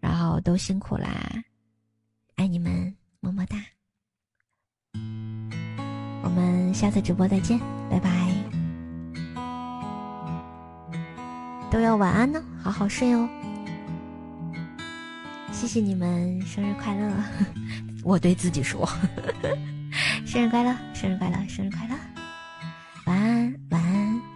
[0.00, 1.08] 然后都辛苦啦。
[2.42, 3.56] 爱你们么么哒。
[6.24, 7.56] 我们下次直播再见
[7.88, 8.10] 拜拜。
[11.70, 13.28] 都要晚安呢好好睡哦。
[15.52, 17.14] 谢谢你们生日快乐。
[18.02, 18.88] 我对自己说。
[20.26, 21.94] 生日快乐生日快乐生日快乐。
[23.06, 24.31] 晚安晚安。